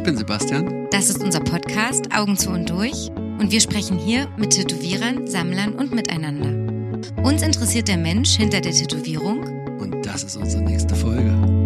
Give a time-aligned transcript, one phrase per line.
[0.00, 0.88] Ich bin Sebastian.
[0.90, 5.74] Das ist unser Podcast Augen zu und durch und wir sprechen hier mit Tätowierern, Sammlern
[5.74, 7.12] und miteinander.
[7.22, 9.40] Uns interessiert der Mensch hinter der Tätowierung
[9.78, 11.59] Und das ist unsere nächste Folge.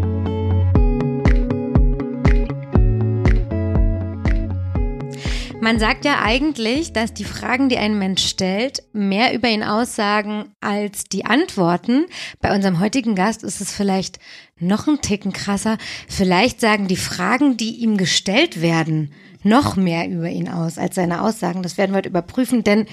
[5.65, 10.53] Man sagt ja eigentlich, dass die Fragen, die ein Mensch stellt, mehr über ihn aussagen
[10.61, 12.05] als die Antworten.
[12.43, 14.19] Bei unserem heutigen Gast ist es vielleicht
[14.61, 15.79] noch ein Ticken krasser.
[16.07, 21.23] Vielleicht sagen die Fragen, die ihm gestellt werden, noch mehr über ihn aus als seine
[21.23, 21.63] Aussagen.
[21.63, 22.85] Das werden wir heute überprüfen, denn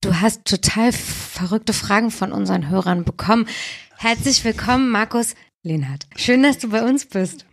[0.00, 3.46] du hast total verrückte Fragen von unseren Hörern bekommen.
[3.98, 6.06] Herzlich willkommen, Markus Lehnhardt.
[6.16, 7.44] Schön, dass du bei uns bist.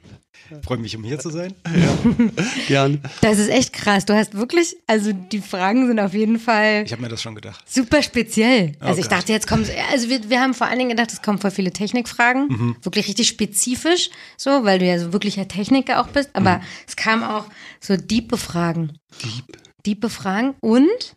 [0.63, 1.53] Freue mich, um hier zu sein.
[2.67, 3.01] Gern.
[3.21, 4.05] Das ist echt krass.
[4.05, 7.35] Du hast wirklich, also die Fragen sind auf jeden Fall Ich habe mir das schon
[7.35, 7.63] gedacht.
[7.69, 8.73] super speziell.
[8.79, 9.19] Also ich Gott.
[9.19, 11.71] dachte, jetzt kommt, also wir, wir haben vor allen Dingen gedacht, es kommen voll viele
[11.71, 12.47] Technikfragen.
[12.47, 12.75] Mhm.
[12.81, 16.29] Wirklich richtig spezifisch, so, weil du ja so wirklicher Techniker auch bist.
[16.33, 16.63] Aber Mhm.
[16.87, 17.45] es kamen auch
[17.79, 18.99] so diepe Fragen.
[19.23, 19.57] Deep.
[19.85, 20.55] Diepe Fragen.
[20.59, 21.15] Und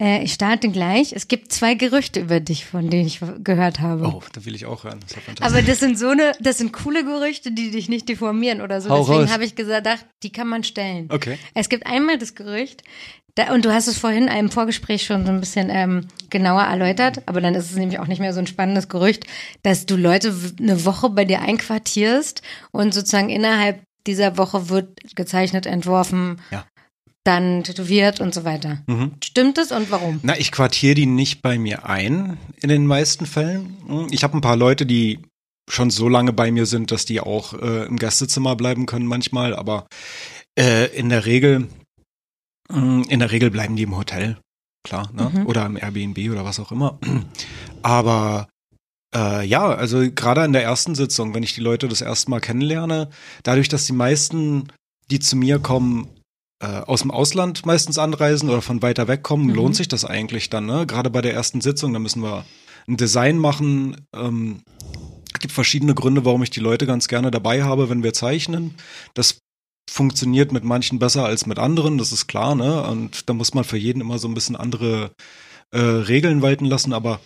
[0.00, 1.12] äh, ich starte gleich.
[1.12, 4.06] Es gibt zwei Gerüchte über dich, von denen ich gehört habe.
[4.06, 5.00] Oh, da will ich auch hören.
[5.00, 5.42] Das ist.
[5.42, 8.90] Aber das sind so eine, das sind coole Gerüchte, die dich nicht deformieren oder so.
[8.90, 11.08] Hau Deswegen habe ich gedacht, die kann man stellen.
[11.10, 11.38] Okay.
[11.54, 12.82] Es gibt einmal das Gerücht,
[13.34, 16.62] da, und du hast es vorhin in einem Vorgespräch schon so ein bisschen ähm, genauer
[16.62, 19.26] erläutert, aber dann ist es nämlich auch nicht mehr so ein spannendes Gerücht,
[19.62, 25.66] dass du Leute eine Woche bei dir einquartierst und sozusagen innerhalb dieser Woche wird gezeichnet,
[25.66, 26.64] entworfen, Ja.
[27.24, 28.82] Dann tätowiert und so weiter.
[28.86, 29.12] Mhm.
[29.22, 30.20] Stimmt es und warum?
[30.22, 33.76] Na, ich quartiere die nicht bei mir ein, in den meisten Fällen.
[33.86, 35.20] Hm, Ich habe ein paar Leute, die
[35.70, 39.54] schon so lange bei mir sind, dass die auch äh, im Gästezimmer bleiben können manchmal,
[39.54, 39.86] aber
[40.58, 41.68] äh, in der Regel,
[42.72, 44.38] mh, in der Regel bleiben die im Hotel,
[44.84, 45.30] klar, ne?
[45.32, 45.46] Mhm.
[45.46, 46.98] Oder im Airbnb oder was auch immer.
[47.82, 48.48] Aber
[49.14, 52.40] äh, ja, also gerade in der ersten Sitzung, wenn ich die Leute das erste Mal
[52.40, 53.10] kennenlerne,
[53.42, 54.68] dadurch, dass die meisten,
[55.10, 56.08] die zu mir kommen,
[56.66, 59.54] aus dem Ausland meistens anreisen oder von weiter weg kommen, Mhm.
[59.54, 60.86] lohnt sich das eigentlich dann, ne?
[60.86, 62.44] Gerade bei der ersten Sitzung, da müssen wir
[62.86, 63.96] ein Design machen.
[64.14, 64.62] Ähm,
[65.32, 68.74] es gibt verschiedene Gründe, warum ich die Leute ganz gerne dabei habe, wenn wir zeichnen.
[69.14, 69.38] Das
[69.90, 72.82] funktioniert mit manchen besser als mit anderen, das ist klar, ne?
[72.82, 75.10] Und da muss man für jeden immer so ein bisschen andere
[75.72, 77.20] äh, Regeln walten lassen, aber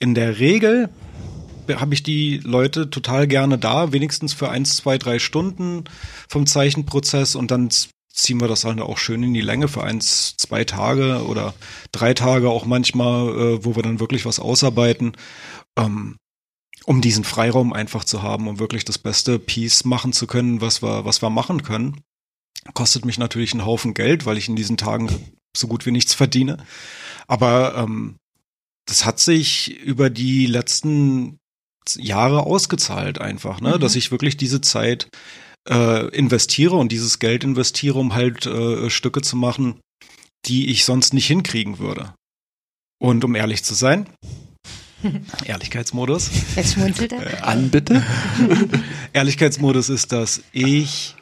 [0.00, 0.88] in der Regel
[1.72, 5.84] habe ich die Leute total gerne da, wenigstens für eins, zwei, drei Stunden
[6.28, 7.68] vom Zeichenprozess und dann
[8.12, 11.54] ziehen wir das halt auch schön in die Länge für eins, zwei Tage oder
[11.92, 15.12] drei Tage auch manchmal, äh, wo wir dann wirklich was ausarbeiten,
[15.78, 16.16] ähm,
[16.84, 20.82] um diesen Freiraum einfach zu haben, um wirklich das beste Piece machen zu können, was
[20.82, 22.00] wir, was wir machen können.
[22.74, 25.08] Kostet mich natürlich einen Haufen Geld, weil ich in diesen Tagen
[25.56, 26.58] so gut wie nichts verdiene.
[27.26, 28.16] Aber ähm,
[28.86, 31.38] das hat sich über die letzten
[31.96, 33.76] Jahre ausgezahlt einfach, ne?
[33.76, 33.80] Mhm.
[33.80, 35.08] Dass ich wirklich diese Zeit
[35.68, 39.80] äh, investiere und dieses Geld investiere, um halt äh, Stücke zu machen,
[40.46, 42.14] die ich sonst nicht hinkriegen würde.
[43.00, 44.08] Und um ehrlich zu sein,
[45.44, 46.30] Ehrlichkeitsmodus.
[46.56, 47.46] Jetzt schmunzelt er.
[47.46, 48.04] An bitte.
[49.12, 51.16] Ehrlichkeitsmodus ist, dass ich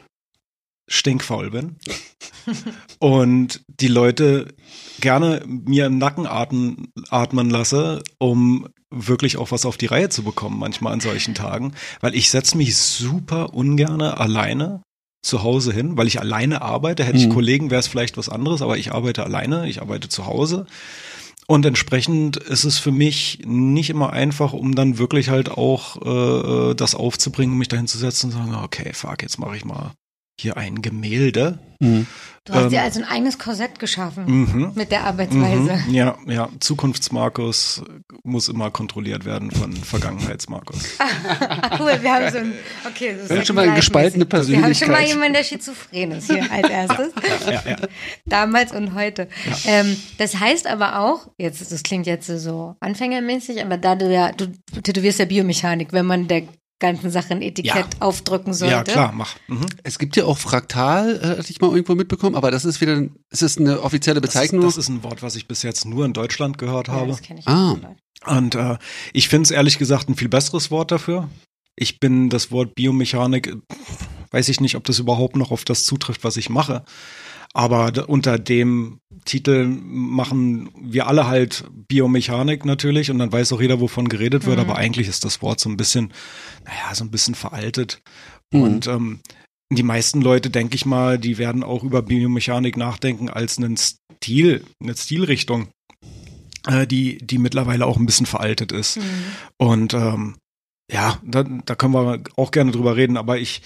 [0.87, 1.77] stinkfaul bin
[2.99, 4.53] und die Leute
[4.99, 10.23] gerne mir im Nacken atmen, atmen lasse, um wirklich auch was auf die Reihe zu
[10.23, 14.81] bekommen, manchmal an solchen Tagen, weil ich setze mich super ungerne alleine
[15.23, 17.03] zu Hause hin, weil ich alleine arbeite.
[17.03, 17.33] Hätte ich Mhm.
[17.33, 20.65] Kollegen, wäre es vielleicht was anderes, aber ich arbeite alleine, ich arbeite zu Hause.
[21.47, 26.01] Und entsprechend ist es für mich nicht immer einfach, um dann wirklich halt auch
[26.71, 29.91] äh, das aufzubringen, mich dahin zu setzen und sagen, okay, fuck, jetzt mache ich mal
[30.39, 31.59] hier ein Gemälde.
[31.79, 32.07] Mhm.
[32.45, 34.71] Du hast Ähm, dir also ein eigenes Korsett geschaffen Mhm.
[34.73, 35.79] mit der Arbeitsweise.
[35.87, 35.93] Mhm.
[35.93, 37.83] Ja, ja, Zukunftsmarkus
[38.23, 40.83] muss immer kontrolliert werden von Vergangenheitsmarkus.
[40.99, 42.53] Ah, cool, wir haben so ein,
[42.87, 45.07] okay, so Wir haben schon mal eine gespaltene Wir haben schon mal Persönlichkeit.
[45.07, 47.13] jemanden, der schizophren ist hier als erstes.
[47.45, 47.75] Ja, ja.
[48.25, 49.27] Damals und heute.
[49.65, 54.31] Ähm, das heißt aber auch, jetzt, das klingt jetzt so anfängermäßig, aber da du ja,
[54.31, 54.47] du
[54.81, 56.43] tätowierst ja Biomechanik, wenn man der
[56.81, 58.01] ganzen Sache ein Etikett Ja.
[58.01, 58.73] aufdrücken sollte.
[58.73, 59.35] ja, klar, mach.
[59.47, 59.65] Mhm.
[59.83, 63.01] Es gibt ja auch Fraktal, äh, hatte ich mal irgendwo mitbekommen, aber das ist wieder,
[63.29, 64.65] ist das eine offizielle Das ist, Bezeichnung?
[64.65, 67.07] das ist ein Wort, was ich bis jetzt nur in Deutschland gehört Ja, habe.
[67.07, 67.71] das kenn ich Ah.
[68.25, 68.35] auch.
[68.37, 68.77] Und äh,
[69.13, 71.29] ich finde es ehrlich gesagt ein viel besseres Wort dafür.
[71.77, 73.55] Ich bin das Wort Biomechanik,
[74.31, 76.83] weiß ich nicht, ob das überhaupt noch auf das zutrifft, was ich mache.
[77.53, 83.79] Aber unter dem Titel machen wir alle halt Biomechanik natürlich und dann weiß auch jeder,
[83.81, 84.61] wovon geredet wird, Mhm.
[84.63, 86.13] aber eigentlich ist das Wort so ein bisschen,
[86.65, 88.01] naja, so ein bisschen veraltet.
[88.53, 88.61] Mhm.
[88.61, 89.19] Und ähm,
[89.69, 94.63] die meisten Leute, denke ich mal, die werden auch über Biomechanik nachdenken als einen Stil,
[94.81, 95.67] eine Stilrichtung,
[96.67, 98.97] äh, die, die mittlerweile auch ein bisschen veraltet ist.
[98.97, 99.03] Mhm.
[99.57, 100.35] Und ähm,
[100.91, 103.61] ja, da, da können wir auch gerne drüber reden, aber ich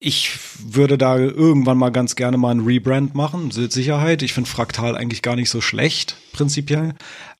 [0.00, 4.22] ich würde da irgendwann mal ganz gerne mal ein Rebrand machen, mit Sicherheit.
[4.22, 6.94] Ich finde Fraktal eigentlich gar nicht so schlecht, prinzipiell.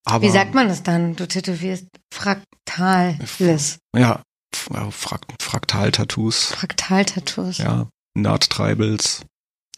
[0.05, 1.15] Aber, Wie sagt man das dann?
[1.17, 3.79] Du tätowierst Fraktales.
[3.95, 4.23] Ja,
[4.55, 6.47] F- ja, Frak Fraktal-Tattoos.
[6.47, 7.59] Fraktal-Tattoos.
[7.59, 7.89] Ja,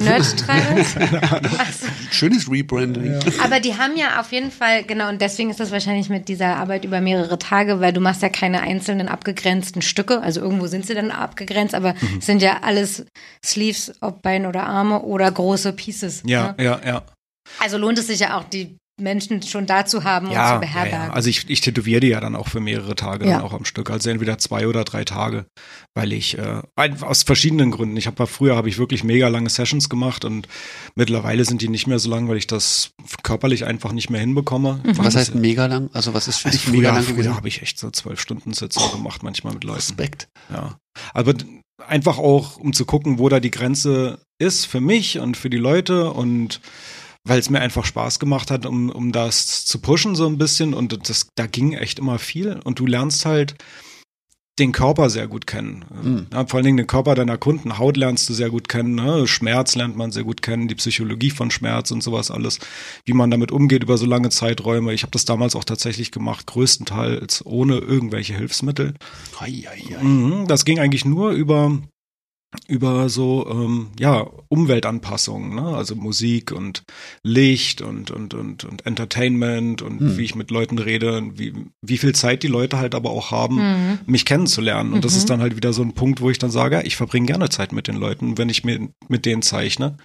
[0.00, 0.94] Nerd-Tribals.
[0.97, 1.81] Nerd-Tribals?
[2.11, 3.19] Schönes Rebranding.
[3.43, 6.56] Aber die haben ja auf jeden Fall, genau, und deswegen ist das wahrscheinlich mit dieser
[6.56, 10.20] Arbeit über mehrere Tage, weil du machst ja keine einzelnen abgegrenzten Stücke.
[10.23, 12.19] Also irgendwo sind sie dann abgegrenzt, aber Mhm.
[12.19, 13.05] es sind ja alles
[13.44, 16.23] Sleeves, ob Beine oder Arme oder große Pieces.
[16.26, 16.64] Ja, ne?
[16.64, 17.02] ja, ja.
[17.58, 20.52] Also lohnt es sich ja auch, die Menschen schon da zu haben und ja, zu
[20.55, 21.08] ja, beherbergen.
[21.08, 21.12] ja.
[21.12, 23.32] Also ich, ich tätowiere die ja dann auch für mehrere Tage Ja.
[23.38, 23.91] dann auch am Stück.
[23.91, 25.47] Also entweder zwei oder drei Tage,
[25.94, 26.62] weil ich äh,
[27.00, 27.97] aus verschiedenen Gründen.
[27.97, 30.47] Ich habe früher habe ich wirklich mega lange Sessions gemacht und
[30.94, 32.91] mittlerweile sind die nicht mehr so lang, weil ich das
[33.23, 34.81] körperlich einfach nicht mehr hinbekomme.
[34.85, 35.91] Was heißt mega lang?
[35.93, 37.23] Also was ist für also dich mega früher, lang gewesen?
[37.25, 39.76] früher habe ich echt so zwölf Stunden Sitzung gemacht, manchmal mit Leuten.
[39.76, 40.29] Respekt.
[40.52, 40.76] Ja.
[41.14, 41.35] Aber
[41.87, 45.56] einfach auch, um zu gucken, wo da die Grenze ist für mich und für die
[45.58, 46.61] Leute und
[47.25, 50.75] weil es mir einfach Spaß gemacht hat, um, um das zu pushen so ein bisschen
[50.75, 53.56] und das, da ging echt immer viel und du lernst halt
[54.61, 55.84] den Körper sehr gut kennen.
[56.02, 56.26] Mhm.
[56.32, 57.78] Ja, vor allen Dingen den Körper deiner Kunden.
[57.78, 59.26] Haut lernst du sehr gut kennen, ne?
[59.26, 62.58] Schmerz lernt man sehr gut kennen, die Psychologie von Schmerz und sowas alles,
[63.06, 64.93] wie man damit umgeht über so lange Zeiträume.
[64.93, 68.94] Ich habe das damals auch tatsächlich gemacht, größtenteils ohne irgendwelche Hilfsmittel.
[69.38, 70.05] Ei, ei, ei.
[70.05, 71.78] Mhm, das ging eigentlich nur über
[72.67, 75.62] über so ähm, ja Umweltanpassungen, ne?
[75.76, 76.82] also Musik und
[77.23, 80.19] Licht und und und und Entertainment und Hm.
[80.19, 81.52] wie ich mit Leuten rede, und wie
[81.82, 83.99] wie viel Zeit die Leute halt aber auch haben, Mhm.
[84.06, 84.93] mich kennenzulernen.
[84.93, 85.19] Und das Mhm.
[85.19, 87.49] ist dann halt wieder so ein Punkt, wo ich dann sage, ja, ich verbringe gerne
[87.50, 89.97] Zeit mit den Leuten, wenn ich mir mit denen zeichne.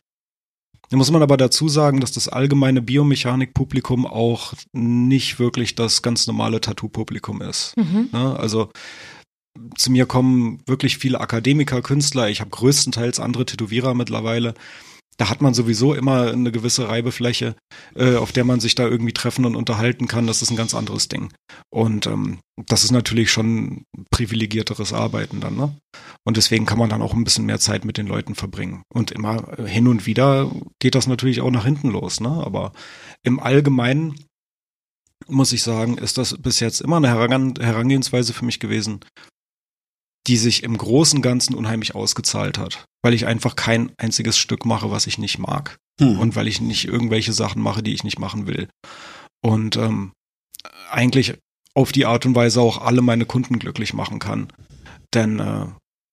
[0.92, 6.28] Da muss man aber dazu sagen, dass das allgemeine Biomechanik-Publikum auch nicht wirklich das ganz
[6.28, 7.76] normale Tattoo-Publikum ist.
[7.76, 8.10] Mhm.
[8.12, 8.38] Ne?
[8.40, 8.70] Also
[9.78, 12.30] zu mir kommen wirklich viele Akademiker, Künstler.
[12.30, 14.54] Ich habe größtenteils andere Tätowierer mittlerweile.
[15.18, 17.56] Da hat man sowieso immer eine gewisse Reibefläche,
[17.96, 20.28] äh, auf der man sich da irgendwie treffen und unterhalten kann.
[20.28, 21.32] Das ist ein ganz anderes Ding.
[21.70, 25.56] Und ähm, das ist natürlich schon privilegierteres Arbeiten dann.
[25.56, 25.78] Ne?
[26.26, 28.84] Und deswegen kann man dann auch ein bisschen mehr Zeit mit den Leuten verbringen.
[28.94, 32.20] Und immer äh, hin und wieder geht das natürlich auch nach hinten los.
[32.20, 32.30] Ne?
[32.30, 32.74] Aber
[33.24, 34.16] im Allgemeinen
[35.28, 39.00] muss ich sagen, ist das bis jetzt immer eine Herange- Herangehensweise für mich gewesen,
[40.28, 44.66] die sich im großen und Ganzen unheimlich ausgezahlt hat, weil ich einfach kein einziges Stück
[44.66, 46.20] mache, was ich nicht mag Hm.
[46.20, 48.68] und weil ich nicht irgendwelche Sachen mache, die ich nicht machen will.
[49.42, 50.12] Und ähm,
[50.90, 51.36] eigentlich
[51.74, 54.48] auf die Art und Weise auch alle meine Kunden glücklich machen kann.
[55.14, 55.68] Denn äh,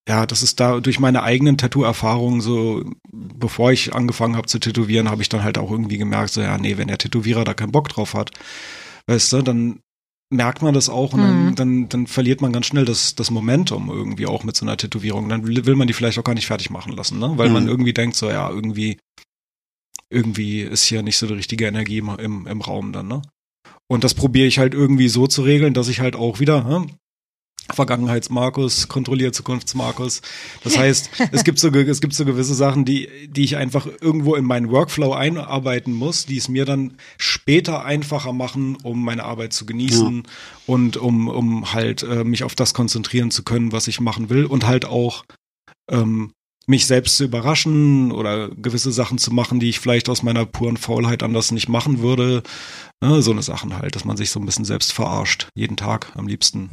[0.09, 5.11] ja, das ist da durch meine eigenen Tattoo-Erfahrungen so, bevor ich angefangen habe zu tätowieren,
[5.11, 7.73] habe ich dann halt auch irgendwie gemerkt, so ja, nee, wenn der Tätowierer da keinen
[7.73, 8.31] Bock drauf hat,
[9.07, 9.81] weißt du, dann
[10.33, 11.55] merkt man das auch und dann, Mhm.
[11.55, 15.29] dann, dann verliert man ganz schnell das, das Momentum irgendwie auch mit so einer Tätowierung.
[15.29, 17.33] Dann will, man die vielleicht auch gar nicht fertig machen lassen, ne?
[17.37, 17.69] Weil man Mhm.
[17.69, 18.99] irgendwie denkt, so ja, irgendwie,
[20.11, 23.23] irgendwie ist hier nicht so die richtige Energie im, im, im Raum dann, ne?
[23.89, 26.91] Und das probiere ich halt irgendwie so zu regeln, dass ich halt auch wieder, hm,
[27.71, 30.21] Vergangenheits-Markus, kontrolliert Zukunfts-Markus.
[30.65, 34.35] Das heißt, es gibt so, es gibt so gewisse Sachen, die, die ich einfach irgendwo
[34.35, 39.53] in meinen Workflow einarbeiten muss, die es mir dann später einfacher machen, um meine Arbeit
[39.53, 40.25] zu genießen
[40.67, 44.45] und um, um halt äh, mich auf das konzentrieren zu können, was ich machen will
[44.45, 45.25] und halt auch
[45.91, 46.33] ähm,
[46.67, 50.77] mich selbst zu überraschen oder gewisse Sachen zu machen, die ich vielleicht aus meiner puren
[50.77, 52.43] Faulheit anders nicht machen würde.
[53.03, 55.49] Ne, so eine Sachen halt, dass man sich so ein bisschen selbst verarscht.
[55.55, 56.71] Jeden Tag am liebsten.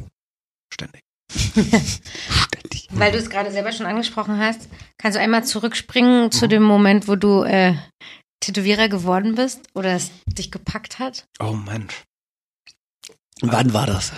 [0.72, 1.02] Ständig.
[1.32, 2.88] Ständig.
[2.90, 6.32] Weil du es gerade selber schon angesprochen hast, kannst du einmal zurückspringen Mhm.
[6.32, 7.74] zu dem Moment, wo du äh,
[8.40, 11.26] Tätowierer geworden bist oder es dich gepackt hat?
[11.38, 12.02] Oh Mensch.
[13.42, 14.12] Wann war das?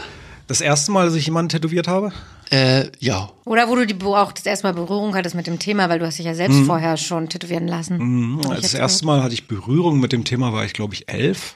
[0.49, 2.13] Das erste Mal, dass ich jemanden tätowiert habe?
[2.51, 3.31] Äh, ja.
[3.45, 5.99] Oder wo du die, wo auch das erste Mal Berührung hattest mit dem Thema, weil
[5.99, 6.67] du hast dich ja selbst Mhm.
[6.67, 7.99] vorher schon tätowieren lassen.
[7.99, 8.41] Mhm.
[8.43, 11.55] Das erste Mal hatte ich Berührung mit dem Thema, war ich glaube ich elf.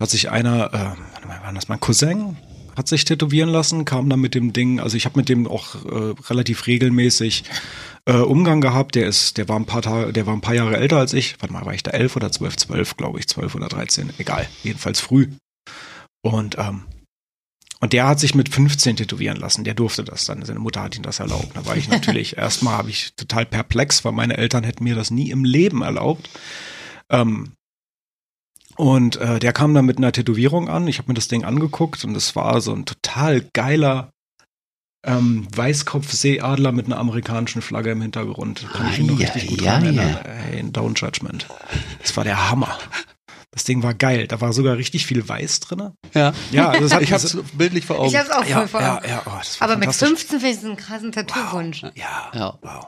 [0.00, 2.36] Hat sich einer, äh, warte mal, war das mein Cousin?
[2.76, 5.74] Hat sich tätowieren lassen, kam dann mit dem Ding, also ich habe mit dem auch
[5.84, 7.44] äh, relativ regelmäßig
[8.06, 8.94] äh, Umgang gehabt.
[8.94, 11.36] Der ist, der war ein paar Tage, der war ein paar Jahre älter als ich.
[11.40, 12.56] Warte mal, war ich da elf oder zwölf?
[12.56, 15.28] Zwölf, glaube ich, zwölf oder dreizehn, egal, jedenfalls früh.
[16.22, 16.84] Und ähm,
[17.80, 19.64] und der hat sich mit 15 tätowieren lassen.
[19.64, 20.44] Der durfte das dann.
[20.44, 21.56] Seine Mutter hat ihm das erlaubt.
[21.56, 25.10] Da war ich natürlich erstmal habe ich total perplex, weil meine Eltern hätten mir das
[25.10, 26.28] nie im Leben erlaubt.
[27.08, 27.54] Ähm,
[28.80, 30.88] und äh, der kam dann mit einer Tätowierung an.
[30.88, 34.10] Ich habe mir das Ding angeguckt und es war so ein total geiler
[35.06, 38.66] ähm, Weißkopfseeadler mit einer amerikanischen Flagge im Hintergrund.
[38.72, 40.02] Kann ich mich noch richtig gut ja, dran ja.
[40.02, 40.24] erinnern.
[40.24, 41.46] Hey, Down Judgment.
[42.00, 42.78] Das war der Hammer.
[43.50, 44.26] Das Ding war geil.
[44.26, 45.92] Da war sogar richtig viel Weiß drinne.
[46.14, 46.32] Ja.
[46.50, 48.08] Ja, also das hat ich hab's bildlich vor Augen.
[48.08, 49.08] Ich hab's auch voll ja, vor ja, Augen.
[49.08, 50.08] ja, oh, das war Aber mit fantastisch.
[50.08, 51.82] 15 finde ich das einen krassen Tattoo-Wunsch.
[51.96, 52.58] Ja, Ja.
[52.62, 52.86] wow.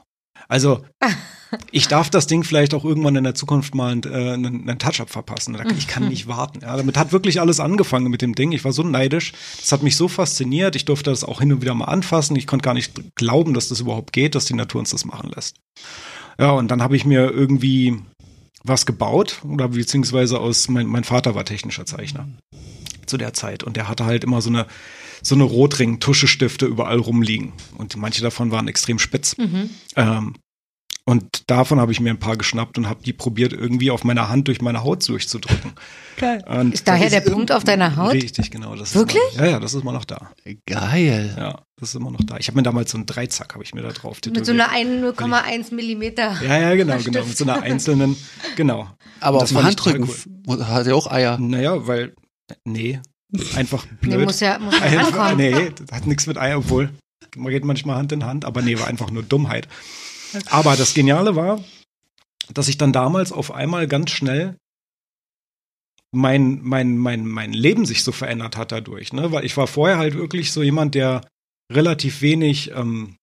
[0.48, 0.84] Also
[1.70, 4.78] ich darf das Ding vielleicht auch irgendwann in der Zukunft mal einen, äh, einen, einen
[4.78, 5.56] Touch-up verpassen.
[5.76, 6.60] Ich kann nicht warten.
[6.62, 8.52] Ja, damit hat wirklich alles angefangen mit dem Ding.
[8.52, 9.32] Ich war so neidisch.
[9.60, 10.76] Das hat mich so fasziniert.
[10.76, 12.36] Ich durfte das auch hin und wieder mal anfassen.
[12.36, 15.30] Ich konnte gar nicht glauben, dass das überhaupt geht, dass die Natur uns das machen
[15.34, 15.56] lässt.
[16.38, 17.98] Ja, und dann habe ich mir irgendwie
[18.64, 22.28] was gebaut oder beziehungsweise aus mein, mein Vater war technischer Zeichner
[23.06, 24.66] zu der Zeit und der hatte halt immer so eine
[25.22, 29.36] so eine Rotring-Tuschestifte überall rumliegen und manche davon waren extrem spitz.
[29.38, 29.70] Mhm.
[29.96, 30.34] Ähm,
[31.04, 34.28] und davon habe ich mir ein paar geschnappt und habe die probiert, irgendwie auf meiner
[34.28, 35.72] Hand durch meine Haut durchzudrücken.
[36.16, 36.44] Geil.
[36.48, 38.12] Und Ist daher das der Punkt auf deiner Haut?
[38.12, 38.76] Richtig, genau.
[38.76, 39.20] Das Wirklich?
[39.30, 40.30] Ist immer, ja, ja, das ist immer noch da.
[40.66, 41.34] Geil.
[41.36, 42.36] Ja, das ist immer noch da.
[42.38, 44.70] Ich habe mir damals so einen Dreizack, habe ich mir da drauf Mit so einer
[44.70, 46.40] 1,1 Millimeter.
[46.40, 47.24] Ja, ja, genau, genau.
[47.24, 48.16] Mit so einer einzelnen,
[48.54, 48.88] genau.
[49.18, 50.08] Aber auf dem Handrücken
[50.60, 51.36] hat er auch Eier.
[51.38, 52.14] Naja, weil,
[52.64, 53.00] nee,
[53.54, 54.24] einfach Nee, blöd.
[54.26, 56.90] muss ja, muss ja Einfach, nee, das hat nichts mit Eier, obwohl
[57.36, 59.68] man geht manchmal Hand in Hand, aber nee, war einfach nur Dummheit.
[60.50, 61.62] Aber das Geniale war,
[62.52, 64.56] dass ich dann damals auf einmal ganz schnell
[66.14, 69.32] mein, mein, mein, mein Leben sich so verändert hat dadurch, ne?
[69.32, 71.22] Weil ich war vorher halt wirklich so jemand, der
[71.72, 73.16] relativ wenig ähm,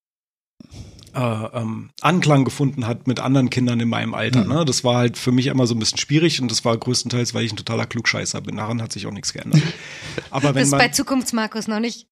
[1.20, 4.44] äh, ähm, Anklang gefunden hat mit anderen Kindern in meinem Alter.
[4.44, 4.54] Mhm.
[4.54, 4.66] Ne?
[4.66, 7.44] Das war halt für mich immer so ein bisschen schwierig und das war größtenteils, weil
[7.44, 8.58] ich ein totaler Klugscheißer bin.
[8.58, 9.62] Daran hat sich auch nichts geändert.
[10.30, 12.08] Aber Das wenn ist man bei Zukunftsmarkus noch nicht.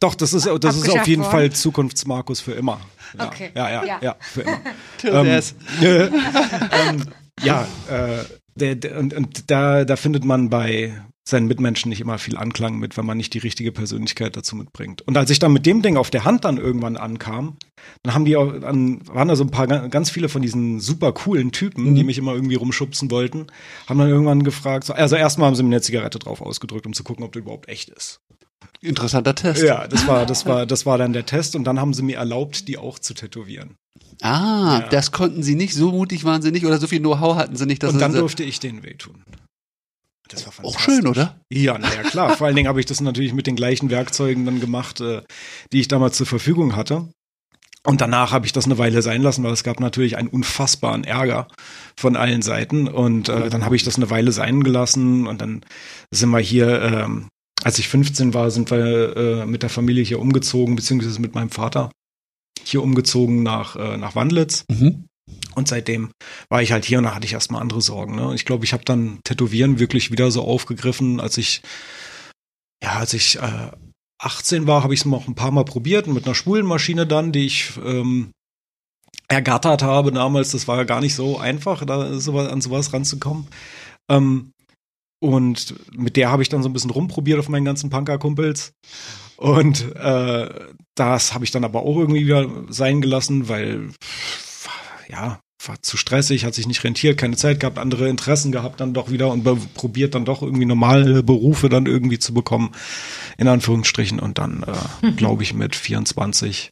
[0.00, 1.30] doch, das ist, das ist auf jeden worden?
[1.32, 2.80] Fall Zukunftsmarkus für immer.
[3.18, 3.50] Ja, Okay.
[3.54, 3.98] Ja, ja, Ja.
[4.02, 4.60] ja, für immer.
[5.04, 5.42] Ähm,
[5.80, 7.04] ähm,
[7.42, 8.24] ja, äh,
[8.54, 10.94] der, der, und, und da, da findet man bei
[11.28, 15.02] seinen Mitmenschen nicht immer viel Anklang mit, wenn man nicht die richtige Persönlichkeit dazu mitbringt.
[15.02, 17.56] Und als ich dann mit dem Ding auf der Hand dann irgendwann ankam,
[18.04, 20.78] dann haben die auch, dann waren da so ein paar ga- ganz viele von diesen
[20.78, 23.48] super coolen Typen, die mich immer irgendwie rumschubsen wollten,
[23.88, 26.92] haben dann irgendwann gefragt, so, also erstmal haben sie mir eine Zigarette drauf ausgedrückt, um
[26.92, 28.20] zu gucken, ob der überhaupt echt ist.
[28.80, 29.62] Interessanter Test.
[29.62, 32.18] Ja, das war, das war, das war dann der Test und dann haben sie mir
[32.18, 33.74] erlaubt, die auch zu tätowieren.
[34.22, 34.88] Ah, Ja.
[34.90, 37.66] das konnten sie nicht, so mutig waren sie nicht oder so viel Know-how hatten sie
[37.66, 37.82] nicht.
[37.82, 39.24] Dass und dann durfte ich denen wehtun.
[40.28, 41.38] Das war auch schön, oder?
[41.52, 42.36] Ja, naja, klar.
[42.36, 45.22] Vor allen Dingen habe ich das natürlich mit den gleichen Werkzeugen dann gemacht, äh,
[45.72, 47.08] die ich damals zur Verfügung hatte.
[47.86, 51.04] Und danach habe ich das eine Weile sein lassen, weil es gab natürlich einen unfassbaren
[51.04, 51.46] Ärger
[51.96, 52.88] von allen Seiten.
[52.88, 55.28] Und äh, dann habe ich das eine Weile sein gelassen.
[55.28, 55.64] Und dann
[56.10, 57.28] sind wir hier, ähm,
[57.62, 61.50] als ich 15 war, sind wir äh, mit der Familie hier umgezogen, beziehungsweise mit meinem
[61.50, 61.90] Vater
[62.64, 64.64] hier umgezogen nach, äh, nach Wandlitz.
[64.68, 65.04] Mhm.
[65.54, 66.10] Und seitdem
[66.48, 68.14] war ich halt hier und da hatte ich erstmal andere Sorgen.
[68.14, 68.34] Ne?
[68.34, 71.62] Ich glaube, ich habe dann Tätowieren wirklich wieder so aufgegriffen, als ich,
[72.82, 73.70] ja, als ich äh,
[74.18, 77.46] 18 war, habe ich es noch ein paar Mal probiert mit einer Spulenmaschine dann, die
[77.46, 78.32] ich ähm,
[79.28, 80.52] ergattert habe damals.
[80.52, 83.48] Das war ja gar nicht so einfach, da sowas, an sowas ranzukommen.
[84.10, 84.52] Ähm,
[85.20, 88.72] und mit der habe ich dann so ein bisschen rumprobiert auf meinen ganzen Punker-Kumpels.
[89.36, 90.48] Und äh,
[90.94, 93.90] das habe ich dann aber auch irgendwie wieder sein gelassen, weil
[95.08, 98.94] ja, war zu stressig, hat sich nicht rentiert, keine Zeit gehabt, andere Interessen gehabt dann
[98.94, 99.44] doch wieder und
[99.74, 102.72] probiert dann doch irgendwie normale Berufe dann irgendwie zu bekommen,
[103.38, 104.20] in Anführungsstrichen.
[104.20, 104.64] Und dann,
[105.02, 106.70] äh, glaube ich, mit 24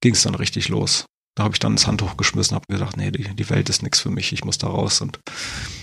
[0.00, 1.06] ging es dann richtig los.
[1.36, 4.00] Da habe ich dann das Handtuch geschmissen, habe gesagt, nee, die, die Welt ist nichts
[4.00, 5.00] für mich, ich muss da raus.
[5.00, 5.20] Und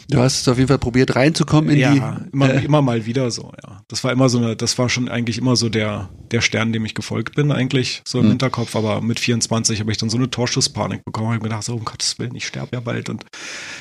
[0.09, 2.01] Du hast es auf jeden Fall probiert reinzukommen in ja, die.
[2.31, 3.81] immer, äh, immer mal wieder so, ja.
[3.87, 6.85] Das war immer so eine, das war schon eigentlich immer so der, der Stern, dem
[6.85, 8.29] ich gefolgt bin, eigentlich, so im Mhm.
[8.31, 8.75] Hinterkopf.
[8.75, 11.33] Aber mit 24 habe ich dann so eine Torschusspanik bekommen.
[11.35, 13.25] Ich mir gedacht, so, um Gottes Willen, ich sterbe ja bald und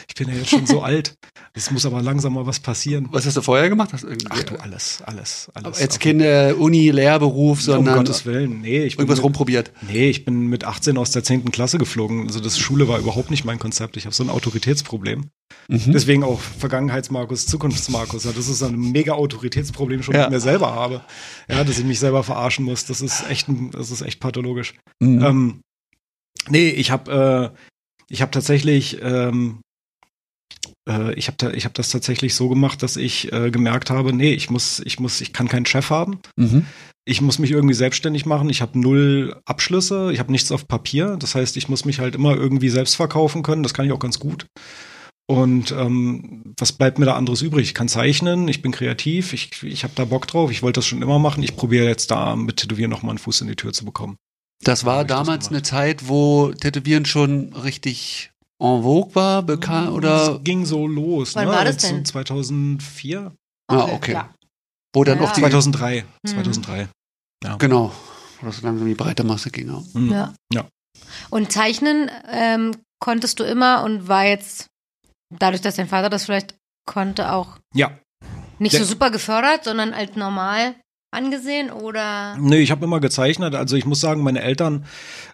[0.09, 1.15] ich bin ja jetzt schon so alt.
[1.53, 3.09] Es muss aber langsam mal was passieren.
[3.13, 3.93] was hast du vorher gemacht?
[3.93, 5.67] Hast Ach du, alles, alles, alles.
[5.67, 9.19] aber jetzt Aber- kein äh, Uni, Lehrberuf, um sondern Gottes Willen, nee, ich bin irgendwas
[9.19, 9.73] mit, rumprobiert.
[9.83, 11.51] Nee, ich bin mit 18 aus der 10.
[11.53, 12.27] Klasse geflogen.
[12.27, 13.97] Also das Schule war überhaupt nicht mein Konzept.
[13.97, 15.31] Ich habe so ein Autoritätsproblem.
[15.69, 15.93] Mhm.
[15.93, 18.25] Deswegen auch Vergangenheitsmarkus, Zukunftsmarkus.
[18.25, 20.23] Ja, das ist ein mega Autoritätsproblem schon Ja.
[20.23, 21.03] mit mir selber habe.
[21.49, 22.85] Ja, dass ich mich selber verarschen muss.
[22.87, 24.75] Das ist echt, ein- das ist echt pathologisch.
[25.01, 25.23] Mhm.
[25.25, 25.61] Ähm,
[26.49, 27.59] nee, ich habe äh,
[28.11, 29.61] ich habe tatsächlich ähm,
[30.89, 34.13] äh, ich habe da, ich habe das tatsächlich so gemacht, dass ich äh, gemerkt habe,
[34.13, 36.19] nee, ich muss ich muss ich kann keinen Chef haben.
[36.37, 36.67] Mhm.
[37.07, 38.49] Ich muss mich irgendwie selbstständig machen.
[38.49, 41.17] Ich habe null Abschlüsse, ich habe nichts auf Papier.
[41.19, 43.63] Das heißt, ich muss mich halt immer irgendwie selbst verkaufen können.
[43.63, 44.47] Das kann ich auch ganz gut.
[45.27, 47.67] Und ähm, was bleibt mir da anderes übrig?
[47.69, 50.87] Ich kann zeichnen, ich bin kreativ, ich, ich habe da Bock drauf, ich wollte das
[50.87, 51.43] schon immer machen.
[51.43, 54.17] Ich probiere jetzt da mit Tätowieren nochmal einen Fuß in die Tür zu bekommen.
[54.63, 55.53] Das war das damals gemacht.
[55.53, 61.35] eine Zeit, wo Tätowieren schon richtig en vogue war, bekannt oder Es ging so los.
[61.35, 61.53] Wann ne?
[61.53, 62.05] war das So denn?
[62.05, 63.33] 2004?
[63.69, 64.13] Ah, okay.
[64.13, 64.35] Ja.
[64.95, 65.25] wo dann Ja.
[65.25, 66.05] auch die 2003.
[66.23, 66.29] Mhm.
[66.29, 66.89] 2003.
[67.59, 67.93] genau,
[68.41, 69.69] wo das langsam in die breite Masse ging.
[69.69, 69.83] Ja.
[69.95, 70.13] Mhm.
[70.13, 70.35] Ja.
[70.53, 70.69] Ja.
[71.31, 74.67] Und zeichnen ähm, konntest du immer und war jetzt,
[75.39, 76.55] dadurch, dass dein Vater das vielleicht
[76.87, 77.91] konnte, auch Ja,
[78.59, 80.75] nicht Der- so super gefördert, sondern halt normal
[81.13, 82.37] angesehen oder?
[82.41, 83.55] Nee, ich habe immer gezeichnet.
[83.55, 84.85] Also ich muss sagen, meine Eltern,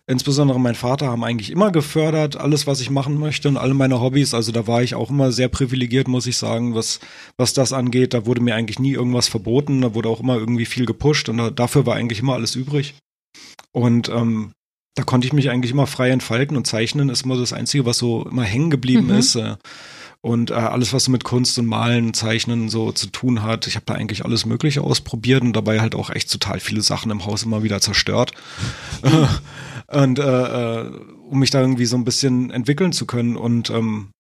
[0.07, 3.99] insbesondere mein Vater, haben eigentlich immer gefördert, alles, was ich machen möchte und alle meine
[4.01, 4.35] Hobbys.
[4.35, 7.01] Also da war ich auch immer sehr privilegiert, muss ich sagen, was,
[7.39, 8.13] was das angeht.
[8.13, 11.39] Da wurde mir eigentlich nie irgendwas verboten, da wurde auch immer irgendwie viel gepusht und
[11.39, 12.95] da, dafür war eigentlich immer alles übrig.
[13.73, 14.53] Und ähm,
[14.95, 17.99] da konnte ich mich eigentlich immer frei entfalten und zeichnen ist immer das Einzige, was
[17.99, 19.15] so immer hängen geblieben Mhm.
[19.19, 19.35] ist.
[19.37, 19.57] Äh,
[20.23, 23.77] und äh, alles, was so mit Kunst und Malen, Zeichnen so zu tun hat, ich
[23.77, 27.25] habe da eigentlich alles Mögliche ausprobiert und dabei halt auch echt total viele Sachen im
[27.25, 28.33] Haus immer wieder zerstört.
[29.87, 30.23] und äh,
[30.83, 30.91] äh,
[31.29, 33.37] um mich da irgendwie so ein bisschen entwickeln zu können.
[33.37, 34.11] Und ähm,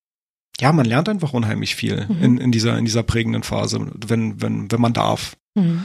[0.60, 2.22] ja, man lernt einfach unheimlich viel Mhm.
[2.22, 5.36] in, in, dieser, in dieser prägenden Phase, wenn, wenn, wenn man darf.
[5.54, 5.84] Mhm.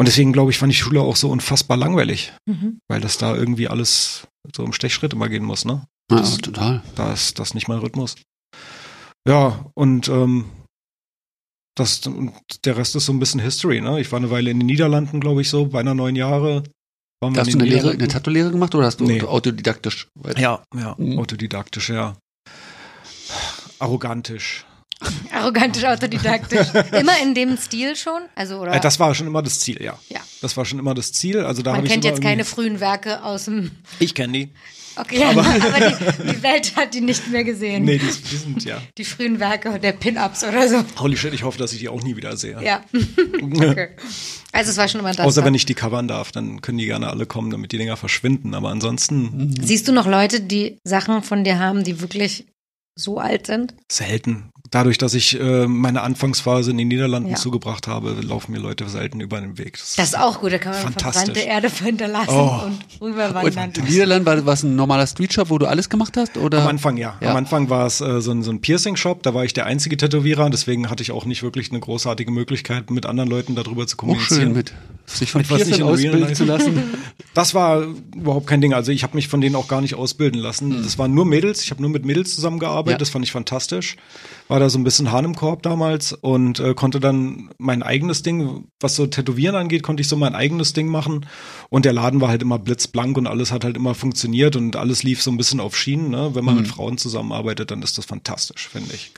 [0.00, 2.78] Und deswegen glaube ich, fand ich Schule auch so unfassbar langweilig, Mhm.
[2.88, 5.84] weil das da irgendwie alles so im Stechschritt immer gehen muss, ne?
[6.10, 6.82] Ja, total.
[6.94, 8.14] Da ist das nicht mein Rhythmus.
[9.26, 10.46] Ja, und ähm,
[11.76, 12.32] das, und
[12.64, 14.00] der Rest ist so ein bisschen History, ne?
[14.00, 16.62] Ich war eine Weile in den Niederlanden, glaube ich, so, beinahe neun Jahre.
[17.20, 18.06] Waren Hast du in eine Lehre, eine.
[18.08, 19.20] Tattoo-Lehre gemacht oder hast du Nee.
[19.22, 20.06] autodidaktisch?
[20.14, 21.18] weiter- Ja, ja, Mhm.
[21.18, 22.16] autodidaktisch, ja.
[23.80, 24.64] Arrogantisch.
[25.32, 26.68] Arrogantisch, autodidaktisch.
[26.92, 28.22] Immer in dem Stil schon?
[28.34, 28.74] Also, oder?
[28.74, 29.98] Äh, das war schon immer das Ziel, ja.
[30.08, 30.20] Ja.
[30.40, 31.40] Das war schon immer das Ziel.
[31.40, 33.70] Also da Man kennt jetzt keine frühen Werke aus dem.
[33.98, 34.52] Ich kenne die.
[34.96, 37.84] Okay, aber, aber die, die Welt hat die nicht mehr gesehen.
[37.84, 38.80] Nee, die, die sind ja.
[38.96, 40.84] Die frühen Werke der Pin-Ups oder so.
[40.98, 42.60] Holy shit, ich hoffe, dass ich die auch nie wieder sehe.
[42.62, 42.82] Ja.
[43.42, 43.90] okay.
[44.52, 45.24] Also es war schon immer das.
[45.24, 45.46] Außer da.
[45.46, 48.54] wenn ich die covern darf, dann können die gerne alle kommen, damit die Dinger verschwinden.
[48.54, 52.46] Aber ansonsten Siehst du noch Leute, die Sachen von dir haben, die wirklich
[52.96, 53.74] so alt sind?
[53.90, 54.50] selten.
[54.70, 57.36] Dadurch, dass ich äh, meine Anfangsphase in den Niederlanden Ja.
[57.36, 59.78] zugebracht habe, laufen mir Leute selten über den Weg.
[59.96, 61.24] Das ist auch gut, da kann man Fantastisch.
[61.24, 62.60] verbrannte Erde hinterlassen Oh.
[62.66, 63.68] und rüberwandern.
[63.68, 66.36] Und in Niederlanden war was ein normaler Streetshop, wo du alles gemacht hast?
[66.36, 66.62] Oder?
[66.62, 67.16] Am Anfang ja.
[67.20, 67.30] Ja.
[67.30, 69.96] Am Anfang war es äh, so ein, so ein Piercing-Shop, da war ich der einzige
[69.96, 73.94] Tätowierer, deswegen hatte ich auch nicht wirklich eine großartige Möglichkeit, mit anderen Leuten darüber zu
[73.96, 74.40] auch kommunizieren.
[74.42, 74.72] schön mit
[75.16, 76.82] sich von Real ausbilden zu lassen.
[77.34, 77.82] Das war
[78.16, 78.74] überhaupt kein Ding.
[78.74, 80.74] Also ich habe mich von denen auch gar nicht ausbilden lassen.
[80.74, 80.82] Hm.
[80.82, 81.62] Das waren nur Mädels.
[81.62, 82.94] Ich habe nur mit Mädels zusammengearbeitet.
[82.94, 82.98] Ja.
[82.98, 83.96] Das fand ich fantastisch.
[84.48, 88.22] War da so ein bisschen Hahn im Korb damals und äh, konnte dann mein eigenes
[88.22, 91.26] Ding, was so Tätowieren angeht, konnte ich so mein eigenes Ding machen.
[91.68, 95.04] Und der Laden war halt immer blitzblank und alles hat halt immer funktioniert und alles
[95.04, 96.10] lief so ein bisschen auf Schienen.
[96.10, 96.34] Ne?
[96.34, 96.62] Wenn man Hm.
[96.62, 99.12] mit Frauen zusammenarbeitet, dann ist das fantastisch, finde ich.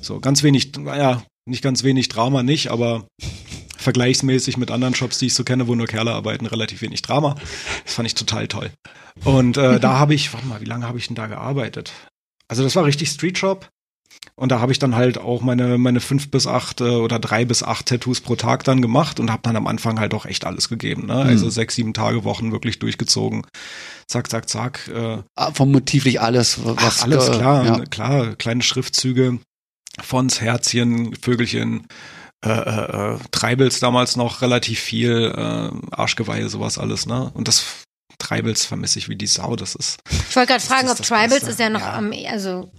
[0.00, 3.06] So ganz wenig, naja, nicht ganz wenig Drama nicht, aber
[3.86, 7.36] vergleichsmäßig mit anderen Shops, die ich so kenne, wo nur Kerle arbeiten, relativ wenig Drama.
[7.84, 8.70] Das fand ich total toll.
[9.24, 11.92] Und äh, da habe ich, warte mal, wie lange habe ich denn da gearbeitet?
[12.48, 13.68] Also das war richtig Street Shop.
[14.34, 17.44] Und da habe ich dann halt auch meine, meine fünf bis acht äh, oder drei
[17.44, 20.44] bis acht Tattoos pro Tag dann gemacht und habe dann am Anfang halt auch echt
[20.44, 21.06] alles gegeben.
[21.06, 21.14] Ne?
[21.14, 23.46] Also sechs, sieben Tage, Wochen wirklich durchgezogen.
[24.08, 24.88] Zack, zack, zack.
[24.92, 27.84] Äh, Ah, Vom motivlich alles, was Ach, alles klar, Ja.
[27.86, 29.38] klar, kleine Schriftzüge,
[30.02, 31.86] Fonts, Herzchen, Vögelchen,
[32.46, 37.30] äh, äh, äh, Treibels damals noch relativ viel, äh, Arschgeweihe, sowas alles, ne?
[37.34, 37.64] Und das
[38.18, 39.98] Treibels vermisse ich wie die Sau, das ist.
[40.30, 41.50] Ich wollte gerade fragen, ob Tribals Beste.
[41.50, 41.94] ist ja noch Ja.
[41.94, 42.70] am, also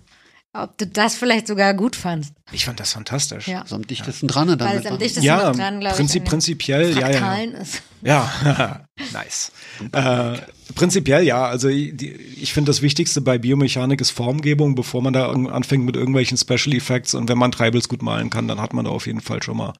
[0.53, 2.33] ob du das vielleicht sogar gut fandst.
[2.51, 3.47] Ich fand das fantastisch.
[3.47, 3.63] Ja.
[3.67, 4.47] So am dichtesten dran.
[4.47, 6.29] Dann Weil es am dichtesten Ja, noch dran, glaube prinzip, ich.
[6.29, 7.35] prinzipiell, ja, ja.
[7.35, 7.81] Ist.
[8.01, 9.51] Ja, nice.
[9.91, 10.37] Äh,
[10.75, 15.29] prinzipiell ja, also ich, ich finde das Wichtigste bei Biomechanik ist Formgebung, bevor man da
[15.31, 18.85] anfängt mit irgendwelchen Special Effects und wenn man Treibels gut malen kann, dann hat man
[18.85, 19.73] da auf jeden Fall schon mal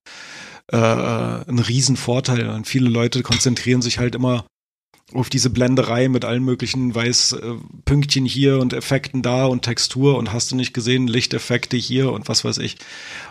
[0.72, 4.46] äh, äh, einen riesen Vorteil und viele Leute konzentrieren sich halt immer
[5.14, 7.54] auf diese Blenderei mit allen möglichen weiß äh,
[7.86, 12.28] Pünktchen hier und Effekten da und Textur und hast du nicht gesehen, Lichteffekte hier und
[12.28, 12.78] was weiß ich.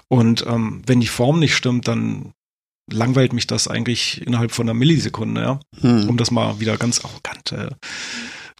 [0.08, 2.32] Und ähm, wenn die Form nicht stimmt, dann
[2.90, 6.08] langweilt mich das eigentlich innerhalb von einer Millisekunde, ja, Hm.
[6.08, 7.70] um das mal wieder ganz arrogant äh,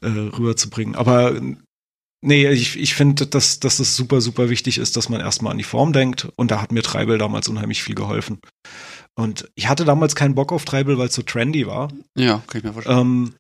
[0.03, 0.95] äh, rüberzubringen.
[0.95, 1.57] Aber äh,
[2.23, 5.59] nee, ich, ich finde, dass, dass es super, super wichtig ist, dass man erstmal an
[5.59, 8.39] die Form denkt und da hat mir Treibel damals unheimlich viel geholfen.
[9.19, 11.91] Und ich hatte damals keinen Bock auf Treibel, weil es so trendy war.
[12.17, 12.99] Ja, kann ich mir vorstellen.
[12.99, 13.35] Ähm,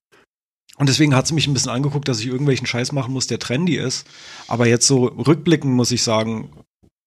[0.78, 3.38] und deswegen hat sie mich ein bisschen angeguckt, dass ich irgendwelchen Scheiß machen muss, der
[3.38, 4.06] trendy ist.
[4.48, 6.50] Aber jetzt so rückblickend muss ich sagen,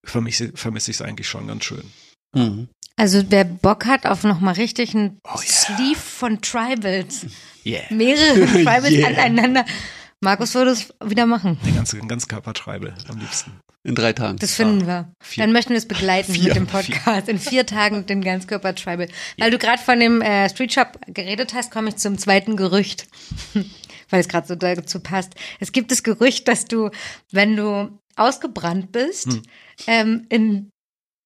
[0.05, 1.83] vermisse, vermisse ich es eigentlich schon ganz schön.
[2.35, 2.67] Mhm.
[2.95, 5.41] Also wer Bock hat auf nochmal richtig ein Oh, yeah.
[5.45, 7.25] Sleeve von Tribals,
[7.65, 7.83] Yeah.
[7.91, 9.07] mehrere Tribals Yeah.
[9.09, 9.65] aneinander.
[10.21, 11.57] Markus würde es wieder machen.
[11.65, 13.59] Den ganzen, den ganzen Körpertreibel am liebsten.
[13.83, 14.37] In drei Tagen.
[14.39, 15.13] Das finden wir.
[15.23, 15.43] Vier.
[15.45, 16.49] Dann möchten wir es begleiten Vier.
[16.49, 17.29] mit dem Podcast.
[17.29, 19.07] In vier Tagen den Ganzkörper-Tribal.
[19.37, 23.07] Weil du gerade von dem äh, Street Shop geredet hast, komme ich zum zweiten Gerücht.
[24.09, 25.33] Weil es gerade so dazu passt.
[25.61, 26.89] Es gibt das Gerücht, dass du,
[27.31, 29.41] wenn du ausgebrannt bist, Hm.
[29.87, 30.69] ähm, in,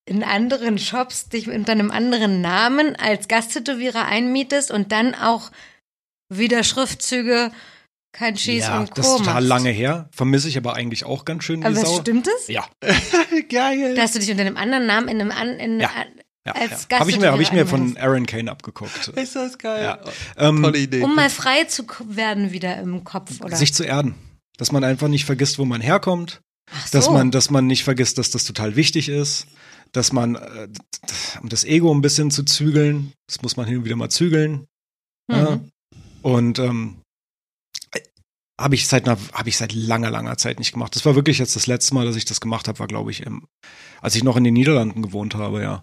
[0.05, 5.49] in anderen Shops dich unter einem anderen Namen als Gasttätowierer einmietest und dann auch
[6.29, 7.51] wieder Schriftzüge,
[8.13, 8.93] kein Schieß ja, und Co.
[8.95, 9.47] das ist total machst.
[9.47, 10.07] lange her.
[10.11, 11.99] Vermisse ich aber eigentlich auch ganz schön Aber Sau.
[11.99, 12.47] stimmt es?
[12.47, 12.65] Ja,
[13.49, 13.95] Geil.
[13.95, 15.89] Dass du dich unter einem anderen Namen in einem an, in Ja.
[16.45, 16.99] Ja, Als ja.
[16.99, 17.95] Habe ich mir, hab ich mir von.
[17.97, 19.07] Aaron Kane abgeguckt.
[19.15, 19.83] Ist das geil?
[19.83, 19.99] Ja.
[20.37, 21.01] Ähm, Tolle Idee.
[21.01, 23.55] Um mal frei zu werden wieder im Kopf, oder?
[23.55, 24.15] sich zu erden.
[24.57, 26.41] Dass man einfach nicht vergisst, wo man herkommt.
[26.71, 26.97] Ach so.
[26.97, 29.47] Dass man, dass man nicht vergisst, dass das total wichtig ist.
[29.93, 30.67] Dass man, äh,
[31.41, 34.65] um das Ego ein bisschen zu zügeln, das muss man hin und wieder mal zügeln.
[35.31, 35.51] Ja.
[35.51, 35.69] Mhm.
[36.23, 36.97] Und ähm,
[38.59, 40.95] habe ich seit einer, habe ich seit langer, langer Zeit nicht gemacht.
[40.95, 43.21] Das war wirklich jetzt das letzte Mal, dass ich das gemacht habe, war glaube ich,
[43.23, 43.47] im,
[44.01, 45.81] als ich noch in den Niederlanden gewohnt habe, ja.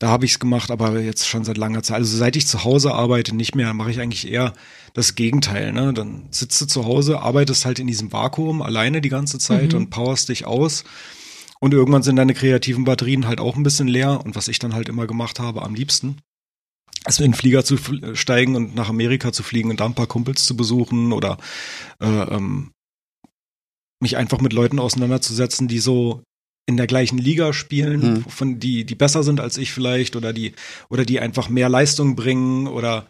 [0.00, 1.96] Da habe ich es gemacht, aber jetzt schon seit langer Zeit.
[1.96, 4.52] Also seit ich zu Hause arbeite, nicht mehr, mache ich eigentlich eher
[4.94, 5.72] das Gegenteil.
[5.72, 5.92] Ne?
[5.92, 9.78] Dann sitzt du zu Hause, arbeitest halt in diesem Vakuum alleine die ganze Zeit Mhm.
[9.78, 10.84] und powerst dich aus.
[11.60, 14.24] Und irgendwann sind deine kreativen Batterien halt auch ein bisschen leer.
[14.24, 16.18] Und was ich dann halt immer gemacht habe, am liebsten,
[17.08, 19.94] ist in den Flieger zu fl- steigen und nach Amerika zu fliegen und da ein
[19.94, 21.38] paar Kumpels zu besuchen oder
[22.00, 22.70] äh, ähm,
[24.00, 26.22] mich einfach mit Leuten auseinanderzusetzen, die so
[26.66, 28.24] in der gleichen Liga spielen, Mhm.
[28.28, 30.52] von die die besser sind als ich vielleicht oder die
[30.90, 33.06] oder die einfach mehr Leistung bringen oder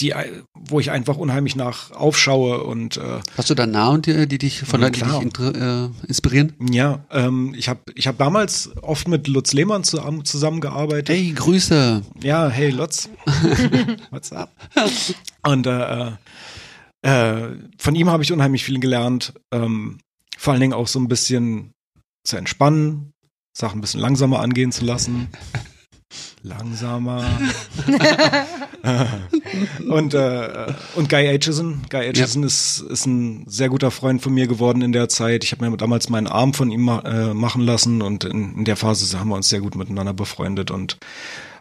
[0.00, 0.14] die
[0.52, 4.60] wo ich einfach unheimlich nach aufschaue und äh, Hast du da Namen, die, die dich
[4.62, 6.52] von Ja, die dich äh, inspirieren?
[6.70, 11.08] ja, ähm, ich habe ich hab damals oft mit Lutz Lehmann zusammen, zusammengearbeitet.
[11.08, 12.02] Hey, Grüße.
[12.22, 13.08] Ja, hey Lutz.
[14.10, 14.50] What's up?
[15.42, 16.12] Und äh,
[17.02, 19.32] äh, von ihm habe ich unheimlich viel gelernt.
[19.52, 19.98] Ähm,
[20.36, 21.72] vor allen Dingen auch so ein bisschen
[22.24, 23.12] zu entspannen,
[23.56, 25.28] Sachen ein bisschen langsamer angehen zu lassen.
[26.46, 27.24] Langsamer.
[29.88, 31.82] und, äh, und Guy Aitchison.
[31.90, 35.42] Guy Aitchison ist, ist ein sehr guter Freund von mir geworden in der Zeit.
[35.42, 38.64] Ich habe mir damals meinen Arm von ihm ma äh, machen lassen und in, in
[38.64, 40.98] der Phase haben wir uns sehr gut miteinander befreundet und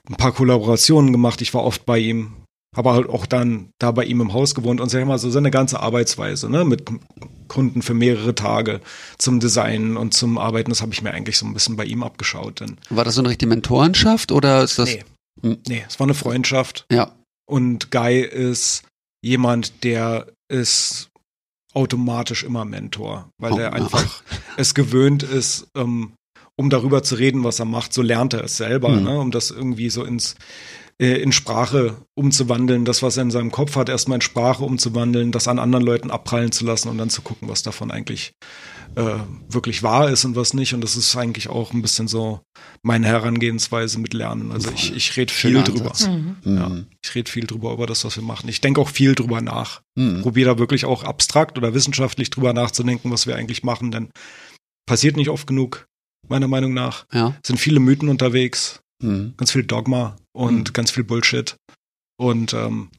[0.07, 1.41] ein paar Kollaborationen gemacht.
[1.41, 2.33] Ich war oft bei ihm,
[2.75, 5.31] habe halt auch dann da bei ihm im Haus gewohnt und sag ich mal so
[5.31, 6.85] seine ganze Arbeitsweise, ne, mit
[7.47, 8.81] Kunden für mehrere Tage
[9.17, 12.03] zum Designen und zum Arbeiten, das habe ich mir eigentlich so ein bisschen bei ihm
[12.03, 12.59] abgeschaut.
[12.59, 14.89] Denn, War das so eine richtige Mentorenschaft oder ist das?
[14.89, 15.03] nee,
[15.41, 15.57] Hm.
[15.67, 17.11] nee, es war eine Freundschaft Ja.
[17.49, 18.83] und Guy ist
[19.23, 21.09] jemand, der ist
[21.73, 24.21] automatisch immer Mentor, weil Oh, er einfach
[24.57, 26.13] es gewöhnt ist, ähm,
[26.57, 29.03] um darüber zu reden, was er macht, so lernt er es selber, Mhm.
[29.03, 30.35] ne, um das irgendwie so ins
[31.01, 35.31] äh, in Sprache umzuwandeln, das, was er in seinem Kopf hat, erstmal in Sprache umzuwandeln,
[35.31, 38.31] das an anderen Leuten abprallen zu lassen und dann zu gucken, was davon eigentlich
[38.95, 39.17] äh,
[39.49, 40.73] wirklich wahr ist und was nicht.
[40.73, 42.39] Und das ist eigentlich auch ein bisschen so
[42.81, 44.51] meine Herangehensweise mit Lernen.
[44.53, 45.91] Also ich, ich rede viel drüber.
[46.07, 46.35] Mhm.
[46.45, 46.85] Ja, Mhm.
[47.03, 48.47] ich rede viel drüber über das, was wir machen.
[48.47, 49.81] Ich denke auch viel drüber nach.
[49.95, 50.21] Mhm.
[50.21, 54.11] Probiere da wirklich auch abstrakt oder wissenschaftlich drüber nachzudenken, was wir eigentlich machen, denn
[54.87, 55.87] passiert nicht oft genug,
[56.29, 57.05] meiner Meinung nach.
[57.11, 57.35] Ja.
[57.43, 59.33] Es sind viele Mythen unterwegs, Mhm.
[59.37, 60.73] ganz viel Dogma und Mhm.
[60.73, 61.55] ganz viel Bullshit.
[62.17, 62.89] Und ähm,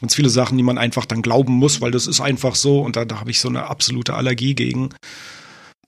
[0.00, 2.96] ganz viele Sachen, die man einfach dann glauben muss, weil das ist einfach so und
[2.96, 4.90] da, da habe ich so eine absolute Allergie gegen.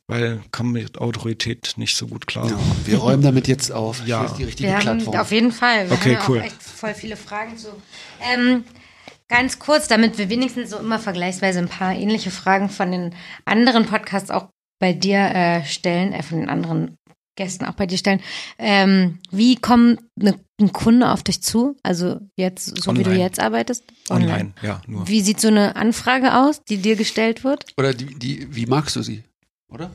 [0.08, 2.48] Weil kann mit Autorität nicht so gut klar.
[2.50, 2.58] ja.
[2.84, 4.04] Wir räumen damit jetzt auf.
[4.06, 4.26] Ja.
[4.36, 5.16] Die richtige Wir haben Plattform.
[5.16, 5.88] auf jeden Fall.
[5.88, 6.40] Wir Okay, haben ja cool.
[6.40, 7.68] auch echt voll viele Fragen zu.
[8.20, 8.64] Ähm,
[9.28, 13.86] ganz kurz, damit wir wenigstens so immer vergleichsweise ein paar ähnliche Fragen von den anderen
[13.86, 14.48] Podcasts auch
[14.80, 16.96] bei dir äh, stellen, äh, von den anderen
[17.36, 18.20] Gästen auch bei dir stellen.
[18.58, 21.76] Ähm, wie kommt ne, ein Kunde auf dich zu?
[21.82, 23.18] Also jetzt, so wie du Online.
[23.24, 23.84] jetzt arbeitest?
[24.10, 25.08] Online, ja, nur.
[25.08, 27.64] Wie sieht so eine Anfrage aus, die dir gestellt wird?
[27.78, 29.22] Oder die, die, wie magst du sie?
[29.68, 29.90] Oder?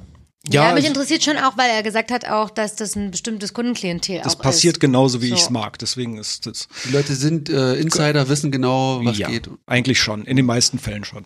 [0.50, 3.54] Ja, mich also- interessiert schon auch, weil er gesagt hat auch, dass das ein bestimmtes
[3.54, 4.80] Kundenklientel Das auch passiert ist.
[4.82, 5.36] genauso, wie So.
[5.36, 5.78] ich es mag.
[5.78, 9.50] Deswegen ist das Die Leute sind äh, Insider, wissen genau, was ja, geht.
[9.66, 10.24] eigentlich schon.
[10.26, 11.26] In den meisten Fällen schon.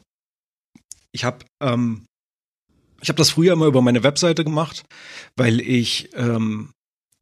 [1.13, 2.05] Ich habe ähm,
[3.01, 4.83] ich habe das früher immer über meine Webseite gemacht,
[5.35, 6.73] weil ich ähm,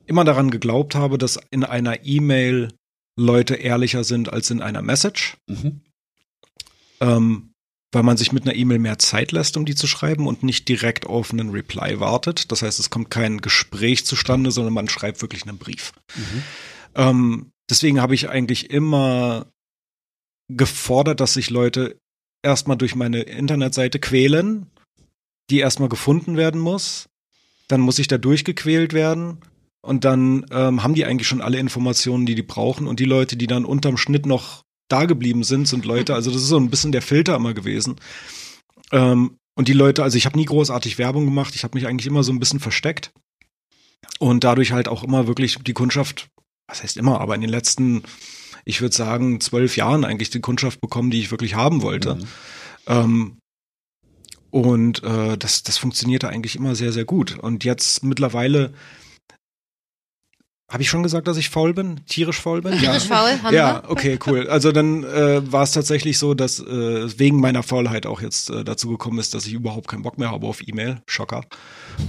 [0.06, 2.74] immer daran geglaubt habe, dass in einer E-Mail
[3.18, 5.82] Leute ehrlicher sind als in einer Message, Mhm.
[7.02, 7.52] ähm,
[7.92, 10.68] weil man sich mit einer E-Mail mehr Zeit lässt, um die zu schreiben und nicht
[10.70, 12.52] direkt auf einen Reply wartet.
[12.52, 15.94] Das heißt, es kommt kein Gespräch zustande, sondern man schreibt wirklich einen Brief.
[16.16, 16.44] Mhm.
[16.96, 19.48] Ähm, deswegen habe ich eigentlich immer
[20.50, 21.98] gefordert, dass sich Leute
[22.44, 24.68] erstmal durch meine Internetseite quälen,
[25.50, 27.10] die erstmal gefunden werden muss.
[27.68, 29.40] Dann muss ich da durchgequält werden.
[29.82, 32.88] Und dann ähm, haben die eigentlich schon alle Informationen, die die brauchen.
[32.88, 36.42] Und die Leute, die dann unterm Schnitt noch da geblieben sind, sind Leute, also das
[36.42, 37.96] ist so ein bisschen der Filter immer gewesen.
[38.92, 42.08] Ähm, und die Leute, also ich habe nie großartig Werbung gemacht, ich habe mich eigentlich
[42.08, 43.12] immer so ein bisschen versteckt.
[44.18, 46.30] Und dadurch halt auch immer wirklich die Kundschaft
[46.70, 48.04] was heißt immer, aber in den letzten,
[48.64, 52.16] ich würde sagen, zwölf Jahren eigentlich die Kundschaft bekommen, die ich wirklich haben wollte.
[52.16, 52.28] Mhm.
[52.88, 53.38] Ähm,
[54.52, 57.38] und äh, das, das funktionierte eigentlich immer sehr, sehr gut.
[57.40, 58.74] Und jetzt mittlerweile
[60.72, 62.06] Habe ich schon gesagt, dass ich faul bin?
[62.06, 62.74] Tierisch faul bin?
[62.80, 63.90] Tierisch faul, haben Ja, wir.
[63.90, 64.48] okay, cool.
[64.48, 68.64] Also dann äh, war es tatsächlich so, dass äh, wegen meiner Faulheit auch jetzt äh,
[68.64, 71.02] dazu gekommen ist, dass ich überhaupt keinen Bock mehr habe auf E-Mail.
[71.08, 71.44] Schocker.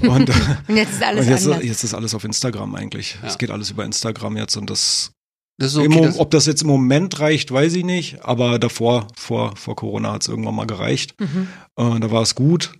[0.03, 0.33] Und, äh,
[0.68, 1.64] Und jetzt ist alles und jetzt, anders.
[1.64, 3.18] jetzt ist alles auf Instagram eigentlich.
[3.22, 5.12] Es geht alles über Instagram jetzt und das,
[5.61, 5.96] Das ist im okay.
[6.01, 9.77] Mo- Das, ob das jetzt im Moment reicht, weiß ich nicht, aber davor, vor, vor
[9.77, 11.14] Corona hat es irgendwann mal gereicht.
[11.20, 11.49] Mhm.
[11.77, 12.73] Äh, da war es gut.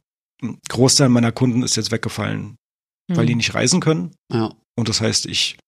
[0.43, 2.57] Ein Großteil meiner Kunden ist jetzt weggefallen,
[3.13, 3.39] weil die Mhm.
[3.39, 4.15] nicht reisen können.
[4.33, 4.51] ja.
[4.79, 5.59] Und das heißt, ich,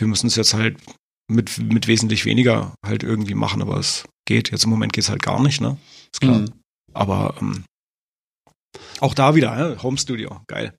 [0.00, 0.78] wir müssen es jetzt halt
[1.30, 4.50] mit, mit wesentlich weniger halt irgendwie machen, aber es geht.
[4.50, 5.76] Jetzt im Moment geht es halt gar nicht, ne?
[6.12, 6.38] Ist klar.
[6.40, 6.52] Mhm.
[6.92, 7.64] Aber ähm,
[9.00, 10.74] auch da wieder, äh, Home Studio, geil.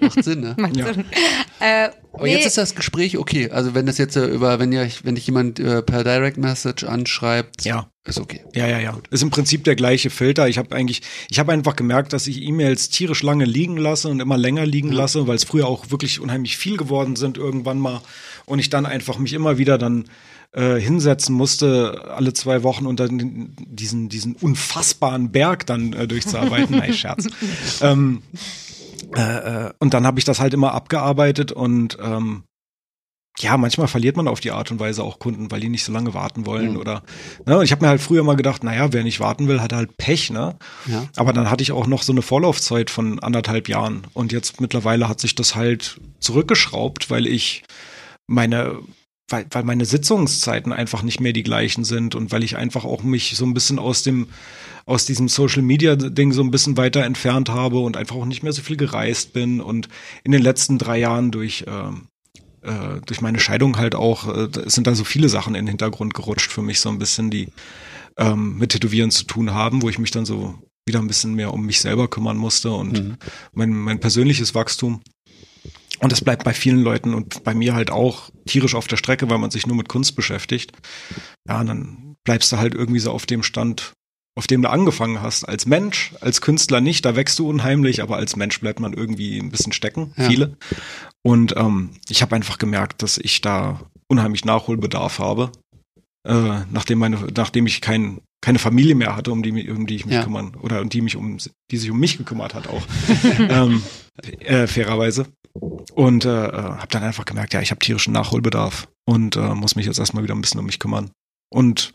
[0.00, 0.54] Macht Sinn, ne?
[0.58, 0.92] Macht Ja.
[0.92, 1.04] Sinn.
[1.60, 3.50] Äh, Aber nee, jetzt ist das Gespräch okay.
[3.50, 6.84] Also wenn das jetzt äh, über, wenn ja, wenn dich jemand äh, per Direct Message
[6.84, 7.88] anschreibt, Ja.
[8.04, 8.40] ist okay.
[8.54, 8.98] Ja, ja, ja.
[9.10, 10.48] Ist im Prinzip der gleiche Filter.
[10.48, 14.20] Ich habe eigentlich, ich habe einfach gemerkt, dass ich E-Mails tierisch lange liegen lasse und
[14.20, 14.98] immer länger liegen Ja.
[14.98, 18.00] lasse, weil es früher auch wirklich unheimlich viel geworden sind irgendwann mal
[18.44, 20.04] und ich dann einfach mich immer wieder dann
[20.52, 26.76] äh, hinsetzen musste alle zwei Wochen und dann diesen diesen unfassbaren Berg dann äh, durchzuarbeiten.
[26.78, 27.26] Nein, Scherz.
[27.82, 28.22] ähm,
[29.14, 32.44] äh, äh, und dann habe ich das halt immer abgearbeitet und ähm,
[33.38, 35.92] ja, manchmal verliert man auf die Art und Weise auch Kunden, weil die nicht so
[35.92, 36.76] lange warten wollen Mhm.
[36.78, 37.02] oder
[37.44, 39.98] ne, ich habe mir halt früher mal gedacht, naja, wer nicht warten will, hat halt
[39.98, 40.56] Pech, ne?
[40.86, 41.04] Ja.
[41.16, 45.08] Aber dann hatte ich auch noch so eine Vorlaufzeit von anderthalb Jahren und jetzt mittlerweile
[45.08, 47.62] hat sich das halt zurückgeschraubt, weil ich
[48.26, 48.78] meine
[49.28, 53.02] weil, weil meine Sitzungszeiten einfach nicht mehr die gleichen sind und weil ich einfach auch
[53.02, 54.28] mich so ein bisschen aus dem
[54.86, 58.42] aus diesem Social Media Ding so ein bisschen weiter entfernt habe und einfach auch nicht
[58.42, 59.88] mehr so viel gereist bin und
[60.24, 62.06] in den letzten drei Jahren durch ähm,
[62.62, 66.14] äh, durch meine Scheidung halt auch äh, sind da so viele Sachen in den Hintergrund
[66.14, 67.48] gerutscht für mich so ein bisschen die
[68.16, 70.54] ähm, mit Tätowieren zu tun haben, wo ich mich dann so
[70.86, 73.16] wieder ein bisschen mehr um mich selber kümmern musste und Mhm.
[73.52, 75.02] mein, mein persönliches Wachstum.
[75.98, 79.28] Und das bleibt bei vielen Leuten und bei mir halt auch tierisch auf der Strecke,
[79.30, 80.72] weil man sich nur mit Kunst beschäftigt.
[81.48, 83.92] Ja, und dann bleibst du halt irgendwie so auf dem Stand,
[84.36, 85.44] auf dem du angefangen hast.
[85.44, 89.38] Als Mensch, als Künstler nicht, da wächst du unheimlich, aber als Mensch bleibt man irgendwie
[89.38, 90.28] ein bisschen stecken, Ja.
[90.28, 90.56] viele.
[91.24, 95.50] Und ähm, ich habe einfach gemerkt, dass ich da unheimlich Nachholbedarf habe,
[96.28, 100.06] äh, nachdem meine, nachdem ich kein, keine Familie mehr hatte, um die, um die ich
[100.06, 100.22] mich Ja.
[100.24, 101.38] kümmern oder um die mich um,
[101.70, 102.82] die sich um mich gekümmert hat auch,
[103.38, 103.82] ähm,
[104.40, 105.26] äh, fairerweise.
[105.94, 109.86] Und äh, habe dann einfach gemerkt, ja, ich habe tierischen Nachholbedarf und äh, muss mich
[109.86, 111.10] jetzt erstmal wieder ein bisschen um mich kümmern.
[111.50, 111.94] Und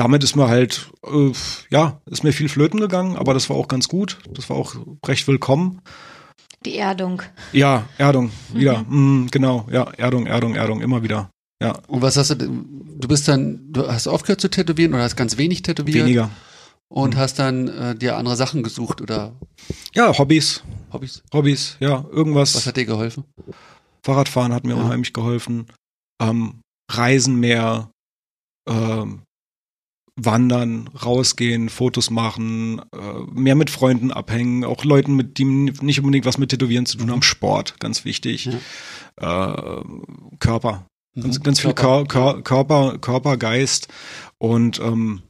[0.00, 1.30] damit ist mir halt, äh,
[1.70, 4.18] ja, ist mir viel flöten gegangen, aber das war auch ganz gut.
[4.32, 4.74] Das war auch
[5.06, 5.82] recht willkommen.
[6.64, 7.22] die Erdung.
[7.52, 8.82] Ja, Erdung, wieder.
[8.82, 11.30] Mm, genau, ja, Erdung, Erdung, Erdung, immer wieder.
[11.62, 12.64] Ja, Und was hast du, denn-
[12.98, 16.30] du bist dann, du hast aufgehört zu tätowieren oder hast ganz wenig tätowiert weniger.
[16.90, 17.18] und Mhm.
[17.18, 19.32] hast dann äh, dir andere Sachen gesucht oder
[19.94, 21.22] Ja, Hobbys, Hobbys?
[21.32, 22.54] Hobbys, ja, irgendwas.
[22.54, 23.24] Was hat dir geholfen?
[24.04, 24.82] Fahrradfahren hat mir Ja.
[24.82, 25.66] unheimlich geholfen.
[26.22, 26.60] Ähm,
[26.90, 27.90] Reisen mehr,
[28.68, 29.22] ähm,
[30.24, 32.98] wandern, rausgehen, Fotos machen, äh,
[33.32, 37.10] mehr mit Freunden abhängen, auch Leuten, mit die nicht unbedingt was mit Tätowieren zu tun
[37.10, 37.22] haben.
[37.22, 38.48] Sport, ganz wichtig.
[39.16, 39.52] Äh,
[40.38, 41.42] Körper, ganz, Mhm.
[41.42, 42.06] ganz viel Körper.
[42.06, 43.88] Körper, Körper, Körper, Geist
[44.38, 45.22] und ähm,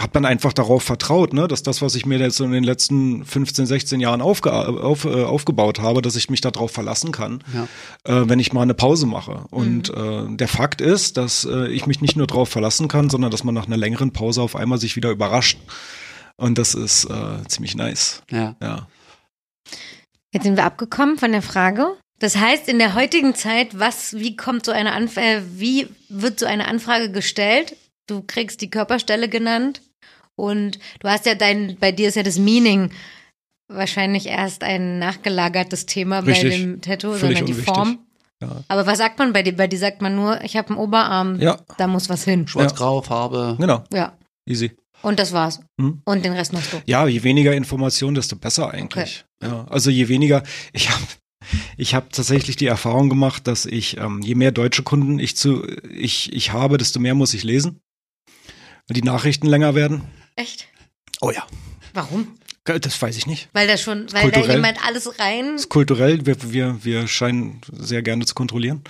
[0.00, 3.24] habe dann einfach darauf vertraut, ne, dass das, was ich mir jetzt in den letzten
[3.24, 7.64] 15, 16 Jahren aufge auf, äh, aufgebaut habe, dass ich mich darauf verlassen kann, Ja.
[8.04, 9.44] äh, wenn ich mal eine Pause mache.
[9.50, 13.30] Und äh, der Fakt ist, dass äh, ich mich nicht nur darauf verlassen kann, sondern
[13.30, 15.58] dass man nach einer längeren Pause auf einmal sich wieder überrascht.
[16.36, 18.22] Und das ist äh, ziemlich nice.
[18.30, 18.56] Ja.
[18.62, 18.88] Ja.
[20.32, 21.96] Jetzt sind wir abgekommen von der Frage.
[22.18, 26.38] Das heißt, in der heutigen Zeit, was, wie kommt so eine Anf äh, wie wird
[26.38, 27.76] so eine Anfrage gestellt?
[28.06, 29.82] Du kriegst die Körperstelle genannt
[30.40, 32.90] und du hast ja dein, bei dir ist ja das Meaning
[33.68, 36.50] wahrscheinlich erst ein nachgelagertes Thema Richtig.
[36.50, 37.74] bei dem Tattoo, Völlig sondern die unwichtig.
[37.74, 37.98] Form.
[38.42, 38.64] Ja.
[38.68, 39.54] Aber was sagt man bei dir?
[39.56, 42.48] Bei dir sagt man nur, ich habe einen Oberarm, ja, da muss was hin.
[42.48, 43.56] Schwarz-Grau, Farbe.
[43.58, 43.84] genau.
[43.92, 44.16] Ja.
[44.46, 44.72] Easy.
[45.02, 45.60] Und das war's.
[45.76, 46.02] Mhm.
[46.04, 46.78] Und den Rest machst du.
[46.86, 49.24] Ja, je weniger Information, desto besser eigentlich.
[49.42, 51.02] Ja, also je weniger, ich habe
[51.76, 55.66] ich hab tatsächlich die Erfahrung gemacht, dass ich, ähm, je mehr deutsche Kunden ich zu
[55.90, 57.80] ich, ich habe, desto mehr muss ich lesen.
[58.86, 60.02] Wenn die Nachrichten länger werden.
[60.36, 60.68] Echt?
[61.20, 61.46] Oh ja.
[61.94, 62.36] Warum?
[62.64, 63.48] Das weiß ich nicht.
[63.52, 64.56] Weil da schon, weil da kulturell.
[64.56, 65.52] jemand alles rein.
[65.52, 68.82] Das ist kulturell, wir, wir, wir scheinen sehr gerne zu kontrollieren.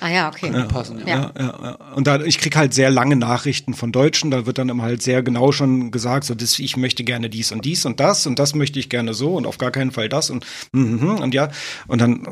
[0.00, 0.50] Ah ja, okay.
[0.50, 0.64] Ja.
[0.64, 1.06] Passen, ja.
[1.06, 1.32] Ja.
[1.38, 1.74] Ja.
[1.94, 5.02] Und da, ich krieg halt sehr lange Nachrichten von Deutschen, da wird dann immer halt
[5.02, 8.38] sehr genau schon gesagt, so das, ich möchte gerne dies und dies und das und
[8.38, 11.50] das möchte ich gerne so und auf gar keinen Fall das und mhm, und ja.
[11.86, 12.26] Und dann,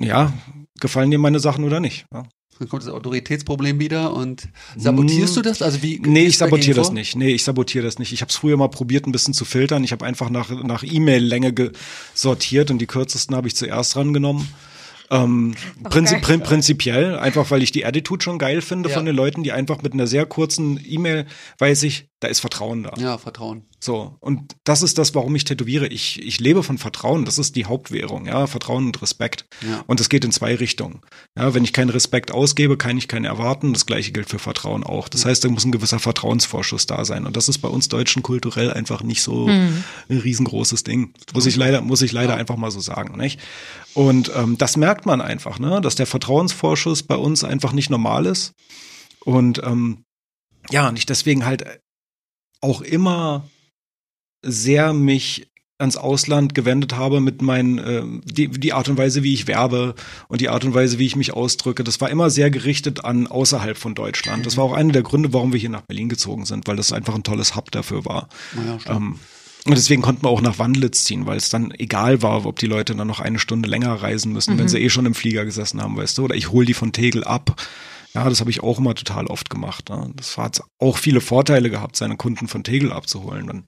[0.00, 0.32] ja,
[0.80, 2.06] gefallen dir meine Sachen oder nicht?
[2.12, 2.24] Ja.
[2.58, 5.62] Dann kommt das Autoritätsproblem wieder und sabotierst du das?
[5.62, 6.00] Also wie?
[6.00, 6.94] Nee, ich sabotiere das vor?
[6.94, 7.16] nicht.
[7.16, 8.12] Nee, ich sabotiere das nicht.
[8.12, 9.82] Ich habe es früher mal probiert, ein bisschen zu filtern.
[9.84, 11.72] Ich habe einfach nach, nach E-Mail-Länge
[12.14, 14.48] sortiert und die kürzesten habe ich zuerst rangenommen.
[15.12, 16.22] Ähm, Auch prinzi geil.
[16.22, 18.94] prin prinzipiell, einfach weil ich die Attitude schon geil finde Ja.
[18.96, 21.26] von den Leuten, die einfach mit einer sehr kurzen E-Mail
[21.58, 22.92] weiß ich, da ist Vertrauen da.
[22.98, 23.64] Ja, Vertrauen.
[23.80, 24.16] So.
[24.20, 25.88] Und das ist das, warum ich tätowiere.
[25.88, 27.24] Ich, ich lebe von Vertrauen.
[27.24, 28.46] Das ist die Hauptwährung, ja.
[28.46, 29.44] Vertrauen und Respekt.
[29.68, 29.82] Ja.
[29.88, 31.00] Und das geht in zwei Richtungen.
[31.36, 33.72] Ja, wenn ich keinen Respekt ausgebe, kann ich keinen erwarten.
[33.72, 35.08] Das gleiche gilt für Vertrauen auch.
[35.08, 37.26] Das heißt, da muss ein gewisser Vertrauensvorschuss da sein.
[37.26, 41.12] Und das ist bei uns Deutschen kulturell einfach nicht so ein riesengroßes Ding.
[41.34, 43.40] Muss ich leider, muss ich leider einfach mal so sagen, nicht?
[43.94, 45.80] Und ähm, das merkt man einfach, ne?
[45.80, 48.52] dass der Vertrauensvorschuss bei uns einfach nicht normal ist.
[49.24, 50.04] Und ähm,
[50.70, 51.64] ja, und ich deswegen halt
[52.60, 53.48] auch immer
[54.42, 59.34] sehr mich ans Ausland gewendet habe mit meinen, äh, die, die Art und Weise, wie
[59.34, 59.94] ich werbe
[60.28, 61.84] und die Art und Weise, wie ich mich ausdrücke.
[61.84, 64.46] Das war immer sehr gerichtet an außerhalb von Deutschland.
[64.46, 66.92] Das war auch einer der Gründe, warum wir hier nach Berlin gezogen sind, weil das
[66.92, 68.28] einfach ein tolles Hub dafür war.
[68.86, 68.96] Ja.
[68.96, 69.18] Ähm,
[69.64, 72.66] und deswegen konnten wir auch nach Wandlitz ziehen, weil es dann egal war, ob die
[72.66, 75.80] Leute dann noch eine Stunde länger reisen müssen, wenn sie eh schon im Flieger gesessen
[75.80, 77.62] haben, weißt du, oder ich hole die von Tegel ab.
[78.12, 79.88] Ja, das habe ich auch immer total oft gemacht.
[79.88, 80.10] Ne?
[80.16, 83.46] Das hat auch viele Vorteile gehabt, seine Kunden von Tegel abzuholen.
[83.46, 83.64] Dann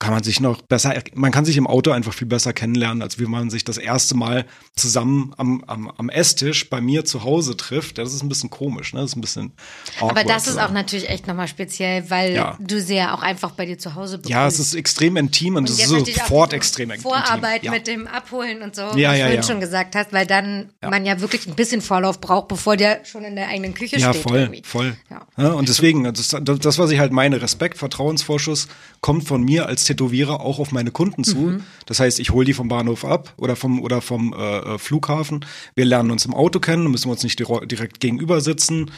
[0.00, 3.18] kann man sich noch besser, man kann sich im Auto einfach viel besser kennenlernen, als
[3.18, 7.56] wie man sich das erste Mal zusammen am, am, am Esstisch bei mir zu Hause
[7.56, 7.98] trifft.
[7.98, 9.00] Das ist ein bisschen komisch, ne?
[9.00, 9.52] Das ist ein bisschen
[10.00, 12.56] Aber das ist auch natürlich echt nochmal speziell, weil Ja.
[12.60, 14.30] du sie ja auch einfach bei dir zu Hause begrüßt.
[14.30, 17.02] Ja, es ist extrem intim und, Und es ist sofort extrem intim.
[17.02, 17.72] Vorarbeit ja.
[17.72, 19.42] mit dem Abholen und so, Ja, wie ja, du ja.
[19.42, 23.24] schon gesagt hast, weil dann man ja wirklich ein bisschen Vorlauf braucht, bevor der schon
[23.24, 24.22] in der eigenen Küche Ja, steht.
[24.22, 24.62] voll, irgendwie.
[24.64, 24.96] voll.
[25.10, 25.26] Ja.
[25.36, 25.48] Ja.
[25.54, 28.68] und deswegen, das, das, das, was ich halt meine, Respekt, Vertrauensvorschuss,
[29.00, 31.36] kommt von mir als Tätowierer auch auf meine Kunden zu.
[31.36, 31.62] Mhm.
[31.86, 35.44] Das heißt, ich hole die vom Bahnhof ab oder vom, oder vom äh, äh, Flughafen.
[35.74, 38.90] Wir lernen uns im Auto kennen, müssen wir uns nicht direkt gegenüber sitzen.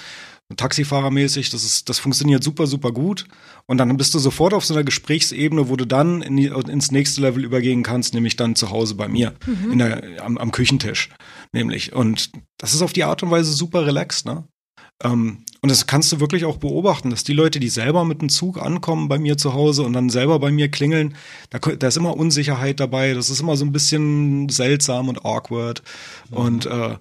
[0.56, 3.26] Taxifahrermäßig, das ist, das funktioniert super, super gut.
[3.66, 6.90] Und dann bist du sofort auf so einer Gesprächsebene, wo du dann in die, ins
[6.90, 9.34] nächste Level übergehen kannst, nämlich dann zu Hause bei mir,
[9.70, 11.10] in der, am, am Küchentisch,
[11.52, 11.92] nämlich.
[11.92, 14.44] Und das ist auf die Art und Weise super relaxed, ne?
[15.02, 18.30] Ähm, und das kannst du wirklich auch beobachten, dass die Leute, die selber mit dem
[18.30, 21.14] Zug ankommen bei mir zu Hause und dann selber bei mir klingeln,
[21.50, 25.82] da, da ist immer Unsicherheit dabei, das ist immer so ein bisschen seltsam und awkward.
[26.30, 26.96] Und äh,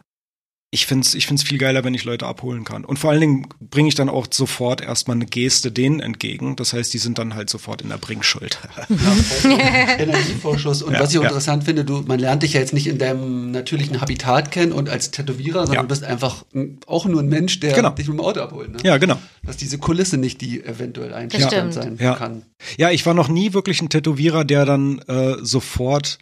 [0.72, 2.86] ich find's, ich find's viel geiler, wenn ich Leute abholen kann.
[2.86, 6.56] Und vor allen Dingen bringe ich dann auch sofort erstmal eine Geste denen entgegen.
[6.56, 8.60] Das heißt, die sind dann halt sofort in der Bringschuld.
[9.98, 10.82] Energievorschuss.
[10.82, 11.30] Und Ja, was ich auch ja.
[11.30, 14.90] interessant finde, du, man lernt dich ja jetzt nicht in deinem natürlichen Habitat kennen und
[14.90, 15.82] als Tätowierer, sondern Ja.
[15.82, 17.90] du bist einfach ein, auch nur ein Mensch, der Genau.
[17.92, 18.72] dich mit dem Auto abholt.
[18.72, 18.78] Ne?
[18.84, 19.18] ja, genau.
[19.44, 22.16] Dass diese Kulisse nicht die eventuell einschüchternd sein Ja.
[22.16, 22.44] kann.
[22.78, 26.20] Ja, ich war noch nie wirklich ein Tätowierer, der dann äh, sofort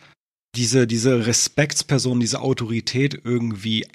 [0.55, 3.85] diese, diese Respektsperson, diese Autorität irgendwie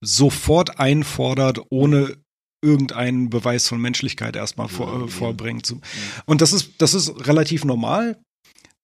[0.00, 2.16] sofort einfordert, ohne
[2.62, 5.06] irgendeinen Beweis von Menschlichkeit erstmal vor, Ja, äh, ja.
[5.06, 5.80] vorbringen zu.
[6.26, 8.20] Und das ist, das ist relativ normal,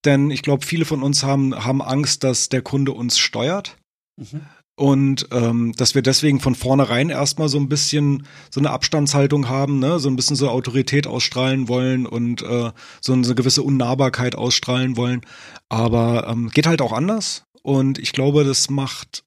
[0.04, 3.76] denn ich glaube, viele von uns haben, haben Angst, dass der Kunde uns steuert.
[4.16, 4.42] Mhm.
[4.78, 9.78] Und ähm, dass wir deswegen von vornherein erstmal so ein bisschen so eine Abstandshaltung haben,
[9.78, 9.98] ne?
[9.98, 15.22] so ein bisschen so Autorität ausstrahlen wollen und äh, so eine gewisse Unnahbarkeit ausstrahlen wollen.
[15.70, 17.44] Aber ähm, geht halt auch anders.
[17.62, 19.24] Und ich glaube, das macht,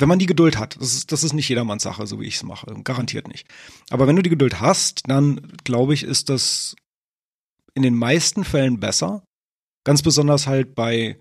[0.00, 2.36] wenn man die Geduld hat, das ist, das ist nicht jedermanns Sache, so wie ich
[2.36, 3.46] es mache, garantiert nicht.
[3.90, 6.74] Aber wenn du die Geduld hast, dann glaube ich, ist das
[7.74, 9.22] in den meisten Fällen besser.
[9.84, 11.18] Ganz besonders halt bei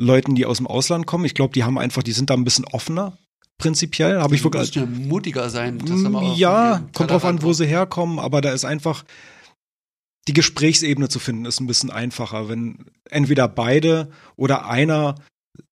[0.00, 1.24] Leuten, die aus dem Ausland kommen.
[1.24, 3.16] Ich glaube, die haben einfach, die sind da ein bisschen offener,
[3.58, 4.20] prinzipiell.
[4.20, 4.62] Habe ich Du wirklich.
[4.62, 5.80] musst ja mutiger sein.
[6.14, 9.04] auch Ja, kommt drauf an, wo Tellerrand sie herkommen, aber da ist einfach
[10.28, 15.14] die Gesprächsebene zu finden, ist ein bisschen einfacher, wenn entweder beide oder einer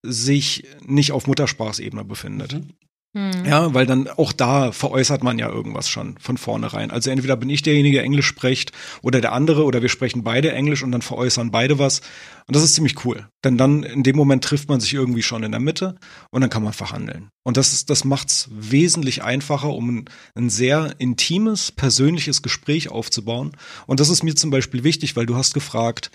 [0.03, 2.55] sich nicht auf Muttersprachsebene befindet.
[2.55, 2.72] Mhm.
[3.16, 3.46] Hm.
[3.46, 6.90] Ja, weil dann auch da veräußert man ja irgendwas schon von vornherein.
[6.90, 10.53] Also entweder bin ich derjenige, der Englisch spricht, oder der andere, oder wir sprechen beide
[10.53, 12.01] Englisch und dann veräußern beide was.
[12.46, 13.27] Und das ist ziemlich cool.
[13.42, 15.96] Denn dann in dem Moment trifft man sich irgendwie schon in der Mitte
[16.31, 17.31] und dann kann man verhandeln.
[17.42, 23.53] Und das, ist, das macht's wesentlich einfacher, um ein, ein sehr intimes, persönliches Gespräch aufzubauen.
[23.87, 26.11] Und das ist mir zum Beispiel wichtig, weil du hast gefragt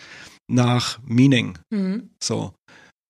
[0.47, 1.57] nach Meaning.
[1.73, 2.11] Hm.
[2.21, 2.53] So.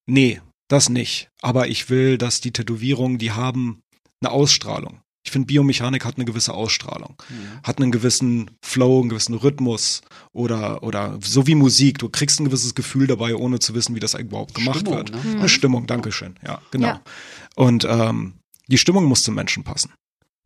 [0.07, 0.39] Nee,
[0.71, 1.29] das nicht.
[1.41, 3.81] Aber ich will, dass die Tätowierungen, die haben
[4.21, 5.01] eine Ausstrahlung.
[5.23, 7.15] Ich finde, Biomechanik hat eine gewisse Ausstrahlung.
[7.29, 7.63] Mhm.
[7.63, 10.01] Hat einen gewissen Flow, einen gewissen Rhythmus
[10.33, 11.99] oder, oder so wie Musik.
[11.99, 15.11] Du kriegst ein gewisses Gefühl dabei, ohne zu wissen, wie das überhaupt gemacht Stimmung, wird.
[15.11, 15.21] ne?
[15.23, 15.39] Mhm.
[15.39, 16.35] Eine Stimmung, Dankeschön.
[16.43, 16.87] Ja, genau.
[16.87, 17.01] Ja.
[17.55, 18.33] Und ähm,
[18.67, 19.93] die Stimmung muss zum Menschen passen.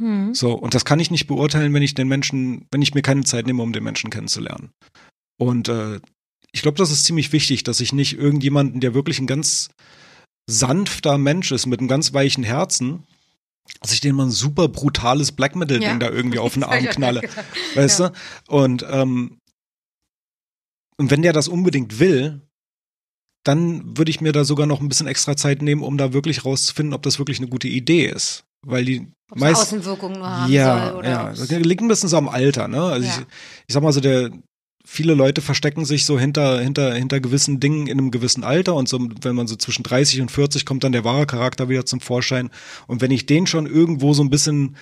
[0.01, 0.33] Hm.
[0.33, 3.23] So, und das kann ich nicht beurteilen, wenn ich den Menschen, wenn ich mir keine
[3.23, 4.71] Zeit nehme, um den Menschen kennenzulernen.
[5.37, 6.01] Und äh,
[6.51, 9.69] ich glaube, das ist ziemlich wichtig, dass ich nicht irgendjemanden, der wirklich ein ganz
[10.47, 13.03] sanfter Mensch ist, mit einem ganz weichen Herzen,
[13.81, 15.97] dass ich den mal ein super brutales Black Metal-Ding Ja.
[15.97, 17.21] da irgendwie auf den Arm knalle.
[17.73, 18.09] Weißt Ja.
[18.09, 18.15] du?
[18.55, 19.39] Und, ähm,
[20.97, 22.41] und wenn der das unbedingt will,
[23.43, 26.45] dann würde ich mir da sogar noch ein bisschen extra Zeit nehmen, um da wirklich
[26.45, 28.43] rauszufinden, ob das wirklich eine gute Idee ist.
[28.65, 31.81] Weil die Ob es meist, Außenwirkungen nur haben ja, soll oder ja, ob's- das liegt
[31.81, 32.81] ein bisschen so am Alter, ne?
[32.81, 33.13] Also Ja.
[33.19, 33.25] ich,
[33.67, 34.31] ich sag mal so, der
[34.85, 38.87] viele Leute verstecken sich so hinter hinter hinter gewissen Dingen in einem gewissen Alter und
[38.87, 42.01] so wenn man so zwischen 30 und 40 kommt dann der wahre Charakter wieder zum
[42.01, 42.49] Vorschein
[42.87, 44.75] und wenn ich den schon irgendwo so ein bisschen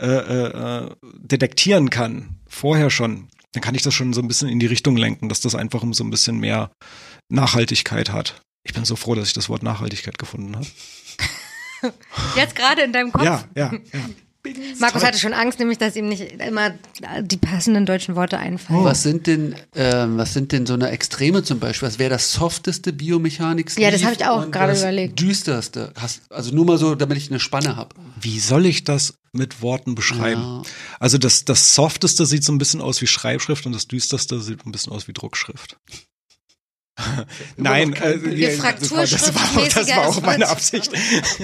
[0.00, 4.60] äh, äh, detektieren kann, vorher schon, dann kann ich das schon so ein bisschen in
[4.60, 6.70] die Richtung lenken, dass das einfach so ein bisschen mehr
[7.28, 8.40] Nachhaltigkeit hat.
[8.62, 10.66] Ich bin so froh, dass ich das Wort Nachhaltigkeit gefunden habe.
[12.36, 13.24] Jetzt gerade in deinem Kopf.
[13.24, 14.00] Ja, ja, ja.
[14.78, 16.74] Markus hatte schon Angst, nämlich, dass ihm nicht immer
[17.20, 18.84] die passenden deutschen Worte einfallen.
[18.84, 21.88] Was sind denn, ähm, was sind denn so eine Extreme zum Beispiel?
[21.88, 23.76] Was wäre das softeste Biomechanik?
[23.78, 25.20] Ja, das habe ich auch gerade das überlegt.
[25.20, 25.92] Düsterste.
[25.96, 27.94] Hast, also nur mal so, damit ich eine Spanne habe.
[28.20, 30.40] Wie soll ich das mit Worten beschreiben?
[30.40, 30.62] Ja.
[31.00, 34.64] Also das, das Softeste sieht so ein bisschen aus wie Schreibschrift und das Düsterste sieht
[34.64, 35.76] ein bisschen aus wie Druckschrift.
[37.56, 40.48] Nein, äh, das war, das war, das war auch meine.
[40.48, 40.90] Absicht.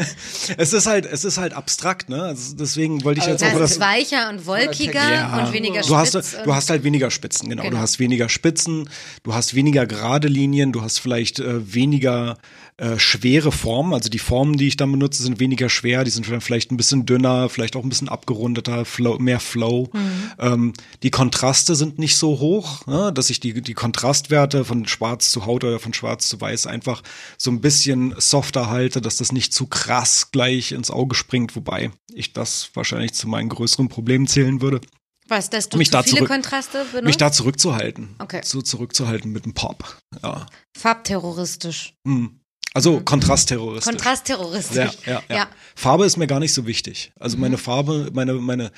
[0.57, 2.23] es ist halt, es ist halt abstrakt, ne?
[2.23, 3.81] Also deswegen wollte ich jetzt Das auch das.
[3.81, 5.47] weicher und wolkiger Ja.
[5.47, 7.63] und weniger Du hast, du hast halt weniger Spitzen, genau.
[7.63, 7.77] Genau.
[7.77, 8.89] Du hast weniger Spitzen,
[9.23, 12.37] du hast weniger gerade Linien, du hast vielleicht äh, weniger
[12.77, 13.95] äh, schwere Formen.
[13.95, 17.07] Also die Formen, die ich dann benutze, sind weniger schwer, die sind vielleicht ein bisschen
[17.07, 19.91] dünner, vielleicht auch ein bisschen abgerundeter, flow, mehr Flow.
[19.93, 20.31] Mhm.
[20.41, 20.73] Ähm,
[21.05, 25.43] die Kontraste sind nicht so hoch, ne, dass ich die, die Kontrastwerte von schwarz zu
[25.47, 27.03] Haut oder von schwarz zu weiß einfach
[27.38, 31.90] so ein bisschen softer halte, dass das nicht zu krass gleich ins Auge springt, wobei
[32.12, 34.80] ich das wahrscheinlich zu meinen größeren Problemen zählen würde
[35.28, 37.05] Was, dass du mich zu da viele Kontraste benutzt?
[37.07, 38.14] mich da zurückzuhalten.
[38.18, 38.42] Okay.
[38.42, 39.99] Zu, zurückzuhalten mit dem Pop.
[40.22, 40.47] Ja.
[40.76, 41.95] Farbterroristisch.
[42.07, 42.40] Hm.
[42.72, 43.90] Also kontrastterroristisch.
[43.92, 44.76] Kontrastterroristisch.
[44.76, 45.49] ja, ja, ja, Ja.
[45.76, 47.12] Farbe ist mir gar nicht so wichtig.
[47.20, 47.42] Also Mhm.
[47.42, 48.72] meine Farbe, meine, meine,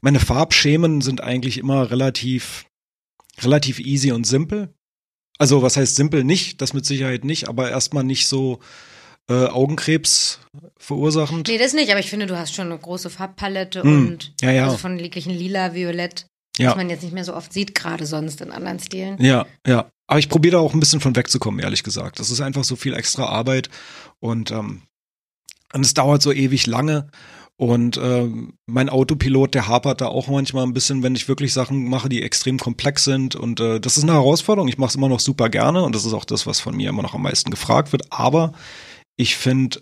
[0.00, 2.66] meine Farbschemen sind eigentlich immer relativ,
[3.40, 4.72] relativ easy und simpel.
[5.38, 8.60] Also was heißt simpel nicht, das mit Sicherheit nicht, aber erstmal nicht so
[9.28, 10.40] äh, Augenkrebs
[10.78, 11.48] verursachend.
[11.48, 14.06] Nee, das nicht, aber ich finde, du hast schon eine große Farbpalette Hm.
[14.08, 14.64] und Ja, ja.
[14.64, 16.26] also von jeglichen lila, violett,
[16.58, 16.70] Ja.
[16.70, 19.22] was man jetzt nicht mehr so oft sieht, gerade sonst in anderen Stilen.
[19.22, 19.90] Ja, ja.
[20.08, 22.18] Aber ich probiere da auch ein bisschen von wegzukommen, ehrlich gesagt.
[22.18, 23.70] Das ist einfach so viel extra Arbeit
[24.20, 24.82] und, ähm,
[25.72, 27.08] und es dauert so ewig lange.
[27.62, 31.88] Und ähm, mein Autopilot, der hapert da auch manchmal ein bisschen, wenn ich wirklich Sachen
[31.88, 33.36] mache, die extrem komplex sind.
[33.36, 34.66] Und äh, das ist eine Herausforderung.
[34.66, 36.88] Ich mache es immer noch super gerne und das ist auch das, was von mir
[36.88, 38.02] immer noch am meisten gefragt wird.
[38.10, 38.52] Aber
[39.14, 39.80] ich finde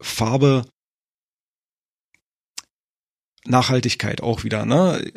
[0.00, 0.64] Farbe
[3.46, 5.10] Nachhaltigkeit auch wieder, ne?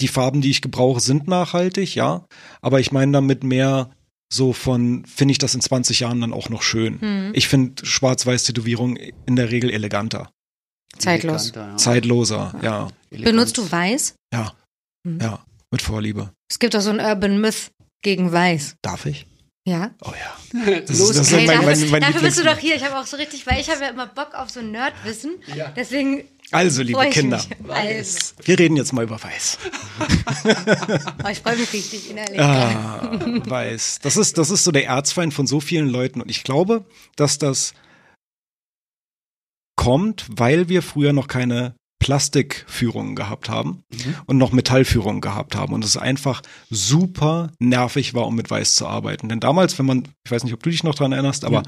[0.00, 2.24] Die Farben, die ich gebrauche, sind nachhaltig, ja.
[2.62, 3.90] Aber ich meine damit mehr
[4.32, 6.98] so von, finde ich das in 20 Jahren dann auch noch schön.
[6.98, 7.32] Hm.
[7.34, 10.30] Ich finde Schwarz-Weiß-Tätowierung in der Regel eleganter,
[10.98, 11.52] Zeitlos.
[11.54, 11.76] Ja.
[11.76, 12.88] zeitloser, ja.
[13.10, 13.24] Elegant.
[13.36, 14.14] Benutzt du weiß?
[14.32, 14.52] Ja,
[15.06, 15.18] Hm.
[15.20, 15.38] ja,
[15.70, 16.30] mit Vorliebe.
[16.50, 17.70] Es gibt doch so einen Urban Myth
[18.02, 18.76] gegen weiß.
[18.82, 19.26] Darf ich?
[19.66, 19.90] Ja.
[20.02, 20.60] Oh ja.
[20.86, 22.76] Das Los ist, das ist Hey, mein, dafür mein, mein dafür bist du doch hier.
[22.76, 25.36] Ich habe auch so richtig, weil ich habe ja immer Bock auf so Nerdwissen.
[25.56, 25.72] Ja.
[25.74, 27.70] Deswegen Also, liebe Kinder, mich.
[27.72, 29.58] Also, wir reden jetzt mal über Weiß.
[31.24, 32.38] oh, ich freue mich richtig innerlich.
[32.38, 34.00] Ah, weiß.
[34.02, 36.20] Das ist, das ist so der Erzfeind von so vielen Leuten.
[36.20, 36.84] Und ich glaube,
[37.16, 37.72] dass das
[39.84, 44.14] kommt, weil wir früher noch keine Plastikführungen gehabt haben Mhm.
[44.26, 45.72] und noch Metallführungen gehabt haben.
[45.72, 49.28] Und es einfach super nervig war, um mit Weiß zu arbeiten.
[49.30, 51.62] Denn damals, wenn man, ich weiß nicht, ob du dich noch dran erinnerst, aber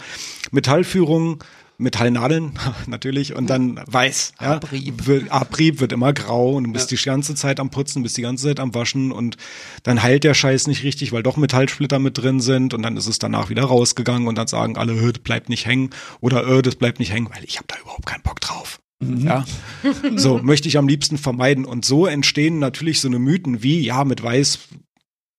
[0.50, 1.38] Metallführungen,
[1.78, 2.52] Metallnadeln
[2.86, 4.32] natürlich und dann weiß.
[4.40, 5.06] Ja, Abrieb.
[5.06, 8.22] Wird, Abrieb wird immer grau und du bist die ganze Zeit am Putzen, bist die
[8.22, 9.36] ganze Zeit am Waschen und
[9.82, 13.06] dann heilt der Scheiß nicht richtig, weil doch Metallsplitter mit drin sind und dann ist
[13.06, 16.62] es danach wieder rausgegangen und dann sagen alle, "Hö, das bleibt nicht hängen oder "Ö,
[16.62, 18.80] das bleibt nicht hängen, weil ich habe da überhaupt keinen Bock drauf.
[19.02, 19.44] Ja,
[20.16, 24.04] so möchte ich am liebsten vermeiden und so entstehen natürlich so eine Mythen wie ja
[24.04, 24.58] mit Weiß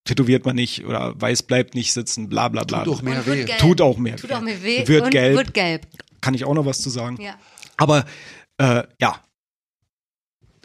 [0.05, 2.83] tätowiert man nicht oder Weiß bleibt nicht sitzen, bla bla bla.
[2.83, 3.45] Tut auch mehr weh.
[3.59, 4.15] Tut auch mehr.
[4.15, 5.37] Tut auch mehr weh Wird und gelb.
[5.37, 5.87] wird gelb.
[6.27, 7.17] Kann ich auch noch was zu sagen?
[7.21, 7.39] Ja.
[7.77, 8.03] Aber
[8.57, 9.23] äh, ja,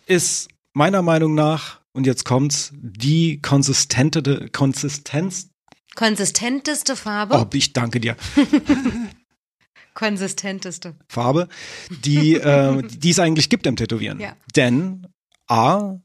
[0.07, 5.51] ist meiner Meinung nach, und jetzt kommt's, die konsistente Konsistenz.
[5.95, 7.37] Konsistenteste Farbe.
[7.37, 8.17] Oh, ich danke dir.
[9.95, 10.97] Konsistenteste.
[11.09, 11.49] Farbe,
[11.91, 14.19] die, äh, die es eigentlich gibt im Tätowieren.
[14.19, 14.35] Ja.
[14.57, 15.07] Denn
[15.47, 16.01] A,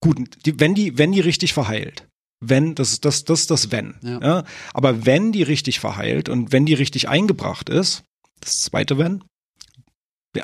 [0.00, 2.08] gut, die, wenn die, wenn die richtig verheilt,
[2.40, 3.94] wenn, das ist das, das, ist das Wenn.
[4.02, 4.20] Ja.
[4.20, 4.44] Ja.
[4.72, 8.02] Aber wenn die richtig verheilt und wenn die richtig eingebracht ist,
[8.44, 9.24] das zweite Wenn,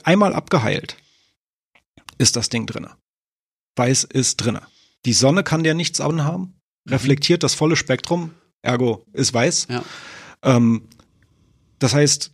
[0.04, 0.96] einmal abgeheilt,
[2.18, 2.96] ist das Ding drinne.
[3.76, 4.62] Weiß ist drinne.
[5.06, 6.54] Die Sonne kann der nichts anhaben,
[6.88, 9.68] reflektiert das volle Spektrum, ergo ist weiß.
[9.70, 9.84] Ja.
[10.42, 10.88] Ähm,
[11.78, 12.32] das heißt,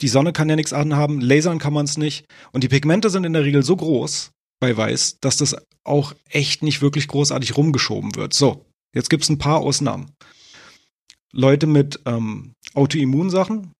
[0.00, 2.26] die Sonne kann ja nichts anhaben, lasern kann man es nicht.
[2.52, 6.62] Und die Pigmente sind in der Regel so groß bei Weiß, dass das auch echt
[6.62, 8.34] nicht wirklich großartig rumgeschoben wird.
[8.34, 10.12] So, jetzt gibt's ein paar Ausnahmen.
[11.32, 13.72] Leute mit ähm, Autoimmunsachen.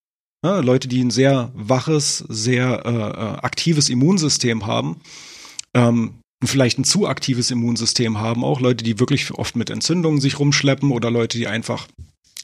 [0.45, 0.61] Ne?
[0.61, 5.01] Leute, die ein sehr waches, sehr äh, äh, aktives Immunsystem haben.
[5.73, 10.39] Ähm, vielleicht ein zu aktives Immunsystem haben, auch Leute, die wirklich oft mit Entzündungen sich
[10.39, 11.89] rumschleppen oder Leute, die einfach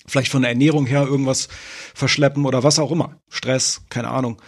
[0.07, 1.49] vielleicht von der Ernährung her irgendwas
[1.95, 3.17] verschleppen oder was auch immer.
[3.29, 4.41] Stress, keine Ahnung,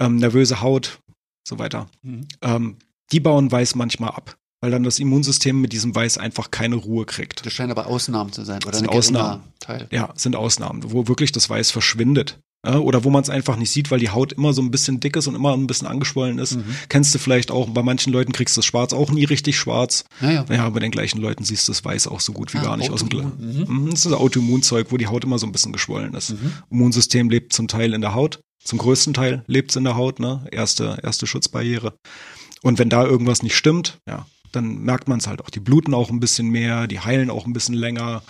[0.00, 0.98] ähm, nervöse Haut,
[1.46, 1.86] so weiter.
[2.02, 2.26] Mhm.
[2.42, 2.76] Ähm,
[3.12, 7.06] die bauen Weiß manchmal ab, weil dann das Immunsystem mit diesem Weiß einfach keine Ruhe
[7.06, 7.46] kriegt.
[7.46, 8.72] Das scheinen aber Ausnahmen zu sein, oder?
[8.72, 9.44] Das sind Ausnahmen.
[9.60, 9.86] Teil.
[9.92, 12.40] Ja, sind Ausnahmen, wo wirklich das Weiß verschwindet.
[12.66, 14.98] Ja, oder wo man es einfach nicht sieht, weil die Haut immer so ein bisschen
[14.98, 16.56] dick ist und immer ein bisschen angeschwollen ist.
[16.56, 16.64] Mhm.
[16.88, 20.04] Kennst du vielleicht auch, bei manchen Leuten kriegst du das Schwarz auch nie richtig schwarz.
[20.20, 20.44] Ja, ja.
[20.50, 22.76] ja bei den gleichen Leuten siehst du das Weiß auch so gut wie ah, gar
[22.76, 23.32] nicht aus dem.
[23.38, 23.64] Mhm.
[23.68, 23.90] mhm.
[23.90, 26.30] Das ist das Autoimmunzeug, wo die Haut immer so ein bisschen geschwollen ist.
[26.30, 26.52] Mhm.
[26.70, 30.18] Immunsystem lebt zum Teil in der Haut, zum größten Teil lebt es in der Haut,
[30.18, 30.44] ne?
[30.50, 31.94] Erste, erste Schutzbarriere.
[32.62, 35.50] Und wenn da irgendwas nicht stimmt, ja, dann merkt man es halt auch.
[35.50, 38.22] Die bluten auch ein bisschen mehr, die heilen auch ein bisschen länger.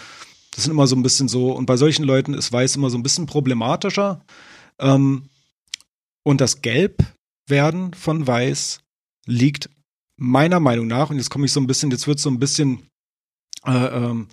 [0.56, 2.96] Das sind immer so ein bisschen so, und bei solchen Leuten ist Weiß immer so
[2.96, 4.24] ein bisschen problematischer.
[4.80, 5.28] Ähm,
[6.24, 8.80] und das Gelbwerden von Weiß
[9.26, 9.68] liegt
[10.18, 12.86] meiner Meinung nach, und jetzt komme ich so ein bisschen, jetzt wird so ein bisschen
[13.66, 14.28] äh, ähm,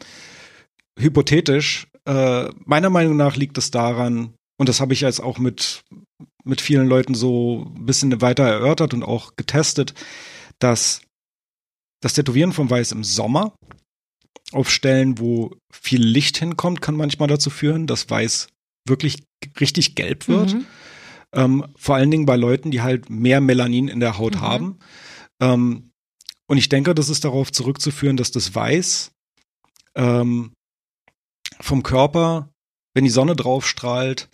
[0.98, 5.84] hypothetisch, äh, meiner Meinung nach liegt es daran, und das habe ich jetzt auch mit,
[6.46, 9.94] mit vielen Leuten so ein bisschen weiter erörtert und auch getestet,
[10.60, 11.02] dass
[12.02, 13.54] das Tätowieren von Weiß im Sommer
[14.52, 18.48] auf Stellen, wo viel Licht hinkommt, kann manchmal dazu führen, dass Weiß
[18.88, 19.24] wirklich
[19.60, 20.54] richtig gelb wird.
[20.54, 20.66] Mhm.
[21.34, 24.42] Ähm, vor allen Dingen bei Leuten, die halt mehr Melanin in der Haut mhm.
[24.42, 24.80] haben.
[25.42, 25.92] Ähm,
[26.48, 29.12] und ich denke, das ist darauf zurückzuführen, dass das Weiß
[29.96, 30.54] ähm,
[31.60, 32.50] vom Körper,
[32.94, 34.30] wenn die Sonne drauf strahlt,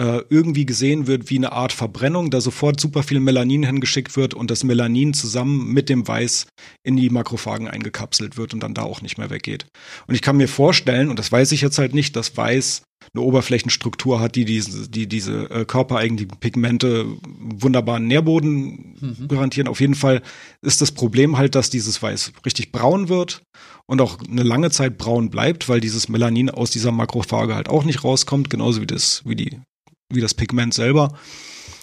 [0.00, 4.50] irgendwie gesehen wird wie eine Art Verbrennung, da sofort super viel Melanin hingeschickt wird und
[4.50, 6.48] das Melanin zusammen mit dem Weiß
[6.82, 9.66] in die Makrophagen eingekapselt wird und dann da auch nicht mehr weggeht.
[10.08, 12.82] Und ich kann mir vorstellen, und das weiß ich jetzt halt nicht, dass Weiß
[13.12, 19.28] eine Oberflächenstruktur hat, die diese, die diese äh, körpereigenen Pigmente wunderbaren Nährboden mhm.
[19.28, 19.68] garantieren.
[19.68, 20.22] Auf jeden Fall
[20.62, 23.42] ist das Problem halt, dass dieses Weiß richtig braun wird
[23.86, 27.84] und auch eine lange Zeit braun bleibt, weil dieses Melanin aus dieser Makrophage halt auch
[27.84, 29.60] nicht rauskommt, genauso wie das, wie die
[30.12, 31.16] wie das Pigment selber.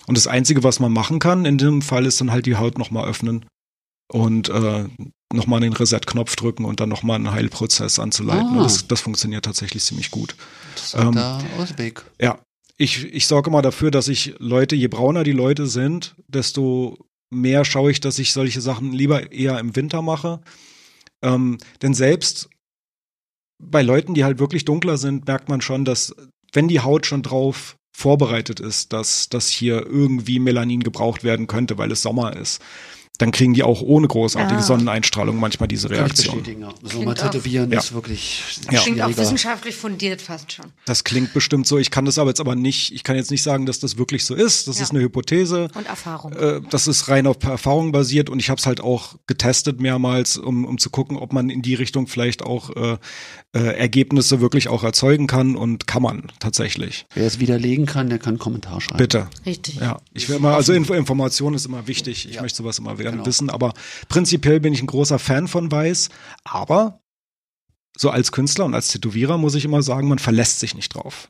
[0.08, 2.78] Und das Einzige, was man machen kann in dem Fall, ist dann halt die Haut
[2.78, 3.46] nochmal öffnen
[4.12, 4.86] und äh,
[5.34, 8.58] nochmal den Reset-Knopf drücken und dann nochmal einen Heilprozess anzuleiten.
[8.60, 8.64] Ah.
[8.64, 10.36] Das, das, funktioniert tatsächlich ziemlich gut.
[10.94, 11.18] Ähm,
[11.58, 12.04] Ausweg.
[12.20, 12.40] Ja,
[12.78, 16.98] ich, ich sorge immer dafür, dass ich Leute, je brauner die Leute sind, desto
[17.30, 20.42] mehr schaue ich, dass ich solche Sachen lieber eher im Winter mache.
[21.22, 22.50] Ähm, denn selbst
[23.62, 26.16] bei Leuten, die halt wirklich dunkler sind, merkt man schon, dass
[26.52, 31.78] wenn die Haut schon drauf vorbereitet ist, dass, dass hier irgendwie Melanin gebraucht werden könnte,
[31.78, 32.62] weil es Sommer ist
[33.18, 34.64] dann kriegen die auch ohne großartige ah.
[34.64, 36.43] Sonneneinstrahlung manchmal diese Reaktion.
[36.59, 36.70] Ja.
[36.82, 38.80] So mal tätowieren ist wirklich ja.
[38.80, 40.66] Klingt auch wissenschaftlich fundiert fast schon.
[40.86, 41.78] Das klingt bestimmt so.
[41.78, 44.26] Ich kann das aber jetzt aber nicht, ich kann jetzt nicht sagen, dass das wirklich
[44.26, 44.68] so ist.
[44.68, 44.84] Das ja.
[44.84, 45.68] ist eine Hypothese.
[45.76, 46.34] Und Erfahrung.
[46.34, 50.38] Äh, das ist rein auf Erfahrung basiert und ich habe es halt auch getestet mehrmals,
[50.38, 52.97] um, um zu gucken, ob man in die Richtung vielleicht auch äh,
[53.53, 57.05] äh, Ergebnisse wirklich auch erzeugen kann und kann man tatsächlich.
[57.14, 58.97] Wer es widerlegen kann, der kann einen Kommentar schreiben.
[58.97, 59.28] Bitte.
[59.45, 59.76] Richtig.
[59.76, 62.30] Ja, ich will immer, also Information ist immer wichtig.
[62.30, 63.26] Ich möchte sowas immer werden genau.
[63.26, 63.49] wissen.
[63.49, 63.74] Aber
[64.10, 66.10] prinzipiell bin ich ein großer Fan von Weiß.
[66.43, 67.02] Aber
[67.97, 71.30] so als Künstler und als Tätowierer muss ich immer sagen, man verlässt sich nicht drauf.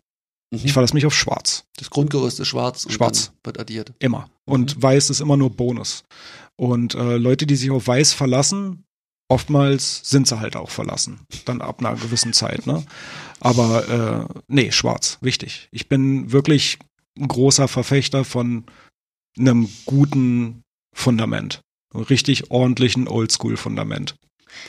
[0.52, 0.62] Mhm.
[0.64, 1.66] Ich verlasse mich auf Schwarz.
[1.78, 2.86] Das Grundgerüst ist schwarz.
[2.90, 3.32] schwarz.
[3.44, 3.94] wird addiert.
[4.00, 4.30] Immer.
[4.46, 4.84] Und mhm.
[4.84, 6.04] Weiß ist immer nur Bonus.
[6.56, 8.84] Und äh, Leute, die sich auf Weiß verlassen,
[9.30, 11.22] oftmals sind sie halt auch verlassen.
[11.46, 12.86] Dann ab einer gewissen Zeit, ne?
[13.40, 15.70] Aber äh, nee, schwarz, wichtig.
[15.72, 16.78] Ich bin wirklich
[17.18, 18.66] ein großer Verfechter von
[19.38, 20.64] einem guten
[20.94, 21.62] Fundament
[21.94, 24.16] richtig ordentlichen Oldschool-Fundament.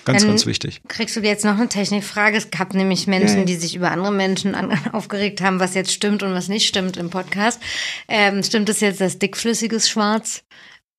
[0.05, 0.81] Ganz, Dann ganz wichtig.
[0.87, 2.37] Kriegst du jetzt noch eine Technikfrage?
[2.37, 3.45] Es gab nämlich Menschen, ja.
[3.45, 6.97] die sich über andere Menschen an, aufgeregt haben, was jetzt stimmt und was nicht stimmt
[6.97, 7.61] im Podcast.
[8.07, 10.45] Ähm, stimmt es jetzt, dass dickflüssiges Schwarz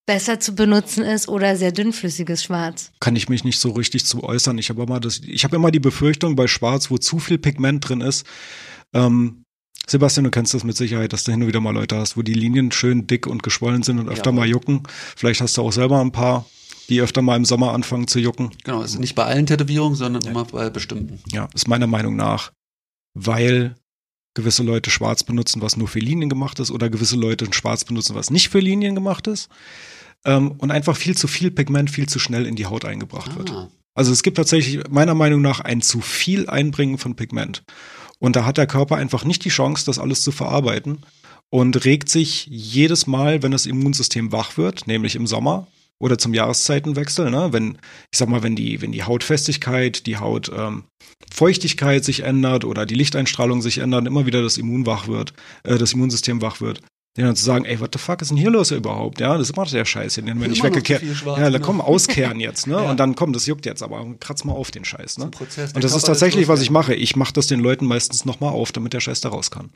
[0.05, 2.91] besser zu benutzen ist oder sehr dünnflüssiges Schwarz?
[2.99, 4.57] Kann ich mich nicht so richtig zu äußern.
[4.57, 7.87] Ich habe immer das, ich habe immer die Befürchtung bei Schwarz, wo zu viel Pigment
[7.87, 8.25] drin ist,
[8.93, 9.42] ähm,
[9.87, 12.21] Sebastian, du kennst das mit Sicherheit, dass du hin und wieder mal Leute hast, wo
[12.21, 14.35] die Linien schön dick und geschwollen sind und öfter ja.
[14.35, 14.83] mal jucken.
[15.15, 16.45] Vielleicht hast du auch selber ein paar,
[16.89, 18.51] die öfter mal im Sommer anfangen zu jucken.
[18.63, 20.31] Genau, also nicht bei allen Tätowierungen, sondern ja.
[20.31, 21.19] immer bei bestimmten.
[21.31, 22.51] Ja, ist meiner Meinung nach,
[23.13, 23.75] weil
[24.33, 28.15] gewisse Leute schwarz benutzen, was nur für Linien gemacht ist, oder gewisse Leute schwarz benutzen,
[28.15, 29.49] was nicht für Linien gemacht ist.
[30.25, 33.37] Ähm, und einfach viel zu viel Pigment viel zu schnell in die Haut eingebracht ah.
[33.37, 33.69] wird.
[33.95, 37.63] Also es gibt tatsächlich meiner Meinung nach ein zu viel Einbringen von Pigment.
[38.19, 40.99] Und da hat der Körper einfach nicht die Chance, das alles zu verarbeiten
[41.49, 45.67] und regt sich jedes Mal, wenn das Immunsystem wach wird, nämlich im Sommer,
[45.99, 47.49] oder zum Jahreszeitenwechsel, ne?
[47.51, 47.77] Wenn,
[48.11, 52.95] ich sag mal, wenn die, wenn die Hautfestigkeit, die Hautfeuchtigkeit ähm, sich ändert oder die
[52.95, 55.33] Lichteinstrahlung sich ändert, immer wieder das Immun wach wird,
[55.63, 56.81] äh, das Immunsystem wach wird.
[57.15, 59.19] Den dann zu sagen, ey, what the fuck ist denn hier los überhaupt?
[59.19, 61.03] Ja, das ist immer der Scheiß, den wenn ich weggekehrt.
[61.03, 62.73] So ja, da komm, auskehren jetzt, ne?
[62.83, 62.89] ja.
[62.89, 65.27] Und dann komm, das juckt jetzt, aber kratz mal auf den Scheiß, ne?
[65.27, 66.95] Prozess, und das ist tatsächlich, was ich mache.
[66.95, 69.69] Ich mache das den Leuten meistens nochmal auf, damit der Scheiß da raus kann.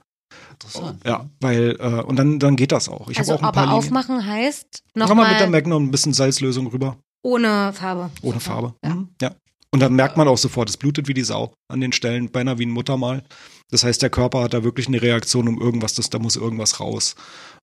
[0.52, 1.02] Interessant.
[1.06, 3.10] Ja, weil, äh, und dann, dann geht das auch.
[3.10, 4.34] Ich also, auch ein aber paar aufmachen Linien.
[4.34, 6.98] heißt noch mal mit der Magnum ein bisschen Salzlösung rüber.
[7.24, 8.10] Ohne Farbe.
[8.24, 8.74] Ohne Farbe.
[8.84, 8.96] Ja.
[8.96, 9.10] Mhm.
[9.22, 9.32] ja.
[9.70, 12.58] Und dann merkt man auch sofort, es blutet wie die Sau an den Stellen, beinahe
[12.58, 13.24] wie ein Muttermal.
[13.70, 16.80] Das heißt, der Körper hat da wirklich eine Reaktion um irgendwas, das, da muss irgendwas
[16.80, 17.16] raus.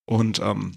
[0.05, 0.77] Und ähm,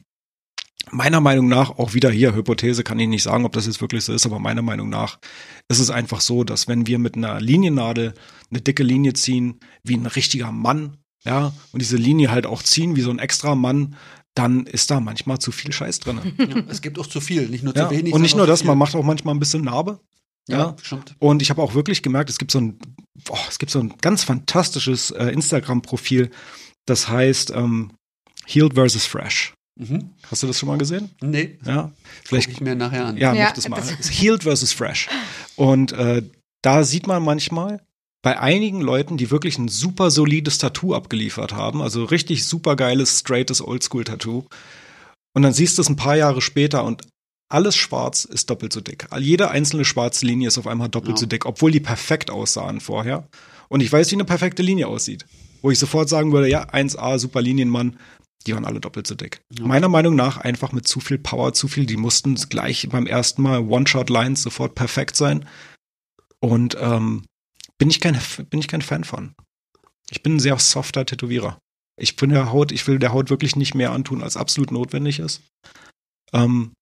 [0.92, 4.04] meiner Meinung nach, auch wieder hier, Hypothese kann ich nicht sagen, ob das jetzt wirklich
[4.04, 5.20] so ist, aber meiner Meinung nach
[5.68, 8.14] ist es einfach so, dass wenn wir mit einer Liniennadel
[8.50, 12.96] eine dicke Linie ziehen, wie ein richtiger Mann, ja, und diese Linie halt auch ziehen,
[12.96, 13.96] wie so ein extra Mann,
[14.34, 16.22] dann ist da manchmal zu viel Scheiß drin.
[16.38, 18.14] Ja, es gibt auch zu viel, nicht nur ja, zu wenig.
[18.14, 20.00] Und nicht nur das, man macht auch manchmal ein bisschen Narbe.
[20.48, 20.76] Ja, ja.
[20.82, 21.16] stimmt.
[21.20, 22.80] Und ich habe auch wirklich gemerkt, es gibt so ein,
[23.26, 26.32] boah, es gibt so ein ganz fantastisches äh, Instagram-Profil,
[26.86, 27.92] das heißt ähm,
[28.46, 29.54] Healed versus Fresh.
[29.78, 30.12] Mhm.
[30.30, 31.12] Hast du das schon mal gesehen?
[31.22, 31.60] Nee.
[31.66, 31.92] Ja.
[32.26, 33.18] Vielleicht ich mir nachher an.
[33.18, 33.82] Ja, ja mach das mal.
[33.82, 35.08] Das Healed versus Fresh.
[35.56, 36.24] Und äh,
[36.64, 37.82] da sieht man manchmal
[38.24, 43.20] bei einigen Leuten, die wirklich ein super solides Tattoo abgeliefert haben, also richtig super geiles,
[43.20, 44.46] straightes Oldschool-Tattoo.
[45.34, 47.04] Und dann siehst du es ein paar Jahre später und
[47.50, 49.08] alles schwarz ist doppelt so dick.
[49.20, 51.22] Jede einzelne schwarze Linie ist auf einmal doppelt ja.
[51.22, 53.28] so dick, obwohl die perfekt aussahen vorher.
[53.70, 55.26] Und ich weiß, wie eine perfekte Linie aussieht.
[55.62, 57.98] Wo ich sofort sagen würde, ja, 1A, super Linienmann,
[58.46, 59.42] die waren alle doppelt so dick.
[59.58, 59.66] Ja.
[59.66, 63.42] Meiner Meinung nach einfach mit zu viel Power, zu viel, die mussten gleich beim ersten
[63.42, 65.48] Mal One-Shot-Lines sofort perfekt sein.
[66.40, 67.24] Und ähm,
[67.78, 68.18] bin ich kein,
[68.50, 69.34] bin ich kein Fan von.
[70.10, 71.58] Ich bin ein sehr softer Tätowierer.
[72.00, 75.20] Ich bin der Haut, ich will der Haut wirklich nicht mehr antun, als absolut notwendig
[75.20, 75.42] ist.
[76.32, 76.74] Ähm,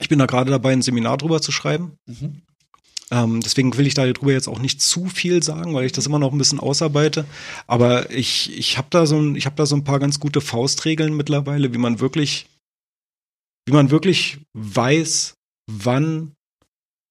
[0.00, 1.92] ich bin da gerade dabei, ein Seminar drüber zu schreiben.
[2.06, 2.42] Mhm.
[3.10, 6.18] Ähm, deswegen will ich darüber jetzt auch nicht zu viel sagen, weil ich das immer
[6.18, 7.24] noch ein bisschen ausarbeite.
[7.66, 10.40] Aber ich, ich habe da so ein, ich habe da so ein paar ganz gute
[10.40, 12.46] Faustregeln mittlerweile, wie man wirklich,
[13.66, 15.34] wie man wirklich weiß,
[15.70, 16.32] wann.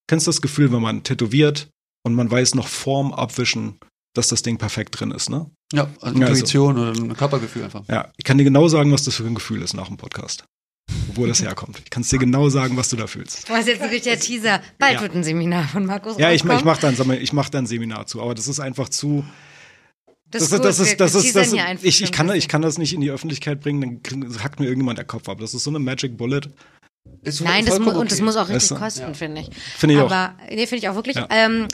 [0.10, 1.68] Kennst du das Gefühl, wenn man tätowiert
[2.06, 3.80] und man weiß noch vorm Abwischen,
[4.16, 5.50] dass das Ding perfekt drin ist, ne?
[5.74, 7.84] Ja, also Intuition also, oder ein Körpergefühl einfach.
[7.90, 10.46] Ja, ich kann dir genau sagen, was das für ein Gefühl ist nach dem Podcast
[11.16, 11.80] wo das herkommt.
[11.84, 13.50] Ich kann es dir genau sagen, was du da fühlst.
[13.50, 14.62] Was jetzt ein richtiger Teaser.
[14.78, 15.02] Bald ja.
[15.02, 18.08] wird ein Seminar von Markus Ja, ich, ich mache dann, ich mach dann ein Seminar
[18.08, 19.26] zu, aber das ist einfach zu.
[20.30, 22.94] Das, das, das, ist, das ist, das ist, ich, ich, kann, ich kann das nicht
[22.94, 25.40] in die Öffentlichkeit bringen, dann hackt mir irgendjemand der Kopf ab.
[25.40, 26.42] Das ist so eine Magic Bullet.
[27.22, 27.98] Ist Nein, das muss, okay.
[27.98, 29.14] und das muss auch richtig kosten, ja.
[29.14, 29.50] finde ich.
[29.78, 30.50] Finde ich aber, auch.
[30.50, 31.16] Nee, finde ich auch wirklich.
[31.16, 31.28] Ja.
[31.30, 31.68] Ähm,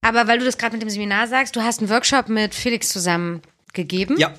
[0.00, 2.88] aber weil du das gerade mit dem Seminar sagst, du hast einen Workshop mit Felix
[2.90, 3.42] zusammen
[3.72, 4.16] gegeben.
[4.18, 4.32] Ja.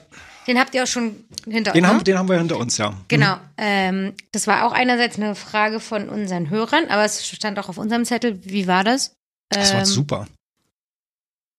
[0.49, 1.89] Den habt ihr auch schon hinter den uns.
[1.89, 2.03] Haben, ne?
[2.05, 2.95] Den haben wir hinter uns, ja.
[3.07, 3.35] Genau.
[3.35, 3.41] Mhm.
[3.57, 7.77] Ähm, das war auch einerseits eine Frage von unseren Hörern, aber es stand auch auf
[7.77, 8.43] unserem Zettel.
[8.43, 9.13] Wie war das?
[9.49, 10.27] Das war ähm, super.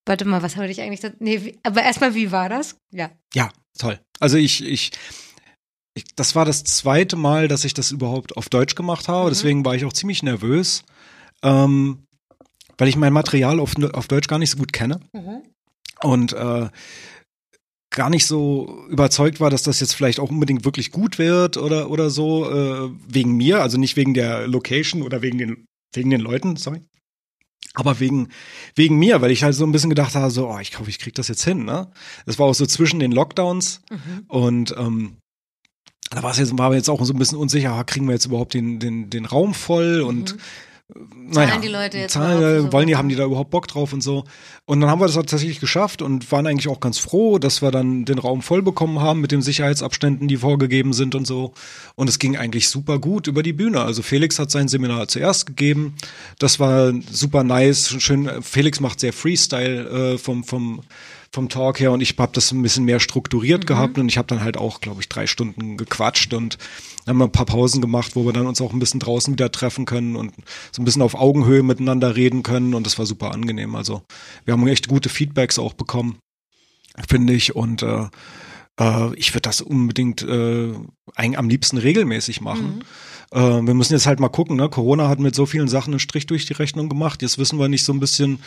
[0.06, 1.08] Warte mal, was habe ich eigentlich?
[1.20, 2.74] Nee, wie, aber erstmal, wie war das?
[2.90, 3.10] Ja.
[3.32, 4.00] Ja, toll.
[4.18, 4.90] Also ich, ich,
[5.94, 9.26] ich, das war das zweite Mal, dass ich das überhaupt auf Deutsch gemacht habe.
[9.26, 9.28] Mhm.
[9.28, 10.82] Deswegen war ich auch ziemlich nervös,
[11.44, 12.02] ähm,
[12.76, 14.98] weil ich mein Material auf, auf Deutsch gar nicht so gut kenne.
[15.12, 15.42] Mhm.
[16.02, 16.68] Und äh,
[17.90, 21.90] gar nicht so überzeugt war, dass das jetzt vielleicht auch unbedingt wirklich gut wird oder
[21.90, 26.20] oder so äh, wegen mir, also nicht wegen der Location oder wegen den wegen den
[26.20, 26.80] Leuten, sorry.
[27.74, 28.30] Aber wegen,
[28.74, 30.98] wegen mir, weil ich halt so ein bisschen gedacht habe, so, oh, ich hoffe, ich
[30.98, 31.92] krieg das jetzt hin, ne?
[32.26, 34.24] Das war auch so zwischen den Lockdowns mhm.
[34.26, 35.16] und ähm,
[36.10, 38.54] da war es jetzt, war jetzt auch so ein bisschen unsicher, kriegen wir jetzt überhaupt
[38.54, 40.40] den, den, den Raum voll und mhm
[41.32, 44.02] naja, zahlen die Leute jetzt zahlen, wollen die, haben die da überhaupt Bock drauf und
[44.02, 44.24] so.
[44.64, 47.70] Und dann haben wir das tatsächlich geschafft und waren eigentlich auch ganz froh, dass wir
[47.70, 51.52] dann den Raum voll bekommen haben mit den Sicherheitsabständen, die vorgegeben sind und so.
[51.94, 53.82] Und es ging eigentlich super gut über die Bühne.
[53.82, 55.94] Also Felix hat sein Seminar zuerst gegeben.
[56.38, 58.30] Das war super nice, schön.
[58.42, 60.82] Felix macht sehr Freestyle äh, vom, vom
[61.32, 63.66] vom Talk her und ich habe das ein bisschen mehr strukturiert mhm.
[63.66, 66.58] gehabt und ich habe dann halt auch, glaube ich, drei Stunden gequatscht und
[67.06, 69.84] haben ein paar Pausen gemacht, wo wir dann uns auch ein bisschen draußen wieder treffen
[69.84, 70.34] können und
[70.72, 73.76] so ein bisschen auf Augenhöhe miteinander reden können und das war super angenehm.
[73.76, 74.02] Also
[74.44, 76.18] wir haben echt gute Feedbacks auch bekommen,
[77.08, 78.08] finde ich und äh,
[78.80, 80.74] äh, ich würde das unbedingt äh,
[81.14, 82.76] am liebsten regelmäßig machen.
[82.76, 82.82] Mhm.
[83.32, 84.68] Äh, wir müssen jetzt halt mal gucken, ne?
[84.68, 87.22] Corona hat mit so vielen Sachen einen Strich durch die Rechnung gemacht.
[87.22, 88.40] Jetzt wissen wir nicht so ein bisschen,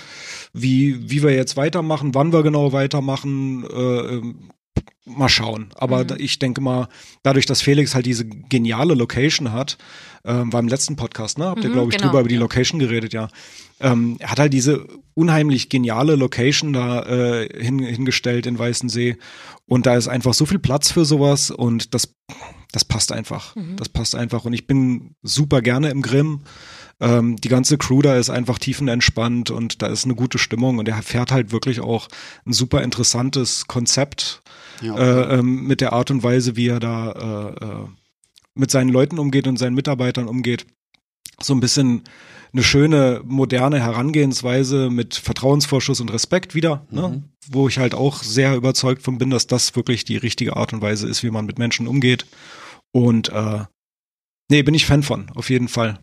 [0.54, 3.64] wie, wie wir jetzt weitermachen, wann wir genau weitermachen.
[3.64, 4.50] Äh, ähm,
[5.06, 5.70] mal schauen.
[5.76, 6.16] Aber mhm.
[6.18, 6.88] ich denke mal,
[7.24, 9.78] dadurch, dass Felix halt diese geniale Location hat,
[10.26, 11.46] ähm, war im letzten Podcast, ne?
[11.46, 12.10] Habt ihr, mhm, glaube ich, genau.
[12.10, 13.28] drüber über die Location geredet, ja.
[13.80, 19.18] Ähm, er hat halt diese unheimlich geniale Location da äh, hin, hingestellt in Weißensee.
[19.66, 22.16] Und da ist einfach so viel Platz für sowas und das
[22.74, 23.56] das passt einfach.
[23.56, 23.78] Mhm.
[23.78, 24.46] Das passt einfach.
[24.46, 26.42] Und ich bin super gerne im Grimm.
[27.00, 30.88] Ähm, die ganze Crew da ist einfach tiefenentspannt und da ist eine gute Stimmung und
[30.88, 32.08] er fährt halt wirklich auch
[32.46, 34.42] ein super interessantes Konzept
[34.82, 35.02] ja, okay.
[35.04, 37.88] äh, ähm, mit der Art und Weise, wie er da äh, äh,
[38.56, 40.66] mit seinen Leuten umgeht und seinen Mitarbeitern umgeht.
[41.40, 42.04] So ein bisschen
[42.54, 47.08] eine schöne, moderne Herangehensweise mit Vertrauensvorschuss und Respekt wieder, ne?
[47.08, 47.14] mhm.
[47.16, 47.24] ne?
[47.50, 50.82] wo ich halt auch sehr überzeugt von bin, dass das wirklich die richtige Art und
[50.82, 52.26] Weise ist, wie man mit Menschen umgeht.
[52.94, 53.64] Und äh,
[54.50, 56.00] nee, bin ich Fan von, auf jeden Fall.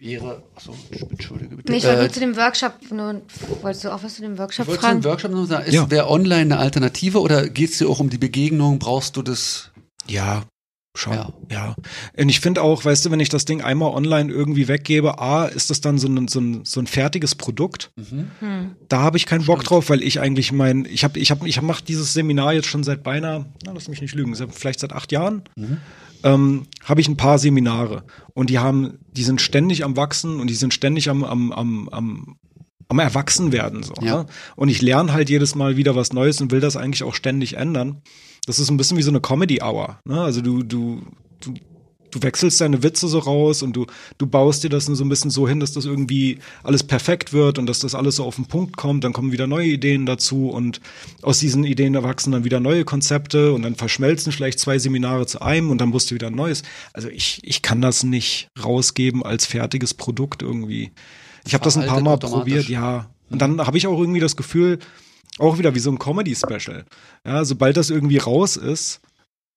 [0.00, 0.74] Ihre, achso,
[1.10, 1.72] entschuldige bitte.
[1.72, 3.22] Nee, ich wollte nur äh, zu dem Workshop, nur,
[3.62, 5.02] wolltest du auch was zu dem Workshop fragen?
[5.02, 5.66] Wolltest du Workshop noch sagen?
[5.66, 5.90] Ist, ja.
[5.90, 8.78] Wäre online eine Alternative oder geht es dir auch um die Begegnung?
[8.78, 9.72] Brauchst du das?
[10.06, 10.44] Ja,
[10.96, 11.32] Schon, ja.
[11.50, 11.76] ja.
[12.16, 15.46] Und ich finde auch, weißt du, wenn ich das Ding einmal online irgendwie weggebe, A,
[15.46, 17.90] ist das dann so ein, so ein, so ein fertiges Produkt.
[17.96, 18.30] Mhm.
[18.38, 18.76] Hm.
[18.88, 19.70] Da habe ich keinen Bock Stimmt.
[19.70, 22.84] drauf, weil ich eigentlich mein, ich habe, ich habe, ich mache dieses Seminar jetzt schon
[22.84, 25.42] seit beinahe, na, lass mich nicht lügen, vielleicht seit acht Jahren.
[25.56, 25.78] Mhm.
[26.24, 30.48] Ähm, habe ich ein paar Seminare und die haben, die sind ständig am wachsen und
[30.48, 32.36] die sind ständig am, am, am, am
[32.88, 33.94] am Erwachsenwerden so.
[34.00, 34.22] Ja.
[34.22, 34.26] Ne?
[34.56, 37.56] Und ich lerne halt jedes Mal wieder was Neues und will das eigentlich auch ständig
[37.56, 38.02] ändern.
[38.46, 40.00] Das ist ein bisschen wie so eine Comedy-Hour.
[40.04, 40.20] Ne?
[40.20, 41.02] Also du, du,
[41.40, 41.54] du,
[42.14, 43.86] du wechselst deine Witze so raus und du,
[44.18, 47.58] du baust dir das so ein bisschen so hin, dass das irgendwie alles perfekt wird
[47.58, 49.04] und dass das alles so auf den Punkt kommt.
[49.04, 50.80] Dann kommen wieder neue Ideen dazu und
[51.22, 55.42] aus diesen Ideen erwachsen dann wieder neue Konzepte und dann verschmelzen vielleicht zwei Seminare zu
[55.42, 56.62] einem und dann musst du wieder ein neues.
[56.92, 60.92] Also ich, ich kann das nicht rausgeben als fertiges Produkt irgendwie.
[61.44, 63.10] Ich habe das ein paar Mal probiert, ja.
[63.30, 64.78] Und dann habe ich auch irgendwie das Gefühl,
[65.38, 66.84] auch wieder wie so ein Comedy-Special.
[67.26, 69.00] Ja, sobald das irgendwie raus ist,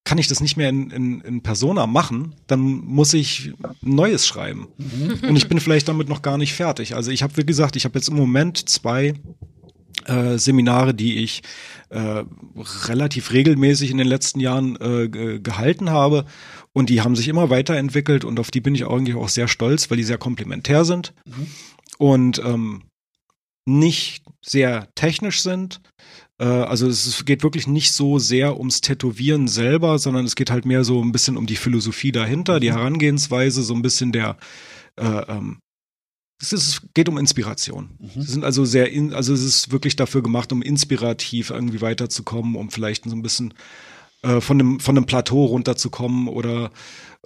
[0.07, 3.51] kann ich das nicht mehr in, in, in Persona machen, dann muss ich
[3.81, 4.69] Neues schreiben.
[4.77, 5.27] Mhm.
[5.27, 6.95] Und ich bin vielleicht damit noch gar nicht fertig.
[6.95, 9.15] Also ich habe, wie gesagt, ich habe jetzt im Moment zwei
[10.05, 11.41] äh, Seminare, die ich
[11.89, 12.23] äh,
[12.85, 16.23] relativ regelmäßig in den letzten Jahren äh, gehalten habe.
[16.71, 19.89] Und die haben sich immer weiterentwickelt und auf die bin ich eigentlich auch sehr stolz,
[19.89, 21.13] weil die sehr komplementär sind.
[21.25, 21.47] Mhm.
[21.97, 22.83] Und ähm,
[23.65, 25.81] nicht sehr technisch sind.
[26.39, 30.65] Äh, also es geht wirklich nicht so sehr ums Tätowieren selber, sondern es geht halt
[30.65, 32.75] mehr so ein bisschen um die Philosophie dahinter, die mhm.
[32.75, 34.37] Herangehensweise, so ein bisschen der
[34.97, 35.59] äh, ähm,
[36.39, 37.89] es ist, geht um Inspiration.
[37.99, 38.21] Mhm.
[38.21, 42.55] Sie sind also sehr, in, also es ist wirklich dafür gemacht, um inspirativ irgendwie weiterzukommen,
[42.55, 43.53] um vielleicht so ein bisschen
[44.21, 46.71] äh, von dem von dem Plateau runterzukommen oder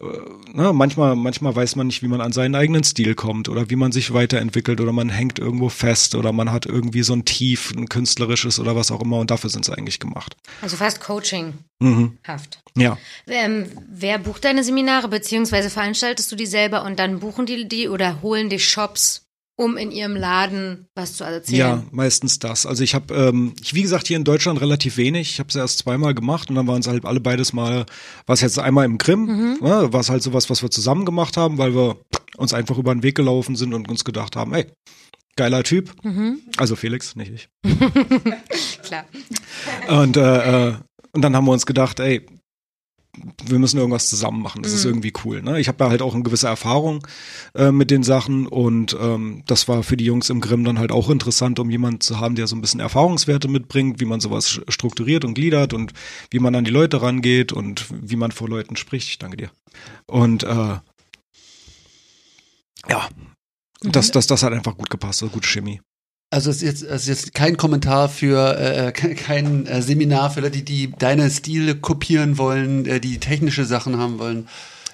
[0.01, 3.69] äh, ne, manchmal, manchmal weiß man nicht, wie man an seinen eigenen Stil kommt oder
[3.69, 7.25] wie man sich weiterentwickelt oder man hängt irgendwo fest oder man hat irgendwie so ein
[7.25, 10.35] Tief, ein künstlerisches oder was auch immer und dafür sind sie eigentlich gemacht.
[10.61, 11.53] Also fast Coaching.
[11.79, 12.17] Mhm.
[12.27, 12.61] Haft.
[12.77, 12.97] Ja.
[13.27, 17.89] Ähm, wer bucht deine Seminare, beziehungsweise veranstaltest du die selber und dann buchen die die
[17.89, 19.20] oder holen die Shops
[19.61, 21.57] um in ihrem Laden was zu erzählen.
[21.57, 22.65] Ja, meistens das.
[22.65, 25.29] Also ich habe, ähm, wie gesagt, hier in Deutschland relativ wenig.
[25.29, 27.85] Ich habe es erst zweimal gemacht und dann waren es halt alle beides Mal,
[28.25, 29.57] was jetzt einmal im Grimm, mhm.
[29.61, 31.97] ne, war es halt sowas, was wir zusammen gemacht haben, weil wir
[32.37, 34.65] uns einfach über den Weg gelaufen sind und uns gedacht haben, ey,
[35.35, 35.93] geiler Typ.
[36.03, 36.39] Mhm.
[36.57, 37.49] Also Felix, nicht ich.
[38.83, 39.05] Klar.
[39.89, 40.73] Und, äh, äh,
[41.11, 42.25] und dann haben wir uns gedacht, ey,
[43.45, 44.63] wir müssen irgendwas zusammen machen.
[44.63, 44.77] Das mhm.
[44.77, 45.41] ist irgendwie cool.
[45.41, 45.59] Ne?
[45.59, 47.05] Ich habe da halt auch eine gewisse Erfahrung
[47.53, 50.91] äh, mit den Sachen und ähm, das war für die Jungs im Grimm dann halt
[50.91, 54.61] auch interessant, um jemanden zu haben, der so ein bisschen Erfahrungswerte mitbringt, wie man sowas
[54.67, 55.93] strukturiert und gliedert und
[56.29, 59.09] wie man an die Leute rangeht und wie man vor Leuten spricht.
[59.09, 59.51] Ich danke dir.
[60.07, 60.79] Und äh,
[62.89, 63.09] ja,
[63.83, 63.91] mhm.
[63.91, 65.81] das, das, das hat einfach gut gepasst, so gute Chemie.
[66.33, 70.31] Also es ist jetzt, es ist jetzt kein Kommentar für, äh, äh kein äh, Seminar
[70.31, 74.47] für Leute, die deine Stile kopieren wollen, äh, die technische Sachen haben wollen.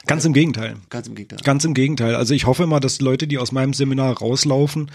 [0.07, 0.77] Ganz im Gegenteil.
[0.89, 1.39] Ganz im Gegenteil.
[1.43, 2.15] Ganz im Gegenteil.
[2.15, 4.89] Also ich hoffe immer, dass Leute, die aus meinem Seminar rauslaufen,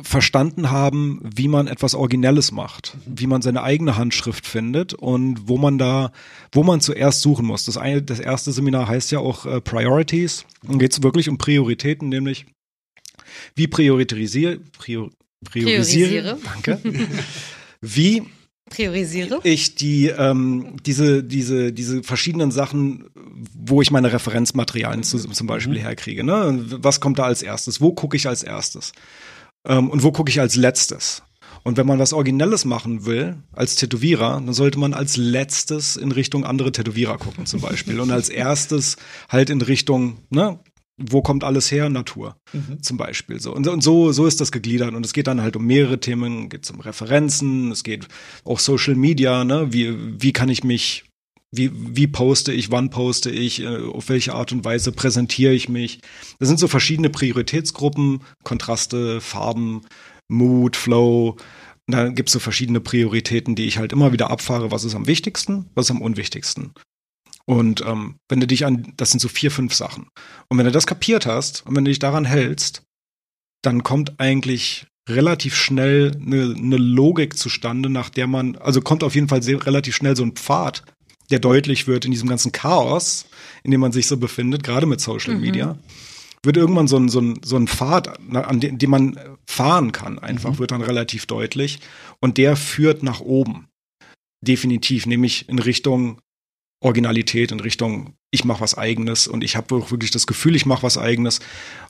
[0.00, 3.20] verstanden haben, wie man etwas Originelles macht, mhm.
[3.20, 6.10] wie man seine eigene Handschrift findet und wo man da,
[6.50, 7.66] wo man zuerst suchen muss.
[7.66, 11.38] Das, eine, das erste Seminar heißt ja auch äh, Priorities und geht es wirklich um
[11.38, 12.46] Prioritäten, nämlich
[13.54, 15.10] wie priorisiere, prior,
[15.44, 16.78] priorisiere, danke,
[17.80, 18.22] wie
[18.70, 23.04] priorisiere ich die ähm, diese diese diese verschiedenen Sachen,
[23.54, 25.82] wo ich meine Referenzmaterialien zu, zum Beispiel mhm.
[25.82, 26.24] herkriege.
[26.24, 26.64] Ne?
[26.82, 27.80] Was kommt da als erstes?
[27.80, 28.92] Wo gucke ich als erstes?
[29.66, 31.22] Ähm, und wo gucke ich als letztes?
[31.64, 36.10] Und wenn man was Originelles machen will, als Tätowierer, dann sollte man als letztes in
[36.10, 38.00] Richtung andere Tätowierer gucken, zum Beispiel.
[38.00, 38.96] Und als erstes
[39.28, 40.58] halt in Richtung, ne,
[40.98, 41.88] wo kommt alles her?
[41.88, 42.82] Natur mhm.
[42.82, 43.40] zum Beispiel.
[43.40, 43.54] So.
[43.54, 44.94] Und, und, so, so ist das gegliedert.
[44.94, 48.08] Und es geht dann halt um mehrere Themen, geht um Referenzen, es geht
[48.44, 49.72] auch Social Media, ne?
[49.72, 51.04] Wie, wie kann ich mich,
[51.50, 55.68] wie, wie poste ich, wann poste ich, äh, auf welche Art und Weise präsentiere ich
[55.68, 56.00] mich.
[56.38, 59.82] Das sind so verschiedene Prioritätsgruppen, Kontraste, Farben,
[60.28, 61.36] Mood, Flow,
[61.86, 64.70] Und da gibt's so verschiedene Prioritäten, die ich halt immer wieder abfahre.
[64.70, 66.72] Was ist am wichtigsten, was ist am unwichtigsten?
[67.46, 70.08] Und ähm, wenn du dich an, das sind so vier, fünf Sachen.
[70.48, 72.82] Und wenn du das kapiert hast und wenn du dich daran hältst,
[73.62, 79.14] dann kommt eigentlich relativ schnell eine, eine Logik zustande, nach der man, also kommt auf
[79.14, 80.84] jeden Fall sehr, relativ schnell so ein Pfad,
[81.30, 83.26] der deutlich wird in diesem ganzen Chaos,
[83.64, 85.78] in dem man sich so befindet, gerade mit Social Media.
[86.44, 90.18] Wird irgendwann so ein, so ein, so ein Pfad, an dem, dem man fahren kann,
[90.18, 91.78] einfach, wird dann relativ deutlich.
[92.20, 93.68] Und der führt nach oben.
[94.44, 96.20] Definitiv, nämlich in Richtung
[96.82, 100.82] Originalität, in Richtung, ich mache was eigenes und ich habe wirklich das Gefühl, ich mache
[100.82, 101.40] was eigenes.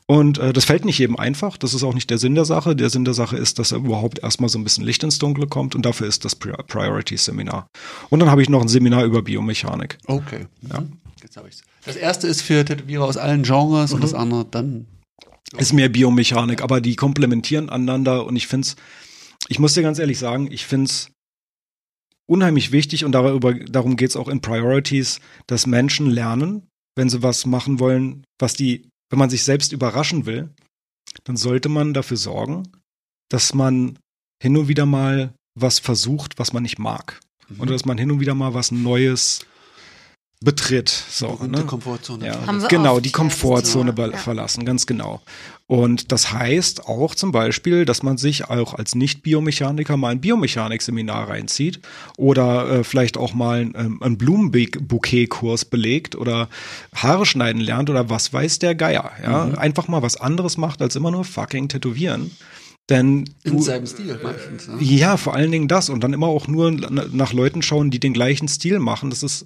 [0.06, 1.56] Und äh, das fällt nicht jedem einfach.
[1.56, 2.76] Das ist auch nicht der Sinn der Sache.
[2.76, 5.46] Der Sinn der Sache ist, dass er überhaupt erstmal so ein bisschen Licht ins Dunkle
[5.46, 7.68] kommt und dafür ist das Pri Priorities Seminar.
[8.10, 9.98] Und dann habe ich noch ein Seminar über Biomechanik.
[10.06, 10.46] Okay.
[10.68, 10.82] Ja.
[11.22, 11.62] Jetzt habe ich's.
[11.84, 14.86] Das erste ist für Tätowierer aus allen Genres und das andere dann.
[15.56, 18.76] Ist mehr Biomechanik, aber die komplementieren aneinander und ich find's,
[19.48, 21.11] ich muss dir ganz ehrlich sagen, ich find's
[22.26, 27.46] unheimlich wichtig und darüber, darum geht's auch in Priorities, dass Menschen lernen, wenn sie was
[27.46, 30.50] machen wollen, was die, wenn man sich selbst überraschen will,
[31.24, 32.68] dann sollte man dafür sorgen,
[33.30, 33.98] dass man
[34.42, 37.20] hin und wieder mal was versucht, was man nicht mag.
[37.58, 39.44] Oder dass man hin und wieder mal was Neues
[40.44, 40.88] betritt.
[40.88, 41.66] So, Berühmte ne?
[41.66, 42.26] Komfortzone.
[42.26, 43.12] Ja, Haben wir genau, oft, die.
[43.12, 44.16] Komfortzone Ja.
[44.16, 45.20] verlassen, ganz genau.
[45.66, 51.30] Und das heißt auch zum Beispiel, dass man sich auch als Nicht-Biomechaniker mal ein Biomechanik-Seminar
[51.30, 51.80] reinzieht
[52.18, 56.48] oder äh, vielleicht auch mal ein, ähm, ein Blumenbouquet-Kurs belegt oder
[56.94, 59.12] Haare schneiden lernt oder was weiß der Geier.
[59.22, 59.46] Ja?
[59.46, 59.54] Mhm.
[59.56, 62.30] Einfach mal was anderes macht, als immer nur fucking tätowieren.
[62.90, 64.68] Denn In du, seinem Stil meistens.
[64.68, 64.76] Ne?
[64.80, 65.88] ja, vor allen Dingen das.
[65.88, 69.08] Und dann immer auch nur na- nach Leuten schauen, die den gleichen Stil machen.
[69.08, 69.44] Das ist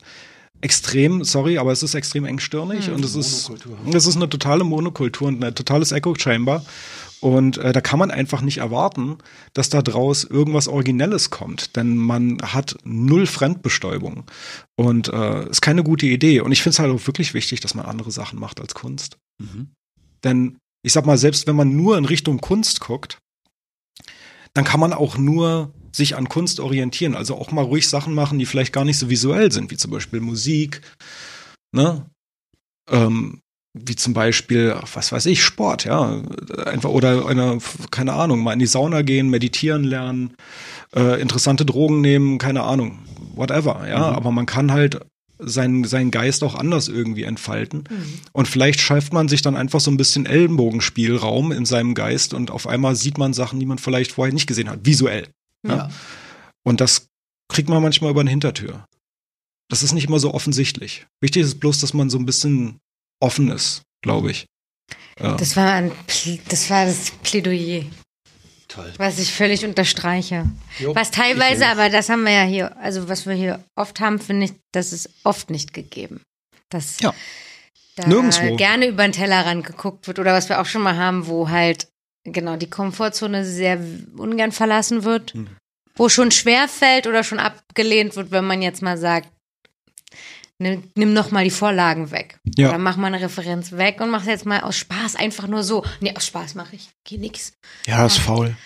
[0.61, 3.51] extrem, sorry, aber es ist extrem engstirnig und es ist,
[3.93, 6.65] es ist eine totale Monokultur und ein totales Echo-Chamber.
[7.21, 9.17] Und äh, da kann man einfach nicht erwarten,
[9.55, 14.25] dass da draus irgendwas Originelles kommt, denn man hat null Fremdbestäubung
[14.77, 16.41] und äh, ist keine gute Idee.
[16.41, 19.17] Und ich finde es halt auch wirklich wichtig, dass man andere Sachen macht als Kunst.
[19.39, 19.71] Mhm.
[20.25, 23.19] Denn ich sag mal, selbst wenn man nur in Richtung Kunst guckt,
[24.53, 27.15] dann kann man auch nur sich an Kunst orientieren.
[27.15, 29.91] Also auch mal ruhig Sachen machen, die vielleicht gar nicht so visuell sind, wie zum
[29.91, 30.83] Beispiel Musik,
[31.73, 32.07] ne?
[32.91, 33.41] Ähm,
[33.79, 36.23] wie zum Beispiel, was weiß ich, Sport, ja.
[36.65, 37.59] Einfach, oder eine,
[37.91, 40.35] keine Ahnung, mal in die Sauna gehen, meditieren lernen,
[40.95, 43.01] äh, interessante Drogen nehmen, keine Ahnung,
[43.35, 44.03] whatever, ja.
[44.13, 45.01] Aber man kann halt
[45.39, 47.85] seinen, seinen Geist auch anders irgendwie entfalten.
[48.33, 52.51] Und vielleicht schafft man sich dann einfach so ein bisschen Ellenbogenspielraum in seinem Geist und
[52.51, 55.29] auf einmal sieht man Sachen, die man vielleicht vorher nicht gesehen hat, visuell.
[55.65, 55.91] Ja.
[56.65, 57.07] Und das
[57.49, 58.85] kriegt man manchmal über eine Hintertür.
[59.69, 61.07] Das ist nicht immer so offensichtlich.
[61.21, 62.79] Wichtig ist bloß, dass man so ein bisschen
[63.21, 64.47] offen ist, glaube ich.
[65.19, 65.37] Ja.
[65.37, 65.93] Das war, ein,
[66.49, 67.85] das war das Plädoyer,
[68.69, 68.93] Toll.
[68.99, 70.45] was ich völlig unterstreiche.
[70.79, 74.19] Jo, Was teilweise, aber das haben wir ja hier, also was wir hier oft haben,
[74.21, 76.21] finde ich, das ist oft nicht gegeben.
[76.69, 77.15] Dass Ja.
[77.97, 78.57] da Nirgendwo.
[78.57, 81.89] gerne über den Tellerrand geguckt wird oder was wir auch schon mal haben, wo halt
[82.33, 83.79] genau die Komfortzone sehr
[84.16, 85.49] ungern verlassen wird, Hm.
[85.95, 89.29] wo schon schwer fällt oder schon abgelehnt wird, wenn man jetzt mal sagt,
[90.59, 92.39] nimm, nimm noch mal die Vorlagen weg.
[92.57, 92.68] Ja.
[92.70, 95.85] Oder mach mal eine Referenz weg und mach jetzt mal aus Spaß einfach nur so.
[96.01, 96.91] Nee, aus Spaß mache ich.
[97.05, 97.53] Geh nix.
[97.87, 98.57] ja, ist faul.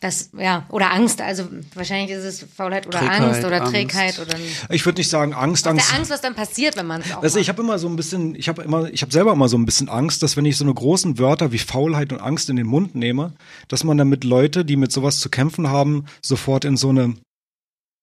[0.00, 1.20] Das, ja, oder Angst.
[1.20, 3.72] Also wahrscheinlich ist es Faulheit oder Trägheit, Angst oder Angst.
[3.72, 4.34] Trägheit oder
[4.70, 5.90] Ich würde nicht sagen Angst, Angst.
[5.90, 7.96] der Angst, was dann passiert, wenn man es auch Also ich habe immer so ein
[7.96, 10.56] bisschen, ich habe immer, ich habe selber immer so ein bisschen Angst, dass wenn ich
[10.56, 13.34] so eine großen Wörter wie Faulheit und Angst in den Mund nehme,
[13.68, 17.16] dass man damit Leute, die mit sowas zu kämpfen haben, sofort in so eine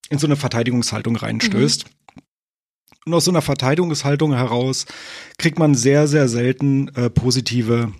[0.09, 1.85] in so eine Verteidigungshaltung reinstößt.
[3.05, 4.85] Und aus so einer Verteidigungshaltung heraus
[5.37, 7.91] kriegt man sehr, sehr selten äh, positive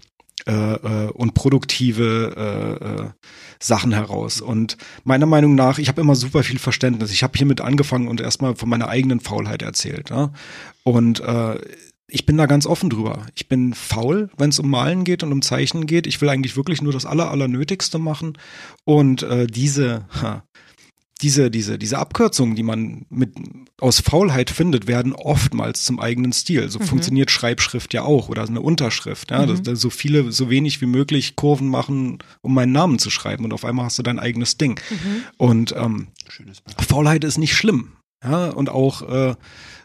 [0.47, 3.09] äh, äh, und produktive äh, äh,
[3.59, 4.41] Sachen heraus.
[4.41, 7.11] Und meiner Meinung nach, ich habe immer super viel Verständnis.
[7.11, 10.09] Ich habe hiermit angefangen und erstmal von meiner eigenen Faulheit erzählt.
[10.09, 10.31] Ja?
[10.83, 11.59] Und äh,
[12.09, 13.25] ich bin da ganz offen drüber.
[13.35, 16.07] Ich bin faul, wenn es um Malen geht und um Zeichnen geht.
[16.07, 18.37] Ich will eigentlich wirklich nur das aller, allernötigste machen.
[18.85, 20.43] Und äh, diese, ha,
[21.21, 23.33] diese, diese, diese Abkürzungen, die man mit
[23.79, 26.69] aus Faulheit findet, werden oftmals zum eigenen Stil.
[26.69, 29.31] So funktioniert Schreibschrift ja auch oder eine Unterschrift.
[29.31, 33.09] Ja, dass, dass so viele, so wenig wie möglich Kurven machen, um meinen Namen zu
[33.09, 34.79] schreiben und auf einmal hast du dein eigenes Ding.
[35.37, 36.07] Und ähm.
[36.87, 37.93] Faulheit ist nicht schlimm.
[38.23, 39.35] Ja, und auch äh,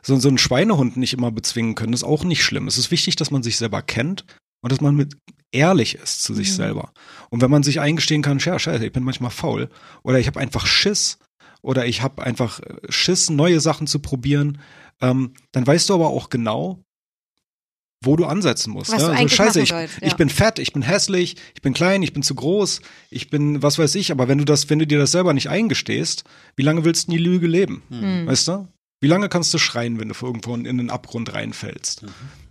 [0.02, 2.66] so, so einen Schweinehund nicht immer bezwingen können, ist auch nicht schlimm.
[2.66, 4.24] Es ist wichtig, dass man sich selber kennt
[4.62, 5.16] und dass man mit
[5.52, 6.92] ehrlich ist zu sich selber.
[7.30, 9.68] Und wenn man sich eingestehen kann, ja, scheiße, ich bin manchmal faul
[10.02, 11.18] oder ich habe einfach Schiss
[11.60, 14.58] oder ich habe einfach äh, Schiss, neue Sachen zu probieren,
[15.00, 16.82] ähm, dann weißt du aber auch genau,
[18.04, 18.92] wo du ansetzen musst.
[18.92, 19.08] Was ne?
[19.08, 20.06] du Also scheiße, ich, sollst, ja.
[20.08, 22.80] ich bin fett, ich bin hässlich, ich bin klein, ich bin zu groß,
[23.10, 25.48] ich bin was weiß ich, aber wenn du das, wenn du dir das selber nicht
[25.48, 26.24] eingestehst,
[26.56, 27.82] wie lange willst du in die Lüge leben?
[27.90, 28.26] Hm.
[28.26, 28.68] Weißt du?
[29.00, 32.04] Wie lange kannst du schreien, wenn du irgendwo in den Abgrund reinfällst?
[32.04, 32.08] Mhm.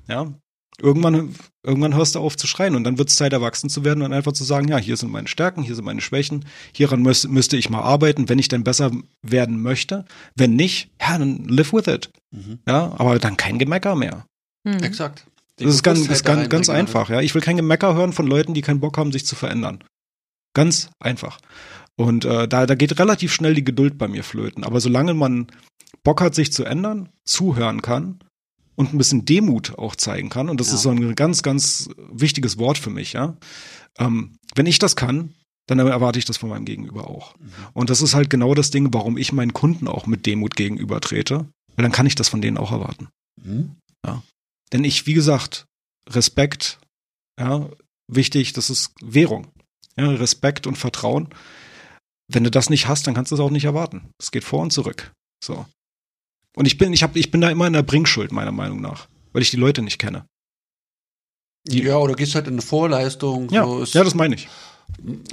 [0.10, 0.34] Ja.
[0.80, 4.01] Irgendwann, irgendwann hörst du auf zu schreien und dann wird es Zeit, erwachsen zu werden
[4.01, 7.28] und einfach zu sagen, ja, hier sind meine Stärken, hier sind meine Schwächen, hieran müsste,
[7.28, 8.91] müsste ich mal arbeiten, wenn ich denn besser
[9.22, 10.05] werden möchte.
[10.36, 12.09] Wenn nicht, ja, dann live with it.
[12.32, 12.59] Mhm.
[12.67, 14.26] Ja, aber dann kein Gemecker mehr.
[14.67, 14.82] Hm.
[14.82, 15.28] Exakt.
[15.59, 17.09] Die Das ist ganz, ist ganz, ganz einfach.
[17.09, 19.84] Ja, ich will kein Gemecker hören von Leuten, die keinen Bock haben, sich zu verändern.
[20.53, 21.39] Ganz einfach.
[21.95, 24.63] Und äh, da, da geht relativ schnell die Geduld bei mir flöten.
[24.63, 25.47] Aber solange man
[26.03, 28.19] Bock hat, sich zu ändern, zuhören kann
[28.76, 30.76] und ein bisschen Demut auch zeigen kann, und das Ja.
[30.76, 33.38] ist so ein ganz, ganz wichtiges Wort für mich, ja.
[33.97, 35.34] Ähm, wenn ich das kann,
[35.67, 37.38] dann erwarte ich das von meinem Gegenüber auch.
[37.38, 37.51] Mhm.
[37.74, 40.99] Und das ist halt genau das Ding, warum ich meinen Kunden auch mit Demut gegenüber
[40.99, 43.09] trete, weil dann kann ich das von denen auch erwarten.
[43.41, 43.76] Mhm.
[44.74, 45.65] Denn ich, wie gesagt,
[46.09, 46.80] Respekt,
[47.38, 47.69] ja,
[48.07, 49.47] wichtig, das ist Währung.
[49.97, 51.28] Ja, Respekt und Vertrauen.
[52.32, 54.09] Wenn du das nicht hast, dann kannst du es auch nicht erwarten.
[54.17, 55.11] Es geht vor und zurück.
[55.43, 55.65] So.
[56.56, 59.08] Und ich bin, ich hab, ich bin da immer in der Bringschuld, meiner Meinung nach,
[59.34, 60.26] weil ich die Leute nicht kenne.
[61.68, 63.49] Die- Ja, oder gehst halt in eine Vorleistung.
[63.49, 64.49] Ja, so ist, ja, das meine ich.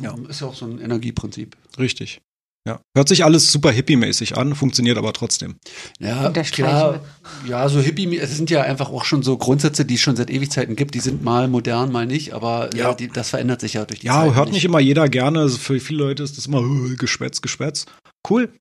[0.00, 0.14] ja.
[0.28, 1.56] ist ja auch so ein Energieprinzip.
[1.78, 2.20] Richtig.
[2.66, 2.80] Ja.
[2.94, 5.56] Hört sich alles super hippie-mäßig an, funktioniert aber trotzdem.
[6.00, 7.00] Ja, klar.
[7.46, 10.28] Ja, so Hippie, es sind ja einfach auch schon so Grundsätze, die es schon seit
[10.28, 10.94] Ewigkeiten gibt.
[10.94, 12.90] Die sind mal modern, mal nicht, aber Ja.
[12.90, 12.94] ja.
[12.94, 14.34] die, das verändert sich ja durch die Ja, Zeit.
[14.34, 15.40] hört nicht immer jeder gerne.
[15.40, 17.86] Also für viele Leute ist das immer äh, Geschwätz, Geschwätz.
[18.28, 18.52] Cool.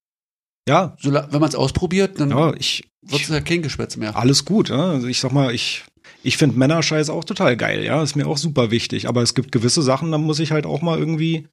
[0.68, 4.16] Ja, So, wenn man es ausprobiert, dann ja, ich, wird es ja kein Geschwätz mehr.
[4.16, 4.70] alles gut.
[4.70, 4.92] Ja?
[4.92, 5.84] Also ich sag mal, ich,
[6.24, 8.04] ich finde Männerscheiß auch total geil, ja.
[8.04, 9.08] Ist mir auch super wichtig.
[9.08, 11.48] Aber es gibt gewisse Sachen, da muss ich halt auch mal irgendwie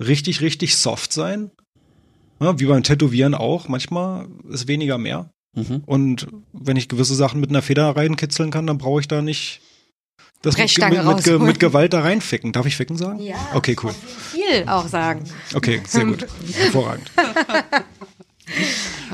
[0.00, 1.50] richtig, richtig soft sein.
[2.40, 3.68] Ja, wie beim Tätowieren auch.
[3.68, 5.30] Manchmal ist weniger mehr.
[5.54, 5.82] Mhm.
[5.86, 9.62] Und wenn ich gewisse Sachen mit einer Feder reinkitzeln kann, dann brauche ich da nicht
[10.42, 12.52] das mit, mit, mit Gewalt da reinficken.
[12.52, 13.20] Darf ich ficken sagen?
[13.20, 13.36] Ja.
[13.54, 13.92] Okay, cool.
[14.32, 15.24] Viel auch sagen.
[15.54, 16.26] Okay, sehr gut.
[16.52, 17.10] Hervorragend.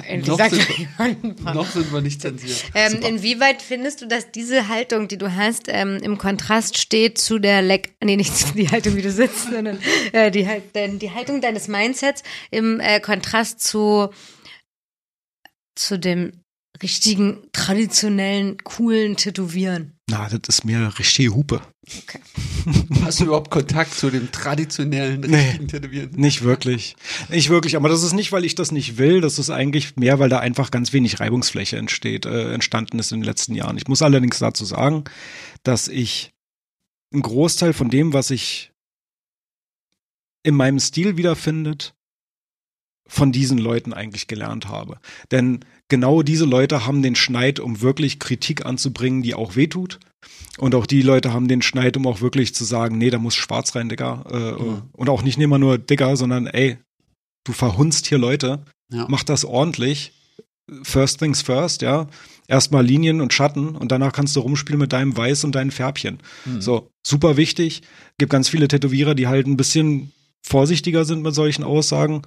[0.07, 1.45] Endlich Noch sagt sind-.
[1.45, 2.65] Noch sind wir nicht zensiert.
[2.75, 7.39] Ähm, inwieweit findest du, dass diese Haltung, die du hast, ähm, im Kontrast steht zu
[7.39, 9.79] der Leck, nee, nicht zu die Haltung, wie du sitzt, sondern
[10.13, 10.47] äh, die,
[10.99, 14.11] die Haltung deines Mindsets im äh, Kontrast zu,
[15.75, 16.33] zu dem
[16.83, 19.99] richtigen, traditionellen, coolen Tätowieren?
[20.13, 21.63] Na, das ist mir richtige Hupe.
[23.03, 25.37] Hast du überhaupt Kontakt zu dem traditionellen Nee.
[25.37, 26.11] richtigen Tätowieren?
[26.13, 26.97] Nicht wirklich.
[27.31, 27.77] Nicht wirklich.
[27.77, 29.23] Aber das ist nicht, weil ich das nicht will.
[29.23, 33.21] Das ist eigentlich mehr, weil da einfach ganz wenig Reibungsfläche entsteht, äh, entstanden ist in
[33.21, 33.79] den letzten Jahren.
[33.79, 35.05] Ich muss allerdings dazu sagen,
[35.63, 36.35] dass ich
[37.11, 38.71] einen Großteil von dem, was ich
[40.43, 41.95] in meinem Stil wiederfindet,
[43.07, 44.99] von diesen Leuten eigentlich gelernt habe.
[45.31, 50.01] Denn genau diese Leute haben den Schneid, um wirklich Kritik anzubringen, die auch wehtut.
[50.59, 53.35] Und auch die Leute haben den Schneid, um auch wirklich zu sagen, nee, da muss
[53.35, 54.25] schwarz rein, Digga.
[54.31, 54.83] Äh, Mhm.
[54.93, 56.79] Und auch nicht immer nur Digga, sondern ey,
[57.45, 59.07] du verhunzt hier Leute, Ja.
[59.09, 60.13] mach das ordentlich.
[60.83, 62.07] First things first, ja.
[62.49, 66.19] Erstmal Linien und Schatten und danach kannst du rumspielen mit deinem Weiß und deinen Färbchen.
[66.47, 66.61] Mhm.
[66.63, 67.83] So, super wichtig.
[68.19, 70.13] Gibt ganz viele Tätowierer, die halt ein bisschen
[70.43, 72.23] vorsichtiger sind mit solchen Aussagen.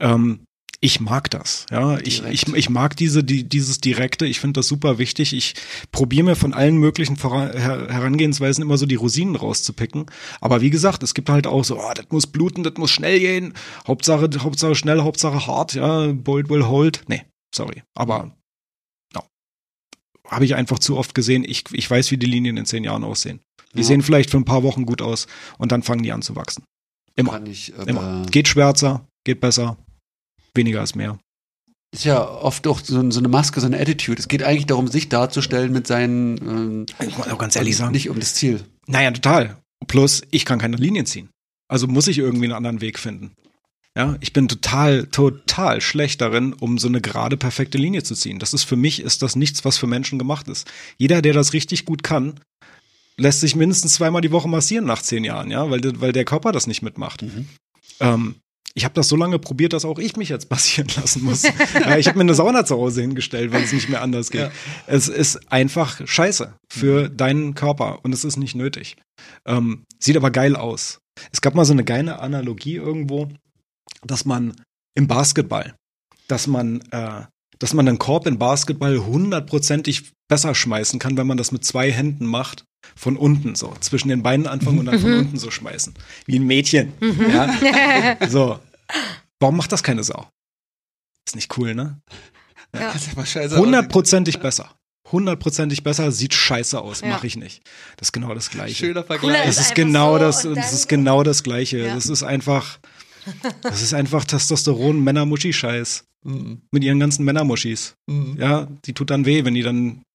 [0.00, 0.40] Ähm,
[0.84, 1.98] ich mag das, ja.
[2.00, 4.26] Ich, ich, ich mag diese, die, dieses Direkte.
[4.26, 5.32] Ich finde das super wichtig.
[5.32, 5.54] Ich
[5.92, 10.04] probiere mir von allen möglichen Vora Her Herangehensweisen immer so die Rosinen rauszupicken.
[10.42, 13.18] Aber wie gesagt, es gibt halt auch so, oh, das muss bluten, das muss schnell
[13.18, 13.54] gehen.
[13.88, 16.12] Hauptsache, Hauptsache schnell, Hauptsache hart, ja.
[16.12, 17.02] Bold will hold.
[17.08, 17.22] Nee,
[17.54, 17.82] sorry.
[17.94, 18.36] Aber
[19.14, 19.22] no.
[20.28, 21.44] habe ich einfach zu oft gesehen.
[21.48, 23.40] Ich, ich weiß, wie die Linien in zehn Jahren aussehen.
[23.72, 23.84] Die Ja.
[23.84, 26.62] sehen vielleicht für ein paar Wochen gut aus und dann fangen die an zu wachsen.
[27.16, 27.42] Immer.
[27.46, 28.26] Ich, Immer.
[28.30, 29.78] Geht schwärzer, geht besser.
[30.54, 31.18] Weniger ist mehr.
[31.92, 34.20] ist ja oft auch so, so eine Maske, so eine Attitude.
[34.20, 38.20] Es geht eigentlich darum, sich darzustellen mit seinen ähm, Ich muss auch ganz nicht um
[38.20, 38.64] das Ziel.
[38.86, 39.58] Naja, total.
[39.86, 41.28] Plus, ich kann keine Linien ziehen.
[41.68, 43.32] Also muss ich irgendwie einen anderen Weg finden.
[43.96, 48.40] Ja, ich bin total, total schlecht darin, um so eine gerade perfekte Linie zu ziehen.
[48.40, 50.68] Das ist für mich, ist das nichts, was für Menschen gemacht ist.
[50.98, 52.40] Jeder, der das richtig gut kann,
[53.16, 56.50] lässt sich mindestens zweimal die Woche massieren nach zehn Jahren, ja, weil, weil der Körper
[56.50, 57.22] das nicht mitmacht.
[57.22, 57.48] Mhm.
[58.00, 58.34] Ähm,
[58.76, 61.44] ich habe das so lange probiert, dass auch ich mich jetzt passieren lassen muss.
[61.44, 64.42] ja, ich habe mir eine Sauna zu Hause hingestellt, weil es nicht mehr anders geht.
[64.42, 64.52] Ja.
[64.86, 68.96] Es ist einfach scheiße für deinen Körper und es ist nicht nötig.
[69.46, 70.98] Ähm, sieht aber geil aus.
[71.32, 73.28] Es gab mal so eine geile Analogie irgendwo,
[74.04, 74.54] dass man
[74.96, 75.76] im Basketball,
[76.26, 77.22] dass man, äh,
[77.60, 81.92] dass man einen Korb in Basketball hundertprozentig besser schmeißen kann, wenn man das mit zwei
[81.92, 82.64] Händen macht,
[82.96, 85.94] von unten so, zwischen den Beinen anfangen und dann von unten so schmeißen.
[86.26, 86.92] Wie ein Mädchen.
[87.00, 88.16] Ja?
[88.28, 88.58] So.
[89.40, 90.28] Warum macht das keine Sau?
[91.26, 91.98] Ist nicht cool, ne?
[92.74, 92.92] Ja.
[92.92, 93.56] Das.
[93.56, 94.74] Hundertprozentig besser.
[95.10, 97.08] hundertprozentig besser, sieht scheiße aus, Ja.
[97.08, 97.62] mache ich nicht.
[97.96, 98.86] Das ist genau das Gleiche.
[98.86, 99.46] Schöner Vergleich.
[99.46, 101.78] Es ist ist genau so das, und das ist genau das Gleiche.
[101.78, 101.94] Ja.
[101.94, 102.78] Das ist einfach,
[103.62, 106.04] das ist einfach Testosteron Männermuschi-Scheiß.
[106.24, 106.62] Mhm.
[106.72, 107.94] Mit ihren ganzen Männermuschis.
[108.06, 108.36] Mhm.
[108.40, 110.13] Ja, die tut dann weh, wenn die dann das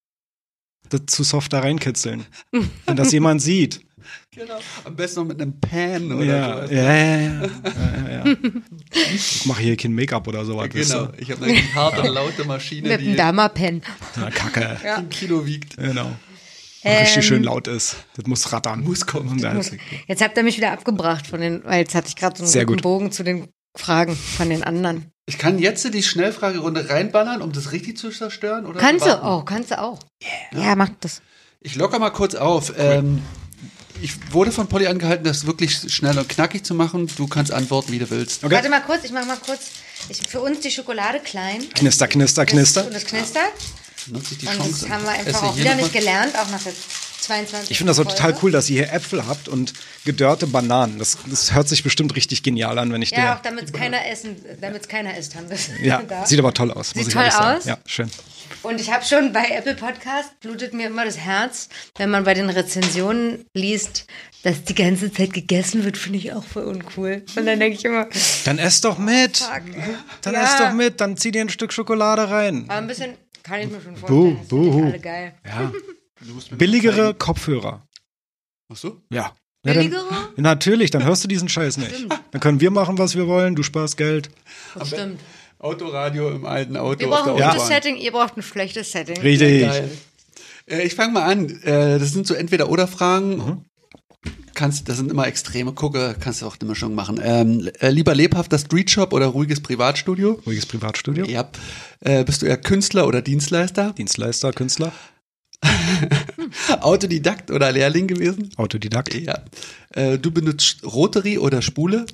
[0.98, 2.26] zu soft da reinkitzeln.
[2.86, 3.82] wenn das jemand sieht.
[4.36, 4.60] Genau.
[4.86, 6.74] Am besten noch mit einem Pan oder Ja, so.
[6.74, 8.36] ja, ja, ja, ja, ja, ja.
[9.14, 10.70] Ich mache hier kein Make-up oder sowas.
[10.70, 11.10] Genau.
[11.18, 13.82] Ich habe eine harte, laute Maschine, Mit die Dama-Pen.
[14.16, 14.78] Na, Kacke.
[14.96, 15.78] ein Kilo wiegt.
[15.78, 16.12] Genau.
[16.84, 17.98] Ähm, Richtig schön laut ist.
[18.16, 18.82] Das muss rattern.
[18.84, 19.28] Muss kommen.
[19.30, 19.72] Und Muss-
[20.08, 22.52] Jetzt habt ihr mich wieder abgebracht von den, weil jetzt hatte ich gerade so einen
[22.52, 22.84] Sehr guten gut.
[22.84, 25.12] Bogen zu den Fragen von den anderen.
[25.26, 28.66] Ich kann jetzt die Schnellfragerunde reinballern, um das richtig zu zerstören?
[28.66, 29.26] Oder Kannst du warten?
[29.26, 30.00] auch, kannst du auch.
[30.52, 31.22] Ja, mach das.
[31.62, 32.74] Ich locker mal kurz auf.
[32.78, 33.22] Ähm,
[34.02, 37.10] ich wurde von Polly angehalten, das wirklich schnell und knackig zu machen.
[37.18, 38.44] Du kannst antworten, wie du willst.
[38.44, 38.56] Okay.
[38.56, 39.72] Warte mal kurz, ich mach mal kurz.
[40.08, 41.64] Ich, für uns die Schokolade klein.
[41.76, 42.86] Knister, knister, knister.
[42.86, 43.44] Und das knistert.
[44.08, 44.86] Nutze ich die Und Chance.
[44.86, 46.74] das haben wir einfach auch wieder nicht gelernt, auch nach der
[47.30, 47.72] 22.
[47.72, 49.74] Ich finde das auch total cool, dass ihr hier Äpfel habt und
[50.06, 50.98] gedörrte Bananen.
[51.00, 53.50] Das, das hört sich bestimmt richtig genial an, wenn ich Ja, auch dir.
[53.50, 56.26] damit es keiner essen, damit es keiner isst, haben wir Ja, da.
[56.26, 56.90] sieht aber toll aus.
[56.90, 57.66] Sieht muss ich toll aus?
[57.66, 58.10] Ja, schön.
[58.64, 62.34] Und ich habe schon bei Apple Podcast blutet mir immer das Herz, wenn man bei
[62.34, 64.06] den Rezensionen liest,
[64.44, 67.24] dass die ganze Zeit gegessen wird, finde ich auch voll uncool.
[67.38, 68.08] Und dann denke ich immer,
[68.46, 69.42] Dann ess doch mit.
[69.42, 69.96] ey.
[70.24, 70.44] Dann Ja.
[70.44, 71.00] ess doch mit.
[71.00, 72.66] Dann zieh dir ein Stück Schokolade rein.
[72.70, 73.14] Aber ein bisschen
[73.44, 74.48] kann ich mir schon Buh, vorstellen.
[74.48, 74.80] Buhu.
[74.82, 75.34] nicht alle geil.
[75.46, 75.72] Ja.
[76.52, 77.14] Billigere.
[77.14, 77.88] Kopfhörer.
[78.72, 79.02] Ach so?
[79.12, 79.34] Ja.
[79.66, 80.30] Ja, dann, Billigere?
[80.38, 82.08] natürlich, dann hörst du diesen Scheiß nicht.
[82.32, 83.56] Dann können wir machen, was wir wollen.
[83.56, 84.30] Du sparst Geld.
[84.74, 85.20] Das stimmt.
[85.60, 87.68] Autoradio im alten Auto Wir auf brauchen ein gutes.
[87.68, 89.20] Setting, ihr braucht ein schlechtes Setting.
[89.20, 89.64] Richtig.
[90.70, 91.50] Äh, ich fange mal an.
[91.64, 93.38] Äh, das sind so Entweder-Oder-Fragen.
[93.38, 93.66] Mhm.
[94.54, 97.20] Kannst, das sind immer extreme Gucke, kannst du auch eine Mischung machen.
[97.24, 100.40] Ähm, äh, lieber lebhafter Streetshop oder ruhiges Privatstudio?
[100.46, 101.26] Ruhiges Privatstudio.
[101.26, 101.50] Ja.
[102.02, 103.94] Äh, bist du eher Künstler oder Dienstleister?
[103.94, 104.92] Dienstleister, Künstler,
[106.82, 108.50] Autodidakt oder Lehrling gewesen?
[108.58, 109.44] Autodidakt, Ja.
[109.94, 112.06] Äh, du benutzt Rotary oder Spule?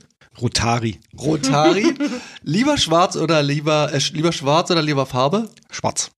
[0.41, 1.93] Rotari, Rotari?
[2.43, 5.49] lieber schwarz oder lieber, äh, lieber schwarz oder lieber Farbe?
[5.69, 6.11] Schwarz.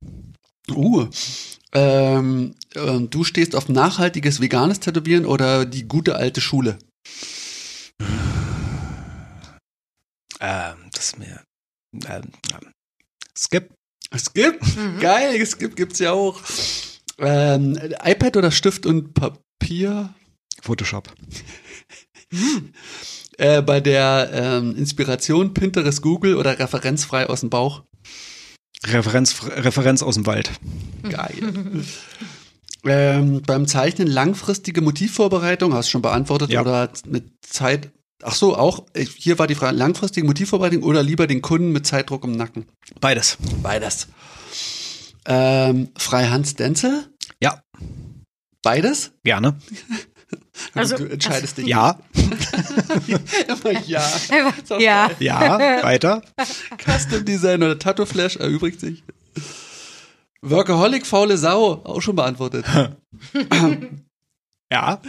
[0.71, 1.07] Uh.
[1.73, 6.79] Ähm, ähm, du stehst auf nachhaltiges veganes Tätowieren oder die gute alte Schule?
[10.39, 11.43] Ähm, das ist mir.
[12.07, 12.31] Ähm,
[13.37, 13.73] Skip.
[14.15, 14.59] Skip?
[14.99, 16.41] Geil, Skip gibt's ja auch.
[17.19, 20.13] Ähm, iPad oder Stift und Papier?
[20.61, 21.11] Photoshop.
[23.37, 27.83] Äh, bei der ähm, Inspiration Pinterest, Google oder referenzfrei aus dem Bauch?
[28.85, 30.51] Referenz, Referenz aus dem Wald.
[31.09, 31.83] Geil.
[32.85, 36.61] ähm, beim Zeichnen langfristige Motivvorbereitung, hast du schon beantwortet, Ja.
[36.61, 37.91] oder mit Zeit.
[38.23, 41.85] Ach so, auch, ich- hier war die Frage, langfristige Motivvorbereitung oder lieber den Kunden mit
[41.85, 42.65] Zeitdruck im Nacken?
[42.99, 43.37] Beides.
[43.61, 44.07] Beides.
[45.27, 47.05] Ähm, Freihand Stencil?
[47.41, 47.61] Ja,
[48.63, 49.11] Beides?
[49.23, 49.57] gerne.
[50.73, 51.67] Also- du entscheidest dich.
[51.67, 51.99] Ja,
[53.47, 54.03] Immer ja.
[54.79, 55.11] Ja.
[55.19, 56.21] ja, weiter.
[56.83, 59.03] Custom Design oder Tattoo Flash erübrigt sich.
[60.41, 62.65] Workaholic, faule Sau, auch schon beantwortet.
[64.71, 64.99] Ja,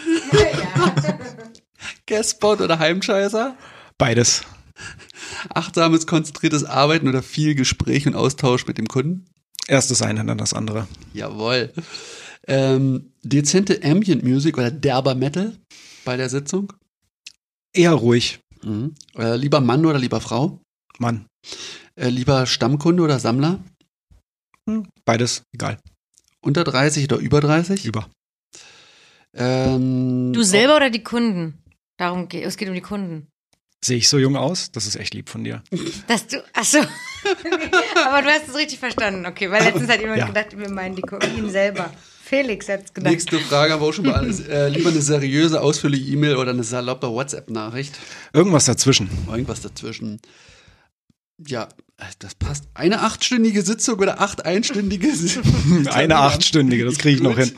[2.06, 3.56] Guestspot oder Heimscheißer?
[3.96, 4.42] beides.
[5.52, 9.24] Achtsames, konzentriertes Arbeiten oder viel Gespräch und Austausch mit dem Kunden?
[9.68, 10.88] Erst das eine, dann das andere.
[11.12, 11.72] Jawohl.
[12.46, 15.54] Ähm, dezente Ambient Music oder derber Metal
[16.04, 16.72] bei der Sitzung?
[17.74, 18.40] Eher ruhig.
[18.62, 18.94] Mhm.
[19.16, 20.60] Äh, lieber Mann oder lieber Frau?
[20.98, 21.26] Mann,
[21.94, 23.62] Äh, lieber Stammkunde oder Sammler?
[24.66, 25.78] hm, beides, egal.
[26.40, 27.84] Unter 30 oder über 30?
[27.84, 28.08] Über.
[29.34, 31.62] Ähm, Du selber oder die Kunden?
[31.98, 33.28] Darum geht es geht um die Kunden.
[33.84, 34.72] Sehe ich so jung aus?
[34.72, 35.62] Das ist echt lieb von dir.
[36.08, 36.78] Dass du, ach so.
[38.06, 39.24] Aber du hast es richtig verstanden.
[39.26, 40.26] Okay, weil letztens hat jemand Ja.
[40.26, 41.02] gedacht, wir meinen die
[41.38, 41.92] ihn selber.
[42.24, 43.10] Felix hat es gedacht.
[43.12, 44.48] Nächste Frage haben wir auch schon beantwortet.
[44.48, 47.98] äh, lieber eine seriöse, ausführliche E-Mail oder eine saloppe WhatsApp-Nachricht?
[48.32, 49.08] Irgendwas dazwischen.
[49.30, 50.20] Irgendwas dazwischen.
[51.46, 51.68] Ja,
[52.20, 52.68] das passt.
[52.74, 55.88] Eine achtstündige Sitzung oder acht einstündige Sitzungen?
[55.88, 57.52] Eine achtstündige, das kriege ich noch hin.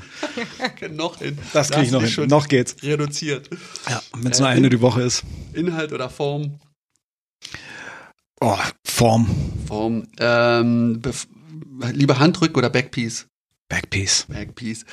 [0.97, 1.39] noch hin.
[1.53, 2.29] Das Da kriege ich noch hin.
[2.29, 2.77] Noch geht's.
[2.83, 3.51] Reduziert.
[3.89, 5.25] Ja, wenn es nur eine die Woche ist.
[5.53, 6.59] Inhalt oder Form?
[8.41, 8.57] Oh,
[8.87, 9.29] Form.
[9.67, 10.07] Form.
[10.19, 11.03] Ähm,
[11.93, 13.27] lieber Handrück oder Backpiece?
[13.69, 14.27] Backpiece.
[14.29, 14.85] Backpiece.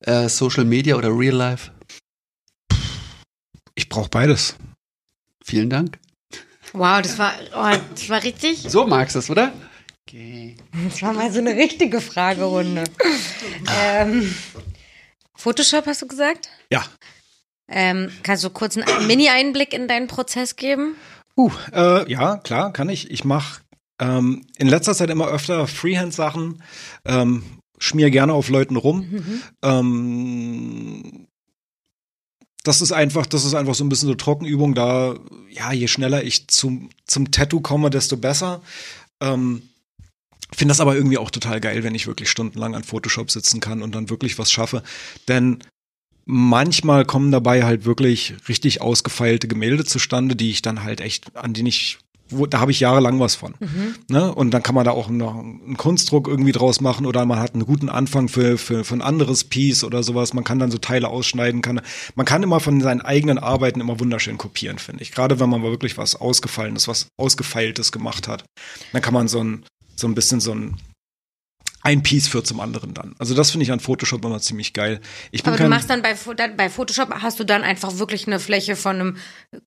[0.00, 1.70] Äh, Social Media oder Real Life?
[3.74, 4.56] Ich brauche beides.
[5.42, 5.98] Vielen Dank.
[6.72, 8.64] Wow, das war, oh, das war richtig.
[8.68, 9.52] So magst du es, oder?
[10.08, 10.56] Okay.
[10.84, 12.84] Das war mal so eine richtige Fragerunde.
[13.82, 14.34] ähm,
[15.36, 16.48] Photoshop hast du gesagt?
[16.70, 16.84] Ja.
[17.68, 20.96] Ähm, kannst du kurz einen Mini-Einblick in deinen Prozess geben?
[21.36, 23.10] Uh, äh, ja, klar, kann ich.
[23.10, 23.60] Ich mache
[24.00, 26.62] ähm, in letzter Zeit immer öfter Freehand-Sachen.
[27.04, 27.44] Ähm,
[27.78, 29.42] schmier gerne auf Leuten rum.
[29.62, 31.26] Ähm,
[32.62, 34.74] das ist einfach, das ist einfach so ein bisschen so Trockenübung.
[34.74, 35.18] Da,
[35.50, 38.60] ja, je schneller ich zum, zum Tattoo komme, desto besser.
[39.20, 39.62] Ähm,
[40.52, 43.82] Finde das aber irgendwie auch total geil, wenn ich wirklich stundenlang an Photoshop sitzen kann
[43.82, 44.82] und dann wirklich was schaffe.
[45.28, 45.62] Denn
[46.24, 51.54] manchmal kommen dabei halt wirklich richtig ausgefeilte Gemälde zustande, die ich dann halt echt, an
[51.54, 51.98] denen ich
[52.30, 53.54] wo, da habe ich jahrelang was von.
[54.08, 54.34] Ne?
[54.34, 57.54] Und dann kann man da auch noch einen Kunstdruck irgendwie draus machen oder man hat
[57.54, 60.34] einen guten Anfang für, für, für ein anderes Piece oder sowas.
[60.34, 61.62] Man kann dann so Teile ausschneiden.
[61.62, 61.80] Kann,
[62.14, 65.12] man kann immer von seinen eigenen Arbeiten immer wunderschön kopieren, finde ich.
[65.12, 68.44] Gerade wenn man mal wirklich was Ausgefallenes, was Ausgefeiltes gemacht hat.
[68.92, 69.64] Dann kann man so ein,
[69.96, 70.76] so ein bisschen so ein
[71.82, 73.14] ein Piece führt zum anderen dann.
[73.18, 75.00] Also das finde ich an Photoshop immer ziemlich geil.
[75.30, 76.14] Ich bin Aber du machst dann bei,
[76.56, 79.16] bei Photoshop hast du dann einfach wirklich eine Fläche von einem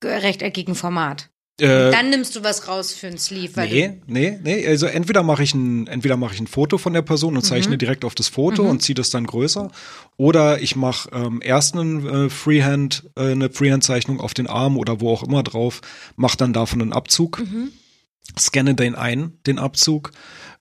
[0.03, 1.29] rechteckigen Format.
[1.59, 4.67] Äh, Dann nimmst du was raus für ein Sleeve, weil Nee, nee, nee.
[4.67, 7.47] Also entweder mache ich ein, entweder mache ich ein Foto von der Person und Mhm.
[7.47, 9.71] zeichne direkt auf das Foto und ziehe das dann größer.
[10.17, 14.99] Oder ich mache ähm, erst einen äh, Freehand, äh, eine Freehand-Zeichnung auf den Arm oder
[15.01, 15.81] wo auch immer drauf,
[16.15, 17.71] mache dann davon einen Abzug, Mhm.
[18.39, 20.11] scanne den ein, den Abzug,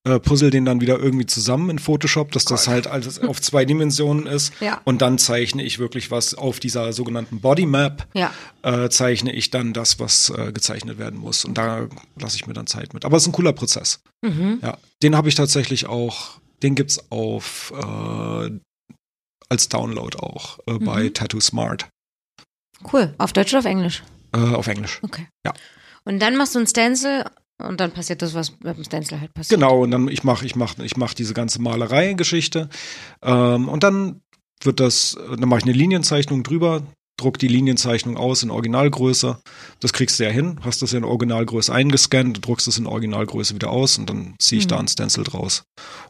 [0.05, 3.65] äh, puzzle den dann wieder irgendwie zusammen in Photoshop, dass das halt alles auf zwei
[3.65, 4.53] Dimensionen ist.
[4.61, 4.81] Ja.
[4.85, 8.33] Und dann zeichne ich wirklich was auf dieser sogenannten Body Map Ja.
[8.63, 11.45] äh, zeichne ich dann das, was äh, gezeichnet werden muss.
[11.45, 11.89] Und da
[12.19, 13.05] lasse ich mir dann Zeit mit.
[13.05, 14.01] Aber es ist ein cooler Prozess.
[14.23, 14.59] Mhm.
[14.63, 18.51] Ja, den habe ich tatsächlich auch, den gibt's auf äh,
[19.49, 21.15] als Download auch äh, bei Mhm.
[21.15, 21.89] Tattoo Smart
[22.93, 23.15] Cool.
[23.19, 24.03] Auf Deutsch oder auf Englisch?
[24.35, 24.99] äh, auf Englisch.
[25.03, 25.29] Okay.
[25.47, 25.53] Ja.
[26.05, 27.25] Und dann machst du ein Stencil
[27.63, 29.59] und dann passiert das, was mit dem Stencil halt passiert.
[29.61, 32.69] Genau, und dann ich mache ich mach, ich mach diese ganze Malerei-Geschichte.
[33.23, 34.21] Ähm, und dann
[34.63, 36.83] wird das, dann mache ich eine Linienzeichnung drüber,
[37.19, 39.39] druck die Linienzeichnung aus in Originalgröße.
[39.81, 43.55] Das kriegst du ja hin, hast das ja in Originalgröße eingescannt, druckst es in Originalgröße
[43.55, 44.71] wieder aus und dann ziehe ich Mhm.
[44.71, 45.65] da ein Stencil draus.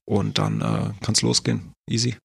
[0.05, 1.73] Und dann äh, kann's losgehen.
[1.89, 2.17] Easy.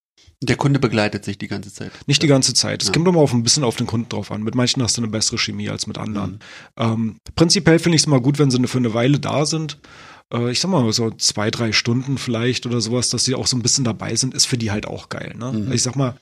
[0.42, 1.92] Der Kunde begleitet sich die ganze Zeit.
[2.06, 2.84] Nicht die ganze Zeit.
[2.84, 2.94] Es Ja.
[2.94, 4.44] kommt immer auf ein bisschen auf den Kunden drauf an.
[4.44, 6.40] Mit manchen hast du eine bessere Chemie als mit anderen.
[6.78, 9.80] Ähm, prinzipiell finde ich es mal gut, wenn sie für eine Weile da sind.
[10.32, 13.58] Äh, ich sag mal so zwei, drei Stunden vielleicht oder sowas, dass sie auch so
[13.58, 15.34] ein bisschen dabei sind, ist für die halt auch geil.
[15.38, 15.54] Ne?
[15.54, 15.72] Mhm.
[15.72, 16.16] Ich sag mal,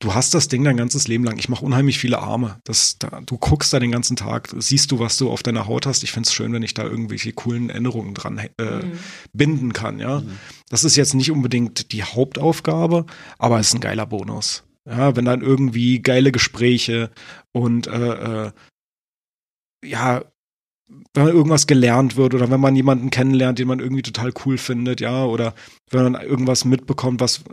[0.00, 1.38] du hast das Ding dein ganzes Leben lang.
[1.38, 2.60] Ich mache unheimlich viele Arme.
[2.64, 5.86] Das, da, du guckst da den ganzen Tag, siehst du, was du auf deiner Haut
[5.86, 6.02] hast.
[6.04, 8.98] Ich find's schön, wenn ich da irgendwelche coolen Erinnerungen dran äh, Mhm.
[9.32, 9.98] binden kann.
[9.98, 10.22] Ja,
[10.70, 13.06] das ist jetzt nicht unbedingt die Hauptaufgabe,
[13.38, 14.64] aber es ist ein geiler Bonus.
[14.88, 17.10] Ja, wenn dann irgendwie geile Gespräche
[17.52, 18.52] und äh, äh,
[19.84, 20.24] ja,
[21.12, 24.56] wenn man irgendwas gelernt wird oder wenn man jemanden kennenlernt, den man irgendwie total cool
[24.56, 25.54] findet, ja, oder
[25.90, 27.44] wenn man irgendwas mitbekommt, was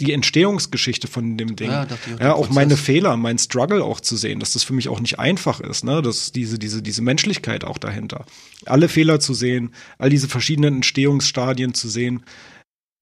[0.00, 1.70] die Entstehungsgeschichte von dem Ding.
[1.70, 2.54] Ja, ich Ja, auch Prozess.
[2.54, 5.84] meine Fehler, mein Struggle auch zu sehen, dass das für mich auch nicht einfach ist,
[5.84, 6.02] ne?
[6.02, 8.24] Das diese, diese, diese Menschlichkeit auch dahinter.
[8.66, 12.24] Alle Fehler zu sehen, all diese verschiedenen Entstehungsstadien zu sehen,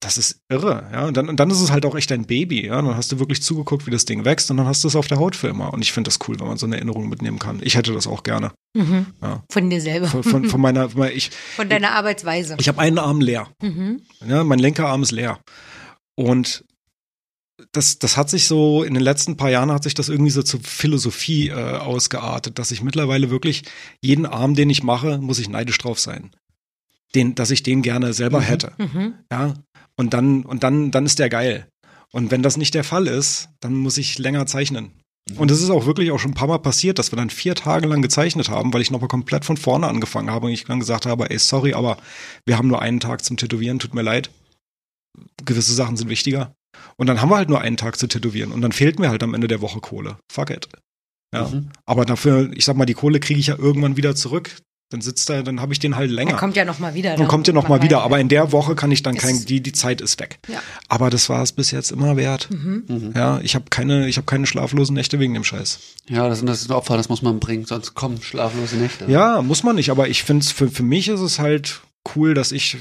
[0.00, 1.06] das ist irre, ja.
[1.06, 2.82] Und dann, und dann ist es halt auch echt dein Baby, ja.
[2.82, 5.06] Dann hast du wirklich zugeguckt, wie das Ding wächst und dann hast du es auf
[5.06, 5.72] der Haut für immer.
[5.72, 7.60] Und ich finde das cool, wenn man so eine Erinnerung mitnehmen kann.
[7.62, 8.52] Ich hätte das auch gerne.
[8.76, 9.06] Mhm.
[9.22, 9.44] Ja.
[9.50, 10.08] Von dir selber.
[10.08, 12.56] Von, von, von meiner, von meiner ich, Von deiner Arbeitsweise.
[12.60, 13.48] ich habe einen Arm leer.
[13.62, 14.02] Mhm.
[14.26, 15.38] Ja, mein linker Arm ist leer.
[16.16, 16.64] Und
[17.72, 20.42] das, das hat sich so, in den letzten paar Jahren hat sich das irgendwie so
[20.42, 23.62] zur Philosophie äh, ausgeartet, dass ich mittlerweile wirklich
[24.00, 26.30] jeden Arm, den ich mache, muss ich neidisch drauf sein.
[27.14, 28.44] Den, dass ich den gerne selber Mhm.
[28.44, 28.72] hätte.
[28.78, 29.14] Mhm.
[29.30, 29.54] Ja.
[29.96, 31.68] Und dann, und dann, dann ist der geil.
[32.10, 34.90] Und wenn das nicht der Fall ist, dann muss ich länger zeichnen.
[35.36, 37.54] Und es ist auch wirklich auch schon ein paar Mal passiert, dass wir dann vier
[37.54, 40.80] Tage lang gezeichnet haben, weil ich nochmal komplett von vorne angefangen habe und ich dann
[40.80, 41.96] gesagt habe, ey, sorry, aber
[42.44, 44.30] wir haben nur einen Tag zum Tätowieren, tut mir leid.
[45.44, 46.54] Gewisse Sachen sind wichtiger.
[46.96, 49.22] Und dann haben wir halt nur einen Tag zu tätowieren und dann fehlt mir halt
[49.22, 50.16] am Ende der Woche Kohle.
[50.30, 50.68] Fuck it.
[51.34, 51.48] Ja.
[51.48, 51.70] Mhm.
[51.86, 54.50] Aber dafür, ich sag mal, die Kohle kriege ich ja irgendwann wieder zurück.
[54.92, 56.32] Dann sitzt er, dann habe ich den halt länger.
[56.32, 57.16] Er kommt ja noch mal wieder.
[57.16, 59.16] Dann kommt ihr noch Man mal wieder, weiß aber in der Woche kann ich dann
[59.16, 60.38] kein, die, die Zeit ist weg.
[60.48, 60.60] Ja.
[60.88, 62.50] Aber das war es bis jetzt immer wert.
[62.50, 62.84] Mhm.
[62.86, 63.12] Mhm.
[63.16, 65.78] Ja, ich habe keine, ich habe keine schlaflosen Nächte wegen dem Scheiß.
[66.10, 69.06] Ja, das, das ist ein Opfer, das muss man bringen, sonst kommen schlaflose Nächte.
[69.10, 71.80] Ja, muss man nicht, aber ich finde es, für, für mich ist es halt
[72.14, 72.76] cool, dass ich,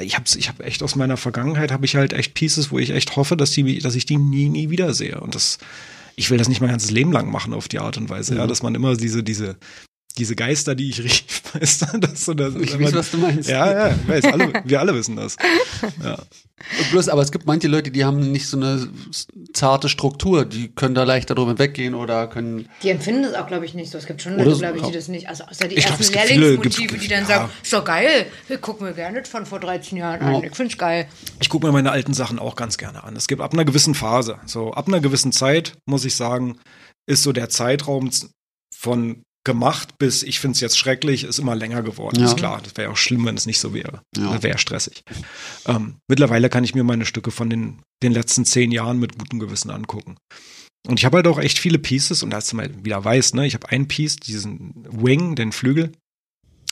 [0.00, 2.90] ich hab's, ich habe echt aus meiner Vergangenheit, habe ich halt echt Pieces, wo ich
[2.90, 5.20] echt hoffe, dass, die, dass ich die nie, nie wiedersehe.
[5.20, 5.58] Und das,
[6.16, 8.44] ich will das nicht mein ganzes Leben lang machen auf die Art und Weise, ja,
[8.44, 8.48] Mhm.
[8.48, 9.56] dass man immer diese, diese,
[10.18, 11.24] diese Geister, die ich rief,
[11.54, 13.48] weißt du, das so, das, Ich weiß, was du meinst.
[13.48, 15.36] Ja, ja, ich weiß, alle, wir alle wissen das.
[16.02, 16.14] Ja.
[16.80, 18.88] Und bloß, aber es gibt manche Leute, die haben nicht so eine
[19.52, 22.68] zarte Struktur, die können da leichter drüber weggehen oder können.
[22.82, 23.96] Die empfinden das auch, glaube ich, nicht so.
[23.98, 25.28] Es gibt schon Leute, so- glaube ich, die das nicht.
[25.28, 27.26] Also außer die Ich ersten Lehrlingsmotive, die dann ja.
[27.26, 30.34] sagen, ist doch geil, wir gucken mir gerne von vor 13 Jahren an.
[30.34, 30.48] Ja.
[30.48, 31.06] Ich finde es geil.
[31.40, 33.14] Ich gucke mir meine alten Sachen auch ganz gerne an.
[33.14, 36.58] Es gibt ab einer gewissen Phase, so ab einer gewissen Zeit, muss ich sagen,
[37.06, 38.10] ist so der Zeitraum
[38.76, 42.20] von gemacht, bis ich finde es jetzt schrecklich, ist immer länger geworden.
[42.20, 42.26] Ja.
[42.26, 44.02] Ist klar, das wäre auch schlimm, wenn es nicht so wäre.
[44.16, 44.32] Ja.
[44.34, 45.02] Das wäre stressig.
[45.66, 49.40] Ähm, mittlerweile kann ich mir meine Stücke von den, den letzten zehn Jahren mit gutem
[49.40, 50.16] Gewissen angucken.
[50.86, 53.46] Und ich habe halt auch echt viele Pieces und als du mal wieder weißt, ne,
[53.46, 55.90] ich habe ein Piece, diesen Wing, den Flügel.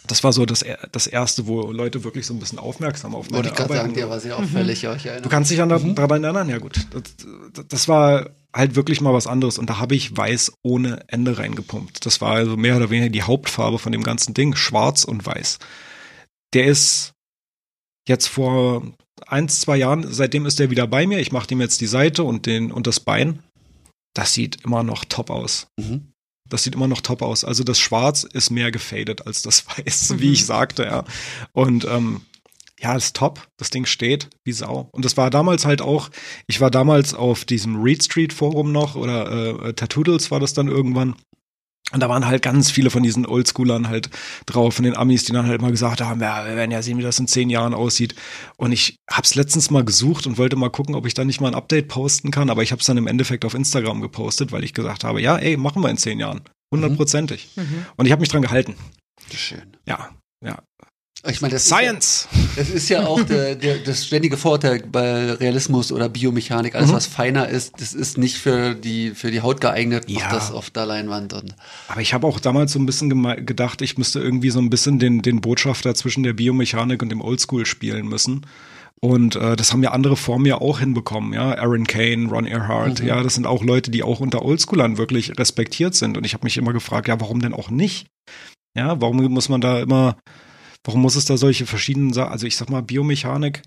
[0.07, 3.39] Das war so das, das erste, wo Leute wirklich so ein bisschen aufmerksam auf meine
[3.39, 4.83] Wollte ich gerade sagen, der war sehr auffällig.
[4.83, 6.87] Ja, ich Du kannst dich an daran erinnern, ja gut.
[6.91, 11.39] Das- das war halt wirklich mal was anderes und da habe ich weiß ohne Ende
[11.39, 12.05] reingepumpt.
[12.07, 15.59] Das war also mehr oder weniger die Hauptfarbe von dem ganzen Ding, schwarz und weiß.
[16.55, 17.13] Der ist
[18.09, 18.83] jetzt vor
[19.27, 21.19] eins, zwei Jahren, seitdem ist der wieder bei mir.
[21.21, 23.43] Ich mache ihm jetzt die Seite und den und das Bein.
[24.15, 25.67] Das sieht immer noch top aus.
[25.79, 26.13] Mhm.
[26.49, 27.45] Das sieht immer noch top aus.
[27.45, 30.21] Also das Schwarz ist mehr gefadet als das Weiß, Mhm.
[30.21, 31.05] wie ich sagte, ja.
[31.53, 32.23] Und ähm,
[32.81, 33.47] ja, ist top.
[33.57, 34.89] Das Ding steht wie Sau.
[34.93, 36.11] Und das war damals halt auch,
[36.47, 40.69] ich war damals auf diesem Reed Street Forum noch oder äh, Tattoodles war das dann
[40.69, 41.15] irgendwann.
[41.93, 44.11] Und da waren halt ganz viele von diesen Oldschoolern halt
[44.45, 46.99] drauf, von den Amis, die dann halt mal gesagt haben, ja, wir werden ja sehen,
[46.99, 48.17] wie das in zehn Jahren aussieht.
[48.57, 51.47] Und ich hab's letztens mal gesucht und wollte mal gucken, ob ich da nicht mal
[51.47, 54.75] ein Update posten kann, aber ich hab's dann im Endeffekt auf Instagram gepostet, weil ich
[54.75, 56.41] gesagt habe, ja, ey, machen wir in zehn Jahren.
[56.73, 57.51] Hundertprozentig.
[57.55, 57.87] Mhm.
[57.97, 58.75] Und ich habe mich dran gehalten.
[59.33, 59.77] Schön.
[59.87, 60.11] Ja,
[60.45, 60.59] ja.
[61.29, 62.29] Ich meine, das Science!
[62.33, 66.75] Ist ja, das ist ja auch der, der, das ständige Vorteil bei Realismus oder Biomechanik.
[66.75, 66.95] Alles, Mhm.
[66.95, 70.05] was feiner ist, das ist nicht für die, für die Haut geeignet.
[70.09, 70.31] Ja.
[70.31, 71.33] das auf der Leinwand.
[71.33, 71.55] Und
[71.89, 73.11] Aber ich habe auch damals so ein bisschen
[73.45, 77.21] gedacht, ich müsste irgendwie so ein bisschen den, den Botschafter zwischen der Biomechanik und dem
[77.21, 78.47] Oldschool spielen müssen.
[79.01, 81.51] Und äh, das haben ja andere vor mir auch hinbekommen, ja.
[81.59, 85.95] Aaron Kane, Ron Earhart, ja, das sind auch Leute, die auch unter Oldschoolern wirklich respektiert
[85.95, 86.17] sind.
[86.17, 88.07] Und ich habe mich immer gefragt, ja, warum denn auch nicht?
[88.75, 90.17] Ja, warum muss man da immer,
[90.87, 93.63] warum muss es da solche verschiedenen Sachen, also ich sag mal, Biomechanik,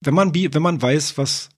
[0.00, 1.50] wenn man, Bi wenn man weiß, was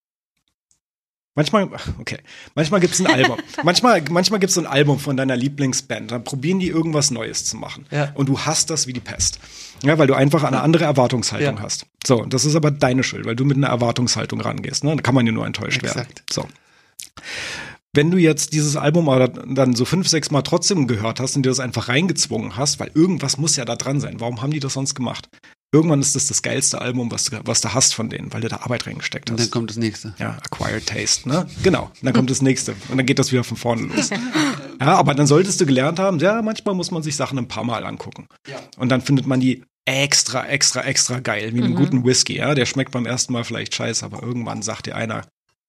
[1.36, 2.19] Manchmal, okay,
[2.55, 3.39] manchmal gibt's ein Album.
[3.65, 6.12] manchmal, manchmal gibt's so ein Album von deiner Lieblingsband.
[6.12, 7.86] Dann probieren die irgendwas Neues zu machen.
[7.90, 8.12] Ja.
[8.15, 9.40] Und du hast das wie die Pest.
[9.82, 11.62] Ja, weil du einfach eine andere Erwartungshaltung Ja.
[11.62, 11.86] hast.
[12.06, 14.85] So, das ist aber deine Schuld, weil du mit einer Erwartungshaltung rangehst.
[14.85, 14.94] Ne?
[14.94, 16.02] Da kann man ja nur enttäuscht werden.
[16.02, 16.23] Exakt.
[16.32, 16.47] So.
[17.94, 21.44] Wenn du jetzt dieses Album aber dann so fünf, sechs Mal trotzdem gehört hast und
[21.44, 24.16] dir das einfach reingezwungen hast, weil irgendwas muss ja da dran sein.
[24.18, 25.28] Warum haben die das sonst gemacht?
[25.72, 28.48] Irgendwann ist das das geilste Album, was du, was du hast von denen, weil du
[28.48, 29.46] da Arbeit reingesteckt und hast.
[29.46, 30.14] dann kommt das nächste.
[30.18, 31.46] Ja, Acquired Taste, ne?
[31.62, 31.84] Genau.
[31.84, 32.74] Und dann kommt das nächste.
[32.88, 34.10] Und dann geht das wieder von vorne los.
[34.80, 37.62] Ja, aber dann solltest du gelernt haben, ja, manchmal muss man sich Sachen ein paar
[37.62, 38.26] Mal angucken.
[38.48, 38.56] Ja.
[38.76, 42.54] Und dann findet man die extra, extra, extra geil, wie einen guten Whisky, ja.
[42.54, 45.22] Der schmeckt beim ersten Mal vielleicht scheiße, aber irgendwann sagt dir einer,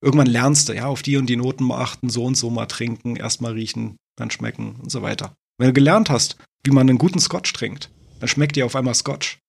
[0.06, 2.68] irgendwann lernst du, ja, auf die und die Noten mal achten, so und so mal
[2.68, 5.36] trinken, erst mal riechen, dann schmecken und so weiter.
[5.58, 8.94] Wenn du gelernt hast, wie man einen guten Scotch trinkt, dann schmeckt dir auf einmal
[8.94, 9.40] Scotch.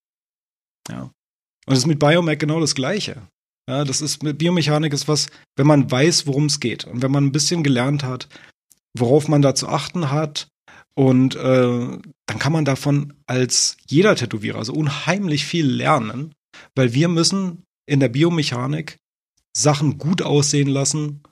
[0.89, 1.03] Ja.
[1.03, 1.13] Und
[1.67, 3.23] das ist mit Biomac genau das Gleiche.
[3.69, 5.27] Ja, das ist mit Biomechanik ist was,
[5.57, 8.29] wenn man weiß, worum es geht und wenn man ein bisschen gelernt hat,
[8.97, 10.49] worauf man da zu achten hat
[10.95, 16.33] und äh, dann kann man davon als jeder Tätowierer so unheimlich viel lernen,
[16.75, 18.99] weil wir müssen in der Biomechanik
[19.57, 21.23] Sachen gut aussehen lassen,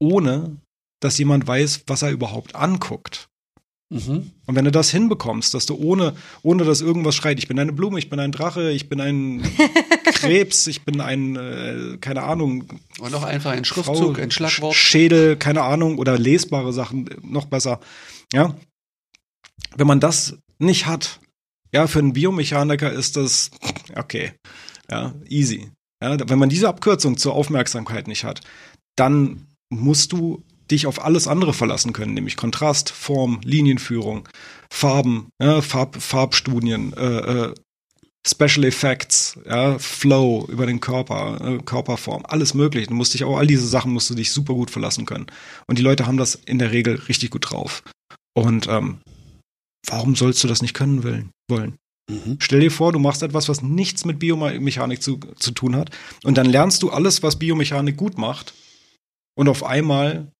[0.00, 0.56] ohne
[1.00, 3.28] dass jemand weiß, was er überhaupt anguckt.
[3.92, 4.30] Mhm.
[4.46, 7.72] Und wenn du das hinbekommst, dass du ohne, ohne dass irgendwas schreit, ich bin eine
[7.72, 9.42] Blume, ich bin ein Drache, ich bin ein
[10.04, 12.64] Krebs, ich bin ein, äh, keine Ahnung,
[12.98, 14.74] Und noch einfach ein Schriftzug, Frau, ein Schlagwort.
[14.74, 17.80] Sch- Schädel, keine Ahnung, oder lesbare Sachen, noch besser.
[18.32, 18.56] Ja.
[19.76, 21.20] Wenn man das nicht hat,
[21.72, 23.50] ja, für einen Biomechaniker ist das,
[23.96, 24.32] okay,
[24.90, 25.70] ja, easy.
[26.02, 28.40] Ja, wenn man diese Abkürzung zur Aufmerksamkeit nicht hat,
[28.96, 34.28] dann musst du dich auf alles andere verlassen können, nämlich Kontrast, Form, Linienführung,
[34.70, 37.18] Farben, ja, Farb, Farbstudien, äh,
[37.48, 37.54] äh,
[38.26, 42.86] Special Effects, ja, Flow über den Körper, äh, Körperform, alles mögliche.
[42.86, 45.26] Du musst dich auch all diese Sachen musst du dich super gut verlassen können.
[45.66, 47.82] Und die Leute haben das in der Regel richtig gut drauf.
[48.34, 48.98] Und ähm,
[49.86, 51.76] warum sollst du das nicht können wollen?
[52.10, 52.36] Mhm.
[52.40, 55.90] Stell dir vor, du machst etwas, was nichts mit Biomechanik zu, zu tun hat.
[56.22, 58.54] Und dann lernst du alles, was Biomechanik gut macht.
[59.36, 60.32] Und auf einmal,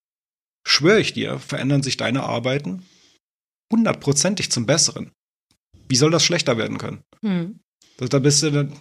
[0.65, 2.83] schwöre ich dir, verändern sich deine Arbeiten
[3.71, 5.11] hundertprozentig zum Besseren.
[5.87, 7.03] Wie soll das schlechter werden können?
[7.23, 7.59] Hm.
[7.97, 8.73] Da, da bist du dann,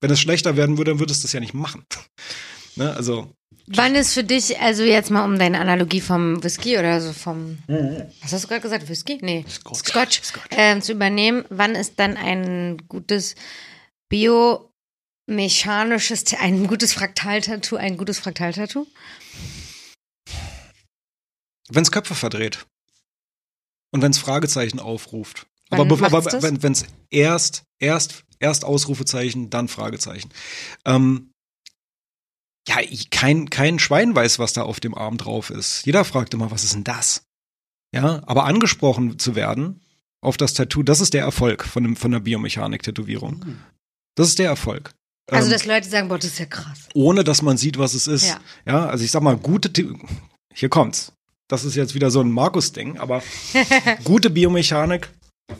[0.00, 1.84] wenn es schlechter werden würde, dann würdest du es ja nicht machen.
[2.76, 2.94] ne?
[2.94, 3.34] Also,
[3.68, 7.58] Wann ist für dich, also jetzt mal um deine Analogie vom Whisky oder so vom,
[8.22, 9.18] was hast du gerade gesagt, Whisky?
[9.20, 9.88] Nee, Scotch.
[9.88, 10.46] Scotch, Scotch.
[10.50, 13.34] Ähm, zu übernehmen, wann ist dann ein gutes
[14.08, 18.86] biomechanisches, ein gutes Fraktaltattoo, ein gutes Fraktaltattoo?
[21.68, 22.66] wenn es Köpfe verdreht
[23.92, 25.46] und wenn es Fragezeichen aufruft.
[25.70, 30.30] Wann aber aber wenn es erst, erst, erst Ausrufezeichen, dann Fragezeichen.
[30.84, 31.32] Ähm,
[32.68, 32.76] ja,
[33.10, 35.84] kein, kein Schwein weiß, was da auf dem Arm drauf ist.
[35.86, 37.22] Jeder fragt immer, was ist denn das?
[37.94, 39.80] Ja, aber angesprochen zu werden
[40.20, 43.42] auf das Tattoo, das ist der Erfolg von, dem, von der Biomechanik-Tätowierung.
[43.44, 43.58] Mhm.
[44.16, 44.92] Das ist der Erfolg.
[45.30, 46.88] Also, Ähm, dass Leute sagen, boah, das ist ja krass.
[46.94, 48.26] ohne dass man sieht, was es ist.
[48.28, 48.40] Ja.
[48.66, 49.70] Ja, also ich sag mal, gute,
[50.52, 51.12] hier kommt's.
[51.48, 53.22] Das ist jetzt wieder so ein Markus-Ding, aber
[54.04, 55.10] gute Biomechanik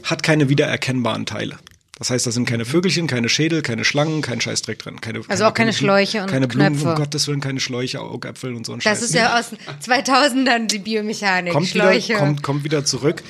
[0.03, 1.59] hat keine wiedererkennbaren Teile.
[1.98, 5.01] Das heißt, da sind keine Vögelchen, keine Schädel, keine Schlangen, kein Scheißdreck drin.
[5.01, 6.89] Keine, Also auch keine Blu- Schläuche und keine Blumen, Knöpfe.
[6.90, 9.02] um Gottes Willen, keine Schläuche, Augäpfel und so ein Das Scheiß.
[9.02, 11.52] ist ja aus den 2000ern die Biomechanik.
[11.55, 12.10] kommt Schläuche.
[12.10, 13.23] wieder, kommt, kommt wieder zurück.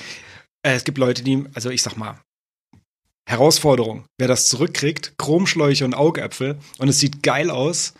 [0.66, 2.18] Äh, es gibt Leute, die, also ich sag mal,
[3.28, 4.04] Herausforderung.
[4.18, 7.94] Wer das zurückkriegt, Chromschläuche und Augäpfel und es sieht geil aus,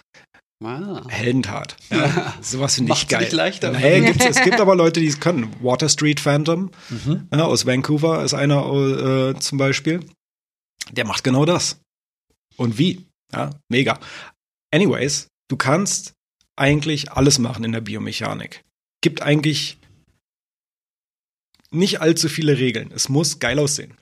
[0.65, 1.03] Ah.
[1.09, 1.77] Heldentat.
[1.91, 3.21] Ja, sowas finde ich geil.
[3.21, 3.73] nicht leichter.
[3.73, 5.55] Nee, gibt's, es gibt aber Leute, die es können.
[5.61, 7.29] Water Street Phantom Mhm.
[7.31, 8.65] ja, aus Vancouver ist einer
[9.35, 10.01] äh, zum Beispiel.
[10.93, 11.81] Der macht genau das.
[12.57, 13.07] Und wie?
[13.33, 13.99] Ja, mega.
[14.73, 16.13] Anyways, du kannst
[16.57, 18.65] eigentlich alles machen in der Biomechanik.
[19.03, 19.79] Gibt eigentlich
[21.71, 22.91] nicht allzu viele Regeln.
[22.93, 23.97] Es muss geil aussehen.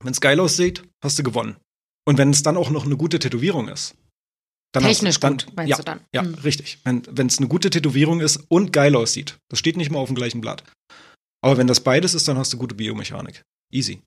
[0.00, 1.56] Wenn es geil aussieht, hast du gewonnen.
[2.06, 3.94] Und wenn es dann auch noch eine gute Tätowierung ist.
[4.72, 6.00] Dann hast- Technisch dann, gut, meinst ja, du dann?
[6.14, 6.34] Ja, Hm.
[6.34, 6.78] richtig.
[6.84, 9.36] Wenn es eine gute Tätowierung ist und geil aussieht.
[9.50, 10.64] Das steht nicht mal auf dem gleichen Blatt.
[11.44, 13.42] Aber wenn das beides ist, dann hast du gute Biomechanik.
[13.72, 14.00] Easy.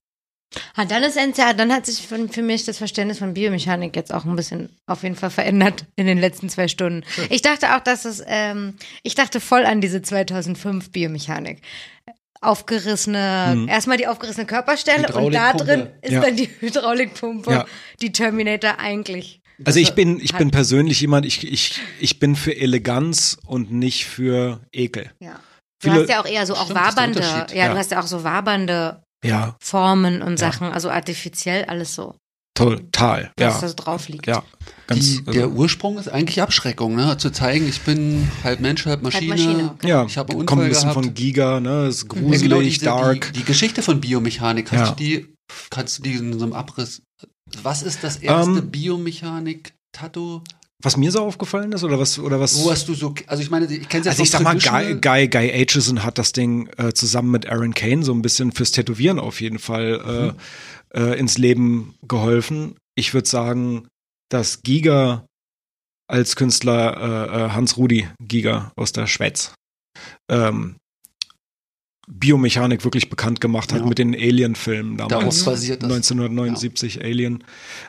[0.76, 4.14] Ah, dann ist ja, dann hat sich für, für mich das Verständnis von Biomechanik jetzt
[4.14, 7.04] auch ein bisschen auf jeden Fall verändert in den letzten zwei Stunden.
[7.30, 11.62] Ich dachte auch, dass es, ähm, ich dachte voll an diese 2005 Biomechanik.
[12.42, 13.68] Aufgerissene, Mhm.
[13.70, 16.22] erstmal die aufgerissene Körperstelle und da drin ist Ja.
[16.22, 17.66] dann die Hydraulikpumpe, Ja.
[18.02, 19.42] die Terminator eigentlich.
[19.64, 23.72] Also ich bin, ich hat- bin persönlich jemand, ich, ich, ich bin für Eleganz und
[23.72, 25.12] nicht für Ekel.
[25.20, 25.40] Ja.
[25.82, 27.70] Du Viele- hast ja auch eher so auch Stimmt, wabernde, ja, Ja.
[27.72, 30.52] du hast ja auch so wabernde Ja, Formen und Ja.
[30.52, 32.16] Sachen, also artifiziell alles so,
[32.56, 33.32] total.
[33.38, 34.28] was Ja, da so drauf liegt.
[34.28, 34.44] ja.
[34.88, 37.18] Ganz, Die, der also, Ursprung ist eigentlich Abschreckung, ne?
[37.18, 39.30] Zu zeigen, ich bin halb Mensch, halb Maschine.
[39.34, 39.88] Maschine, okay.
[39.88, 41.06] ja, Ich hab einen kommt ein bisschen gehabt.
[41.06, 43.32] von Giga, ne, ist Ja, gruselig, genau diese, dark.
[43.34, 44.90] Die, die Geschichte von Biomechanik, hast Ja.
[44.92, 45.34] du die,
[45.72, 47.02] kannst du die in so einem Abriss,
[47.64, 50.42] was ist das erste Ähm, Biomechanik-Tattoo?
[50.84, 52.64] Was mir so aufgefallen ist oder was, oder was?
[52.64, 54.96] Wo hast du so, also ich meine, ich kenne ja Also ich sag mal, Guy,
[55.00, 58.72] Guy, Guy Aitchison hat das Ding äh, zusammen mit Aaron Kane so ein bisschen fürs
[58.72, 60.36] Tätowieren auf jeden Fall
[60.94, 62.76] äh, äh, ins Leben geholfen.
[62.96, 63.88] Ich würde sagen,
[64.30, 65.26] dass Giga
[66.08, 69.54] als Künstler äh, äh, Hans-Rudi Giga aus der Schweiz
[70.30, 70.76] ähm,
[72.08, 73.86] Biomechanik wirklich bekannt gemacht hat Ja.
[73.88, 75.20] mit den Alien-Filmen damals.
[75.44, 75.92] Darauf basiert das.
[75.92, 77.44] 1979 Alien.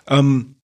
[0.06, 0.55] Ähm,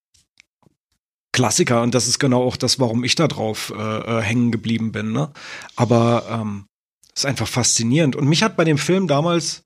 [1.32, 4.92] Klassiker und das ist genau auch das, warum ich da drauf äh, äh, hängen geblieben
[4.92, 5.12] bin.
[5.12, 5.32] Ne?
[5.76, 6.66] Aber ähm,
[7.14, 9.62] ist einfach faszinierend und mich hat bei dem Film damals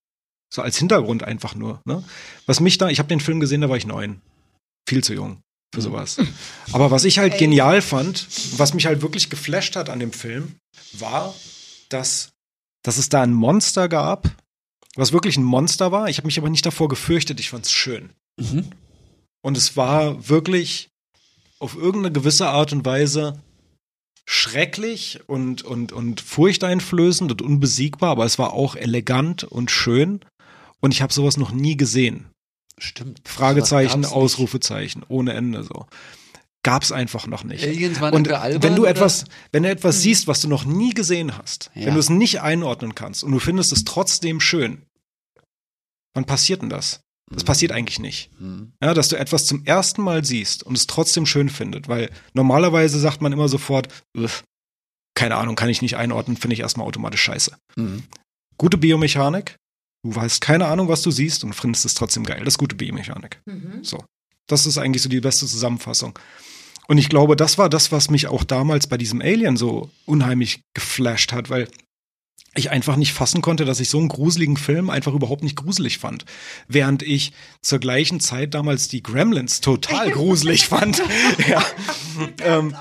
[0.52, 1.80] so als Hintergrund einfach nur.
[1.84, 2.04] Ne?
[2.46, 4.20] Was mich da, ich habe den Film gesehen, da war ich neun,
[4.88, 5.40] viel zu jung
[5.74, 6.18] für sowas.
[6.72, 7.38] Aber was ich halt Ey.
[7.40, 8.26] genial fand,
[8.56, 10.56] was mich halt wirklich geflasht hat an dem Film,
[10.92, 11.34] war,
[11.88, 12.32] dass
[12.86, 14.30] dass es da ein Monster gab,
[14.94, 16.08] was wirklich ein Monster war.
[16.08, 17.40] Ich habe mich aber nicht davor gefürchtet.
[17.40, 18.10] Ich fand's schön.
[18.40, 18.70] Mhm.
[19.42, 20.90] Und es war wirklich
[21.58, 23.40] auf irgendeine gewisse Art und Weise
[24.28, 30.20] schrecklich und, und, und furchteinflößend und unbesiegbar, aber es war auch elegant und schön.
[30.80, 32.26] Und ich habe sowas noch nie gesehen.
[32.78, 33.20] Stimmt.
[33.26, 34.04] Fragezeichen.
[34.04, 35.86] Ausrufezeichen, ohne Ende so.
[36.62, 37.62] Gab's einfach noch nicht.
[37.64, 40.64] Aliens waren Und albern wenn du oder- etwas, wenn du etwas siehst, was du noch
[40.64, 41.86] nie gesehen hast, Ja.
[41.86, 44.82] wenn du es nicht einordnen kannst und du findest es trotzdem schön,
[46.14, 47.00] wann passiert denn das?
[47.30, 48.30] Das passiert eigentlich nicht.
[48.40, 48.72] Mhm.
[48.82, 53.00] Ja, dass du etwas zum ersten Mal siehst und es trotzdem schön findet, weil normalerweise
[53.00, 54.44] sagt man immer sofort, "Uff,
[55.16, 57.56] keine Ahnung, kann ich nicht einordnen, finde ich erstmal automatisch scheiße.
[57.76, 58.04] Mhm.
[58.58, 59.56] Gute Biomechanik,
[60.04, 62.44] du weißt keine Ahnung, was du siehst und findest es trotzdem geil.
[62.44, 63.40] Das ist gute Biomechanik.
[63.46, 63.82] Mhm.
[63.82, 64.04] So.
[64.46, 66.16] Das ist eigentlich so die beste Zusammenfassung.
[66.86, 70.60] Und ich glaube, das war das, was mich auch damals bei diesem Alien so unheimlich
[70.74, 71.68] geflasht hat, weil
[72.58, 75.98] ich einfach nicht fassen konnte, dass ich so einen gruseligen Film einfach überhaupt nicht gruselig
[75.98, 76.24] fand.
[76.68, 81.02] Während ich zur gleichen Zeit damals die Gremlins total gruselig fand.
[81.48, 81.64] ja.
[82.42, 82.74] ähm,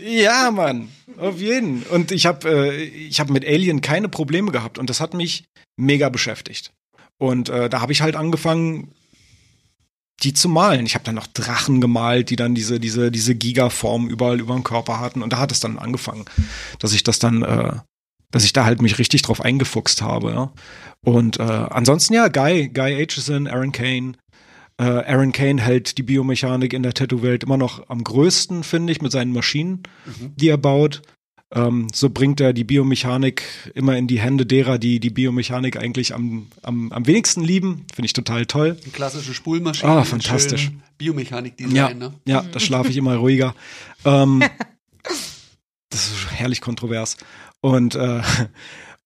[0.00, 0.88] ja, Mann,
[1.18, 1.82] auf jeden.
[1.84, 5.44] Und ich habe äh, ich hab mit Alien keine Probleme gehabt und das hat mich
[5.76, 6.72] mega beschäftigt.
[7.18, 8.92] Und äh, da habe ich halt angefangen,
[10.22, 10.86] die zu malen.
[10.86, 14.64] Ich habe dann noch Drachen gemalt, die dann diese diese diese Gigaform überall über den
[14.64, 15.22] Körper hatten.
[15.22, 16.24] Und da hat es dann angefangen,
[16.78, 17.72] dass ich das dann, äh,
[18.30, 20.30] dass ich da halt mich richtig drauf eingefuchst habe.
[20.30, 20.52] Ja?
[21.04, 24.12] Und äh, ansonsten ja, Guy, Guy Aitchison, Aaron Kane.
[24.76, 29.00] Äh, Aaron Kane hält die Biomechanik in der Tattoo-Welt immer noch am größten, finde ich,
[29.02, 29.84] mit seinen Maschinen,
[30.34, 31.02] die er baut.
[31.52, 33.42] Ähm, so bringt er die Biomechanik
[33.74, 37.86] immer in die Hände derer, die die Biomechanik eigentlich am, am, am wenigsten lieben.
[37.94, 38.76] Finde ich total toll.
[38.82, 39.90] Eine klassische Spulmaschine.
[39.92, 40.72] Ah, fantastisch.
[40.98, 42.14] Biomechanik-Design, Ja, ne?
[42.24, 43.54] ja, da schlafe ich immer ruhiger.
[44.04, 44.42] Ähm,
[45.90, 47.16] das ist herrlich kontrovers.
[47.60, 48.20] Und, äh,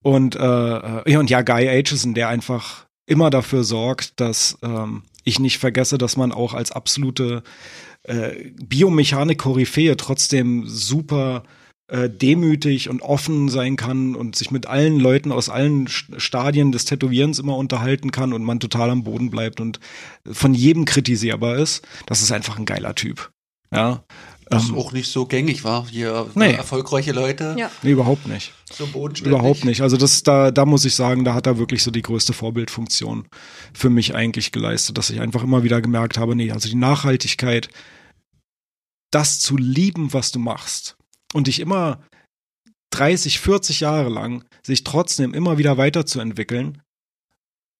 [0.02, 5.02] Und, äh, äh, ja, und ja, Guy Aitchison, der einfach immer dafür sorgt, dass ähm,
[5.24, 7.42] ich nicht vergesse, dass man auch als absolute
[8.04, 11.42] äh, Biomechanik-Koryphäe trotzdem super
[11.88, 16.84] äh, demütig und offen sein kann und sich mit allen Leuten aus allen Stadien des
[16.84, 19.80] Tätowierens immer unterhalten kann und man total am Boden bleibt und
[20.30, 21.86] von jedem kritisierbar ist.
[22.04, 23.30] Das ist einfach ein geiler Typ.
[23.72, 24.04] Ja.
[24.50, 25.86] Das Ähm, auch nicht so gängig war.
[25.88, 26.52] Hier Nee.
[26.52, 27.54] erfolgreiche Leute.
[27.58, 27.70] Ja.
[27.82, 28.52] nee, überhaupt nicht.
[28.70, 29.38] So bodenständig.
[29.38, 29.80] Überhaupt nicht.
[29.80, 33.28] Also das da, da muss ich sagen, da hat er wirklich so die größte Vorbildfunktion
[33.72, 37.70] für mich eigentlich geleistet, dass ich einfach immer wieder gemerkt habe, nee, also die Nachhaltigkeit,
[39.10, 40.97] das zu lieben, was du machst
[41.34, 42.00] und dich immer
[42.90, 46.82] 30, 40 Jahre lang sich trotzdem immer wieder weiterzuentwickeln,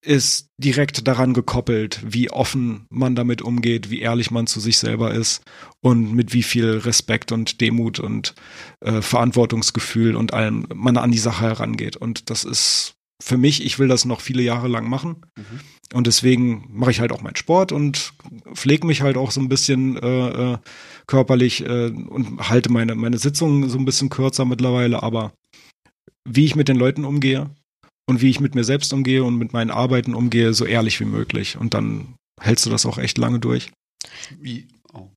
[0.00, 5.12] ist direkt daran gekoppelt, wie offen man damit umgeht, wie ehrlich man zu sich selber
[5.12, 5.42] ist
[5.80, 8.34] und mit wie viel Respekt und Demut und
[8.80, 11.96] äh, Verantwortungsgefühl und allem man an die Sache herangeht.
[11.96, 15.26] Und das ist für mich, ich will das noch viele Jahre lang machen.
[15.36, 15.60] Mhm.
[15.94, 18.12] Und deswegen mache ich halt auch meinen Sport und
[18.54, 20.58] pflege mich halt auch so ein bisschen äh, äh,
[21.08, 25.02] körperlich äh, und halte meine, meine Sitzungen so ein bisschen kürzer mittlerweile.
[25.02, 25.32] Aber
[26.28, 27.50] wie ich mit den Leuten umgehe
[28.08, 31.06] und wie ich mit mir selbst umgehe und mit meinen Arbeiten umgehe, so ehrlich wie
[31.06, 31.56] möglich.
[31.56, 33.72] Und dann hältst du das auch echt lange durch.
[34.38, 34.68] Wie?
[34.92, 35.08] Oh.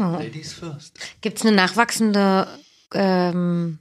[0.00, 0.02] Oh.
[0.02, 0.98] Ladies first.
[1.20, 2.46] Gibt es eine nachwachsende,
[2.94, 3.78] ähm,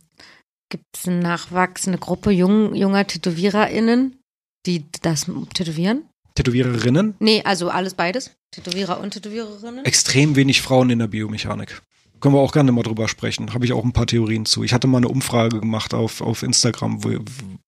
[0.69, 4.19] gibt es eine nachwachsende Gruppe jung, junger TätowiererInnen,
[4.65, 6.09] die das tätowieren?
[6.35, 8.35] Tätowiererinnen, Nee, also alles beides.
[8.51, 9.85] Tätowierer und Tätowiererinnen.
[9.85, 11.81] extrem wenig Frauen in der Biomechanik.
[12.19, 13.53] Können wir auch gerne mal drüber sprechen.
[13.53, 14.63] Habe ich auch ein paar Theorien zu.
[14.63, 17.17] Ich hatte mal eine Umfrage gemacht auf, auf Instagram, wo,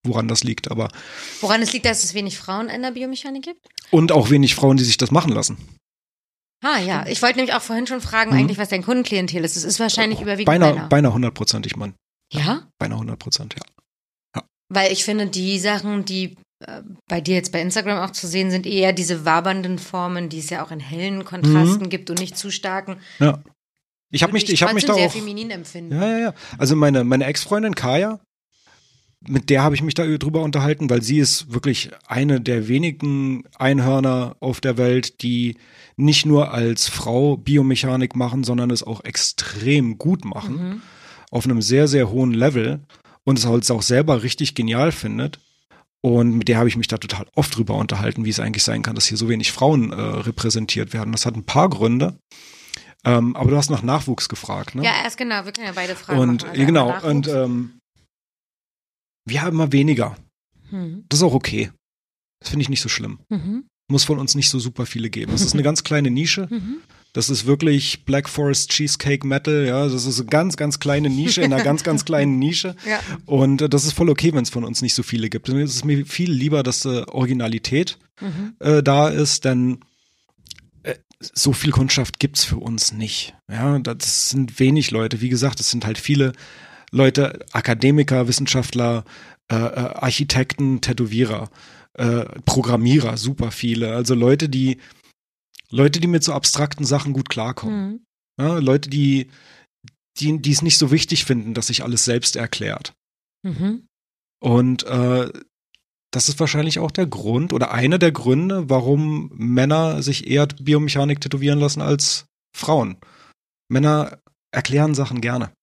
[0.06, 0.90] woran das liegt, aber
[1.40, 3.66] Woran es liegt, dass es wenig Frauen in der Biomechanik gibt?
[3.92, 5.58] und auch wenig Frauen, die sich das machen lassen.
[6.64, 8.38] Ah ja, ich wollte nämlich auch vorhin schon fragen, Mhm.
[8.38, 9.56] eigentlich, was dein Kundenklientel ist.
[9.56, 10.88] Es ist wahrscheinlich überwiegend Beinahe, Männer.
[10.90, 11.96] beinahe hundertprozentig, Mann.
[12.32, 12.68] Ja?
[12.78, 14.44] Beinahe hundert Prozent, ja.
[14.70, 16.36] Weil ich finde, die Sachen, die äh,
[17.08, 20.50] bei dir jetzt bei Instagram auch zu sehen sind, eher diese wabernden Formen, die es
[20.50, 22.98] ja auch in hellen Kontrasten gibt und nicht zu starken.
[23.20, 23.42] Ja.
[24.12, 25.12] Ich habe mich, ich habe mich da trotzdem auch.
[25.12, 25.96] sehr feminin empfinden.
[25.96, 26.34] Ja, ja, ja.
[26.58, 28.20] Also meine, meine Ex-Freundin Kaya,
[29.28, 33.44] mit der habe ich mich da drüber unterhalten, weil sie ist wirklich eine der wenigen
[33.58, 35.58] Einhörner auf der Welt, die
[35.96, 40.56] nicht nur als Frau Biomechanik machen, sondern es auch extrem gut machen.
[40.56, 40.82] Mhm.
[41.30, 42.82] Auf einem sehr, sehr hohen Level
[43.24, 45.40] und es halt auch selber richtig genial findet.
[46.04, 48.82] Und mit der habe ich mich da total oft drüber unterhalten, wie es eigentlich sein
[48.82, 51.12] kann, dass hier so wenig Frauen äh, repräsentiert werden.
[51.12, 52.18] Das hat ein paar Gründe.
[53.04, 54.84] Ähm, aber du hast nach Nachwuchs gefragt, ne?
[54.84, 56.52] Ja, erst genau, wir können ja beide Fragen Und machen.
[56.52, 57.80] Also genau, und ähm,
[59.26, 60.18] wir haben immer weniger.
[60.70, 61.06] Mhm.
[61.10, 61.72] Das ist auch okay.
[62.40, 63.20] Das finde ich nicht so schlimm.
[63.30, 63.66] Mhm.
[63.90, 65.32] Muss von uns nicht so super viele geben.
[65.32, 66.48] Das ist eine ganz kleine Nische.
[66.50, 66.82] Mhm.
[67.14, 69.88] Das ist wirklich Black Forest Cheesecake Metal, ja.
[69.88, 72.76] Das ist eine ganz, ganz kleine Nische in einer ganz, ganz kleinen Nische.
[72.88, 73.00] Ja.
[73.26, 75.50] Und äh, das ist voll okay, wenn es von uns nicht so viele gibt.
[75.50, 78.54] Es ist mir viel lieber, dass äh, Originalität Mhm.
[78.60, 79.80] äh, da ist, denn
[80.84, 83.34] äh, so viel Kundschaft gibt's für uns nicht.
[83.50, 85.22] Ja, das sind wenig Leute.
[85.22, 86.34] Wie gesagt, es sind halt viele
[86.92, 89.06] Leute, Akademiker, Wissenschaftler,
[89.52, 91.50] äh, äh, Architekten, Tätowierer,
[91.96, 93.96] äh, Programmierer, super viele.
[93.96, 94.78] Also Leute, die
[95.72, 97.90] Leute, die mit so abstrakten Sachen gut klarkommen.
[97.90, 98.06] Mhm.
[98.40, 99.30] Ja, Leute, die
[100.20, 102.94] die die es nicht so wichtig finden, dass sich alles selbst erklärt.
[103.44, 103.88] Mhm.
[104.42, 105.32] Und äh,
[106.12, 111.22] das ist wahrscheinlich auch der Grund oder einer der Gründe, warum Männer sich eher Biomechanik
[111.22, 112.26] tätowieren lassen als
[112.56, 112.98] Frauen.
[113.70, 114.20] Männer
[114.52, 115.54] erklären Sachen gerne.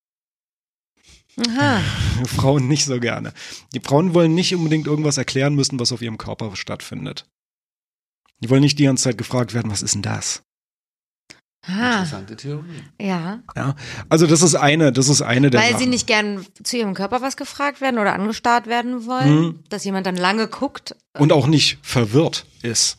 [1.47, 1.81] Aha.
[2.25, 3.33] Frauen nicht so gerne.
[3.75, 7.27] Die Frauen wollen nicht unbedingt irgendwas erklären müssen, was auf ihrem Körper stattfindet.
[8.41, 10.43] Die wollen nicht die ganze Zeit gefragt werden, was ist denn das?
[11.67, 11.91] Aha.
[11.95, 12.83] Interessante Theorie.
[13.01, 13.41] Ja.
[14.09, 15.81] Also das ist eine, das ist eine der Weil Sachen.
[15.85, 19.65] sie nicht gern zu ihrem Körper was gefragt werden oder angestarrt werden wollen, Mhm.
[19.69, 20.97] dass jemand dann lange guckt.
[21.19, 22.99] und auch nicht verwirrt ist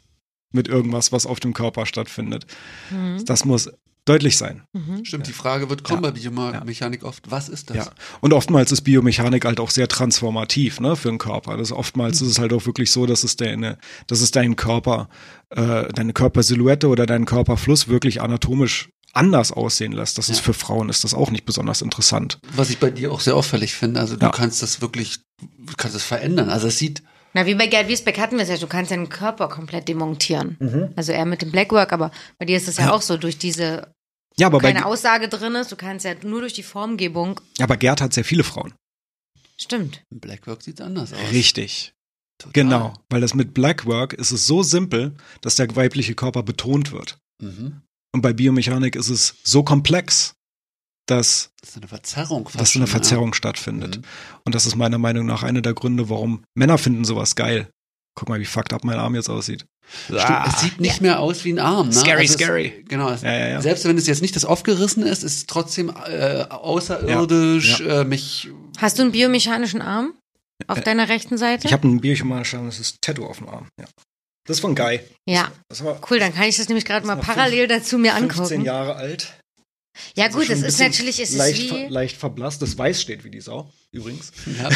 [0.52, 2.46] mit irgendwas, was auf dem Körper stattfindet.
[2.92, 3.24] Mhm.
[3.26, 3.72] Das muss
[4.10, 4.64] deutlich sein.
[4.74, 5.06] Mhm.
[5.06, 6.12] Stimmt, die Frage wird kommen Ja.
[6.12, 7.30] bei Biomechanik oft.
[7.32, 7.78] Was ist das?
[7.78, 7.86] Ja.
[8.22, 11.58] Und oftmals ist Biomechanik halt auch sehr transformativ, ne, für den Körper.
[11.58, 13.78] Das oftmals ist es halt auch wirklich so, dass es deine,
[14.08, 15.10] dass es deinen Körper,
[15.50, 20.18] äh, deine Körpersilhouette oder deinen Körperfluss wirklich anatomisch anders aussehen lässt.
[20.18, 20.44] Das ist Ja.
[20.44, 22.40] für Frauen ist das auch nicht besonders interessant.
[22.56, 24.00] Was ich bei dir auch sehr auffällig finde.
[24.00, 24.32] Also du Ja.
[24.32, 26.50] kannst das wirklich, du kannst es verändern.
[26.50, 27.02] Also es sieht,
[27.36, 30.58] Na, wie bei Gerd Wiesbeck hatten wir es ja, du kannst deinen Körper komplett demontieren.
[30.60, 30.90] Mhm.
[30.96, 32.10] Also eher mit dem Blackwork, aber
[32.40, 32.92] bei dir ist es ja, Ja.
[32.92, 33.94] auch so, durch diese
[34.40, 37.40] Ja, aber bei, keine Aussage drin ist, du kannst ja nur durch die Formgebung.
[37.60, 38.74] aber Gerd hat sehr viele Frauen.
[39.62, 40.04] Stimmt.
[40.10, 41.20] im Blackwork sieht anders aus.
[41.32, 41.94] Richtig.
[42.38, 42.54] Total.
[42.54, 42.94] Genau.
[43.10, 47.18] Weil das mit Blackwork ist es so simpel, dass der weibliche Körper betont wird.
[47.42, 47.82] Mhm.
[48.14, 50.36] Und bei Biomechanik ist es so komplex,
[51.06, 52.46] dass, Das ist eine Verzerrung.
[52.46, 52.88] fast dass eine schon, ja.
[52.88, 53.98] Verzerrung stattfindet.
[53.98, 54.04] Mhm.
[54.46, 57.70] Und das ist meiner Meinung nach einer der Gründe, warum Männer finden sowas geil.
[58.16, 59.66] Guck mal, wie fucked up mein Arm jetzt aussieht.
[60.06, 61.88] Stimmt, es sieht nicht mehr aus wie ein Arm.
[61.88, 61.94] Ne?
[61.96, 62.84] Scary, es, scary.
[62.88, 63.10] Genau.
[63.10, 63.62] Es, Ja, ja, ja.
[63.62, 67.80] Selbst wenn es jetzt nicht das aufgerissen ist, ist es trotzdem äh, außerirdisch.
[67.80, 68.50] Ja, Äh, mich.
[68.78, 70.14] Hast du einen biomechanischen Arm?
[70.68, 71.68] Auf deiner rechten Seite?
[71.68, 73.68] Ich habe ein biochemisches Tattoo auf dem Arm.
[73.80, 73.86] Ja.
[74.46, 75.00] Das ist von Guy.
[75.28, 77.98] ja, Das war cool, dann kann ich das nämlich gerade mal Das ist parallel dazu
[77.98, 78.62] mir 15 angucken.
[78.66, 79.34] Jahre alt.
[80.16, 81.68] Ja Also gut, ein ist natürlich, es ist leicht, wie...
[81.70, 82.62] ver, leicht verblasst.
[82.62, 84.32] Das Weiß steht wie die Sau, übrigens.
[84.60, 84.70] Ja.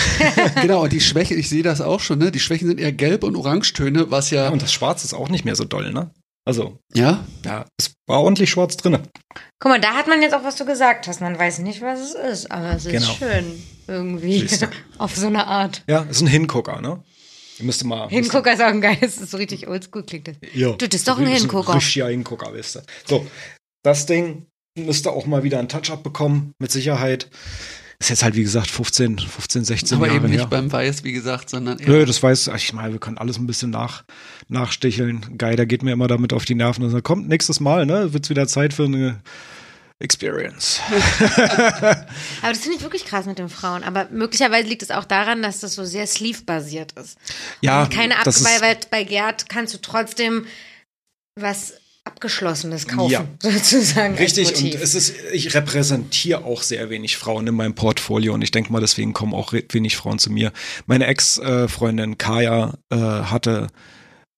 [0.62, 0.84] genau.
[0.84, 2.20] Und die Schwäche, ich sehe das auch schon.
[2.20, 2.32] Ne?
[2.32, 4.46] Die Schwächen sind eher Gelb- und Orangetöne, was ja.
[4.46, 6.12] Ja, und das Schwarz ist auch nicht mehr so doll, ne?
[6.46, 7.26] Also, ja.
[7.46, 8.98] ja, es war ordentlich schwarz drin.
[9.60, 11.22] Guck mal, da hat man jetzt auch, was du gesagt hast.
[11.22, 13.14] Man weiß nicht, was es ist, aber es ist Genau.
[13.14, 14.46] schön irgendwie.
[14.98, 15.84] Auf so eine Art.
[15.88, 17.02] Ja, ist ein Hingucker, ne?
[17.60, 18.10] Ihr müsst mal.
[18.10, 20.36] Hingucker ist auch ein geiles, das ist so richtig oldschool klingt das.
[20.54, 20.72] Ja.
[20.74, 21.76] Du, das ist doch ein Hingucker.
[21.76, 22.84] Richtiger Hingucker, wisst ihr.
[23.08, 23.26] So,
[23.84, 27.30] das Ding müsste auch mal wieder ein Touch-up bekommen, mit Sicherheit.
[28.00, 30.48] Ist jetzt halt, wie gesagt, 15, 15 16 Aber Jahre eben nicht her.
[30.48, 31.88] beim Weiß, wie gesagt, sondern eher.
[31.88, 34.04] Nö, das weiß ich mal, wir können alles ein bisschen nach,
[34.50, 35.38] nachsticheln.
[35.38, 38.12] Guy, der geht mir immer damit auf die Nerven und sagt, kommt nächstes Mal, ne?
[38.14, 39.22] Wird's wieder Zeit für eine
[40.00, 40.82] Experience.
[42.42, 43.84] Aber das finde ich wirklich krass mit den Frauen.
[43.84, 47.18] Aber möglicherweise liegt es auch daran, dass das so sehr sleeve-basiert ist.
[47.62, 50.46] Ja, Und keine Ab weil, weil bei Gerd kannst du trotzdem
[51.40, 51.76] was
[52.06, 53.26] Abgeschlossenes kaufen, Ja.
[53.42, 54.16] sozusagen.
[54.16, 58.52] Richtig, und es ist, ich repräsentiere auch sehr wenig Frauen in meinem Portfolio und ich
[58.52, 60.52] denke mal, deswegen kommen auch wenig Frauen zu mir.
[60.86, 63.68] Meine Ex-Freundin Kaya äh, hatte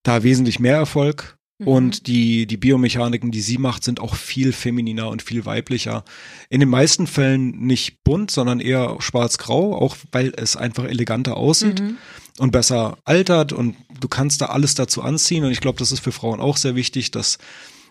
[0.03, 1.67] da wesentlich mehr Erfolg Mhm.
[1.69, 6.03] und die, die Biomechaniken, die sie macht, sind auch viel femininer und viel weiblicher.
[6.49, 11.79] In den meisten Fällen nicht bunt, sondern eher schwarz-grau, auch weil es einfach eleganter aussieht
[11.79, 11.97] Mhm.
[12.39, 16.01] Und besser altert und du kannst da alles dazu anziehen und ich glaube, das ist
[16.01, 17.37] für Frauen auch sehr wichtig, dass,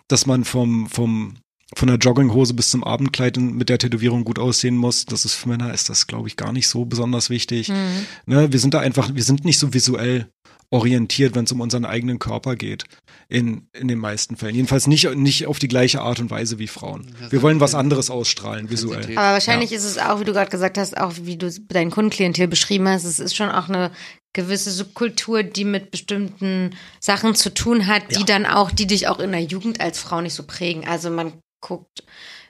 [0.09, 1.37] dass man vom, vom,
[1.75, 5.07] von der Jogginghose bis zum Abendkleid mit der Tätowierung gut aussehen muss.
[5.07, 7.71] Das ist für Männer ist das, glaube ich, gar nicht so besonders wichtig.
[7.71, 8.07] Mhm.
[8.27, 10.29] Ne, wir sind da einfach, wir sind nicht so visuell
[10.71, 12.85] orientiert, wenn es um unseren eigenen Körper geht.
[13.31, 14.55] In, in den meisten Fällen.
[14.55, 17.11] Jedenfalls nicht, nicht auf die gleiche Art und Weise wie Frauen.
[17.31, 19.16] Wir wollen was anderes ausstrahlen, visuell.
[19.16, 22.49] Aber wahrscheinlich ist es auch, wie du gerade gesagt hast, auch wie du dein Kundenklientel
[22.49, 23.93] beschrieben hast, es ist schon auch eine
[24.35, 28.27] gewisse Subkultur, die mit bestimmten Sachen zu tun hat, die Ja.
[28.27, 30.86] dann auch, die dich auch in der Jugend als Frau nicht so prägen.
[30.86, 31.32] Also man
[31.62, 32.05] guckt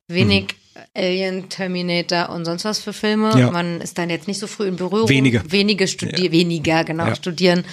[0.08, 0.56] wenig
[0.96, 3.32] Alien, Terminator und sonst was für Filme.
[3.32, 3.38] Mhm.
[3.38, 3.50] Ja.
[3.52, 5.08] Man ist dann jetzt nicht so früh in Berührung.
[5.08, 5.42] Wenige.
[5.52, 7.14] Wenige studieren, weniger, genau, Ja.
[7.14, 7.64] studieren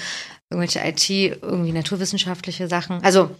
[0.51, 1.09] irgendwelche IT,
[1.41, 3.01] irgendwie naturwissenschaftliche Sachen.
[3.03, 3.31] Also,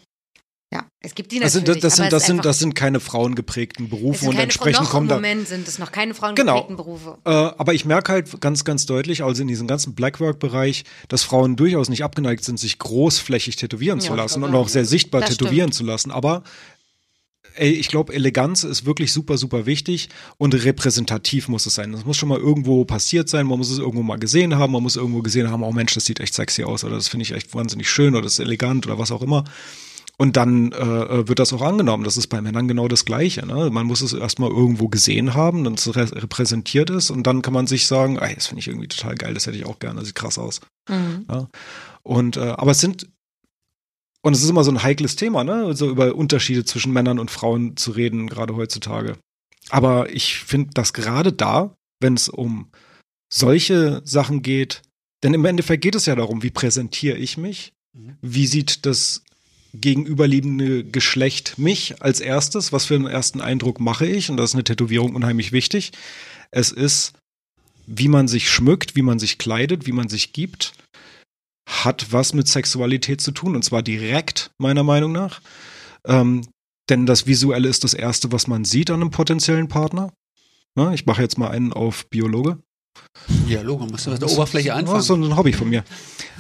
[0.73, 1.73] ja, es gibt die Das natürlich.
[1.75, 5.15] sind, das, sind, das, sind, das sind keine frauengeprägten Berufe und entsprechend kommen im da.
[5.15, 6.21] Moment sind es noch keine Genau.
[6.21, 7.17] frauengeprägten Berufe.
[7.25, 11.57] Äh, aber ich merke halt ganz, ganz deutlich, also in diesem ganzen Blackwork-Bereich, dass Frauen
[11.57, 15.31] durchaus nicht abgeneigt sind, sich großflächig tätowieren Ja, zu lassen und auch sehr sichtbar Das
[15.31, 16.09] tätowieren zu lassen.
[16.09, 16.43] Aber
[17.55, 20.07] ey, ich glaube, Eleganz ist wirklich super, super wichtig
[20.37, 21.91] und repräsentativ muss es sein.
[21.91, 24.83] Das muss schon mal irgendwo passiert sein, man muss es irgendwo mal gesehen haben, man
[24.83, 27.33] muss irgendwo gesehen haben, oh Mensch, das sieht echt sexy aus oder das finde ich
[27.33, 29.43] echt wahnsinnig schön oder das ist elegant oder was auch immer.
[30.21, 32.03] Und dann äh, wird das auch angenommen.
[32.03, 33.43] Das ist bei Männern genau das Gleiche.
[33.43, 33.71] Ne?
[33.71, 37.55] Man muss es erstmal irgendwo gesehen haben, dass es re- repräsentiert ist und dann kann
[37.55, 39.95] man sich sagen, ey, das finde ich irgendwie total geil, das hätte ich auch gerne,
[39.95, 40.61] das sieht krass aus.
[40.87, 41.25] Mhm.
[41.27, 41.47] Ja.
[42.03, 43.09] Und äh, aber es sind
[44.21, 45.75] und es ist immer so ein heikles Thema, ne?
[45.75, 49.17] So über Unterschiede zwischen Männern und Frauen zu reden, gerade heutzutage.
[49.71, 52.69] Aber ich finde, dass gerade da, wenn es um
[53.33, 54.83] solche Sachen geht,
[55.23, 57.73] denn im Endeffekt geht es ja darum, wie präsentiere ich mich?
[57.97, 58.17] Mhm.
[58.21, 59.23] Wie sieht das
[59.73, 62.73] gegenüberliegende Geschlecht mich als erstes?
[62.73, 64.29] Was für einen ersten Eindruck mache ich?
[64.29, 65.91] Und da ist eine Tätowierung unheimlich wichtig.
[66.51, 67.13] Es ist,
[67.87, 70.73] wie man sich schmückt, wie man sich kleidet, wie man sich gibt,
[71.69, 73.55] hat was mit Sexualität zu tun.
[73.55, 75.41] Und zwar direkt, meiner Meinung nach.
[76.05, 76.45] Ähm,
[76.89, 80.11] denn das Visuelle ist das Erste, was man sieht an einem potenziellen Partner.
[80.75, 82.57] Na, ich mache jetzt mal einen auf Biologe.
[83.47, 84.99] Ja, Logo, musst du aus der Oberfläche Das anfangen.
[84.99, 85.83] ist so ein Hobby von mir.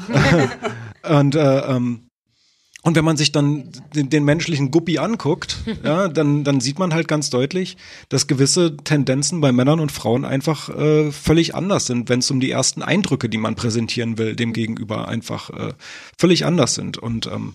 [1.03, 2.07] und, äh, ähm,
[2.83, 6.93] und wenn man sich dann den, den menschlichen Guppi anguckt, ja, dann, dann sieht man
[6.93, 7.77] halt ganz deutlich,
[8.09, 12.39] dass gewisse Tendenzen bei Männern und Frauen einfach äh, völlig anders sind, wenn es um
[12.39, 15.73] die ersten Eindrücke, die man präsentieren will, dem Gegenüber einfach äh,
[16.17, 16.97] völlig anders sind.
[16.97, 17.53] Und ähm,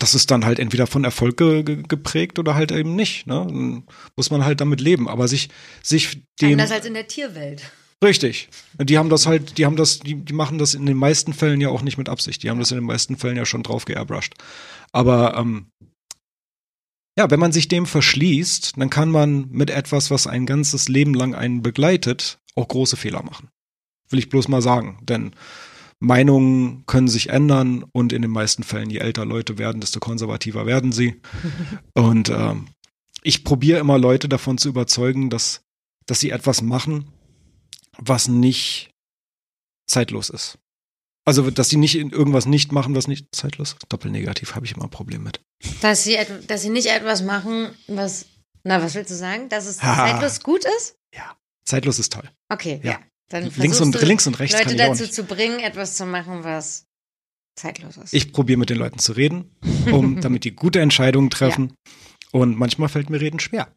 [0.00, 3.28] das ist dann halt entweder von Erfolg ge ge geprägt oder halt eben nicht.
[3.28, 3.46] Ne?
[3.46, 3.84] Dann
[4.16, 5.08] muss man halt damit leben.
[5.08, 5.48] Aber sich,
[5.80, 6.52] sich dem.
[6.52, 7.70] Anders als in der Tierwelt.
[8.02, 8.48] Richtig.
[8.78, 11.60] Die haben das halt, die haben das, die, die machen das in den meisten Fällen
[11.60, 12.42] ja auch nicht mit Absicht.
[12.42, 14.34] Die haben das in den meisten Fällen ja schon drauf geairbrushed.
[14.90, 15.66] Aber ähm,
[17.16, 21.14] ja, wenn man sich dem verschließt, dann kann man mit etwas, was ein ganzes Leben
[21.14, 23.48] lang einen begleitet, auch große Fehler machen.
[24.10, 24.98] Will ich bloß mal sagen.
[25.02, 25.32] Denn
[26.00, 30.66] Meinungen können sich ändern und in den meisten Fällen, je älter Leute werden, desto konservativer
[30.66, 31.20] werden sie.
[31.94, 32.66] Und ähm,
[33.22, 35.62] ich probiere immer Leute davon zu überzeugen, dass,
[36.06, 37.06] dass sie etwas machen,
[37.98, 38.90] was nicht
[39.86, 40.58] zeitlos ist.
[41.24, 43.86] Also, dass sie nicht irgendwas nicht machen, was nicht zeitlos ist.
[43.88, 45.40] Doppelnegativ habe ich immer ein Problem mit.
[45.80, 48.26] Dass sie, dass sie nicht etwas machen, was.
[48.64, 49.48] Na, was willst du sagen?
[49.48, 50.08] Dass es Ha.
[50.08, 50.96] zeitlos gut ist?
[51.14, 51.36] Ja.
[51.64, 52.28] Zeitlos ist toll.
[52.48, 52.92] Okay, ja.
[52.92, 53.00] Ja.
[53.28, 56.86] Dann Links und, links und rechts Leute dazu zu bringen, etwas zu machen, was
[57.56, 58.12] zeitlos ist.
[58.12, 59.56] Ich probiere mit den Leuten zu reden,
[59.90, 61.74] um, damit die gute Entscheidungen treffen.
[62.30, 63.68] Und manchmal fällt mir Reden schwer.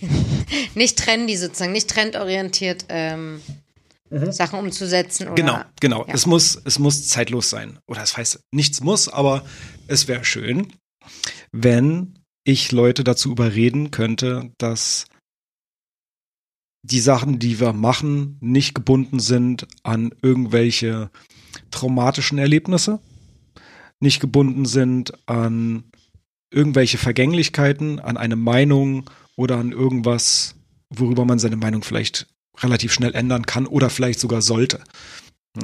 [0.74, 3.42] nicht trendy sozusagen, nicht trendorientiert ähm,
[4.32, 5.24] Sachen umzusetzen.
[5.24, 5.36] Oder, Mhm.
[5.36, 6.06] Genau, genau.
[6.06, 6.14] Ja.
[6.14, 7.78] Es muss, es muss zeitlos sein.
[7.86, 9.44] Oder es heißt, nichts muss, aber
[9.86, 10.72] es wäre schön,
[11.52, 15.06] wenn ich Leute dazu überreden könnte, dass
[16.82, 21.10] die Sachen, die wir machen, nicht gebunden sind an irgendwelche
[21.70, 23.00] traumatischen Erlebnisse,
[24.00, 25.84] nicht gebunden sind an
[26.52, 30.56] irgendwelche Vergänglichkeiten, an eine Meinung oder an irgendwas,
[30.90, 32.26] worüber man seine Meinung vielleicht
[32.62, 34.80] relativ schnell ändern kann oder vielleicht sogar sollte.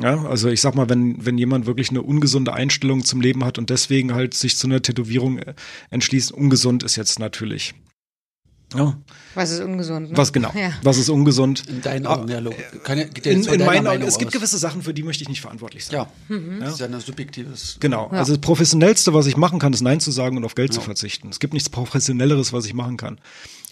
[0.00, 3.58] Ja, also ich sag mal, wenn, wenn jemand wirklich eine ungesunde Einstellung zum Leben hat
[3.58, 5.54] und deswegen halt sich zu einer Tätowierung äh,
[5.90, 7.74] entschließt, ungesund ist jetzt natürlich.
[8.72, 8.96] Ja,
[9.34, 10.12] Was ist ungesund?
[10.12, 10.16] Ne?
[10.16, 10.52] was genau?
[10.54, 10.70] Ja.
[10.84, 11.64] Was ist ungesund?
[11.68, 12.50] In deinen Augen, ja, ja,
[13.04, 14.34] geht ja In, in deiner meinen Augen, es gibt aus.
[14.34, 15.96] gewisse Sachen, für die möchte ich nicht verantwortlich sein.
[15.96, 16.60] Ja, Mhm.
[16.60, 17.78] das ist ja ein subjektives.
[17.80, 18.08] Genau.
[18.12, 18.18] Ja.
[18.18, 20.78] Also das Professionellste, was ich machen kann, ist Nein zu sagen und auf Geld zu
[20.78, 20.84] Ja.
[20.84, 21.30] verzichten.
[21.30, 23.18] Es gibt nichts Professionelleres, was ich machen kann.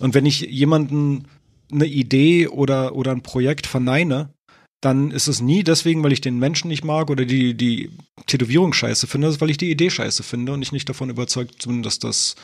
[0.00, 1.26] Und wenn ich jemanden
[1.70, 4.32] eine Idee oder, oder ein Projekt verneine,
[4.80, 7.90] dann ist es nie deswegen, weil ich den Menschen nicht mag oder die, die
[8.26, 11.66] Tätowierung scheiße finde, ist, weil ich die Idee scheiße finde und ich nicht davon überzeugt
[11.66, 12.36] bin, dass das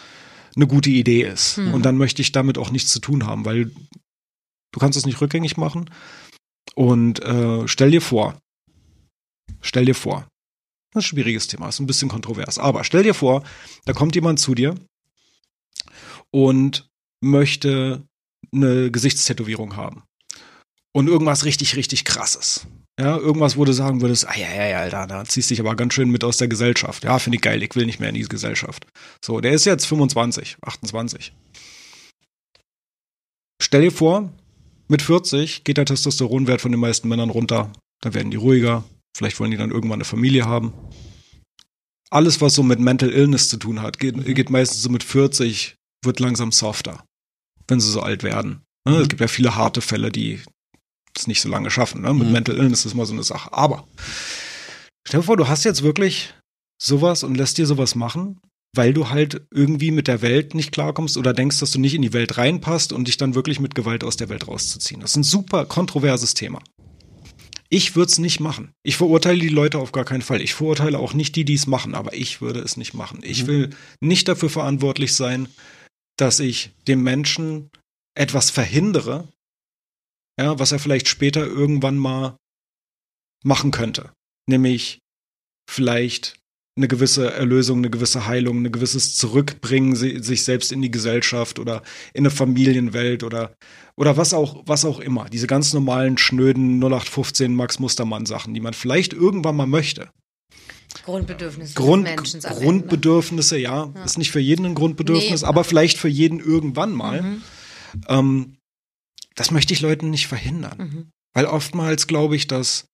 [0.56, 1.58] eine gute Idee ist.
[1.58, 1.74] Mhm.
[1.74, 5.20] Und dann möchte ich damit auch nichts zu tun haben, weil du kannst es nicht
[5.20, 5.90] rückgängig machen.
[6.74, 8.36] Und äh, stell dir vor,
[9.60, 10.26] stell dir vor,
[10.92, 12.58] das ist ein schwieriges Thema, ist ein bisschen kontrovers.
[12.58, 13.44] Aber stell dir vor,
[13.84, 14.74] da kommt jemand zu dir
[16.30, 16.88] und
[17.20, 18.02] möchte
[18.52, 20.02] eine Gesichtstätowierung haben.
[20.92, 22.66] Und irgendwas richtig, richtig krasses.
[22.98, 25.74] Ja, irgendwas, wo du sagen würdest, ah ja, ja, ja, Alter, da ziehst dich aber
[25.74, 27.02] ganz schön mit aus der Gesellschaft.
[27.02, 28.86] Ja, finde ich geil, ich will nicht mehr in diese Gesellschaft.
[29.24, 31.32] So, der ist jetzt 25, 28.
[33.60, 34.32] Stell dir vor,
[34.86, 37.72] mit 40 geht der Testosteronwert von den meisten Männern runter.
[38.00, 38.84] Da werden die ruhiger.
[39.16, 40.72] Vielleicht wollen die dann irgendwann eine Familie haben.
[42.10, 45.74] Alles, was so mit Mental Illness zu tun hat, geht, geht meistens so mit 40,
[46.04, 47.04] wird langsam softer,
[47.68, 48.62] wenn sie so alt werden.
[48.88, 48.96] Ne?
[48.96, 50.40] Es gibt ja viele harte Fälle, die
[51.16, 52.02] es nicht so lange schaffen.
[52.02, 52.12] Ne?
[52.12, 52.32] Mit Mhm.
[52.32, 53.52] Mental Illness ist mal so eine Sache.
[53.52, 53.86] Aber
[55.06, 56.34] stell dir vor, du hast jetzt wirklich
[56.82, 58.40] sowas und lässt dir sowas machen,
[58.76, 62.02] weil du halt irgendwie mit der Welt nicht klarkommst oder denkst, dass du nicht in
[62.02, 65.00] die Welt reinpasst und dich dann wirklich mit Gewalt aus der Welt rauszuziehen.
[65.00, 66.60] Das ist ein super kontroverses Thema.
[67.70, 68.72] Ich würde es nicht machen.
[68.84, 70.40] Ich verurteile die Leute auf gar keinen Fall.
[70.40, 73.20] Ich verurteile auch nicht die, die es machen, aber ich würde es nicht machen.
[73.22, 73.46] Ich Mhm.
[73.46, 73.70] will
[74.00, 75.48] nicht dafür verantwortlich sein,
[76.16, 77.70] dass ich dem Menschen
[78.16, 79.28] etwas verhindere,
[80.40, 82.36] ja, was er vielleicht später irgendwann mal
[83.44, 84.12] machen könnte.
[84.48, 84.98] Nämlich
[85.70, 86.36] vielleicht
[86.76, 91.60] eine gewisse Erlösung, eine gewisse Heilung, ein gewisses Zurückbringen si- sich selbst in die Gesellschaft
[91.60, 91.82] oder
[92.14, 93.54] in eine Familienwelt oder
[93.96, 95.28] oder was auch was auch immer.
[95.30, 100.10] Diese ganz normalen schnöden 0815 Max Mustermann Sachen, die man vielleicht irgendwann mal möchte.
[101.04, 102.40] Grundbedürfnisse Grund, des Menschen.
[102.40, 105.46] Grundbedürfnisse, ja, ist nicht für jeden ein Grundbedürfnis, Nee.
[105.46, 107.22] aber vielleicht für jeden irgendwann mal.
[107.22, 107.42] Mhm.
[108.08, 108.56] Ähm,
[109.34, 110.78] das möchte ich Leuten nicht verhindern.
[110.78, 111.10] Mhm.
[111.34, 112.86] Weil oftmals glaube ich, dass,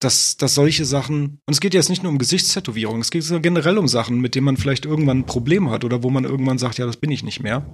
[0.00, 3.76] dass, dass solche Sachen, und es geht jetzt nicht nur um Gesichtstätowierungen, es geht generell
[3.76, 6.78] um Sachen, mit denen man vielleicht irgendwann ein Problem hat oder wo man irgendwann sagt,
[6.78, 7.66] ja, das bin ich nicht mehr.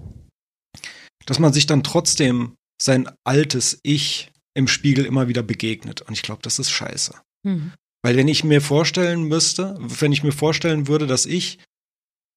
[1.25, 6.03] Dass man sich dann trotzdem sein altes Ich im Spiegel immer wieder begegnet.
[6.03, 7.15] Und ich glaube, das ist scheiße.
[7.45, 7.73] Mhm.
[8.07, 11.59] Weil wenn ich mir vorstellen müsste, wenn ich mir vorstellen würde, dass ich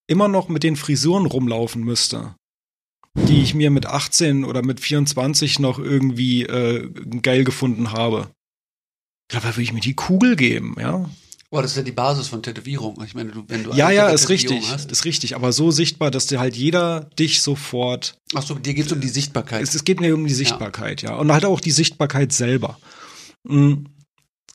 [0.07, 2.33] immer noch mit den Frisuren rumlaufen müsste,
[3.15, 6.89] die ich mir mit 18 oder mit 24 noch irgendwie äh,
[7.21, 8.31] geil gefunden habe,
[9.27, 11.07] ich glaube, da würde ich mir die Kugel geben, ja.
[11.51, 13.03] Boah, das ist ja die Basis von Tätowierung.
[13.05, 16.09] Ich meine, du, wenn du Ja, ja, ist richtig, Hast, ist richtig, aber so sichtbar,
[16.09, 19.61] dass dir halt jeder dich sofort Achso, dir geht es um die Sichtbarkeit.
[19.61, 21.13] Es, es geht mir um die Sichtbarkeit, ja.
[21.13, 22.79] Und halt auch die Sichtbarkeit selber.
[23.43, 23.85] Mhm.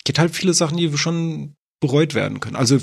[0.04, 2.56] Gibt halt viele Sachen, die schon bereut werden können.
[2.56, 2.78] Also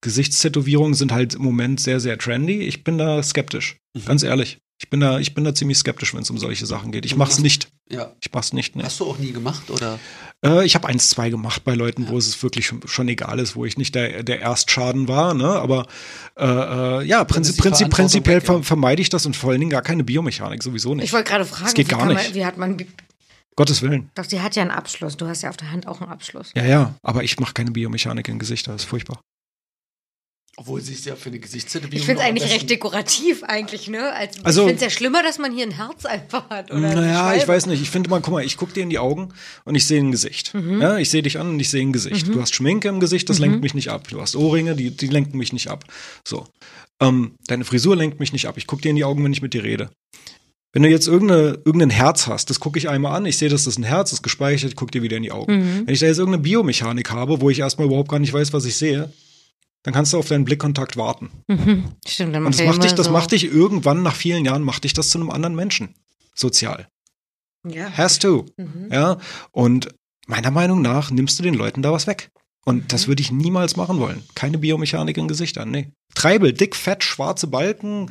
[0.00, 2.60] Gesichtstätowierungen sind halt im Moment sehr, sehr trendy.
[2.60, 3.76] Ich bin da skeptisch.
[3.94, 4.04] Mhm.
[4.04, 4.58] Ganz ehrlich.
[4.78, 7.06] Ich bin da, ich bin da ziemlich skeptisch, wenn es um solche Sachen geht.
[7.06, 7.68] Ich Du mach's machst- nicht.
[7.90, 8.12] ja.
[8.20, 8.76] Ich mach's nicht.
[8.76, 8.84] Ne.
[8.84, 9.98] Hast du auch nie gemacht oder?
[10.44, 12.08] Äh, ich habe eins, zwei gemacht bei Leuten, Ja.
[12.10, 15.48] wo es wirklich schon, schon egal ist, wo ich nicht der, der Erstschaden war, ne?
[15.48, 15.86] Aber
[16.38, 18.60] äh, äh, ja, prinzip, prinzip, prinzipiell weg, ja.
[18.62, 21.06] vermeide ich das und vor allen Dingen gar keine Biomechanik, sowieso nicht.
[21.06, 22.22] Ich wollte gerade fragen, Das geht wie, gar nicht.
[22.22, 22.76] Man, wie hat man.
[23.56, 24.10] Gottes Willen.
[24.14, 25.16] Doch, die hat ja einen Abschluss.
[25.16, 26.50] Du hast ja auf der Hand auch einen Abschluss.
[26.54, 29.20] Ja, ja, aber ich mache keine Biomechanik in Gesichter, das ist furchtbar.
[30.58, 31.98] Obwohl sie es ja für eine Gesichtstätowierung.
[31.98, 34.10] Ich finde es eigentlich recht dekorativ eigentlich, ne?
[34.14, 36.70] Als, Also- ich finde es ja schlimmer, dass man hier ein Herz einfach hat.
[36.70, 37.82] Oder Naja, ich weiß nicht.
[37.82, 39.34] Ich finde mal, guck mal, ich gucke dir in die Augen
[39.64, 40.54] und ich sehe ein Gesicht.
[40.54, 40.80] Mhm.
[40.80, 42.28] Ja, ich sehe dich an und ich sehe ein Gesicht.
[42.28, 44.08] Du hast Schminke im Gesicht, das lenkt mich nicht ab.
[44.08, 45.84] Du hast Ohrringe, die, die lenken mich nicht ab.
[46.26, 46.46] So.
[47.02, 48.56] Ähm, deine Frisur lenkt mich nicht ab.
[48.56, 49.90] Ich gucke dir in die Augen, wenn ich mit dir rede.
[50.76, 53.64] Wenn du jetzt irgendeine, irgendein Herz hast, das gucke ich einmal an, ich sehe, dass
[53.64, 55.56] das ein Herz ist, gespeichert, guck dir wieder in die Augen.
[55.56, 55.86] Mhm.
[55.86, 58.66] Wenn ich da jetzt irgendeine Biomechanik habe, wo ich erstmal überhaupt gar nicht weiß, was
[58.66, 59.10] ich sehe,
[59.84, 61.30] dann kannst du auf deinen Blickkontakt warten.
[61.48, 61.92] Mhm.
[62.06, 63.12] Stimmt, dann Und das macht dich, das so.
[63.12, 65.94] macht dich irgendwann nach vielen Jahren, macht dich das zu einem anderen Menschen.
[66.34, 66.88] Sozial.
[67.66, 67.90] Ja.
[67.96, 68.44] Has to.
[68.58, 68.92] Mhm.
[68.92, 69.16] Ja.
[69.52, 69.94] Und
[70.26, 72.28] meiner Meinung nach nimmst du den Leuten da was weg.
[72.66, 74.24] Und das würde ich niemals machen wollen.
[74.34, 75.88] Keine Biomechanik in Gesichtern, nee.
[76.14, 78.10] Treibel, dick, fett, schwarze Balken,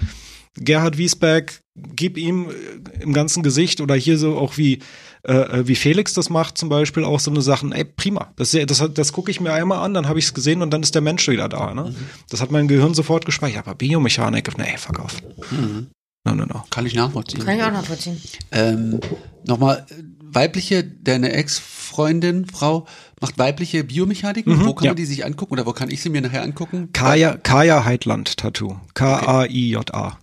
[0.55, 4.79] Gerhard Wiesbeck, gib ihm äh, im ganzen Gesicht oder hier so auch wie,
[5.23, 8.33] äh, äh, wie Felix das macht zum Beispiel, auch so eine Sachen, ey, prima.
[8.37, 10.83] Das, das, das gucke ich mir einmal an, dann habe ich es gesehen und dann
[10.83, 11.73] ist der Mensch wieder da.
[11.73, 11.93] Ne?
[12.29, 13.67] Das hat mein Gehirn sofort gespeichert.
[13.67, 15.21] Aber Biomechanik, nee, fuck off.
[15.51, 15.87] Mhm.
[16.27, 16.63] No, no, no.
[16.71, 17.45] Kann ich nachvollziehen.
[17.45, 18.19] Kann ich auch nachvollziehen.
[18.51, 18.99] Ähm,
[19.47, 19.85] Nochmal,
[20.23, 22.87] weibliche, deine Ex-Freundin, Frau,
[23.21, 24.57] macht weibliche Biomechaniken.
[24.57, 24.91] Mhm, wo kann ja.
[24.91, 26.89] man die sich angucken oder wo kann ich sie mir nachher angucken?
[26.93, 28.77] Kaya, Kaya Heitland Tattoo.
[28.95, 30.17] K-A-I-J-A.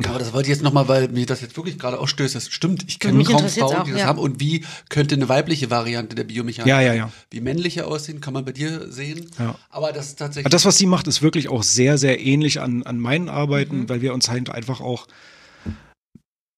[0.00, 2.34] Ja, aber das wollte ich jetzt nochmal, weil mich das jetzt wirklich gerade ausstößt.
[2.34, 2.84] Das stimmt.
[2.88, 4.06] Ich kenne Mich kaum Frauen, auch, die das ja.
[4.06, 4.18] haben.
[4.18, 7.12] Und wie könnte eine weibliche Variante der Biomechanik Ja, ja, ja.
[7.30, 8.20] wie männliche aussehen?
[8.20, 9.30] Kann man bei dir sehen.
[9.38, 9.54] Ja.
[9.68, 10.46] Aber das ist tatsächlich.
[10.46, 13.80] Aber Das, was sie macht, ist wirklich auch sehr, sehr ähnlich an, an meinen Arbeiten,
[13.80, 13.88] Mhm.
[13.90, 15.06] weil wir uns halt einfach auch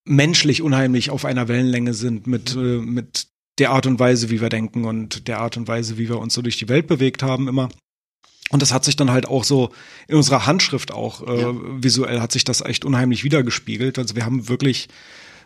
[0.07, 3.27] menschlich unheimlich auf einer Wellenlänge sind mit, äh, mit
[3.59, 6.35] der Art und Weise, wie wir denken und der Art und Weise, wie wir uns
[6.35, 7.69] so durch die Welt bewegt haben immer.
[8.51, 9.71] Und das hat sich dann halt auch so
[10.07, 11.55] in unserer Handschrift auch äh, Ja.
[11.83, 13.99] visuell hat sich das echt unheimlich wiedergespiegelt.
[13.99, 14.89] Also wir haben wirklich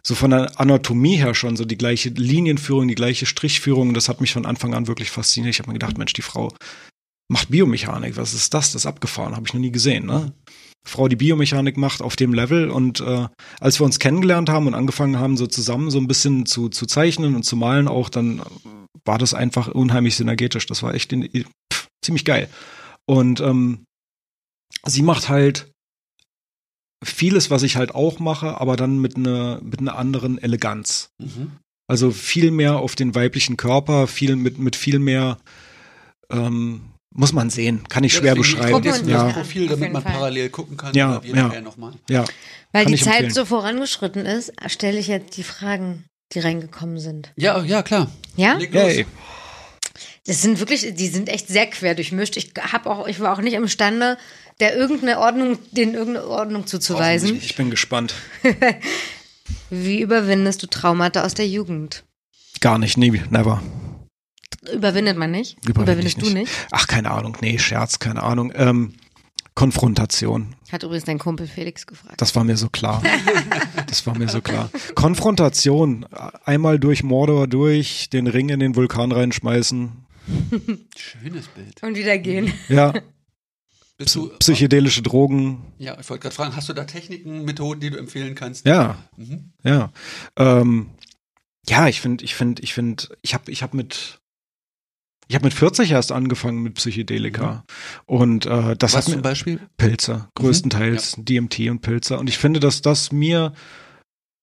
[0.03, 3.95] so von der Anatomie her schon so die gleiche Linienführung, die gleiche Strichführung.
[3.95, 5.55] Das hat mich von Anfang an wirklich fasziniert.
[5.55, 6.53] Ich habe mir gedacht, Mensch, die Frau
[7.31, 8.17] macht Biomechanik.
[8.17, 8.73] Was ist das?
[8.73, 9.37] Das ist abgefahren.
[9.37, 10.07] Habe ich noch nie gesehen.
[10.07, 10.33] Ne?
[10.87, 12.71] Frau, die Biomechanik macht auf dem Level.
[12.71, 13.27] Und äh,
[13.61, 16.87] als wir uns kennengelernt haben und angefangen haben, so zusammen so ein bisschen zu, zu
[16.87, 18.43] zeichnen und zu malen auch, dann
[19.05, 20.67] war das einfach unheimlich synergetisch.
[20.67, 21.29] Das war echt in,
[21.73, 22.49] pff, ziemlich geil.
[23.09, 23.85] Und ähm,
[24.85, 25.71] sie macht halt
[27.03, 31.11] vieles, was ich halt auch mache, aber dann mit einer mit einer anderen Eleganz.
[31.19, 31.53] Mhm.
[31.91, 35.39] Also viel mehr auf den weiblichen Körper, viel mit mit viel mehr
[36.31, 38.85] ähm, muss man sehen, kann ich schwer deswegen, beschreiben.
[38.87, 39.25] Ich gucke Ja.
[39.25, 40.13] das Profil, damit man Fall.
[40.13, 40.93] parallel gucken kann.
[40.95, 41.51] Ja, ja.
[42.11, 42.25] Ja,
[42.73, 43.31] Weil Kann die Zeit empfehlen.
[43.33, 46.05] so vorangeschritten ist, stelle ich jetzt die Fragen,
[46.35, 47.33] die reingekommen sind.
[47.37, 48.11] Ja, ja, klar.
[48.37, 48.59] Ja?
[48.59, 48.83] Leg los.
[48.83, 49.07] hey,
[50.29, 52.37] Das sind wirklich, die sind echt sehr quer durchmischt.
[52.37, 54.19] Ich hab auch, ich war auch nicht imstande,
[54.61, 57.39] der irgendeine Ordnung, den irgendeine Ordnung zuzuweisen.
[57.39, 58.15] ich bin gespannt.
[59.71, 62.05] Wie überwindest du Traumata aus der Jugend?
[62.61, 63.63] Gar nicht, nie, never.
[64.71, 65.57] Überwindet man nicht?
[65.65, 66.53] Überwinde Überwindest ich du nicht?
[66.73, 68.53] Ach, keine Ahnung, nee, Scherz, keine Ahnung.
[68.55, 68.93] Ähm,
[69.55, 70.55] Konfrontation.
[70.71, 72.21] Hat übrigens dein Kumpel Felix gefragt.
[72.21, 73.03] Das war mir so klar.
[73.87, 74.69] Das war mir so klar.
[74.95, 76.05] Konfrontation.
[76.45, 79.93] Einmal durch Mordor durch, den Ring in den Vulkan reinschmeißen.
[80.97, 81.83] Schönes Bild.
[81.83, 82.53] Und wieder gehen.
[82.69, 82.93] Ja,
[83.99, 85.61] Bist du, psychedelische Drogen.
[85.79, 88.65] ja, ich wollte gerade fragen, hast du da Techniken, Methoden, die du empfehlen kannst?
[88.65, 89.53] Ja, Mhm.
[89.65, 89.93] ja.
[90.37, 90.91] Ähm,
[91.69, 94.21] ja, ich finde, ich finde, ich finde, ich habe ich hab mit
[95.31, 97.65] ich habe mit 40 erst angefangen mit Psychedelika.
[98.07, 99.61] Und äh, das Was hat zum mir Beispiel?
[99.77, 102.19] Pilze, größtenteils DMT und Pilze.
[102.19, 103.53] Und ich finde, dass das mir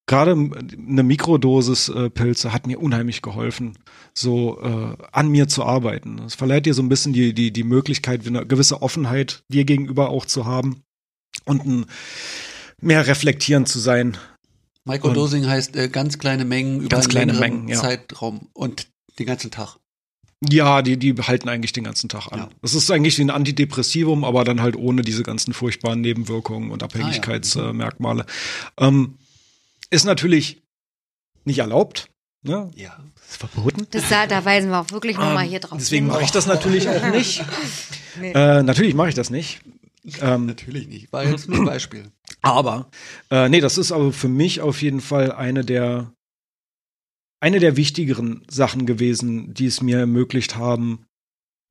[0.07, 3.77] gerade eine Mikrodosis äh, Pilze hat mir unheimlich geholfen,
[4.13, 6.19] so äh, an mir zu arbeiten.
[6.19, 10.09] Es verleiht dir so ein bisschen die, die, die Möglichkeit, eine gewisse Offenheit dir gegenüber
[10.09, 10.83] auch zu haben
[11.45, 11.85] und ein
[12.81, 14.17] mehr reflektierend zu sein.
[14.85, 17.79] Microdosing heißt äh, ganz kleine Mengen über Ganz einen kleine Mengen, ja.
[17.79, 18.87] Zeitraum und
[19.17, 19.77] den ganzen Tag.
[20.47, 22.39] Ja, die, die halten eigentlich den ganzen Tag an.
[22.39, 22.49] Ja.
[22.61, 26.83] Das ist eigentlich wie ein Antidepressivum, aber dann halt ohne diese ganzen furchtbaren Nebenwirkungen und
[26.83, 28.25] Abhängigkeitsmerkmale.
[28.77, 29.15] Ähm,
[29.95, 30.61] ist natürlich
[31.45, 32.09] nicht erlaubt.
[32.43, 32.69] Ne?
[32.75, 32.99] Ja.
[33.27, 33.87] Ist verboten.
[33.91, 36.45] Das, da, da weisen wir auch wirklich nochmal Ähm, hier drauf Deswegen mache ich das
[36.45, 37.43] natürlich auch nicht.
[38.17, 38.31] Nee.
[38.31, 39.59] Äh, natürlich mache ich das nicht.
[40.21, 41.11] Ähm, Natürlich nicht.
[41.11, 42.11] War jetzt nur ein Beispiel.
[42.41, 42.89] aber,
[43.29, 46.13] äh, nee, das ist aber für mich auf jeden Fall eine der,
[47.41, 51.07] eine der wichtigeren Sachen gewesen, die es mir ermöglicht haben,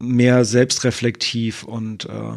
[0.02, 2.36] mehr selbstreflektiv und äh,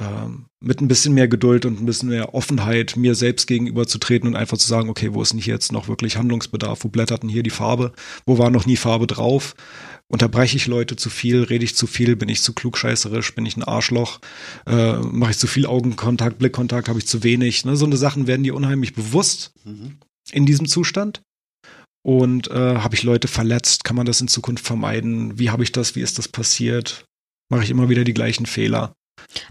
[0.00, 4.34] ähm, mit ein bisschen mehr Geduld und ein bisschen mehr Offenheit mir selbst gegenüberzutreten und
[4.36, 6.82] einfach zu sagen, okay, wo ist denn hier jetzt noch wirklich Handlungsbedarf?
[6.82, 7.92] Wo blättert denn hier die Farbe?
[8.26, 9.54] Wo war noch nie Farbe drauf?
[10.08, 11.42] Unterbreche ich Leute zu viel?
[11.44, 12.16] Rede ich zu viel?
[12.16, 13.34] Bin ich zu klugscheißerisch?
[13.34, 14.18] Bin ich ein Arschloch?
[14.66, 16.88] Äh, Mache ich zu viel Augenkontakt, Blickkontakt?
[16.88, 17.64] Habe ich zu wenig?
[17.64, 17.76] Ne?
[17.76, 19.98] So eine Sachen werden dir unheimlich bewusst Mhm.
[20.32, 21.20] in diesem Zustand.
[22.02, 23.84] Und äh, habe ich Leute verletzt?
[23.84, 25.38] Kann man das in Zukunft vermeiden?
[25.38, 25.94] Wie habe ich das?
[25.94, 27.04] Wie ist das passiert?
[27.50, 28.94] Mache ich immer wieder die gleichen Fehler?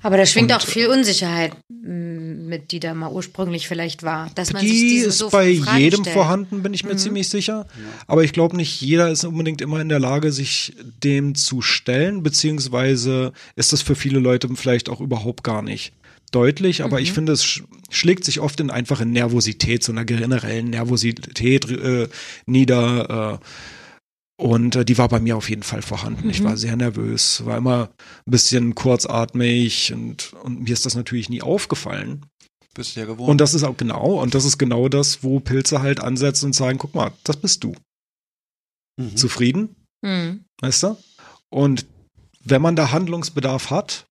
[0.02, 4.30] Aber da schwingt Und- auch viel Unsicherheit m, mit, die da mal ursprünglich vielleicht war.
[4.36, 6.14] Dass man sich Die diese ist so bei Fragen jedem stellt.
[6.14, 7.68] vorhanden, bin ich mir ziemlich sicher.
[8.08, 10.74] Aber ich glaube nicht, jeder ist unbedingt immer in der Lage, sich
[11.04, 15.94] dem zu stellen, beziehungsweise ist das für viele Leute vielleicht auch überhaupt gar nicht
[16.32, 16.84] deutlich.
[16.84, 20.70] Aber ich finde, es sch schlägt sich oft in einfach in Nervosität, so einer generellen
[20.72, 22.08] Nervosität äh,
[22.46, 23.40] nieder.
[23.42, 23.46] Äh,
[24.38, 26.30] und äh, die war bei mir auf jeden Fall vorhanden.
[26.30, 27.90] Ich war sehr nervös, war immer
[28.26, 32.26] ein bisschen kurzatmig und, und mir ist das natürlich nie aufgefallen.
[32.74, 33.30] Bist du ja gewohnt.
[33.30, 36.54] Und das ist auch genau, und das ist genau das, wo Pilze halt ansetzen und
[36.54, 37.74] sagen, guck mal, das bist du.
[39.00, 39.16] Mhm.
[39.18, 40.46] Zufrieden, Mhm.
[40.62, 40.98] weißt du?
[41.50, 41.88] Und
[42.44, 44.06] wenn man da Handlungsbedarf hat,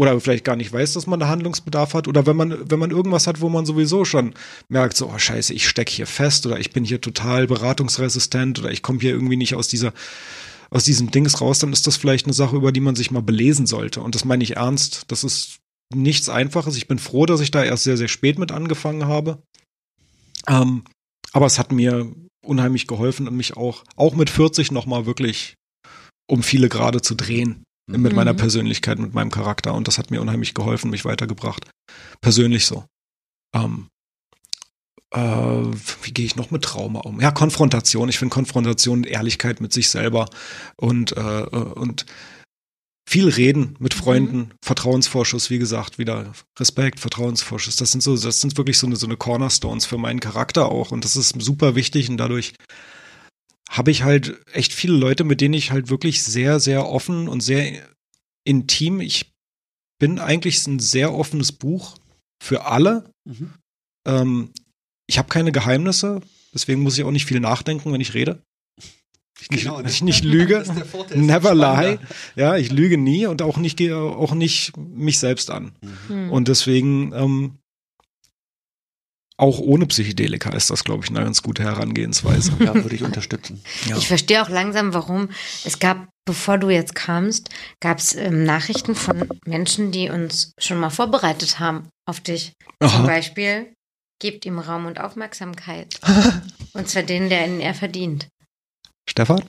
[0.00, 2.90] oder vielleicht gar nicht weiß, dass man da Handlungsbedarf hat, oder wenn man, wenn man
[2.90, 4.32] irgendwas hat, wo man sowieso schon
[4.70, 8.70] merkt, so, oh scheiße, ich stecke hier fest, oder ich bin hier total beratungsresistent, oder
[8.70, 9.92] ich komme hier irgendwie nicht aus dieser,
[10.70, 13.20] aus diesem Dings raus, dann ist das vielleicht eine Sache, über die man sich mal
[13.20, 14.00] belesen sollte.
[14.00, 15.02] Und das meine ich ernst.
[15.08, 15.58] Das ist
[15.94, 16.78] nichts Einfaches.
[16.78, 19.42] Ich bin froh, dass ich da erst sehr, sehr spät mit angefangen habe.
[20.48, 20.84] Ähm,
[21.34, 22.10] aber es hat mir
[22.42, 25.56] unheimlich geholfen und mich auch, auch mit 40 nochmal wirklich
[26.26, 27.64] um viele Grade zu drehen.
[27.98, 28.38] Mit meiner Mhm.
[28.38, 29.74] Persönlichkeit, mit meinem Charakter.
[29.74, 31.68] Und das hat mir unheimlich geholfen, mich weitergebracht.
[32.20, 32.84] Persönlich so.
[33.54, 33.88] Ähm,
[35.12, 37.20] äh, wie gehe ich noch mit Trauma um?
[37.20, 38.08] Ja, Konfrontation.
[38.08, 40.28] Ich finde Konfrontation Ehrlichkeit mit sich selber
[40.76, 42.06] und, äh, äh, und
[43.08, 47.74] viel reden mit Freunden, Vertrauensvorschuss, wie gesagt, wieder Respekt, Vertrauensvorschuss.
[47.74, 50.92] Das sind so, das sind wirklich so eine, so eine Cornerstones für meinen Charakter auch.
[50.92, 52.54] Und das ist super wichtig und dadurch
[53.70, 57.40] habe ich halt echt viele Leute, mit denen ich halt wirklich sehr, sehr offen und
[57.40, 57.72] sehr
[58.44, 59.00] intim.
[59.00, 59.32] Ich
[60.00, 61.96] bin eigentlich ein sehr offenes Buch
[62.42, 63.12] für alle.
[63.24, 63.54] Mhm.
[64.06, 64.50] Ähm,
[65.06, 66.20] ich habe keine Geheimnisse,
[66.52, 68.42] deswegen muss ich auch nicht viel nachdenken, wenn ich rede.
[69.40, 69.88] Ich nicht, Genau, ne?
[69.88, 70.64] ich nicht lüge.
[71.14, 71.98] Never lie.
[72.34, 75.72] Ja, ich lüge nie und auch nicht, gehe auch nicht mich selbst an.
[76.08, 76.30] Mhm.
[76.30, 77.58] Und deswegen, ähm,
[79.40, 82.52] auch ohne Psychedelika ist das, glaube ich, eine ganz gute Herangehensweise.
[82.60, 83.62] Ja, würde ich unterstützen.
[83.86, 83.96] Ja.
[83.96, 85.30] Ich verstehe auch langsam, warum.
[85.64, 87.48] Es gab, bevor du jetzt kamst,
[87.80, 92.52] gab es ähm, Nachrichten von Menschen, die uns schon mal vorbereitet haben auf dich.
[92.80, 93.06] Zum Aha.
[93.06, 93.72] Beispiel,
[94.20, 95.98] gebt ihm Raum und Aufmerksamkeit.
[96.74, 98.28] und zwar den, der ihn er verdient.
[99.08, 99.42] Stefan?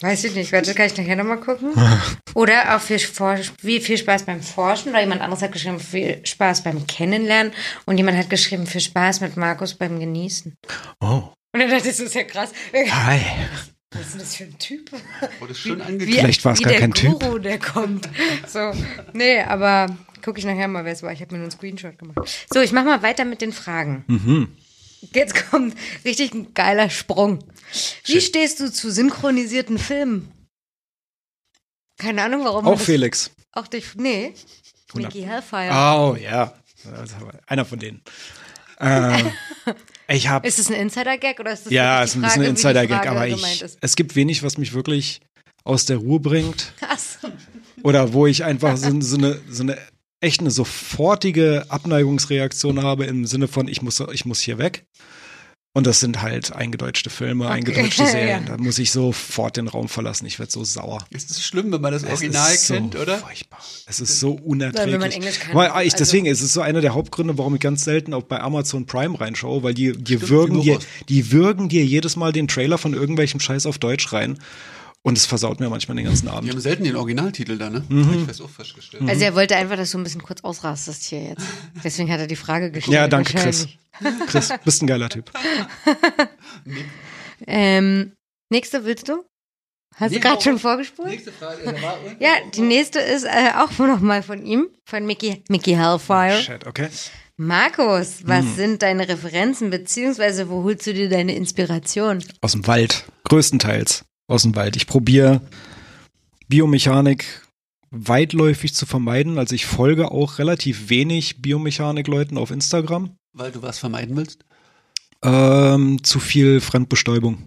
[0.00, 1.72] Weiß ich nicht, warte, kann ich nachher nochmal gucken?
[2.34, 2.98] Oder auch viel,
[3.62, 7.52] wie viel Spaß beim Forschen, oder jemand anderes hat geschrieben, viel Spaß beim Kennenlernen
[7.86, 10.54] und jemand hat geschrieben, viel Spaß mit Markus beim Genießen.
[11.00, 11.32] Oh.
[11.52, 12.50] Und dann dachte ich, das ist ja krass.
[12.74, 13.20] Hi.
[13.92, 14.90] Was ist denn das für ein Typ?
[15.38, 16.18] Wurde schön Wie, angekündigt.
[16.18, 17.20] Vielleicht war es gar der kein Typ.
[17.20, 18.08] Guru, der kommt.
[18.48, 18.72] So,
[19.12, 21.12] nee, aber gucke ich nachher mal, wer es war.
[21.12, 22.18] Ich habe mir nur einen Screenshot gemacht.
[22.52, 24.04] So, ich mache mal weiter mit den Fragen.
[24.08, 24.48] Mhm.
[25.12, 25.74] Jetzt kommt
[26.04, 27.44] richtig ein geiler Sprung.
[28.04, 28.22] Wie Shit.
[28.22, 30.30] stehst du zu synchronisierten Filmen?
[31.98, 32.66] Keine Ahnung, warum.
[32.66, 33.30] Auch Felix.
[33.52, 33.94] Auch dich.
[33.96, 34.34] Nee.
[34.88, 35.14] 100.
[35.14, 35.70] Mickey Hellfire.
[35.70, 36.54] Oh, ja.
[37.46, 38.02] Einer von denen.
[38.78, 39.24] Äh,
[40.08, 42.48] ich habe Ist es ein Insider-Gag oder ist das Ja, wirklich ist ein bisschen ein
[42.50, 45.20] Insider-Gag, aber ich, es gibt wenig, was mich wirklich
[45.64, 46.72] aus der Ruhe bringt.
[46.80, 47.18] Krass.
[47.82, 49.78] Oder wo ich einfach so, so, eine, so eine
[50.20, 54.86] echt eine sofortige Abneigungsreaktion habe im Sinne von, ich muss, ich muss hier weg.
[55.76, 57.54] Und das sind halt eingedeutschte Filme, Okay.
[57.54, 58.46] eingedeutschte Serien.
[58.46, 60.24] Da muss ich sofort den Raum verlassen.
[60.24, 61.04] Ich werde so sauer.
[61.10, 63.18] Es ist schlimm, wenn man das Es Original ist so kennt, oder?
[63.18, 63.58] Furchtbar.
[63.86, 64.92] Es ist so unerträglich.
[64.92, 67.36] wenn man Englisch kann, Weil, ah, ich, also- deswegen ist es so einer der Hauptgründe,
[67.38, 70.70] warum ich ganz selten auch bei Amazon Prime reinschaue, weil die, die Stimmt, würgen die
[70.70, 70.78] dir,
[71.08, 74.38] die würgen dir jedes Mal den Trailer von irgendwelchem Scheiß auf Deutsch rein.
[75.06, 76.50] Und es versaut mir manchmal den ganzen Abend.
[76.50, 77.84] haben selten den Originaltitel da, ne?
[77.90, 78.06] Mhm.
[78.08, 79.02] Hab Ich weiß auch festgestellt.
[79.06, 81.44] Also er wollte einfach, dass du ein bisschen kurz ausrastest hier jetzt.
[81.84, 82.94] Deswegen hat er die Frage gestellt.
[82.94, 83.68] Ja, danke, Chris.
[84.26, 85.30] Chris, bist ein geiler Typ.
[87.46, 88.12] Ähm,
[88.50, 89.24] nächste willst du?
[89.96, 91.08] Hast Nee, du gerade hau schon vorgespult?
[91.08, 91.62] Nächste Frage.
[91.62, 95.42] äh, da war irgendwo- Ja, die nächste ist äh, auch nochmal von ihm, von Mickey,
[95.48, 96.40] Mickey Hellfire.
[96.40, 96.88] Shit, okay.
[97.36, 98.54] Markus, was Hm.
[98.56, 102.24] sind deine Referenzen, beziehungsweise wo holst du dir deine Inspiration?
[102.40, 103.04] Aus dem Wald.
[103.24, 104.76] Größtenteils aus dem Wald.
[104.76, 105.40] Ich probiere
[106.48, 107.42] Biomechanik
[107.90, 109.38] weitläufig zu vermeiden.
[109.38, 113.16] Also ich folge auch relativ wenig Biomechanik-Leuten auf Instagram.
[113.32, 114.44] Weil du was vermeiden willst?
[115.22, 117.38] Ähm, zu viel Fremdbestäubung.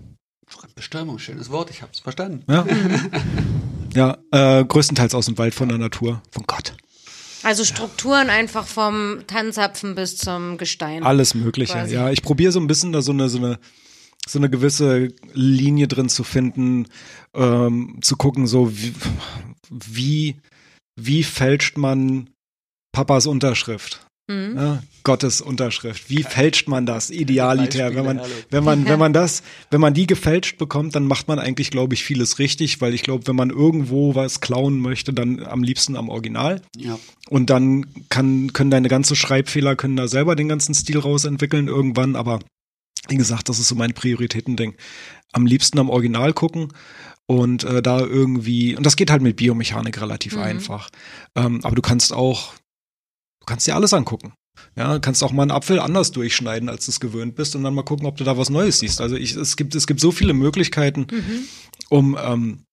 [0.75, 2.43] Bestäubung, schönes Wort, ich hab's verstanden.
[2.47, 2.65] Ja,
[4.31, 6.21] ja äh, größtenteils aus dem Wald von der Natur.
[6.31, 6.73] Von Gott.
[7.43, 11.03] Also Strukturen einfach vom Tanzapfen bis zum Gestein.
[11.03, 11.73] Alles Mögliche.
[11.73, 11.95] Quasi.
[11.95, 13.59] Ja, ich probiere so ein bisschen da so eine, so eine,
[14.27, 16.87] so eine gewisse Linie drin zu finden,
[17.33, 18.93] ähm, zu gucken, so wie,
[19.69, 20.35] wie,
[20.99, 22.29] wie fälscht man
[22.91, 24.07] Papas Unterschrift?
[24.29, 24.57] Mhm.
[24.57, 26.09] Ja, Gottes Unterschrift.
[26.09, 27.11] Wie fälscht man das?
[27.11, 27.95] Idealitär.
[27.95, 29.41] Wenn man, wenn man, wenn man das,
[29.71, 33.03] wenn man die gefälscht bekommt, dann macht man eigentlich, glaube ich, vieles richtig, weil ich
[33.03, 36.61] glaube, wenn man irgendwo was klauen möchte, dann am liebsten am Original.
[36.75, 36.99] Ja.
[37.29, 42.17] Und dann kann, können deine ganze Schreibfehler, können da selber den ganzen Stil rausentwickeln irgendwann,
[42.17, 42.39] aber
[43.09, 44.75] wie gesagt, das ist so mein Prioritätending.
[45.33, 46.73] Am liebsten am Original gucken
[47.25, 50.41] und äh, da irgendwie, und das geht halt mit Biomechanik relativ Mhm.
[50.41, 50.89] einfach.
[51.35, 52.53] Ähm, aber du kannst auch,
[53.41, 54.33] du kannst dir alles angucken.
[54.75, 57.63] Ja, du kannst auch mal einen Apfel anders durchschneiden, als du es gewöhnt bist und
[57.63, 59.01] dann mal gucken, ob du da was Neues siehst.
[59.01, 61.47] Also ich, es gibt, es gibt so viele Möglichkeiten, Mhm.
[61.89, 62.63] um, ähm,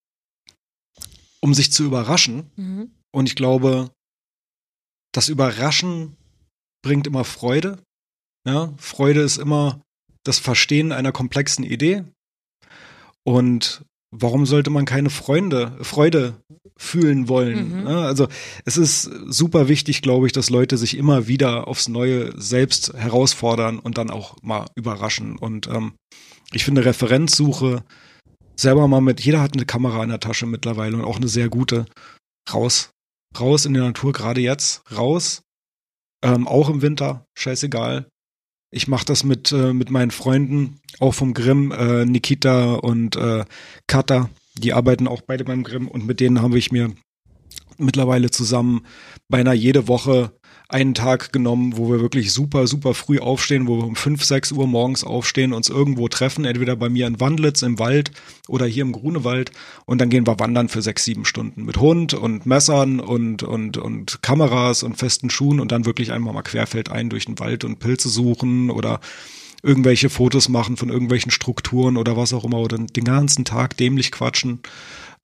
[1.41, 2.49] um sich zu überraschen.
[2.55, 2.89] Mhm.
[3.13, 3.91] Und ich glaube,
[5.13, 6.15] das Überraschen
[6.83, 7.79] bringt immer Freude.
[8.47, 9.81] Ja, Freude ist immer
[10.25, 12.03] das Verstehen einer komplexen Idee.
[13.23, 16.41] Und warum sollte man keine Freunde, Freude
[16.77, 17.81] fühlen wollen?
[17.81, 17.87] Mhm.
[17.87, 18.27] Ja, also
[18.65, 23.79] es ist super wichtig, glaube ich, dass Leute sich immer wieder aufs Neue selbst herausfordern
[23.79, 25.37] und dann auch mal überraschen.
[25.37, 25.93] Und ähm,
[26.51, 27.83] ich finde Referenzsuche
[28.55, 31.49] selber mal mit, jeder hat eine Kamera in der Tasche mittlerweile und auch eine sehr
[31.49, 31.85] gute.
[32.51, 32.91] Raus,
[33.39, 35.41] raus in die Natur, gerade jetzt, raus.
[36.23, 38.07] Ähm, auch im Winter, scheißegal.
[38.75, 43.45] Ich mache das mit, äh, mit meinen Freunden, auch vom Grimm, äh, Nikita und äh,
[43.87, 44.29] Kata.
[44.57, 46.91] Die arbeiten auch beide beim Grimm und mit denen habe ich mir
[47.77, 48.85] mittlerweile zusammen
[49.29, 50.33] beinahe jede Woche
[50.67, 54.51] einen Tag genommen, wo wir wirklich super, super früh aufstehen, wo wir um 5, 6
[54.53, 58.11] Uhr morgens aufstehen, uns irgendwo treffen, entweder bei mir in Wandlitz im Wald
[58.47, 59.51] oder hier im Grunewald
[59.85, 63.77] und dann gehen wir wandern für sechs, sieben Stunden mit Hund und Messern und, und,
[63.77, 67.79] und Kameras und festen Schuhen und dann wirklich einmal mal querfeldein durch den Wald und
[67.79, 68.99] Pilze suchen oder
[69.65, 74.11] irgendwelche Fotos machen von irgendwelchen Strukturen oder was auch immer oder den ganzen Tag dämlich
[74.11, 74.59] quatschen,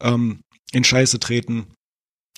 [0.01, 0.39] ähm,
[0.71, 1.67] in Scheiße treten.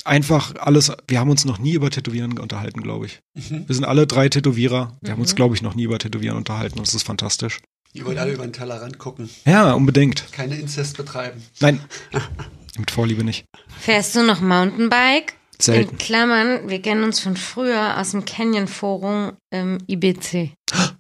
[0.05, 3.19] Einfach alles, wir haben uns noch nie über Tätowieren unterhalten, glaube ich.
[3.35, 3.67] Mhm.
[3.67, 4.97] Wir sind alle drei Tätowierer.
[5.01, 5.35] Wir haben uns, Mhm.
[5.38, 7.61] glaube ich, noch nie über Tätowieren unterhalten und das ist fantastisch.
[7.93, 9.30] Ihr wollt alle über den Tellerrand gucken.
[9.45, 10.25] Ja, unbedingt.
[10.31, 11.41] Keine Inzest betreiben.
[11.59, 11.80] Nein,
[12.77, 13.45] mit Vorliebe nicht.
[13.80, 15.35] Fährst du noch Mountainbike?
[15.59, 15.91] Selten.
[15.91, 20.51] In Klammern, wir kennen uns von früher aus dem Canyon Forum im IBC.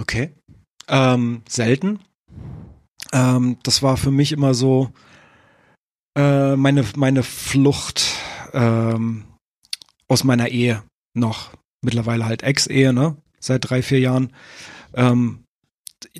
[0.00, 0.32] Okay.
[0.88, 1.98] Ähm, selten.
[3.12, 4.90] Ähm, das war für mich immer so
[6.16, 8.02] äh, meine, meine Flucht
[8.52, 9.24] ähm,
[10.08, 10.82] aus meiner Ehe
[11.14, 11.52] noch.
[11.82, 13.16] Mittlerweile halt Ex-Ehe, ne?
[13.38, 14.32] Seit drei, vier Jahren.
[14.94, 15.44] Ähm,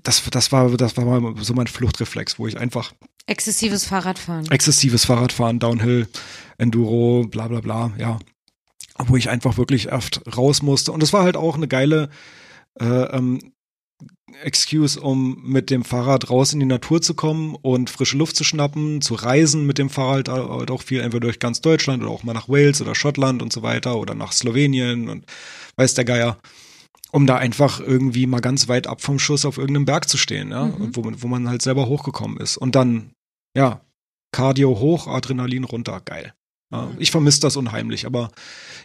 [0.03, 2.93] das, das, war, das war mal so mein Fluchtreflex, wo ich einfach
[3.27, 4.51] Exzessives Fahrradfahren.
[4.51, 6.09] exzessives Fahrradfahren, Downhill,
[6.59, 8.19] Enduro, bla bla bla, ja.
[8.99, 10.93] Wo ich einfach wirklich oft raus musste.
[10.93, 12.11] Und es war halt auch eine geile
[12.81, 13.53] äh, ähm,
[14.43, 18.45] Excuse, um mit dem Fahrrad raus in die Natur zu kommen und frische Luft zu
[18.45, 22.23] schnappen, zu reisen mit dem Fahrrad halt auch viel, entweder durch ganz Deutschland oder auch
[22.23, 25.27] mal nach Wales oder Schottland und so weiter oder nach Slowenien und
[25.77, 26.39] weiß der Geier,
[27.13, 30.51] um da einfach irgendwie mal ganz weit ab vom Schuss auf irgendeinem Berg zu stehen,
[30.51, 30.95] ja, Mhm.
[30.97, 32.57] wo, man- wo man halt selber hochgekommen ist.
[32.57, 33.11] Und dann,
[33.57, 33.81] ja,
[34.33, 36.33] Cardio hoch, Adrenalin runter, geil.
[36.73, 36.97] Ja, Mhm.
[37.01, 38.31] ich vermisse das unheimlich, aber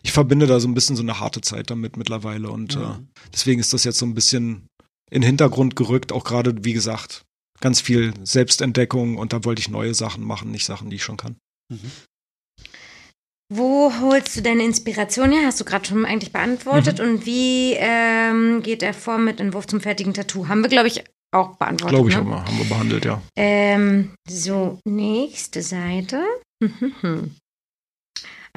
[0.01, 3.07] ich verbinde da so ein bisschen so eine harte Zeit damit mittlerweile und äh, Mhm.
[3.31, 4.65] deswegen ist das jetzt so ein bisschen
[5.11, 7.23] in den Hintergrund gerückt, auch gerade, wie gesagt,
[7.61, 11.17] ganz viel Selbstentdeckung und da wollte ich neue Sachen machen, nicht Sachen, die ich schon
[11.17, 11.35] kann.
[11.71, 11.91] Mhm.
[13.53, 15.45] Wo holst du deine Inspiration her?
[15.45, 16.99] Hast du gerade schon eigentlich beantwortet.
[16.99, 17.05] Mhm.
[17.05, 20.47] Und wie ähm, geht er vor mit Entwurf zum fertigen Tattoo?
[20.47, 21.95] Haben wir, glaube ich, auch beantwortet.
[21.95, 22.21] Glaube ich ne?
[22.21, 23.21] aber, haben wir behandelt, ja.
[23.35, 26.23] Ähm, so, nächste Seite.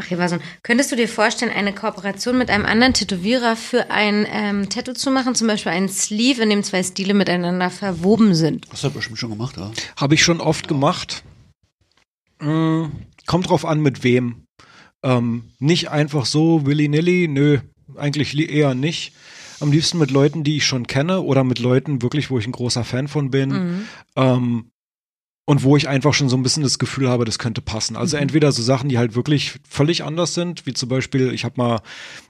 [0.00, 0.40] Ach, hier war so ein.
[0.62, 5.10] Könntest du dir vorstellen, eine Kooperation mit einem anderen Tätowierer für ein ähm, Tattoo zu
[5.10, 5.34] machen?
[5.34, 8.66] Zum Beispiel einen Sleeve, in dem zwei Stile miteinander verwoben sind.
[8.70, 9.70] Hast du bestimmt schon gemacht, ja?
[9.96, 11.24] Habe ich schon oft gemacht.
[12.40, 12.84] Mm,
[13.26, 14.44] kommt drauf an, mit wem.
[15.02, 17.58] Ähm, nicht einfach so willy-nilly, nö,
[17.96, 19.12] eigentlich li- eher nicht.
[19.60, 22.52] Am liebsten mit Leuten, die ich schon kenne oder mit Leuten wirklich, wo ich ein
[22.52, 23.50] großer Fan von bin.
[23.50, 23.88] Mhm.
[24.14, 24.70] Ähm,
[25.48, 27.96] und wo ich einfach schon so ein bisschen das Gefühl habe, das könnte passen.
[27.96, 28.24] Also Mhm.
[28.24, 31.80] entweder so Sachen, die halt wirklich völlig anders sind, wie zum Beispiel, ich habe mal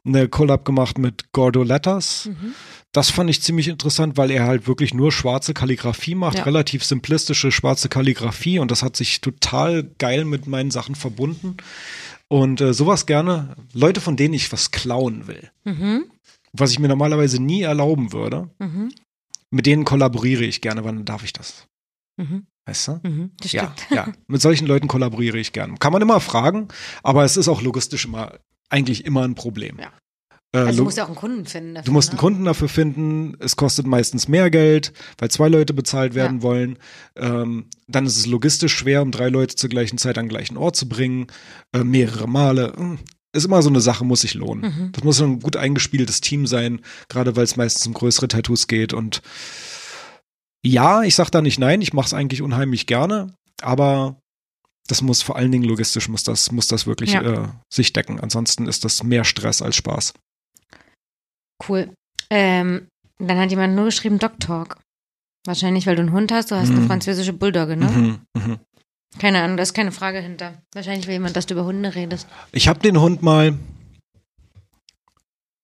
[0.04, 2.26] eine Collab gemacht mit Gordo Letters.
[2.26, 2.54] Mhm.
[2.92, 6.44] Das fand ich ziemlich interessant, weil er halt wirklich nur schwarze Kalligrafie macht, Ja.
[6.44, 11.56] relativ simplistische schwarze Kalligrafie und das hat sich total geil mit meinen Sachen verbunden.
[12.28, 16.04] Und äh, sowas gerne, Leute, von denen ich was klauen will, Mhm.
[16.52, 18.92] was ich mir normalerweise nie erlauben würde, Mhm.
[19.50, 21.66] mit denen kollaboriere ich gerne, wann darf ich das?
[22.16, 22.46] Mhm.
[22.68, 23.00] Weißt du?
[23.02, 23.30] Mhm.
[23.44, 23.86] Ja, stimmt.
[23.90, 24.12] ja.
[24.26, 25.78] Mit solchen Leuten kollaboriere ich gern.
[25.78, 26.68] Kann man immer fragen,
[27.02, 28.34] aber es ist auch logistisch immer,
[28.68, 29.78] eigentlich immer ein Problem.
[29.80, 29.90] Ja.
[30.52, 31.74] Äh, Also du musst ja auch einen Kunden finden.
[31.76, 32.20] Dafür, Du musst einen ne?
[32.20, 33.36] Kunden dafür finden.
[33.40, 36.78] Es kostet meistens mehr Geld, weil zwei Leute bezahlt werden wollen.
[37.16, 40.58] Ähm, dann ist es logistisch schwer, um drei Leute zur gleichen Zeit an den gleichen
[40.58, 41.28] Ort zu bringen.
[41.72, 42.74] Äh, mehrere Male.
[42.76, 42.98] Hm,
[43.32, 44.90] ist immer so eine Sache, muss sich lohnen.
[44.92, 48.92] Das muss ein gut eingespieltes Team sein, gerade weil es meistens um größere Tattoos geht.
[48.92, 49.22] Und
[50.64, 54.16] ja, ich sag da nicht nein, ich mache es eigentlich unheimlich gerne, aber
[54.88, 57.22] das muss vor allen Dingen logistisch, muss das, muss das wirklich Ja.
[57.22, 58.20] äh, sich decken.
[58.20, 60.14] Ansonsten ist das mehr Stress als Spaß.
[61.68, 61.92] Cool.
[62.30, 64.78] Ähm, dann hat jemand nur geschrieben Dog Talk.
[65.46, 66.86] Wahrscheinlich, weil du einen Hund hast, du hast eine Mhm.
[66.86, 67.86] französische Bulldogge, ne?
[67.90, 68.58] Mhm, mhm.
[69.18, 70.60] Keine Ahnung, da ist keine Frage hinter.
[70.74, 72.28] Wahrscheinlich will jemand, dass du über Hunde redest.
[72.52, 73.58] Ich habe den Hund mal.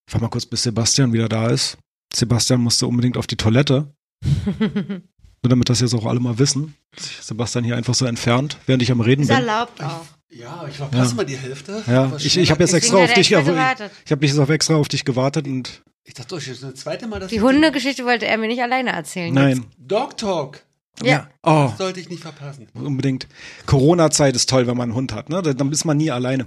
[0.06, 1.76] Ich warte mal kurz, bis Sebastian wieder da ist.
[2.14, 3.92] Sebastian musste unbedingt auf die Toilette.
[5.42, 6.74] Nur damit das jetzt auch alle mal wissen.
[6.96, 9.36] Sich Sebastian hier einfach so entfernt, während ich am Reden ist bin.
[9.36, 10.06] erlaubt auch.
[10.30, 11.14] Ja, ich verpasse Ja.
[11.16, 11.82] mal die Hälfte.
[11.86, 13.54] Ja, ich, ich habe jetzt extra auf dich gewartet.
[13.54, 13.90] gewartet.
[14.04, 17.06] Ich habe jetzt auf extra auf dich gewartet und Ich dachte, das ist das zweite
[17.06, 19.32] Mal, dass Die ich- Hundegeschichte wollte er mir nicht alleine erzählen.
[19.32, 19.64] nein.
[19.78, 20.64] Dog Talk.
[21.02, 21.28] Ja.
[21.42, 22.68] Oh, Das sollte ich nicht verpassen.
[22.74, 23.26] unbedingt.
[23.66, 25.28] Corona-Zeit ist toll, wenn man einen Hund hat.
[25.28, 25.42] Ne?
[25.42, 26.46] Da- Dann ist man nie alleine.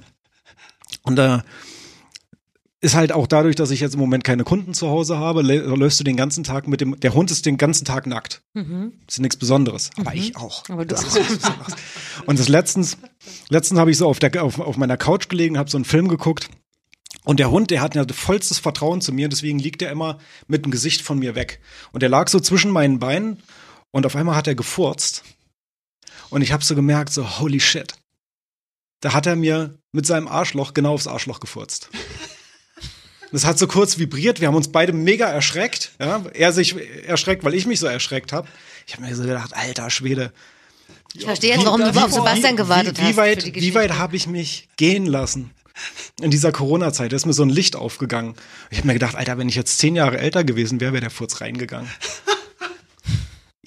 [1.04, 1.44] Und da
[2.80, 5.62] ist halt auch dadurch, dass ich jetzt im Moment keine Kunden zu Hause habe, lä-
[5.76, 6.99] läufst du den ganzen Tag mit dem.
[6.99, 8.41] Der Hund ist den ganzen Tag nackt.
[8.54, 8.94] Mhm.
[9.08, 9.90] Ist nichts Besonderes.
[9.98, 10.64] Aber ich auch.
[10.70, 11.16] Aber du Das auch.
[11.18, 11.74] ist Besonderes.
[12.28, 12.98] Und das letztens,
[13.49, 16.08] letztens habe ich so auf, der, auf, auf meiner Couch gelegen, habe so einen Film
[16.08, 16.49] geguckt.
[17.24, 20.18] Und der Hund, der hat ja vollstes Vertrauen zu mir, deswegen liegt er immer
[20.48, 21.60] mit dem Gesicht von mir weg.
[21.91, 23.41] Und er lag so zwischen meinen Beinen
[23.91, 25.24] und auf einmal hat er gefurzt.
[26.30, 27.95] Und ich habe so gemerkt, so holy shit.
[29.02, 31.90] Da hat er mir mit seinem Arschloch genau aufs Arschloch gefurzt.
[33.32, 35.91] Das hat so kurz vibriert, wir haben uns beide mega erschreckt.
[35.99, 36.24] Ja?
[36.34, 36.76] Er sich
[37.06, 38.48] erschreckt, weil ich mich so erschreckt habe.
[38.86, 40.32] Ich habe mir so gedacht, alter Schwede,
[41.14, 43.18] Ich verstehe jetzt, warum du immer auf Sebastian gewartet wie, wie hast.
[43.18, 45.52] Weit, die wie weit habe ich mich gehen lassen?
[46.22, 48.36] In dieser Corona-Zeit, da ist mir so ein Licht aufgegangen.
[48.72, 51.12] Ich habe mir gedacht, Alter, wenn ich jetzt zehn Jahre älter gewesen wäre, wäre der
[51.12, 51.90] Furz reingegangen.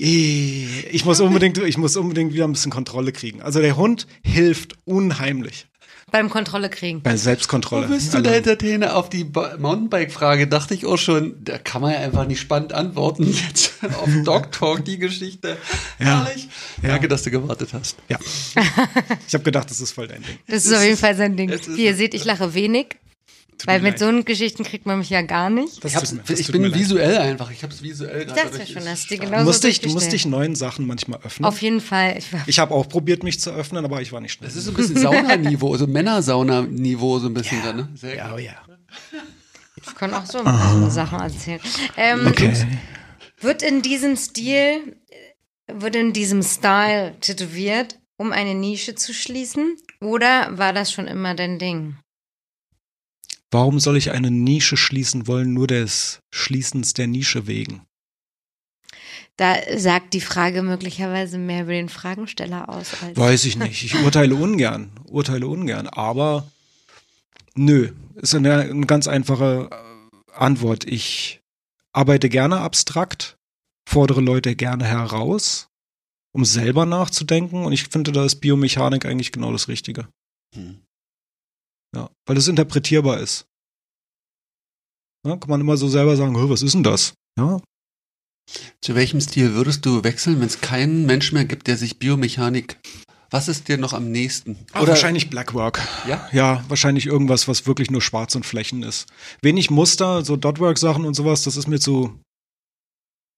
[0.03, 3.43] Ich muss unbedingt, ich muss unbedingt wieder ein bisschen Kontrolle kriegen.
[3.43, 5.67] Also der Hund hilft unheimlich
[6.11, 7.03] Beim Kontrolle kriegen.
[7.03, 7.89] bei Selbstkontrolle.
[7.89, 8.97] Wo bist du Also, der Entertainer?
[8.97, 13.25] Auf die Mountainbike-Frage dachte ich auch schon, da kann man ja einfach nicht spannend antworten.
[13.49, 15.57] Jetzt auf Dog Talk die Geschichte.
[15.99, 16.25] Ja.
[16.25, 16.49] Herrlich.
[16.83, 16.89] Ja.
[16.91, 17.97] Danke, dass du gewartet hast.
[18.09, 18.19] ja.
[19.27, 20.39] Ich habe gedacht, das ist voll dein Ding.
[20.49, 21.51] Das ist auf jeden Fall sein Ding.
[21.51, 22.97] Wie ihr seht, ich lache wenig,
[23.61, 24.17] Tut weil mit leid.
[24.17, 25.83] so Geschichten kriegt man mich ja gar nicht.
[25.85, 26.75] Das Ich, hab's, tut mir- das ich bin leid.
[26.75, 27.51] visuell einfach.
[27.51, 28.41] Ich habe es visuell Ich gerade.
[28.43, 30.87] dachte ja durch- schon, dass die genau Du musst, dich, du musst dich neuen Sachen
[30.87, 31.47] manchmal öffnen.
[31.47, 32.17] Auf jeden Fall.
[32.19, 34.49] Ich Ich habe auch probiert, mich zu öffnen, aber ich war nicht schnell.
[34.49, 37.89] Das ist so ein bisschen Saunaniveau, so Männersauna-Niveau so ein bisschen da, ne?
[37.95, 38.35] Sehr ja, gut.
[38.37, 38.55] oh ja.
[39.77, 41.61] Ich kann auch so ein paar Sachen erzählen.
[41.97, 42.53] Ähm, Okay.
[43.41, 44.97] Wird in diesem Stil,
[45.67, 49.77] wird in diesem Style tätowiert, um eine Nische zu schließen?
[50.03, 51.97] Oder war das schon immer dein Ding?
[53.51, 57.83] Warum soll ich eine Nische schließen wollen, nur des Schließens der Nische wegen?
[59.37, 63.17] Da sagt die Frage möglicherweise mehr über den Fragensteller aus als.
[63.17, 63.83] Weiß ich nicht.
[63.85, 64.91] Ich urteile ungern.
[65.07, 65.89] Urteile ungern.
[65.89, 66.47] Aber
[67.55, 67.93] nö.
[68.17, 70.85] Ist eine, eine ganz einfache äh, Antwort.
[70.85, 71.41] Ich
[71.93, 73.39] arbeite gerne abstrakt,
[73.89, 75.69] fordere Leute gerne heraus,
[76.33, 77.65] um selber nachzudenken.
[77.65, 80.07] Und ich finde, da ist Biomechanik eigentlich genau das Richtige.
[80.55, 80.83] Hm.
[81.95, 83.47] Ja, weil es interpretierbar ist.
[85.27, 87.15] Ja, kann man immer so selber sagen, "Hö, was ist denn das?
[87.39, 87.61] Ja,
[88.81, 92.79] Zu welchem Stil würdest du wechseln, wenn es keinen Mensch mehr gibt, der sich Biomechanik.
[93.31, 94.59] Was ist dir noch am nächsten?
[94.75, 95.81] Oder wahrscheinlich Blackwork.
[96.09, 96.29] Ja?
[96.33, 99.07] Ja, wahrscheinlich irgendwas, was wirklich nur schwarz und Flächen ist.
[99.41, 102.19] Wenig Muster, so Dotwork-Sachen und sowas, das ist mir zu.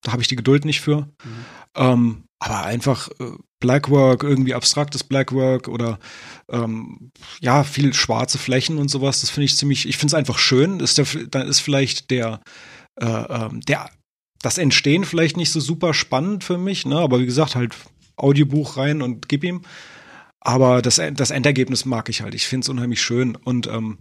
[0.01, 1.01] Da habe ich die Geduld nicht für.
[1.23, 1.45] Mhm.
[1.75, 3.33] Ähm, aber einfach äh,
[3.63, 5.97] Blackwork, irgendwie abstraktes Blackwork oder
[6.49, 10.37] ähm, ja, viel schwarze Flächen und sowas, das finde ich ziemlich, ich finde es einfach
[10.37, 10.81] schön.
[10.81, 12.41] Ist der, dann ist vielleicht der,
[12.99, 13.89] äh, ähm, der,
[14.41, 16.97] das Entstehen vielleicht nicht so super spannend für mich, ne?
[16.97, 17.73] Aber wie gesagt, halt
[18.17, 19.61] Audiobuch rein und gib ihm.
[20.41, 22.35] Aber das, das Endergebnis mag ich halt.
[22.35, 23.37] Ich finde es unheimlich schön.
[23.37, 23.99] Und ähm,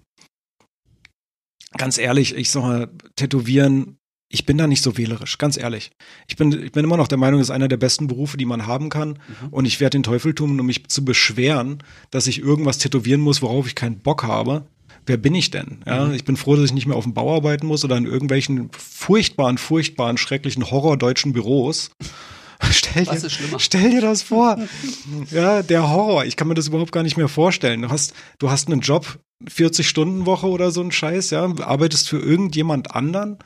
[1.79, 3.99] ganz ehrlich, ich sag mal, Tätowieren,
[4.33, 5.93] ich bin da nicht so wählerisch, ganz ehrlich.
[6.27, 8.47] Ich bin, ich bin immer noch der Meinung, es ist einer der besten Berufe, die
[8.47, 9.19] man haben kann.
[9.51, 13.43] Und ich werde den Teufel tun, um mich zu beschweren, dass ich irgendwas tätowieren muss,
[13.43, 14.65] worauf ich keinen Bock habe.
[15.05, 15.83] Wer bin ich denn?
[15.85, 18.07] Ja, ich bin froh, dass ich nicht mehr auf dem Bau arbeiten muss oder in
[18.07, 21.91] irgendwelchen furchtbaren, furchtbaren, schrecklichen horrordeutschen Büros.
[22.71, 23.29] Stell dir,
[23.59, 24.57] stell dir das vor.
[25.33, 26.27] ja, der Horror.
[26.27, 27.83] Ich kann mir das überhaupt gar nicht mehr vorstellen.
[27.83, 29.19] Du hast, du hast einen Job,
[29.49, 33.39] 40 Stunden Woche oder so ein Scheiß, ja, arbeitest für irgendjemand anderen.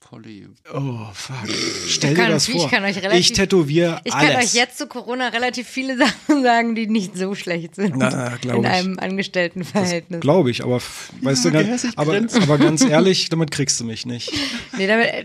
[0.00, 0.46] Polly.
[0.74, 1.36] Oh, fuck.
[1.48, 2.68] Stell Ich dir kann- das ich vor.
[2.68, 4.44] kann euch relativ- ich tätowiere Ich kann alles.
[4.50, 5.96] euch jetzt zu Corona relativ viele
[6.26, 7.96] Sachen sagen, die nicht so schlecht sind.
[7.96, 8.66] Na, in ich.
[8.66, 10.20] einem Angestelltenverhältnis.
[10.20, 10.82] Glaube ich, aber
[11.22, 11.48] weißt du,
[11.96, 14.30] aber, aber ganz ehrlich, damit kriegst du mich nicht.
[14.76, 15.24] Nee, damit, äh,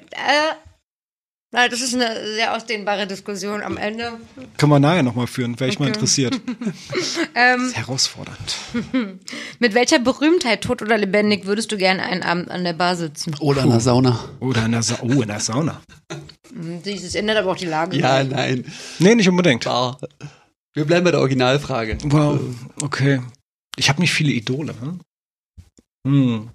[1.51, 4.19] Na, das ist eine sehr ausdehnbare Diskussion am Ende.
[4.57, 5.93] Können wir nachher nochmal führen, wäre ich mal Okay.
[5.95, 6.39] interessiert.
[7.35, 8.55] Ähm, Das ist herausfordernd.
[9.59, 13.33] mit welcher Berühmtheit, tot oder lebendig, würdest du gerne einen Abend an der Bar sitzen?
[13.39, 14.19] Oder in der Sauna.
[14.39, 15.81] Oder in der, Sa oh, in der Sauna.
[16.51, 17.95] Hm, Das ändert aber auch die Lage.
[17.97, 18.65] Ja, nein.
[18.99, 19.63] Nee, nicht unbedingt.
[19.65, 19.99] Bar.
[20.73, 21.97] Wir bleiben bei der Originalfrage.
[22.03, 22.39] Wow,
[22.81, 23.21] okay.
[23.77, 24.73] Ich habe nicht viele Idole.
[24.81, 24.99] Hm?
[26.05, 26.49] Hm.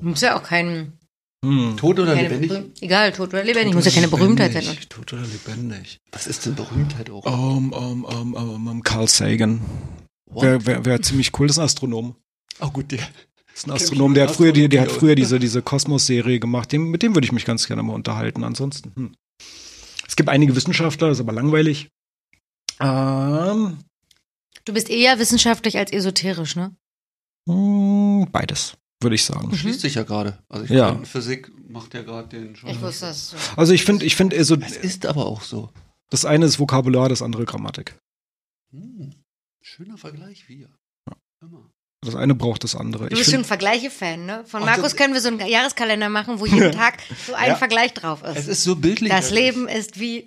[0.00, 0.95] Muss ja auch kein.
[1.44, 1.76] Hm.
[1.76, 2.50] Tot oder keine lebendig?
[2.50, 3.66] Berühm- Egal, tot oder lebendig.
[3.72, 4.78] Tot Muss ja keine Berühmtheit lebendig.
[4.80, 4.88] sein.
[4.88, 6.00] Tot oder lebendig.
[6.12, 7.24] Was ist denn Berühmtheit auch?
[7.26, 9.60] Um, um, um, um, um, Carl Sagan.
[10.30, 11.46] Wäre wär, wär ziemlich cool.
[11.46, 12.16] Das ist ein Astronom.
[12.60, 12.98] Oh gut, der.
[12.98, 13.08] Das
[13.62, 16.72] ist ein Astronom, der hat früher, die, der hat früher diese, diese Kosmos-Serie gemacht.
[16.72, 18.42] Dem, mit dem würde ich mich ganz gerne mal unterhalten.
[18.44, 19.14] Ansonsten, hm.
[20.08, 21.88] Es gibt einige Wissenschaftler, das ist aber langweilig.
[22.80, 23.78] Ähm,
[24.64, 26.74] Du bist eher wissenschaftlich als esoterisch, ne?
[27.48, 29.54] hm, beides, würde ich sagen.
[29.54, 30.38] Schließt sich ja gerade.
[30.48, 30.92] Also ich Ja.
[30.92, 32.70] meine, Physik macht ja gerade den schon.
[32.70, 33.30] Ich wusste das.
[33.30, 33.36] So.
[33.56, 35.70] Also ich finde, ich finde, also, Es ist aber auch so.
[36.10, 37.98] das eine ist Vokabular, das andere Grammatik.
[38.72, 39.12] Hm.
[39.62, 40.70] Schöner Vergleich, wir.
[41.40, 41.70] Hör mal.
[42.04, 43.06] Das eine braucht das andere.
[43.08, 44.44] Du Ich bist schon find, Vergleiche-Fan, ne?
[44.46, 47.56] Von Markus das- können wir so einen Jahreskalender machen, wo jeden Tag so ein Ja.
[47.56, 48.48] Vergleich drauf Es ist.
[48.48, 49.10] ist so bildlich.
[49.10, 50.26] Das Leben ist wie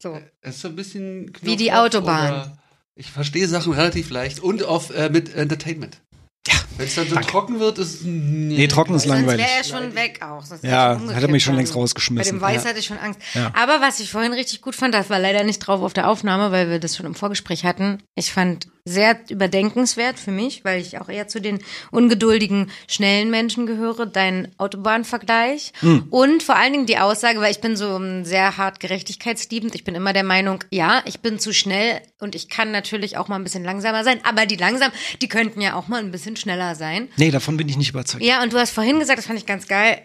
[0.00, 0.20] so.
[0.40, 2.58] Es ist so ein bisschen Wie die Knopf Autobahn.
[2.94, 6.00] Ich verstehe Sachen relativ leicht und auf äh, mit Entertainment.
[6.48, 7.30] Ja, Wenn es dann so danke.
[7.30, 9.46] trocken wird, ist Nee, trocken ist Sonst langweilig.
[9.46, 10.44] wäre er schon weg auch.
[10.44, 11.76] Sonst Ja, hat er mich schon längst dann.
[11.76, 12.36] Bei rausgeschmissen.
[12.36, 12.70] dem Weiß Ja.
[12.70, 13.20] hatte ich schon Angst.
[13.34, 13.52] Ja.
[13.54, 16.50] Aber was ich vorhin richtig gut fand, das war leider nicht drauf auf der Aufnahme,
[16.52, 17.98] weil wir das schon im Vorgespräch hatten.
[18.14, 21.60] Ich fand sehr überdenkenswert für mich, weil ich auch eher zu den
[21.90, 25.72] ungeduldigen, schnellen Menschen gehöre, dein Autobahnvergleich.
[25.80, 26.06] Hm.
[26.10, 29.74] Und vor allen Dingen die Aussage, weil ich bin so sehr hart gerechtigkeitsliebend.
[29.74, 33.28] Ich bin immer der Meinung, ja, ich bin zu schnell und ich kann natürlich auch
[33.28, 34.20] mal ein bisschen langsamer sein.
[34.24, 34.90] Aber die langsam,
[35.22, 37.08] die könnten ja auch mal ein bisschen schneller sein.
[37.16, 38.24] Nee, davon bin ich nicht überzeugt.
[38.24, 40.00] Ja, und du hast vorhin gesagt, das fand ich ganz geil,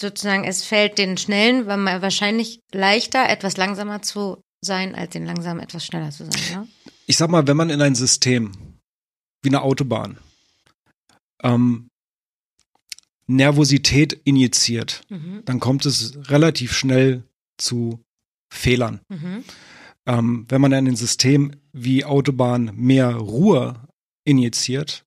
[0.00, 5.84] sozusagen, es fällt den Schnellen wahrscheinlich leichter, etwas langsamer zu sein, als den Langsamen etwas
[5.84, 6.60] schneller zu sein.
[6.60, 6.68] Ne?
[7.10, 8.52] Ich sag mal, wenn man in ein System
[9.42, 10.18] wie eine Autobahn
[11.42, 11.88] ähm,
[13.26, 15.42] Nervosität injiziert, Mhm.
[15.44, 17.24] dann kommt es relativ schnell
[17.58, 17.98] zu
[18.48, 19.00] Fehlern.
[19.08, 19.42] Mhm.
[20.06, 23.88] Ähm, wenn man in ein System wie Autobahn mehr Ruhe
[24.24, 25.04] injiziert,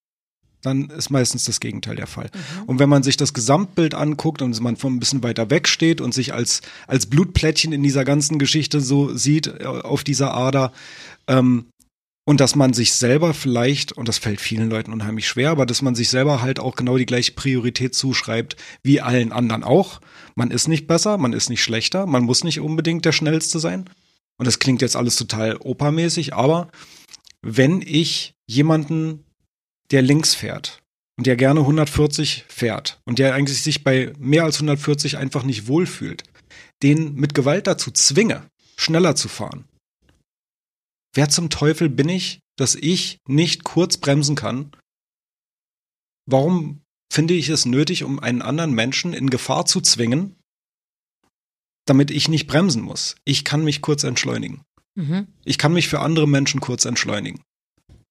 [0.61, 2.31] dann ist meistens das Gegenteil der Fall.
[2.33, 2.63] Mhm.
[2.65, 6.01] Und wenn man sich das Gesamtbild anguckt und man von ein bisschen weiter weg steht
[6.01, 10.73] und sich als, als Blutplättchen in dieser ganzen Geschichte so sieht, äh, auf dieser Ader,
[11.27, 11.67] ähm,
[12.25, 15.81] und dass man sich selber vielleicht, und das fällt vielen Leuten unheimlich schwer, aber dass
[15.81, 19.99] man sich selber halt auch genau die gleiche Priorität zuschreibt wie allen anderen auch.
[20.35, 23.89] Man ist nicht besser, man ist nicht schlechter, man muss nicht unbedingt der Schnellste sein.
[24.37, 26.69] Und das klingt jetzt alles total opermäßig, aber
[27.41, 29.25] wenn ich jemanden,
[29.91, 30.79] der links fährt
[31.17, 35.67] und der gerne 140 fährt und der eigentlich sich bei mehr als 140 einfach nicht
[35.67, 36.23] wohlfühlt,
[36.81, 38.47] den mit Gewalt dazu zwinge,
[38.77, 39.65] schneller zu fahren.
[41.13, 44.71] Wer zum Teufel bin ich, dass ich nicht kurz bremsen kann?
[46.25, 46.81] Warum
[47.11, 50.35] finde ich es nötig, um einen anderen Menschen in Gefahr zu zwingen,
[51.85, 53.15] damit ich nicht bremsen muss?
[53.25, 54.63] Ich kann mich kurz entschleunigen.
[54.95, 55.27] Mhm.
[55.45, 57.43] Ich kann mich für andere Menschen kurz entschleunigen.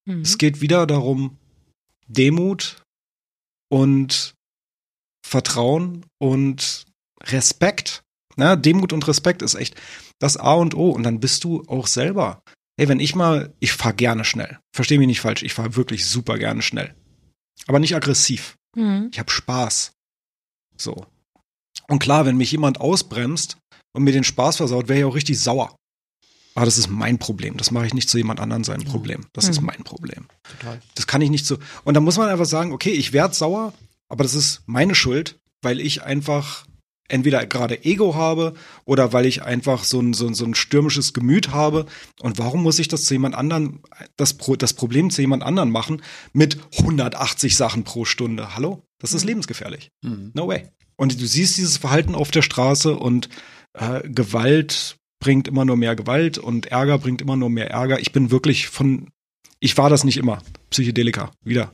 [0.04, 0.20] Mhm.
[0.20, 1.38] Es geht wieder darum,
[2.06, 2.82] Demut
[3.70, 4.34] und
[5.26, 6.84] Vertrauen und
[7.22, 8.02] Respekt.
[8.36, 9.80] Na, Demut und Respekt ist echt
[10.18, 10.90] das A und O.
[10.90, 12.42] Und dann bist du auch selber.
[12.78, 14.58] Ey, wenn ich mal, ich fahre gerne schnell.
[14.74, 16.94] Versteh mich nicht falsch, ich fahre wirklich super gerne schnell.
[17.66, 18.56] Aber nicht aggressiv.
[18.76, 19.08] Mhm.
[19.12, 19.92] Ich habe Spaß.
[20.76, 21.06] So.
[21.88, 23.58] Und klar, wenn mich jemand ausbremst
[23.92, 25.76] und mir den Spaß versaut, wäre ich auch richtig sauer.
[26.54, 27.56] Aber das ist mein Problem.
[27.56, 29.26] Das mache ich nicht zu jemand anderem sein Problem.
[29.32, 29.66] Das ist Mhm.
[29.66, 30.26] mein Problem.
[30.58, 30.80] Total.
[30.94, 31.58] Das kann ich nicht so.
[31.84, 33.72] Und da muss man einfach sagen, okay, ich werde sauer,
[34.08, 36.66] aber das ist meine Schuld, weil ich einfach
[37.12, 41.12] entweder gerade Ego habe oder weil ich einfach so ein, so ein, so ein stürmisches
[41.12, 41.86] Gemüt habe.
[42.20, 43.80] Und warum muss ich das zu jemand anderen,
[44.16, 46.02] das, Pro, das Problem zu jemand anderen machen
[46.32, 48.54] mit 180 Sachen pro Stunde?
[48.56, 48.82] Hallo?
[48.98, 49.28] Das ist Mhm.
[49.28, 49.90] lebensgefährlich.
[50.02, 50.32] Mhm.
[50.34, 50.68] No way.
[50.96, 53.28] Und du siehst dieses Verhalten auf der Straße und
[53.74, 58.00] äh, Gewalt bringt immer nur mehr Gewalt und Ärger bringt immer nur mehr Ärger.
[58.00, 59.08] Ich bin wirklich von,
[59.60, 61.70] ich war das nicht immer, Psychedelika, wieder.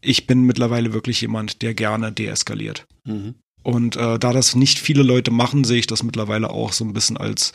[0.00, 2.86] Ich bin mittlerweile wirklich jemand, der gerne deeskaliert.
[3.04, 3.34] Mhm.
[3.68, 6.94] Und äh, da das nicht viele Leute machen, sehe ich das mittlerweile auch so ein
[6.94, 7.52] bisschen als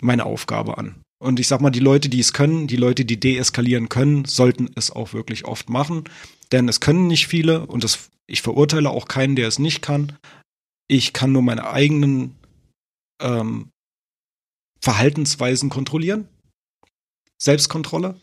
[0.00, 1.02] meine Aufgabe an.
[1.18, 4.70] Und ich sag mal, die Leute, die es können, die Leute, die deeskalieren können, sollten
[4.76, 6.04] es auch wirklich oft machen.
[6.52, 10.16] Denn es können nicht viele und das, ich verurteile auch keinen, der es nicht kann.
[10.88, 12.34] Ich kann nur meine eigenen
[13.20, 13.68] ähm,
[14.80, 16.28] Verhaltensweisen kontrollieren.
[17.36, 18.18] Selbstkontrolle.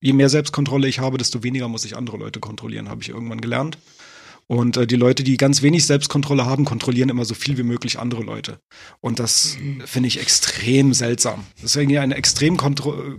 [0.00, 3.42] Je mehr Selbstkontrolle ich habe, desto weniger muss ich andere Leute kontrollieren, habe ich irgendwann
[3.42, 3.76] gelernt.
[4.50, 7.98] Und äh, die Leute, die ganz wenig Selbstkontrolle haben, kontrollieren immer so viel wie möglich
[7.98, 8.58] andere Leute.
[9.00, 11.46] Und das finde ich extrem seltsam.
[11.56, 13.18] Das ist irgendwie ein extrem kontro äh,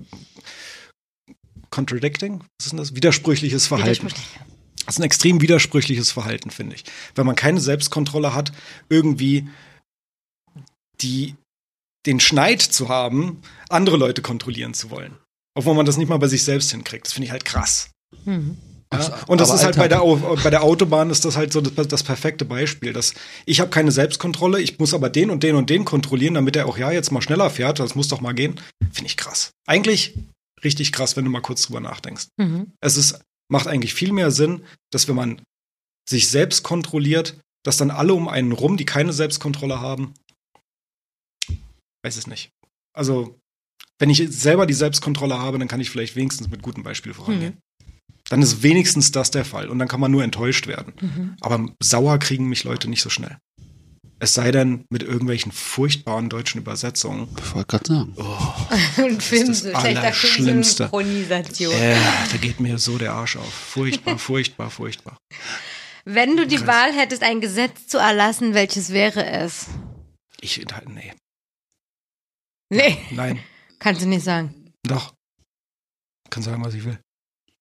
[1.70, 2.96] contradicting, was ist denn das?
[2.96, 4.08] Widersprüchliches Verhalten.
[4.08, 4.40] Widersprüchlich.
[4.86, 6.84] Das ist ein extrem widersprüchliches Verhalten, finde ich.
[7.14, 8.52] Wenn man keine Selbstkontrolle hat,
[8.90, 9.48] irgendwie
[11.00, 11.36] die,
[12.08, 15.16] den Schneid zu haben, andere Leute kontrollieren zu wollen.
[15.54, 17.06] Obwohl man das nicht mal bei sich selbst hinkriegt.
[17.06, 17.92] Das finde ich halt krass.
[18.26, 18.58] Mhm.
[18.92, 19.24] Ja?
[19.28, 21.88] Und das Aber ist halt bei der, bei der Autobahn ist das halt so das,
[21.88, 22.92] das perfekte Beispiel.
[22.92, 23.14] Dass
[23.46, 26.68] ich habe keine Selbstkontrolle, ich muss aber den und den und den kontrollieren, damit er
[26.68, 27.80] auch ja jetzt mal schneller fährt.
[27.80, 28.60] Das muss doch mal gehen.
[28.92, 29.52] Finde ich krass.
[29.68, 30.16] Eigentlich
[30.64, 32.28] richtig krass, wenn du mal kurz drüber nachdenkst.
[32.38, 32.74] Mhm.
[32.82, 33.22] Es ist,
[33.52, 35.42] macht eigentlich viel mehr Sinn, dass wenn man
[36.10, 40.14] sich selbst kontrolliert, dass dann alle um einen rum, die keine Selbstkontrolle haben,
[42.04, 42.50] weiß es nicht.
[42.94, 43.38] Also,
[44.00, 47.58] wenn ich selber die Selbstkontrolle habe, dann kann ich vielleicht wenigstens mit gutem Beispiel vorangehen.
[48.30, 50.94] Dann ist wenigstens das der Fall und dann kann man nur enttäuscht werden.
[51.02, 51.36] Mhm.
[51.42, 53.38] Aber sauer kriegen mich Leute nicht so schnell.
[54.22, 57.30] Es sei denn mit irgendwelchen furchtbaren deutschen Übersetzungen.
[57.38, 58.14] Ich wollte gerade sagen.
[58.98, 60.12] Und Film, das so schlechter.
[60.12, 61.74] Filmsynchronisation.
[61.74, 61.96] Äh,
[62.30, 63.52] da geht mir so der Arsch auf.
[63.54, 65.18] Furchtbar, furchtbar, furchtbar.
[66.04, 66.68] Wenn du die Krass.
[66.68, 69.68] Wahl hättest, ein Gesetz zu erlassen, welches wäre es?
[70.42, 71.14] Ich, nee,
[72.72, 73.40] Nee, nein,
[73.80, 74.74] kannst du nicht sagen.
[74.84, 75.14] doch.
[76.30, 77.00] Kann sagen, was ich will.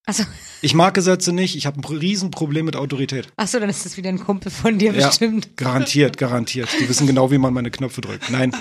[0.09, 0.25] Achso,
[0.63, 1.55] Ich mag Gesetze nicht.
[1.55, 3.31] Ich habe ein Riesenproblem mit Autorität.
[3.37, 5.07] achso, dann ist das wieder ein Kumpel von dir Ja.
[5.09, 5.57] bestimmt.
[5.57, 6.69] Garantiert, garantiert.
[6.81, 8.31] Die wissen genau, wie man meine Knöpfe drückt.
[8.31, 8.57] Nein,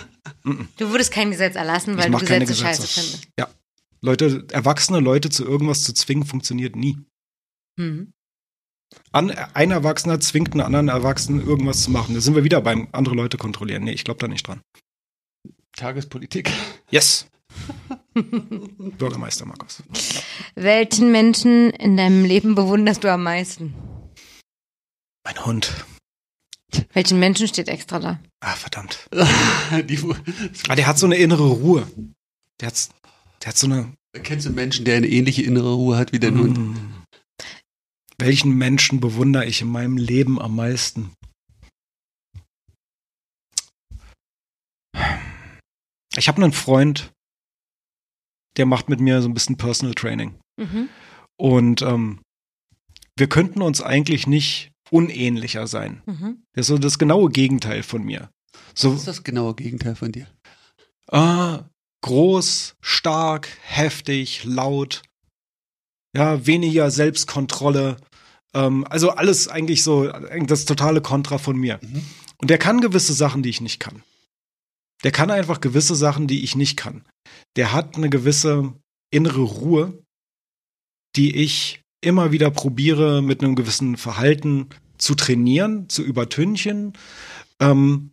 [0.77, 2.61] Du würdest kein Gesetz erlassen, ich weil du Gesetze Gesetze.
[2.63, 3.27] scheiße findest.
[3.39, 3.47] Ja.
[4.01, 6.97] Leute, erwachsene Leute zu irgendwas zu zwingen, funktioniert nie.
[7.77, 8.11] Mhm.
[9.11, 12.13] An, ein Erwachsener zwingt einen anderen Erwachsenen, irgendwas zu machen.
[12.13, 13.83] Da sind wir wieder beim andere Leute kontrollieren.
[13.83, 14.61] Nee, ich glaube da nicht dran.
[15.75, 16.51] Tagespolitik.
[16.91, 17.27] Yes.
[18.97, 19.83] Bürgermeister Markus.
[20.55, 23.73] Welchen Menschen in deinem Leben bewunderst du am meisten?
[25.23, 25.85] Mein Hund.
[26.93, 28.19] Welchen Menschen steht extra da?
[28.39, 29.09] Ah, verdammt.
[29.85, 29.99] Die,
[30.67, 31.87] Ah, der hat so eine innere Ruhe.
[32.59, 32.89] Der hat,
[33.41, 33.93] der hat so eine.
[34.23, 36.57] kennst du einen Menschen, der eine ähnliche innere Ruhe hat wie dein Hund?
[36.57, 36.75] Mm.
[38.19, 41.13] Welchen Menschen bewundere ich in meinem Leben am meisten?
[46.15, 47.11] Ich habe einen Freund,
[48.57, 50.35] der macht mit mir so ein bisschen Personal Training.
[50.57, 50.89] Mhm.
[51.37, 52.19] Und ähm,
[53.15, 56.01] wir könnten uns eigentlich nicht unähnlicher sein.
[56.05, 56.43] Mhm.
[56.55, 58.29] Der ist so das genaue Gegenteil von mir.
[58.53, 60.27] Was So ist das genaue Gegenteil von dir?
[61.11, 61.69] ah,
[62.01, 65.01] groß, stark, heftig, laut,
[66.15, 67.97] ja, weniger Selbstkontrolle.
[68.53, 70.07] Ähm, also alles eigentlich so
[70.45, 71.79] das totale Kontra von mir.
[71.81, 72.03] Mhm.
[72.39, 74.03] Und der kann gewisse Sachen, die ich nicht kann.
[75.03, 77.03] Der kann einfach gewisse Sachen, die ich nicht kann.
[77.55, 78.73] Der hat eine gewisse
[79.11, 80.03] innere Ruhe,
[81.15, 86.93] die ich immer wieder probiere, mit einem gewissen Verhalten zu trainieren, zu übertünchen.
[87.59, 88.11] Ähm,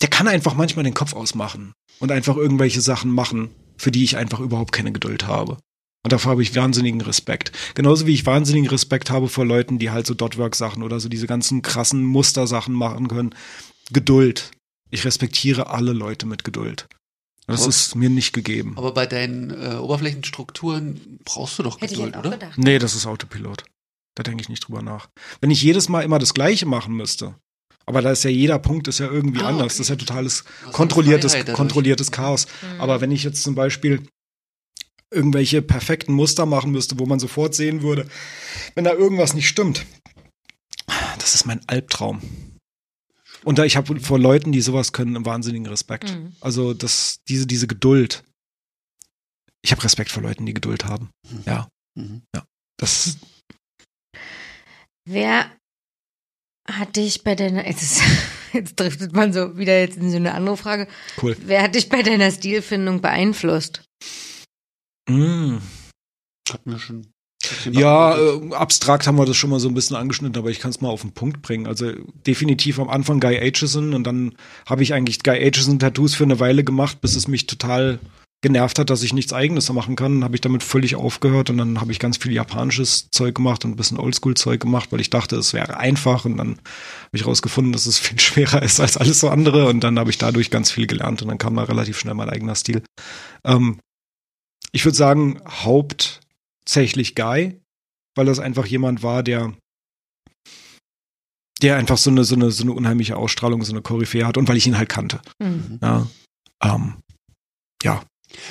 [0.00, 4.16] der kann einfach manchmal den Kopf ausmachen und einfach irgendwelche Sachen machen, für die ich
[4.16, 5.58] einfach überhaupt keine Geduld habe.
[6.04, 7.52] Und dafür habe ich wahnsinnigen Respekt.
[7.74, 11.28] Genauso wie ich wahnsinnigen Respekt habe vor Leuten, die halt so Dotwork-Sachen oder so diese
[11.28, 13.34] ganzen krassen Mustersachen machen können.
[13.92, 14.50] Geduld.
[14.92, 16.86] Ich respektiere alle Leute mit Geduld.
[17.48, 18.74] Das ist mir nicht gegeben.
[18.76, 22.30] Aber bei deinen äh, Oberflächenstrukturen brauchst du doch Hätte ich Geduld, oder?
[22.30, 22.56] gedacht.
[22.56, 23.64] Nee, das ist Autopilot.
[24.14, 25.08] Da denke ich nicht drüber nach.
[25.40, 27.34] Wenn ich jedes Mal immer das Gleiche machen müsste,
[27.86, 29.62] aber da ist ja jeder Punkt ist ja irgendwie Ah, anders.
[29.62, 29.68] okay.
[29.78, 32.46] Das ist ja totales du kontrolliertes, kontrolliertes Chaos.
[32.78, 34.06] Aber wenn ich jetzt zum Beispiel
[35.10, 38.08] irgendwelche perfekten Muster machen müsste, wo man sofort sehen würde,
[38.74, 39.84] wenn da irgendwas nicht stimmt,
[41.18, 42.20] das ist mein Albtraum.
[43.44, 46.10] Und da ich habe vor Leuten, die sowas können, einen wahnsinnigen Respekt.
[46.10, 46.34] Mhm.
[46.40, 48.22] Also das, diese, diese Geduld.
[49.64, 51.10] Ich habe Respekt vor Leuten, die Geduld haben.
[51.46, 52.22] Ja, Mhm.
[52.80, 53.18] das
[55.04, 55.50] Wer
[56.68, 58.02] hat dich bei deiner, jetzt, ist,
[58.52, 60.88] jetzt driftet man so wieder jetzt in so eine andere Frage.
[61.22, 61.36] cool.
[61.40, 63.84] Wer hat dich bei deiner Stilfindung beeinflusst?
[65.08, 65.58] Mm.
[66.50, 67.11] Hatten wir schon.
[67.70, 70.70] Ja, äh, abstrakt haben wir das schon mal so ein bisschen angeschnitten, aber ich kann
[70.70, 71.66] es mal auf den Punkt bringen.
[71.66, 71.92] Also
[72.26, 74.34] definitiv am Anfang Guy Aitchison und dann
[74.66, 77.98] habe ich eigentlich Guy Aitchison Tattoos für eine Weile gemacht, bis es mich total
[78.42, 80.14] genervt hat, dass ich nichts eigenes machen kann.
[80.14, 83.64] Dann habe ich damit völlig aufgehört und dann habe ich ganz viel japanisches Zeug gemacht
[83.64, 87.26] und ein bisschen Oldschool-Zeug gemacht, weil ich dachte, es wäre einfach und dann habe ich
[87.26, 90.50] rausgefunden, dass es viel schwerer ist als alles so andere und dann habe ich dadurch
[90.50, 92.82] ganz viel gelernt und dann kam da relativ schnell mein eigener Stil.
[93.44, 93.78] Ähm,
[94.72, 95.40] ich würde sagen,
[96.62, 97.60] hauptsächlich Guy,
[98.16, 99.54] weil das einfach jemand war, der
[101.60, 104.48] der einfach so eine, so eine, so eine unheimliche Ausstrahlung, so eine Koryphäe hat und
[104.48, 105.20] weil ich ihn halt kannte.
[105.40, 105.78] Mhm.
[105.80, 106.08] Ja,
[106.64, 106.94] ähm,
[107.84, 108.02] ja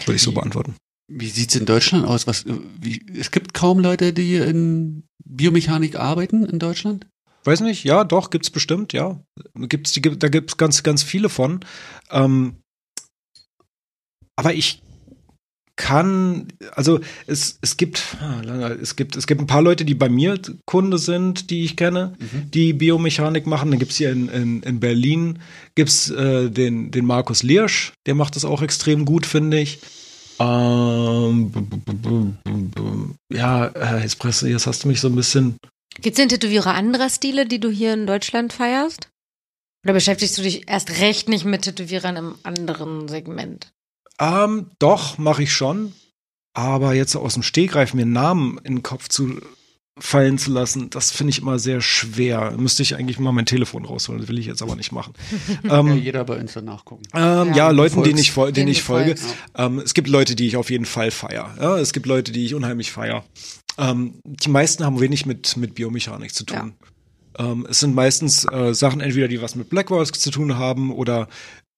[0.06, 0.76] würde ich so beantworten.
[1.12, 2.26] Wie sieht's in Deutschland aus?
[2.26, 2.46] Was,
[2.80, 7.06] wie, es gibt kaum Leute, die in Biomechanik arbeiten in Deutschland?
[7.44, 9.22] Weiß nicht, ja, doch, gibt's bestimmt, ja.
[9.56, 11.66] Gibt's die, da gibt's ganz, ganz viele von.
[12.12, 12.62] Ähm,
[14.38, 14.82] aber ich
[15.82, 20.10] kann, also es, es gibt, ah, es gibt, es gibt ein paar Leute, die bei
[20.10, 22.52] mir Kunde sind, die ich kenne, Mhm.
[22.52, 23.72] die Biomechanik machen.
[23.72, 25.40] Dann gibt's hier in, in, in Berlin
[25.76, 29.80] gibt's äh, den, den Markus Liersch, der macht das auch extrem gut, finde ich.
[30.40, 35.08] Ähm, b- b- b- b- b- ja, äh, jetzt, presst- jetzt hast du mich so
[35.08, 35.58] ein bisschen.
[36.02, 39.10] Gibt es denn Tätowierer anderer Stile, die du hier in Deutschland feierst?
[39.84, 43.72] Oder beschäftigst du dich erst recht nicht mit Tätowierern im anderen Segment?
[44.22, 45.94] Ähm, doch, mache ich schon.
[46.54, 49.42] Aber jetzt aus dem Stegreif mir einen Namen in den Kopf zu
[50.00, 52.54] fallen zu lassen, das finde ich immer sehr schwer.
[52.58, 55.14] Müsste ich eigentlich mal mein Telefon rausholen, das will ich jetzt aber nicht machen.
[55.64, 57.04] Ja, ähm, jeder bei Insta nachgucken.
[57.14, 59.16] ähm, ja, Ja, Leuten, denen ich, fol denen ich folge.
[59.56, 61.56] Ähm, es gibt Leute, die ich auf jeden Fall feier.
[61.60, 63.24] Ja, es gibt Leute, die ich unheimlich feier.
[63.78, 66.74] Ähm, die meisten haben wenig mit, mit Biomechanik zu tun.
[67.38, 71.28] Ähm, es sind meistens äh, Sachen, entweder die was mit Blackworks zu tun haben oder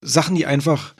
[0.01, 0.95] Sachen, die einfach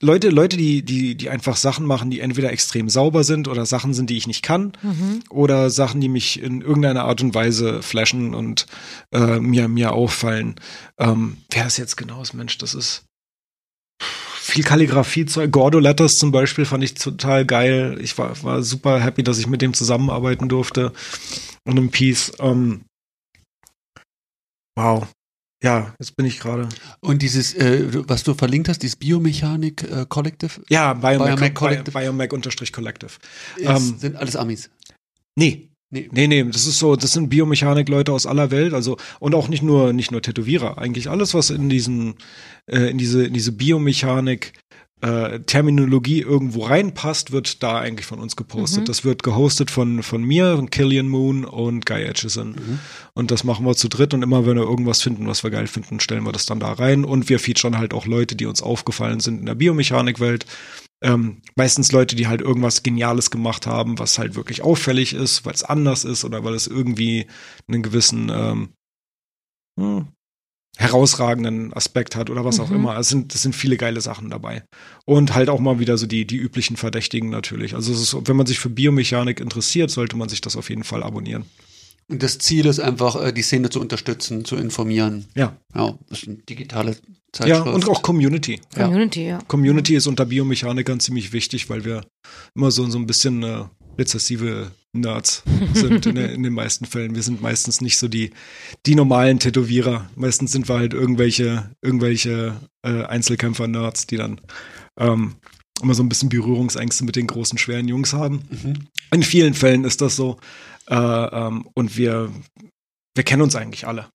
[0.00, 3.94] Leute, Leute, die, die, die einfach Sachen machen, die entweder extrem sauber sind oder Sachen
[3.94, 5.22] sind, die ich nicht kann Mhm.
[5.28, 8.66] oder Sachen, die mich in irgendeiner Art und Weise flashen und
[9.12, 10.54] äh, mir, mir auffallen.
[10.98, 13.04] Ähm, wer das jetzt genau ist, Mensch, das ist
[14.40, 15.50] viel Kalligrafie-Zeug.
[15.50, 17.98] Gordo Letters zum Beispiel fand ich total geil.
[18.00, 20.92] Ich war, war super happy, dass ich mit dem zusammenarbeiten durfte
[21.66, 22.32] und im Piece.
[22.38, 22.84] Ähm,
[24.76, 25.06] wow.
[25.62, 26.68] Ja, jetzt bin ich gerade.
[27.00, 31.98] Und dieses, äh, was du verlinkt hast, dieses Biomechanik äh, Collective, Ja, Biomac Collective.
[31.98, 33.12] Biomac unterstrich Collective.
[33.60, 34.70] Ähm, sind alles Amis.
[35.36, 36.06] Nee, Nee.
[36.12, 39.62] Nee, nee, das ist so, das sind Biomechanik-Leute aus aller Welt, also und auch nicht
[39.62, 42.16] nur nicht nur Tätowierer, eigentlich alles, was in diesen
[42.66, 44.52] äh, in diese in diese Biomechanik
[45.00, 48.82] äh, Terminologie irgendwo reinpasst, wird da eigentlich von uns gepostet.
[48.82, 48.86] Mhm.
[48.86, 52.50] Das wird gehostet von von mir, von Killian Moon und Guy Atchison.
[52.50, 52.78] Mhm.
[53.14, 55.66] Und das machen wir zu dritt und immer wenn wir irgendwas finden, was wir geil
[55.66, 58.62] finden, stellen wir das dann da rein und wir featuren halt auch Leute, die uns
[58.62, 60.46] aufgefallen sind in der Biomechanik-Welt.
[61.00, 65.54] Ähm, meistens Leute, die halt irgendwas Geniales gemacht haben, was halt wirklich auffällig ist, weil
[65.54, 67.26] es anders ist oder weil es irgendwie
[67.68, 68.70] einen gewissen ähm,
[69.78, 70.08] hm,
[70.78, 72.76] herausragenden Aspekt hat oder was auch Mhm.
[72.76, 72.96] immer.
[72.98, 74.62] Es sind, es sind viele geile Sachen dabei.
[75.04, 77.74] Und halt auch mal wieder so die, die üblichen Verdächtigen natürlich.
[77.74, 81.02] Also ist, wenn man sich für Biomechanik interessiert, sollte man sich das auf jeden Fall
[81.02, 81.44] abonnieren.
[82.10, 85.26] Und das Ziel ist einfach, äh, die Szene zu unterstützen, zu informieren.
[85.34, 85.56] Ja.
[85.74, 86.96] Ja, das ist eine digitale Ja,
[87.32, 87.66] Zeitschrift.
[87.66, 88.60] und auch Community.
[88.74, 88.84] Ja.
[88.84, 89.38] Community, ja.
[89.46, 92.06] Community ist unter Biomechanikern ziemlich wichtig, weil wir
[92.54, 93.64] immer so, so ein bisschen äh,
[93.98, 95.42] rezessive Nerds
[95.74, 97.14] sind in, in den meisten Fällen.
[97.14, 98.30] Wir sind meistens nicht so die,
[98.86, 100.08] die normalen Tätowierer.
[100.14, 104.40] Meistens sind wir halt irgendwelche, irgendwelche äh, Einzelkämpfer-Nerds, die dann
[104.98, 105.34] ähm,
[105.82, 108.42] immer so ein bisschen Berührungsängste mit den großen, schweren Jungs haben.
[108.50, 108.74] Mhm.
[109.12, 110.38] In vielen Fällen ist das so.
[110.88, 112.30] Äh, ähm, und wir,
[113.14, 114.08] wir kennen uns eigentlich alle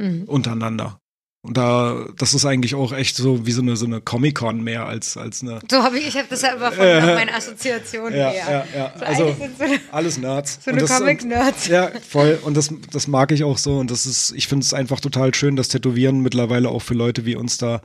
[0.00, 0.24] Mhm.
[0.24, 0.98] untereinander.
[1.44, 4.86] Und da, das ist eigentlich auch echt so wie so eine, so eine Comic-Con mehr
[4.86, 5.58] als, als eine.
[5.68, 8.66] So habe ich, ich habe das halt einfach von Äh, nach meiner Assoziation Ja, her.
[8.74, 8.92] ja, ja.
[8.96, 10.60] So Also so eine, alles Nerds.
[10.64, 11.66] so eine Comic-Nerds.
[11.66, 12.38] Ja, voll.
[12.44, 13.76] Und das, das mag ich auch so.
[13.78, 17.26] Und das ist, ich finde es einfach total schön, dass Tätowieren mittlerweile auch für Leute
[17.26, 17.82] wie uns da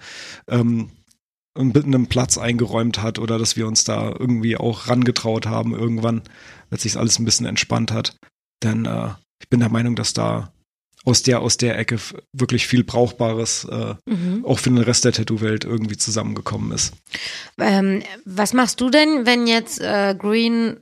[0.47, 0.91] ähm,
[1.57, 6.21] einen einen Platz eingeräumt hat oder dass wir uns da irgendwie auch rangetraut haben irgendwann,
[6.69, 8.15] als sich alles ein bisschen entspannt hat.
[8.63, 9.09] Denn äh,
[9.41, 10.51] ich bin der Meinung, dass da
[11.05, 11.99] aus der, aus der Ecke
[12.33, 14.43] wirklich viel Brauchbares äh, Mhm.
[14.45, 16.93] auch für den Rest der Tattoo-Welt irgendwie zusammengekommen ist.
[17.59, 20.77] Ähm, was machst du denn, wenn jetzt äh, Green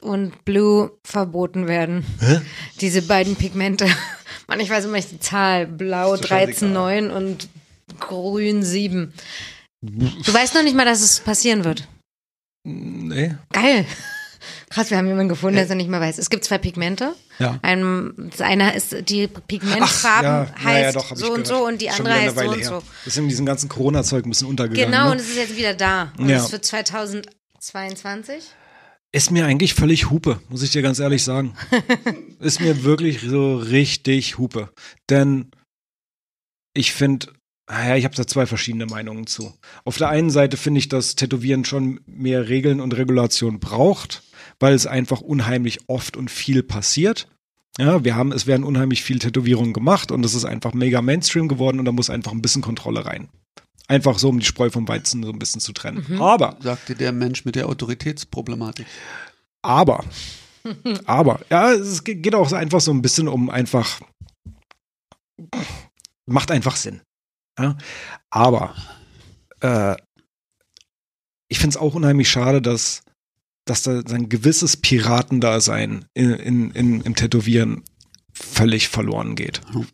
[0.00, 2.04] und Blue verboten werden?
[2.20, 2.40] Hä?
[2.80, 3.86] Diese beiden Pigmente.
[4.48, 5.66] Mann, ich weiß immer nicht die Zahl.
[5.66, 6.72] Blau Ist doch scheißegal.
[6.72, 7.48] 13, 9 und
[8.00, 9.12] Grün 7.
[9.82, 11.88] Du weißt noch nicht mal, dass es passieren wird.
[12.64, 13.34] Nee.
[13.52, 13.84] Geil.
[14.72, 16.18] Krass, wir haben jemanden gefunden, der es noch nicht mal weiß.
[16.18, 17.14] Es gibt zwei Pigmente.
[17.38, 17.58] Ja.
[17.62, 21.46] Ein, das eine ist die Pigmentfarben ja, ja, heißt ja, doch, so und gehört.
[21.46, 22.64] so und die andere heißt so und her.
[22.64, 22.82] so.
[23.04, 24.90] Das ist in diesem ganzen Corona-Zeug ein bisschen untergegangen.
[24.90, 25.22] Genau, und ne?
[25.22, 26.12] es ist jetzt wieder da.
[26.16, 26.38] Und Ja.
[26.38, 28.42] es für 2022.
[29.14, 31.54] Ist mir eigentlich völlig Hupe, muss ich dir ganz ehrlich sagen.
[32.40, 34.70] ist mir wirklich so richtig Hupe.
[35.10, 35.50] Denn
[36.72, 37.26] ich finde,
[37.68, 39.52] naja, ich habe da zwei verschiedene Meinungen zu.
[39.84, 44.22] Auf der einen Seite finde ich, dass Tätowieren schon mehr Regeln und Regulation braucht,
[44.62, 47.28] weil es einfach unheimlich oft und viel passiert.
[47.78, 51.48] Ja, wir haben, es werden unheimlich viel Tätowierungen gemacht und es ist einfach mega Mainstream
[51.48, 53.28] geworden und da muss einfach ein bisschen Kontrolle rein.
[53.88, 56.04] Einfach so, um die Spreu vom Weizen so ein bisschen zu trennen.
[56.08, 56.22] Mhm.
[56.22, 58.86] Aber Sagte der Mensch mit der Autoritätsproblematik.
[59.62, 60.04] aber,
[61.06, 64.00] aber, ja, es ge- geht auch so einfach so ein bisschen um einfach,
[66.26, 67.00] macht einfach Sinn.
[67.58, 67.76] Ja?
[68.30, 68.74] Aber,
[69.60, 69.96] äh,
[71.48, 73.02] ich finde es auch unheimlich schade, dass
[73.64, 77.82] dass da ein gewisses Piratendasein in, in, in, im Tätowieren
[78.32, 79.60] völlig verloren geht.
[79.72, 79.86] Mhm.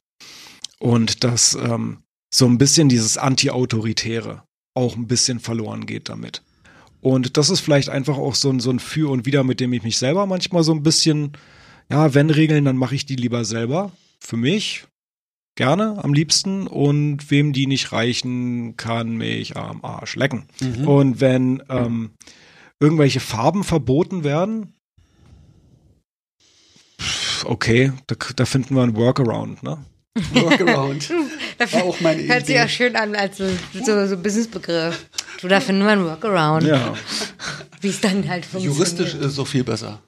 [0.79, 1.99] Und dass ähm,
[2.33, 6.43] so ein bisschen dieses Anti-Autoritäre auch ein bisschen verloren geht damit.
[7.01, 9.73] Und das ist vielleicht einfach auch so ein, so ein Für und Wider, mit dem
[9.73, 11.33] ich mich selber manchmal so ein bisschen,
[11.91, 13.93] ja, wenn Regeln, dann mache ich die lieber selber.
[14.21, 14.85] Für mich
[15.55, 16.67] gerne am liebsten.
[16.67, 20.47] Und wem die nicht reichen, kann mich am Arsch lecken.
[20.61, 20.89] Mhm.
[20.89, 22.11] Und wenn ähm,
[22.81, 24.75] irgendwelche Farben verboten werden,
[27.45, 29.85] okay, da, da finden wir einen Workaround, ne?
[30.33, 31.11] Workaround.
[31.73, 32.65] War auch meine Hört sich Idee.
[32.65, 33.49] auch schön an als so,
[33.85, 35.07] so, so Businessbegriff.
[35.41, 36.95] Du, da finden wir einen Workaround, Ja.
[37.81, 38.77] wie es dann halt funktioniert.
[38.77, 40.03] Juristisch ist es so viel besser.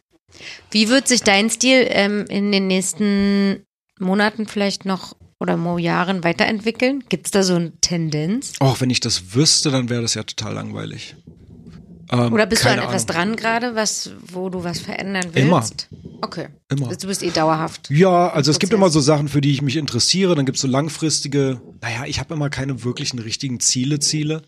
[0.71, 3.65] Wie wird sich dein Stil ähm, in den nächsten
[4.01, 7.05] Monaten vielleicht noch oder Jahren weiterentwickeln?
[7.09, 8.55] Gibt es da so eine Tendenz?
[8.59, 11.15] Auch wenn ich das wüsste, dann wäre das ja total langweilig.
[12.11, 13.37] Ähm, Oder bist du an etwas Ahnung.
[13.37, 15.89] dran gerade, was, wo du was verändern willst?
[15.91, 16.19] Immer.
[16.23, 16.49] Okay.
[16.69, 16.95] Immer.
[16.95, 17.89] Du bist eh dauerhaft.
[17.91, 18.81] Ja, also es gibt Prozess.
[18.81, 20.35] immer so Sachen, für die ich mich interessiere.
[20.35, 24.43] Dann gibt es so langfristige, naja, ich habe immer keine wirklichen richtigen Ziele, Ziele.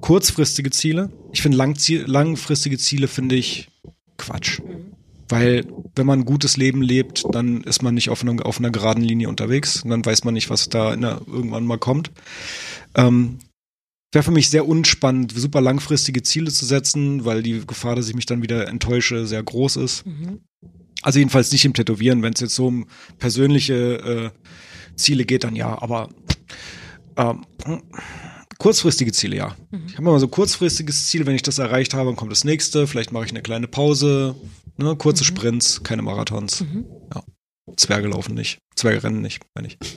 [0.00, 1.10] Kurzfristige Ziele.
[1.32, 3.68] Ich finde langfristige Ziele finde ich
[4.18, 4.60] Quatsch.
[5.28, 5.64] Weil
[5.94, 9.04] wenn man ein gutes Leben lebt, dann ist man nicht auf einer, auf einer geraden
[9.04, 9.82] Linie unterwegs.
[9.82, 12.10] Und dann weiß man nicht, was da der, irgendwann mal kommt.
[12.96, 13.38] Ähm,
[14.12, 18.14] Wäre für mich sehr unspannend, super langfristige Ziele zu setzen, weil die Gefahr, dass ich
[18.14, 20.04] mich dann wieder enttäusche, sehr groß ist.
[20.04, 20.40] Mhm.
[21.02, 22.22] Also jedenfalls nicht im Tätowieren.
[22.22, 22.86] Wenn es jetzt so um
[23.18, 25.80] persönliche äh, Ziele geht, dann ja.
[25.80, 26.08] Aber
[27.16, 27.44] ähm,
[28.58, 29.56] kurzfristige Ziele, ja.
[29.86, 31.24] Ich habe immer so kurzfristiges Ziel.
[31.26, 32.88] Wenn ich das erreicht habe, dann kommt das nächste.
[32.88, 34.34] Vielleicht mache ich eine kleine Pause.
[34.76, 34.96] Ne?
[34.96, 36.64] Kurze Sprints, keine Marathons.
[37.14, 37.22] Ja.
[37.76, 38.58] Zwerge laufen nicht.
[38.74, 39.78] Zwerge rennen nicht, meine ich.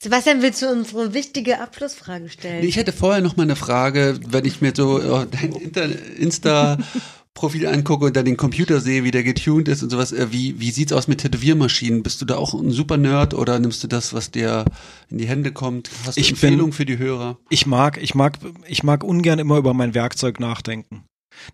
[0.00, 2.60] Sebastian, willst du unsere wichtige Abschlussfrage stellen?
[2.60, 5.88] Nee, ich hätte vorher noch mal eine Frage, wenn ich mir so äh, dein Inter-
[6.18, 10.12] Insta-Profil angucke und dann den Computer sehe, wie der getuned ist und sowas.
[10.12, 12.02] Äh, wie, wie sieht's aus mit Tätowiermaschinen?
[12.04, 14.64] Bist du da auch ein super Nerd oder nimmst du das, was dir
[15.10, 15.90] in die Hände kommt?
[16.06, 17.36] Hast du Ich bin- Empfehlungen für die Hörer?
[17.50, 18.38] Ich mag, ich mag,
[18.68, 21.04] ich mag ungern immer über mein Werkzeug nachdenken.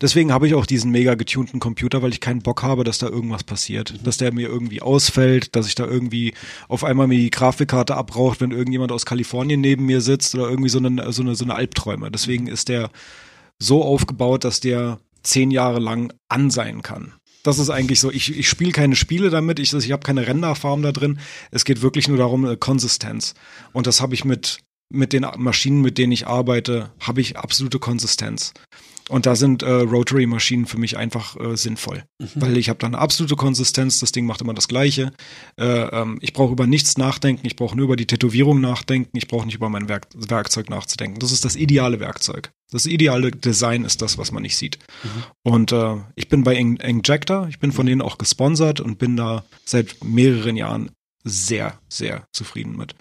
[0.00, 3.08] Deswegen habe ich auch diesen mega getunten Computer, weil ich keinen Bock habe, dass da
[3.08, 3.94] irgendwas passiert.
[4.04, 6.34] Dass der mir irgendwie ausfällt, dass ich da irgendwie
[6.68, 10.70] auf einmal mir die Grafikkarte abraucht, wenn irgendjemand aus Kalifornien neben mir sitzt oder irgendwie
[10.70, 12.10] so eine, so eine, so eine Albträume.
[12.10, 12.90] Deswegen ist der
[13.58, 17.14] so aufgebaut, dass der zehn Jahre lang an sein kann.
[17.42, 20.82] Das ist eigentlich so, ich, ich spiele keine Spiele damit, ich, ich habe keine Renderfarm
[20.82, 21.18] da drin.
[21.50, 23.34] Es geht wirklich nur darum, äh, Konsistenz.
[23.72, 27.78] Und das habe ich mit, mit den Maschinen, mit denen ich arbeite, habe ich absolute
[27.78, 28.54] Konsistenz.
[29.10, 32.04] Und da sind äh, Rotary-Maschinen für mich einfach äh, sinnvoll,
[32.36, 34.00] weil ich habe da eine absolute Konsistenz.
[34.00, 35.12] Das Ding macht immer das Gleiche.
[35.60, 37.46] Äh, ähm, ich brauche über nichts nachdenken.
[37.46, 39.16] Ich brauche nur über die Tätowierung nachdenken.
[39.16, 41.18] Ich brauche nicht über mein Werk Werkzeug nachzudenken.
[41.20, 42.50] Das ist das ideale Werkzeug.
[42.72, 44.78] Das ideale Design ist das, was man nicht sieht.
[45.42, 47.46] Und äh, ich bin bei Eng- Enjector.
[47.48, 50.90] Ich bin von denen auch gesponsert und bin da seit mehreren Jahren
[51.24, 52.94] sehr, sehr zufrieden mit.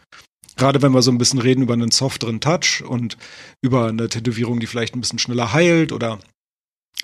[0.55, 3.17] Gerade wenn wir so ein bisschen reden über einen softeren Touch und
[3.61, 6.19] über eine Tätowierung, die vielleicht ein bisschen schneller heilt oder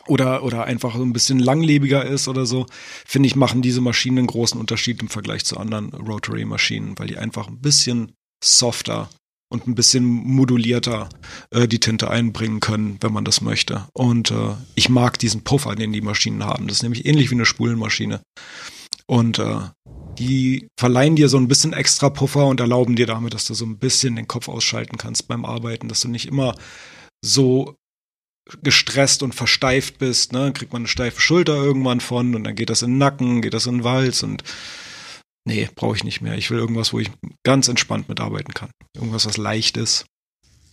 [0.07, 2.65] oder, oder einfach so ein bisschen langlebiger ist oder so,
[3.05, 7.17] finde ich, machen diese Maschinen einen großen Unterschied im Vergleich zu anderen Rotary-Maschinen, weil die
[7.17, 8.13] einfach ein bisschen
[8.43, 9.09] softer
[9.51, 11.09] und ein bisschen modulierter
[11.51, 13.87] äh, die Tinte einbringen können, wenn man das möchte.
[13.93, 16.67] Und äh, ich mag diesen Puffer, den die Maschinen haben.
[16.67, 18.21] Das ist nämlich ähnlich wie eine Spulenmaschine.
[19.07, 19.59] Und äh,
[20.19, 23.65] die verleihen dir so ein bisschen extra Puffer und erlauben dir damit, dass du so
[23.65, 26.55] ein bisschen den Kopf ausschalten kannst beim Arbeiten, dass du nicht immer
[27.23, 27.75] so
[28.61, 32.55] gestresst und versteift bist, ne, Dann kriegt man eine steife Schulter irgendwann von und dann
[32.55, 34.43] geht das in den Nacken, geht das in den Wals und
[35.47, 36.37] nee, brauche ich nicht mehr.
[36.37, 37.11] Ich will irgendwas, wo ich
[37.45, 38.71] ganz entspannt mitarbeiten kann.
[38.95, 40.05] Irgendwas, was leicht ist.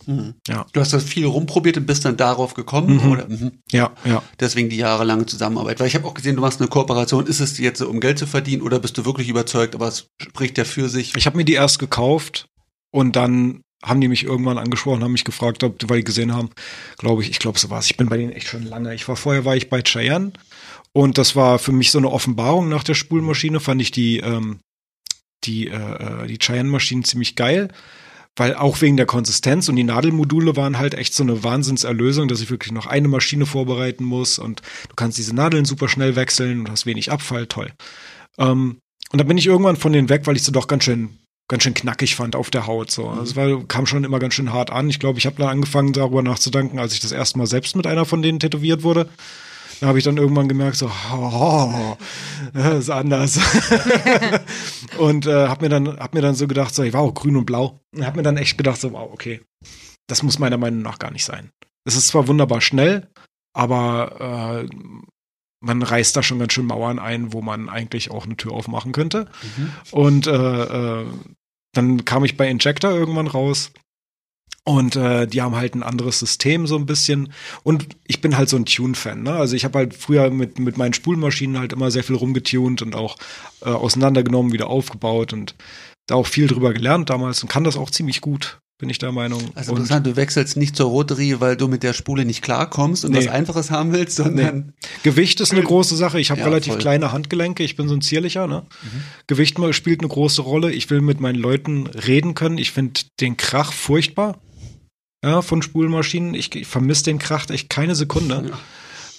[0.07, 0.33] Mhm.
[0.47, 0.65] Ja.
[0.73, 3.11] Du hast das viel rumprobiert und bist dann darauf gekommen, Mhm.
[3.11, 3.27] oder?
[3.27, 3.51] Mhm.
[3.71, 4.23] Ja, ja.
[4.39, 5.79] Deswegen die jahrelange Zusammenarbeit.
[5.79, 7.27] Weil ich habe auch gesehen, du machst eine Kooperation.
[7.27, 10.07] Ist es jetzt so, um Geld zu verdienen oder bist du wirklich überzeugt, aber es
[10.21, 11.13] spricht ja für sich?
[11.15, 12.47] Ich habe mir die erst gekauft
[12.91, 16.49] und dann haben die mich irgendwann angesprochen, haben mich gefragt, ob, weil die gesehen haben,
[16.97, 17.85] glaube ich, ich glaube so war's.
[17.89, 18.95] Ich bin bei denen echt schon lange.
[18.95, 20.31] Ich war vorher war ich bei Cheyenne
[20.93, 23.59] und das war für mich so eine Offenbarung nach der Spulmaschine.
[23.59, 24.59] Fand ich die ähm,
[25.43, 25.73] die äh,
[26.23, 27.69] äh, die Cheyenne-Maschinen ziemlich geil,
[28.37, 32.39] weil auch wegen der Konsistenz und die Nadelmodule waren halt echt so eine Wahnsinnserlösung, dass
[32.39, 36.61] ich wirklich noch eine Maschine vorbereiten muss und du kannst diese Nadeln super schnell wechseln
[36.61, 37.73] und hast wenig Abfall, toll.
[38.37, 38.77] Ähm,
[39.11, 41.17] und dann bin ich irgendwann von denen weg, weil ich sie doch ganz schön
[41.49, 42.91] ganz schön knackig fand auf der Haut.
[42.91, 43.07] So.
[43.07, 44.89] Also, kam schon immer ganz schön hart an.
[44.89, 47.87] Ich glaube, ich habe da angefangen, darüber nachzudenken, als ich das erste Mal selbst mit
[47.87, 49.07] einer von denen tätowiert wurde.
[49.79, 51.97] Da habe ich dann irgendwann gemerkt, so, oh,
[52.53, 53.39] das ist anders.
[54.97, 57.35] und äh, habe mir dann hab mir dann so gedacht, so, ich war auch grün
[57.35, 57.79] und blau.
[57.95, 59.41] Und habe mir dann echt gedacht, so, wow, okay,
[60.07, 61.51] das muss meiner Meinung nach gar nicht sein.
[61.85, 63.07] Es ist zwar wunderbar schnell,
[63.53, 64.75] aber äh,
[65.59, 68.91] man reißt da schon ganz schön Mauern ein, wo man eigentlich auch eine Tür aufmachen
[68.91, 69.27] könnte.
[69.57, 69.73] Mhm.
[69.91, 71.05] Und äh, äh,
[71.73, 73.71] dann kam ich bei Injector irgendwann raus.
[74.67, 77.31] Und äh, die haben halt ein anderes System so ein bisschen.
[77.63, 79.23] Und ich bin halt so ein Tune-Fan.
[79.23, 79.31] Ne?
[79.31, 82.93] Also ich habe halt früher mit, mit meinen Spulmaschinen halt immer sehr viel rumgetunt und
[82.93, 83.15] auch
[83.61, 85.55] äh, auseinandergenommen, wieder aufgebaut und
[86.05, 89.13] da auch viel drüber gelernt damals und kann das auch ziemlich gut, bin ich der
[89.13, 89.41] Meinung.
[89.55, 93.05] Also und interessant, du wechselst nicht zur Rotary, weil du mit der Spule nicht klarkommst
[93.05, 93.19] und Nee.
[93.19, 94.73] was Einfaches haben willst, sondern
[95.03, 96.19] Gewicht ist eine große Sache.
[96.19, 96.81] Ich habe Ja, relativ voll.
[96.81, 97.63] kleine Handgelenke.
[97.63, 98.47] Ich bin so ein zierlicher.
[98.47, 98.65] Ne?
[99.27, 100.73] Gewicht mal- spielt eine große Rolle.
[100.73, 102.57] Ich will mit meinen Leuten reden können.
[102.57, 104.39] Ich finde den Krach furchtbar.
[105.23, 106.33] Ja, von Spulmaschinen.
[106.33, 108.51] Ich, ich vermisse den Krach echt keine Sekunde.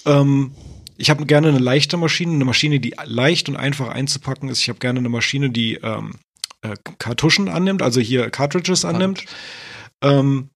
[0.07, 0.52] Ähm,
[0.97, 4.60] ich habe gerne eine leichte Maschine, eine Maschine, die leicht und einfach einzupacken ist.
[4.60, 6.15] Ich habe gerne eine Maschine, die ähm,
[6.62, 9.25] äh, Kartuschen annimmt, also hier Cartridges annimmt.
[10.02, 10.51] Ähm,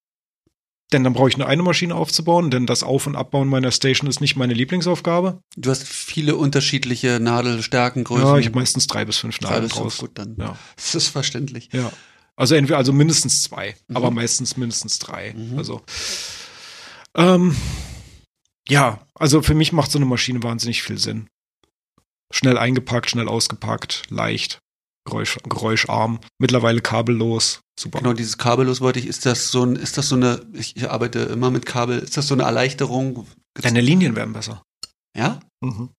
[0.93, 4.11] denn dann brauche ich nur eine Maschine aufzubauen, denn das Auf- und Abbauen meiner Station
[4.11, 5.41] ist nicht meine Lieblingsaufgabe.
[5.57, 8.27] du hast viele unterschiedliche Nadelstärken, Größen.
[8.27, 9.99] Ja, ich habe meistens drei bis fünf Drei Nadeln bis fünf, draus.
[9.99, 10.57] gut, dann Ja.
[10.77, 11.71] das ist verständlich.
[11.73, 11.91] Ja.
[12.37, 13.97] Also entweder, also mindestens zwei, Mhm.
[13.97, 15.35] aber meistens mindestens drei.
[15.35, 15.59] Mhm.
[15.59, 15.83] Also
[17.17, 17.57] ähm,
[18.69, 21.29] ja, also für mich macht so eine Maschine wahnsinnig viel Sinn.
[22.33, 24.59] Schnell eingepackt, schnell ausgepackt, leicht,
[25.05, 27.99] Geräusch, geräuscharm, mittlerweile kabellos, super.
[27.99, 30.89] Genau, dieses kabellos wollte ich, ist das so ein, ist das so eine, ich, ich
[30.89, 33.27] arbeite immer mit Kabel, ist das so eine Erleichterung?
[33.55, 34.63] Deine Linien werden besser.
[35.17, 35.41] ja?
[35.61, 35.91] Mhm.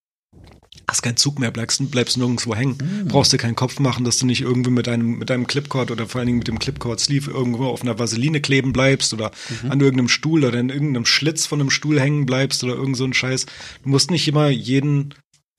[0.94, 2.78] Hast keinen Zug mehr, bleibst, bleibst nirgendwo hängen.
[2.80, 3.08] Mhm.
[3.08, 6.06] Brauchst dir keinen Kopf machen, dass du nicht irgendwie mit deinem, mit deinem Clipcord oder
[6.06, 9.32] vor allen Dingen mit dem Clipcord-Sleeve irgendwo auf einer Vaseline kleben bleibst oder
[9.64, 9.72] Mhm.
[9.72, 13.02] an irgendeinem Stuhl oder in irgendeinem Schlitz von einem Stuhl hängen bleibst oder irgend so
[13.04, 13.46] ein Scheiß.
[13.82, 15.14] Du musst nicht immer jeden,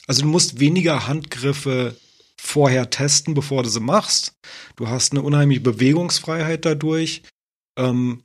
[0.08, 1.98] also du musst weniger Handgriffe
[2.38, 4.32] vorher testen, bevor du sie machst.
[4.78, 7.24] Du hast eine unheimliche Bewegungsfreiheit dadurch.
[7.78, 8.22] Ähm,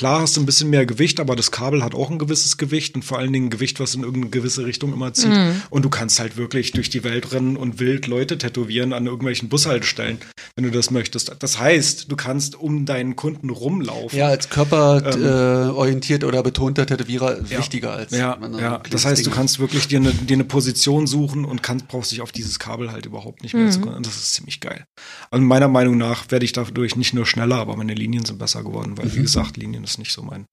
[0.00, 2.94] klar hast du ein bisschen mehr Gewicht, aber das Kabel hat auch ein gewisses Gewicht
[2.94, 5.28] und vor allen Dingen ein Gewicht, was in irgendeine gewisse Richtung immer zieht.
[5.28, 5.60] Mhm.
[5.68, 9.50] Und du kannst halt wirklich durch die Welt rennen und wild Leute tätowieren an irgendwelchen
[9.50, 10.16] Bushaltestellen,
[10.56, 11.36] wenn du das möchtest.
[11.40, 14.18] Das heißt, du kannst um deinen Kunden rumlaufen.
[14.18, 17.44] Ja, als körperorientiert oder betonter Tätowierer Ähm.
[17.50, 17.58] Ja.
[17.58, 18.80] wichtiger als Ja, ja.
[18.90, 22.22] das heißt, du kannst wirklich dir eine, dir eine Position suchen und kannst, brauchst dich
[22.22, 23.70] auf dieses Kabel halt überhaupt nicht mehr Mhm.
[23.70, 24.02] zu konzentrieren.
[24.04, 24.84] Das ist ziemlich geil.
[25.30, 28.62] Also meiner Meinung nach werde ich dadurch nicht nur schneller, aber meine Linien sind besser
[28.62, 29.22] geworden, weil, wie Mhm.
[29.24, 30.46] gesagt, Linien ist nicht so mein.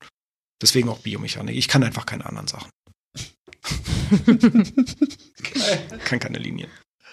[0.61, 1.55] Deswegen auch Biomechanik.
[1.55, 2.69] Ich kann einfach keine anderen Sachen.
[6.05, 6.69] kann keine Linien.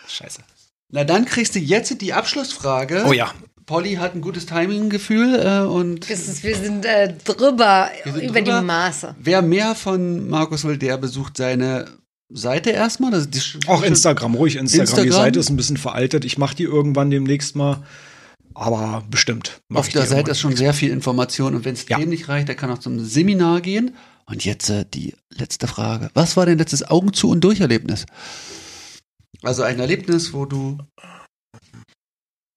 [0.08, 0.42] Scheiße.
[0.90, 3.04] Na dann kriegst du jetzt die Abschlussfrage.
[3.06, 3.32] Oh ja.
[3.66, 8.42] Polly hat ein gutes Timing-Gefühl äh, und ist, wir sind äh, drüber Wir sind über
[8.42, 8.60] drüber.
[8.60, 9.14] die Maße.
[9.18, 11.86] wer mehr von Markus will, der besucht seine
[12.28, 13.10] Seite erstmal.
[13.10, 14.86] Das ist die, Auch Instagram, ruhig Instagram.
[14.86, 15.12] Die Instagram?
[15.24, 16.24] Seite ist ein bisschen veraltet.
[16.26, 17.82] Ich mache die irgendwann demnächst mal.
[18.55, 19.60] Aber bestimmt.
[19.73, 21.99] Auf der Seite ist schon sehr viel Information und wenn es Ja.
[21.99, 23.97] dem nicht reicht, der kann auch zum Seminar gehen.
[24.26, 26.10] Und jetzt äh, die letzte Frage.
[26.15, 28.07] Was war dein letztes Augen zu und Durcherlebnis?
[29.42, 30.78] Also ein Erlebnis, wo du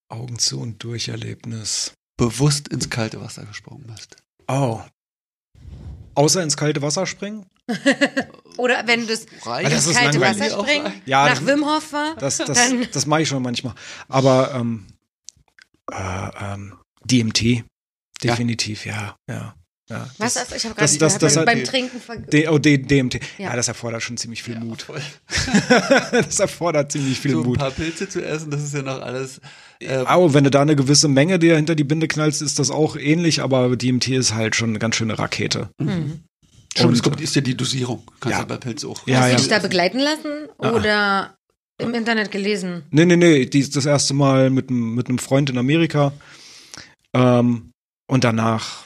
[0.09, 1.93] Augen zu und durch Erlebnis.
[2.17, 4.15] bewusst ins kalte Wasser gesprungen bist.
[4.47, 4.79] Oh.
[6.15, 7.45] Außer ins kalte Wasser springen?
[8.57, 10.51] Oder wenn du das Reicht das ist kalte langweilig.
[10.53, 12.57] Wasser springen, Ja, nach das- Wim Hof war, Das, das,
[12.91, 13.75] das mache ich schon manchmal.
[14.07, 14.87] Aber ähm,
[15.91, 16.73] äh, ähm,
[17.05, 17.63] DMT,
[18.23, 19.55] definitiv, ja, ja.
[19.89, 20.09] ja.
[20.17, 20.51] was Das?
[20.51, 22.01] Ich habe gerade das- das- das beim Trinken
[22.31, 23.15] D, oh, D, DMT.
[23.37, 23.49] Ja.
[23.49, 23.55] Ja.
[23.55, 24.85] das erfordert schon ziemlich viel Ja, Mut.
[26.11, 27.59] das erfordert ziemlich viel so ein Mut.
[27.59, 29.39] paar Pilze zu essen, das ist ja noch alles.
[29.79, 32.71] Äh, Aber wenn du da eine gewisse Menge dir hinter die Binde knallst, ist das
[32.71, 35.69] auch ähnlich, aber DMT ist halt schon eine ganz schöne Rakete.
[35.79, 36.23] Mhm.
[36.75, 38.03] Stimmt, es kommt, ist ja die Dosierung.
[38.19, 38.39] Kannst Ja.
[38.39, 39.07] ja bei Pilz auch.
[39.07, 39.35] Ja, Hast ja.
[39.35, 40.71] du dich da begleiten lassen Ah.
[40.73, 41.36] oder
[41.79, 42.83] im Internet gelesen?
[42.91, 46.11] Nee, nee, nee, die ist das erste Mal mit, einem- mit einem Freund in Amerika.
[47.13, 47.71] Ähm,
[48.09, 48.83] und danach,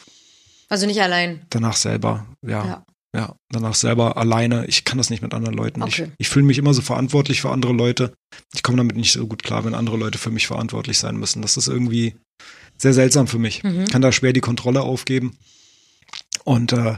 [0.69, 1.41] Also nicht allein.
[1.49, 2.65] danach selber, ja.
[2.65, 2.83] Ja.
[3.13, 4.65] Ja, danach selber alleine.
[4.67, 5.83] Ich kann das nicht mit anderen Leuten.
[5.83, 6.03] Okay.
[6.05, 8.13] Ich, ich fühle mich immer so verantwortlich für andere Leute.
[8.53, 11.41] Ich komme damit nicht so gut klar, wenn andere Leute für mich verantwortlich sein müssen.
[11.41, 12.15] Das ist irgendwie
[12.77, 13.63] sehr seltsam für mich.
[13.63, 13.85] Mhm.
[13.89, 15.35] kann da schwer die Kontrolle aufgeben.
[16.45, 16.97] Und äh,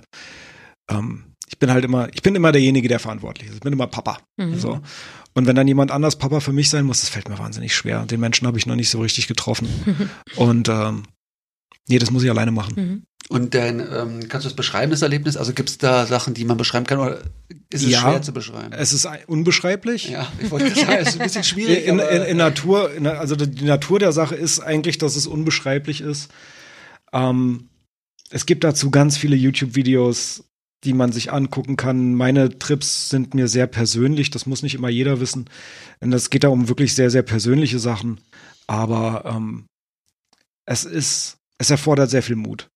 [0.92, 3.56] ähm, ich bin halt immer, ich bin immer derjenige, der verantwortlich ist.
[3.56, 4.18] Ich bin immer Papa.
[4.38, 4.58] Mhm.
[4.58, 4.82] So.
[5.36, 8.08] Und wenn dann jemand anders Papa für mich sein muss, das fällt mir wahnsinnig schwer.
[8.08, 9.70] Den Menschen habe ich noch nicht so richtig getroffen.
[10.36, 11.04] Und ähm,
[11.88, 12.74] nee, das muss ich alleine machen.
[12.76, 13.04] Mhm.
[13.30, 15.38] Und dein, ähm, kannst du das beschreiben, das Erlebnis?
[15.38, 17.22] Also gibt es da Sachen, die man beschreiben kann oder
[17.70, 18.02] ist es Ja.
[18.02, 18.74] schwer zu beschreiben?
[18.74, 20.10] Es ist unbeschreiblich.
[20.10, 21.86] ja, ich wollte gerade sagen, es ist ein bisschen schwierig.
[21.86, 26.02] In, in, in Natur, in, also die Natur der Sache ist eigentlich, dass es unbeschreiblich
[26.02, 26.32] ist.
[27.14, 27.70] Ähm,
[28.32, 30.44] es gibt dazu ganz viele YouTube-Videos,
[30.84, 32.16] die man sich angucken kann.
[32.16, 35.50] Meine Trips sind mir sehr persönlich, das muss nicht immer jeder wissen.
[36.02, 38.20] Und es geht da um wirklich sehr, sehr persönliche Sachen.
[38.68, 39.66] Aber ähm,
[40.66, 42.70] es ist, es erfordert sehr viel Mut.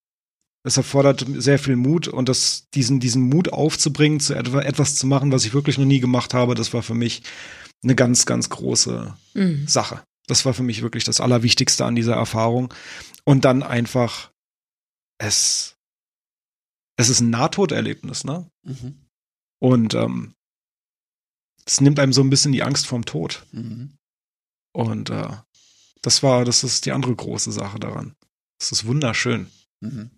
[0.64, 5.08] Es erfordert sehr viel Mut und das, diesen, diesen Mut aufzubringen, zu etwa, etwas zu
[5.08, 7.24] machen, was ich wirklich noch nie gemacht habe, das war für mich
[7.84, 9.68] eine ganz, ganz große Mhm.
[9.68, 10.02] Sache.
[10.28, 12.74] Das war für mich wirklich das Allerwichtigste an dieser Erfahrung.
[13.24, 14.32] Und dann einfach,
[15.20, 15.77] es,
[16.98, 18.50] es ist ein Nahtoderlebnis, ne?
[18.64, 19.06] Mhm.
[19.60, 20.34] Und ähm,
[21.66, 23.46] es nimmt einem so ein bisschen die Angst vorm Tod.
[23.52, 23.94] Mhm.
[24.74, 25.30] Und äh,
[26.02, 28.14] das war, das ist die andere große Sache daran.
[28.60, 29.48] Das ist wunderschön.
[29.82, 30.12] Mhm.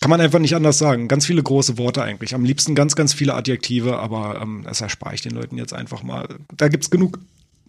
[0.00, 1.08] Kann man einfach nicht anders sagen.
[1.08, 2.34] Ganz viele große Worte eigentlich.
[2.34, 6.02] Am liebsten ganz, ganz viele Adjektive, aber ähm, das erspare ich den Leuten jetzt einfach
[6.02, 6.38] mal.
[6.56, 7.18] Da gibt's genug,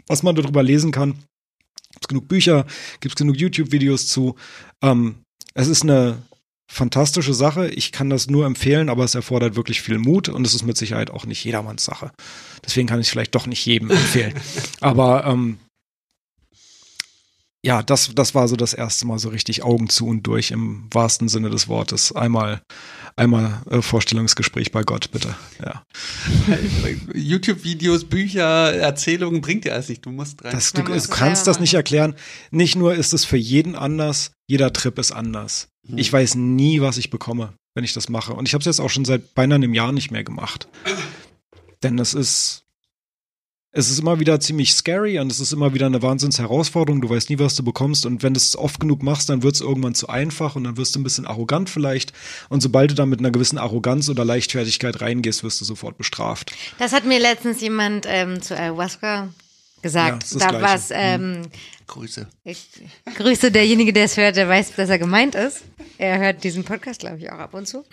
[0.07, 1.15] was man darüber lesen kann.
[1.91, 2.67] Gibt's genug Bücher,
[2.99, 4.35] gibt's genug YouTube-Videos zu.
[4.83, 5.23] Ähm,
[5.55, 6.21] es ist eine
[6.69, 7.67] fantastische Sache.
[7.69, 10.77] Ich kann das nur empfehlen, aber es erfordert wirklich viel Mut und es ist mit
[10.77, 12.11] Sicherheit auch nicht jedermanns Sache.
[12.63, 14.33] Deswegen kann ich es vielleicht doch nicht jedem empfehlen.
[14.79, 15.57] aber ähm,
[17.65, 20.87] ja, das, das war so das erste Mal so richtig Augen zu und durch im
[20.91, 22.15] wahrsten Sinne des Wortes.
[22.15, 22.61] Einmal,
[23.17, 25.35] einmal äh, Vorstellungsgespräch bei Gott, bitte.
[25.61, 25.83] Ja.
[27.13, 30.05] YouTube-Videos, Bücher, Erzählungen bringt dir alles nicht.
[30.05, 30.51] Du musst rein.
[30.53, 32.15] Das, du, du kannst das nicht erklären.
[32.51, 35.67] Nicht nur ist es für jeden anders, jeder Trip ist anders.
[35.95, 38.33] Ich weiß nie, was ich bekomme, wenn ich das mache.
[38.33, 40.67] Und ich habe es jetzt auch schon seit beinahe einem Jahr nicht mehr gemacht.
[41.83, 42.63] Denn es ist,
[43.71, 47.01] es ist immer wieder ziemlich scary und es ist immer wieder eine Wahnsinnsherausforderung.
[47.01, 48.05] Du weißt nie, was du bekommst.
[48.05, 50.77] Und wenn du es oft genug machst, dann wird es irgendwann zu einfach und dann
[50.77, 52.13] wirst du ein bisschen arrogant vielleicht.
[52.49, 56.53] Und sobald du da mit einer gewissen Arroganz oder Leichtfertigkeit reingehst, wirst du sofort bestraft.
[56.77, 59.29] Das hat mir letztens jemand ähm, zu Ayahuasca
[59.81, 60.23] gesagt.
[60.23, 61.43] das da war es, ähm,
[61.87, 62.27] Grüße.
[62.43, 62.69] ich
[63.15, 65.63] grüße derjenige, der es hört, der weiß, dass er gemeint ist.
[65.97, 67.83] Er hört diesen Podcast, glaube ich, auch ab und zu.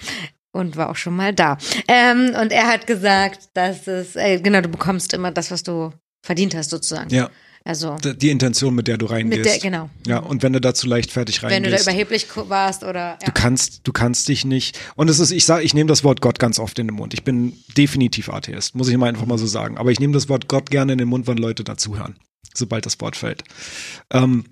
[0.52, 1.58] Und war auch schon mal da.
[1.88, 5.92] Ähm, und er hat gesagt, dass es, äh, genau, du bekommst immer das, was du
[6.24, 7.10] verdient hast, sozusagen.
[7.10, 7.30] Ja,
[7.66, 9.38] Also, die Intention, mit der du reingehst.
[9.38, 9.90] mit der, genau.
[10.06, 11.64] Ja, und wenn du da zu leichtfertig reingehst.
[11.64, 13.26] Wenn du da überheblich warst oder, ja.
[13.26, 14.78] Du kannst, du kannst dich nicht.
[14.94, 17.12] Und es ist, ich sage, ich nehme das Wort Gott ganz oft in den Mund.
[17.12, 19.78] Ich bin definitiv Atheist, muss ich mal einfach mal so sagen.
[19.78, 22.16] Aber ich nehme das Wort Gott gerne in den Mund, wenn Leute dazuhören,
[22.54, 23.42] sobald das Wort fällt.
[24.12, 24.44] Ähm,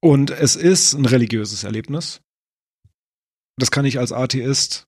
[0.00, 2.22] und es ist ein religiöses Erlebnis.
[3.58, 4.86] Das kann ich als Atheist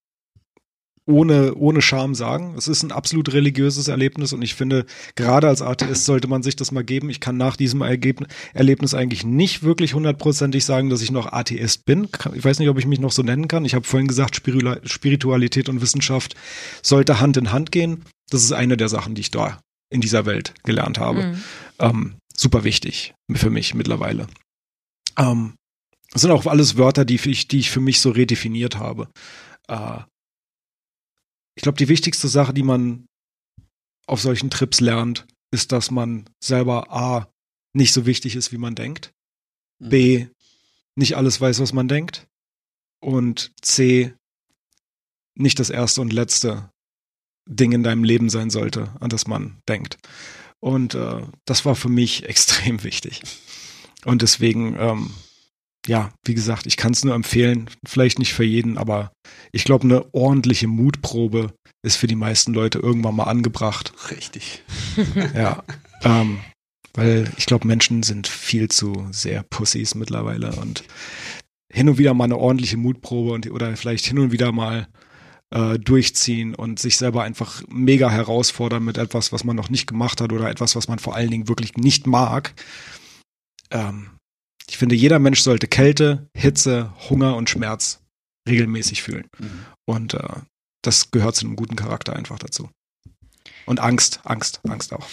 [1.07, 2.55] ohne, ohne Scham sagen.
[2.57, 6.57] Es ist ein absolut religiöses Erlebnis und ich finde, gerade als Atheist sollte man sich
[6.57, 7.11] das mal geben.
[7.11, 11.85] Ich kann nach diesem Ergebnis, Erlebnis eigentlich nicht wirklich hundertprozentig sagen, dass ich noch Atheist
[11.85, 12.09] bin.
[12.35, 13.65] Ich weiß nicht, ob ich mich noch so nennen kann.
[13.65, 16.35] Ich habe vorhin gesagt, Spiritualität und Wissenschaft
[16.83, 18.05] sollte Hand in Hand gehen.
[18.31, 19.61] Das ist eine der Sachen, die ich da
[19.91, 21.23] in dieser Welt gelernt habe.
[21.23, 21.43] Mhm.
[21.79, 24.27] Ähm, super wichtig für mich mittlerweile.
[25.19, 25.55] Ähm,
[26.13, 29.09] das sind auch alles Wörter, die ich, die ich für mich so redefiniert habe.
[29.69, 29.99] Äh,
[31.57, 33.07] ich glaube, die wichtigste Sache, die man
[34.07, 37.29] auf solchen Trips lernt, ist, dass man selber A,
[37.75, 39.13] nicht so wichtig ist, wie man denkt.
[39.81, 39.89] Mhm.
[39.89, 40.27] B,
[40.97, 42.27] nicht alles weiß, was man denkt.
[43.01, 44.15] Und C,
[45.37, 46.71] nicht das erste und letzte
[47.47, 49.99] Ding in deinem Leben sein sollte, an das man denkt.
[50.61, 53.23] Und äh, das war für mich extrem wichtig.
[54.05, 55.11] Und deswegen, ähm,
[55.87, 59.13] ja, wie gesagt, ich kann es nur empfehlen, vielleicht nicht für jeden, aber
[59.53, 63.93] ich glaube, eine ordentliche Mutprobe ist für die meisten Leute irgendwann mal angebracht.
[64.11, 64.63] Richtig.
[65.35, 65.63] Ja.
[66.03, 66.41] ähm,
[66.95, 70.85] weil ich glaube, Menschen sind viel zu sehr Pussys mittlerweile und
[71.73, 74.87] hin und wieder mal eine ordentliche Mutprobe und, oder vielleicht hin und wieder mal
[75.51, 80.21] äh, durchziehen und sich selber einfach mega herausfordern mit etwas, was man noch nicht gemacht
[80.21, 82.55] hat oder etwas, was man vor allen Dingen wirklich nicht mag.
[83.73, 84.11] Ähm,
[84.69, 88.01] ich finde, jeder Mensch sollte Kälte, Hitze, Hunger und Schmerz
[88.49, 89.29] regelmäßig fühlen.
[89.39, 89.67] Mhm.
[89.87, 90.29] Und äh,
[90.83, 92.71] das gehört zu einem guten Charakter einfach dazu.
[93.67, 95.07] Und Angst, Angst, Angst auch.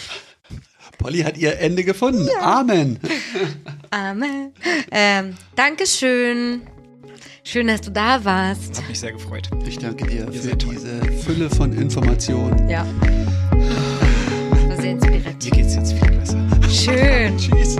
[0.97, 2.27] Polly hat ihr Ende gefunden.
[2.41, 2.99] Amen.
[3.91, 4.53] Amen.
[4.91, 6.61] Ähm, Dankeschön.
[7.43, 8.77] Schön, dass du da warst.
[8.77, 9.49] Hat mich sehr gefreut.
[9.65, 10.75] Ich danke dir für seid toll.
[10.75, 12.69] diese Fülle von Informationen.
[12.69, 12.85] Ja.
[13.51, 15.51] Das war sehr Mir inspirativ.
[15.51, 16.47] geht's jetzt viel besser.
[16.69, 17.37] Schön.
[17.37, 17.77] Tschüss.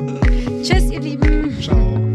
[1.62, 2.11] song.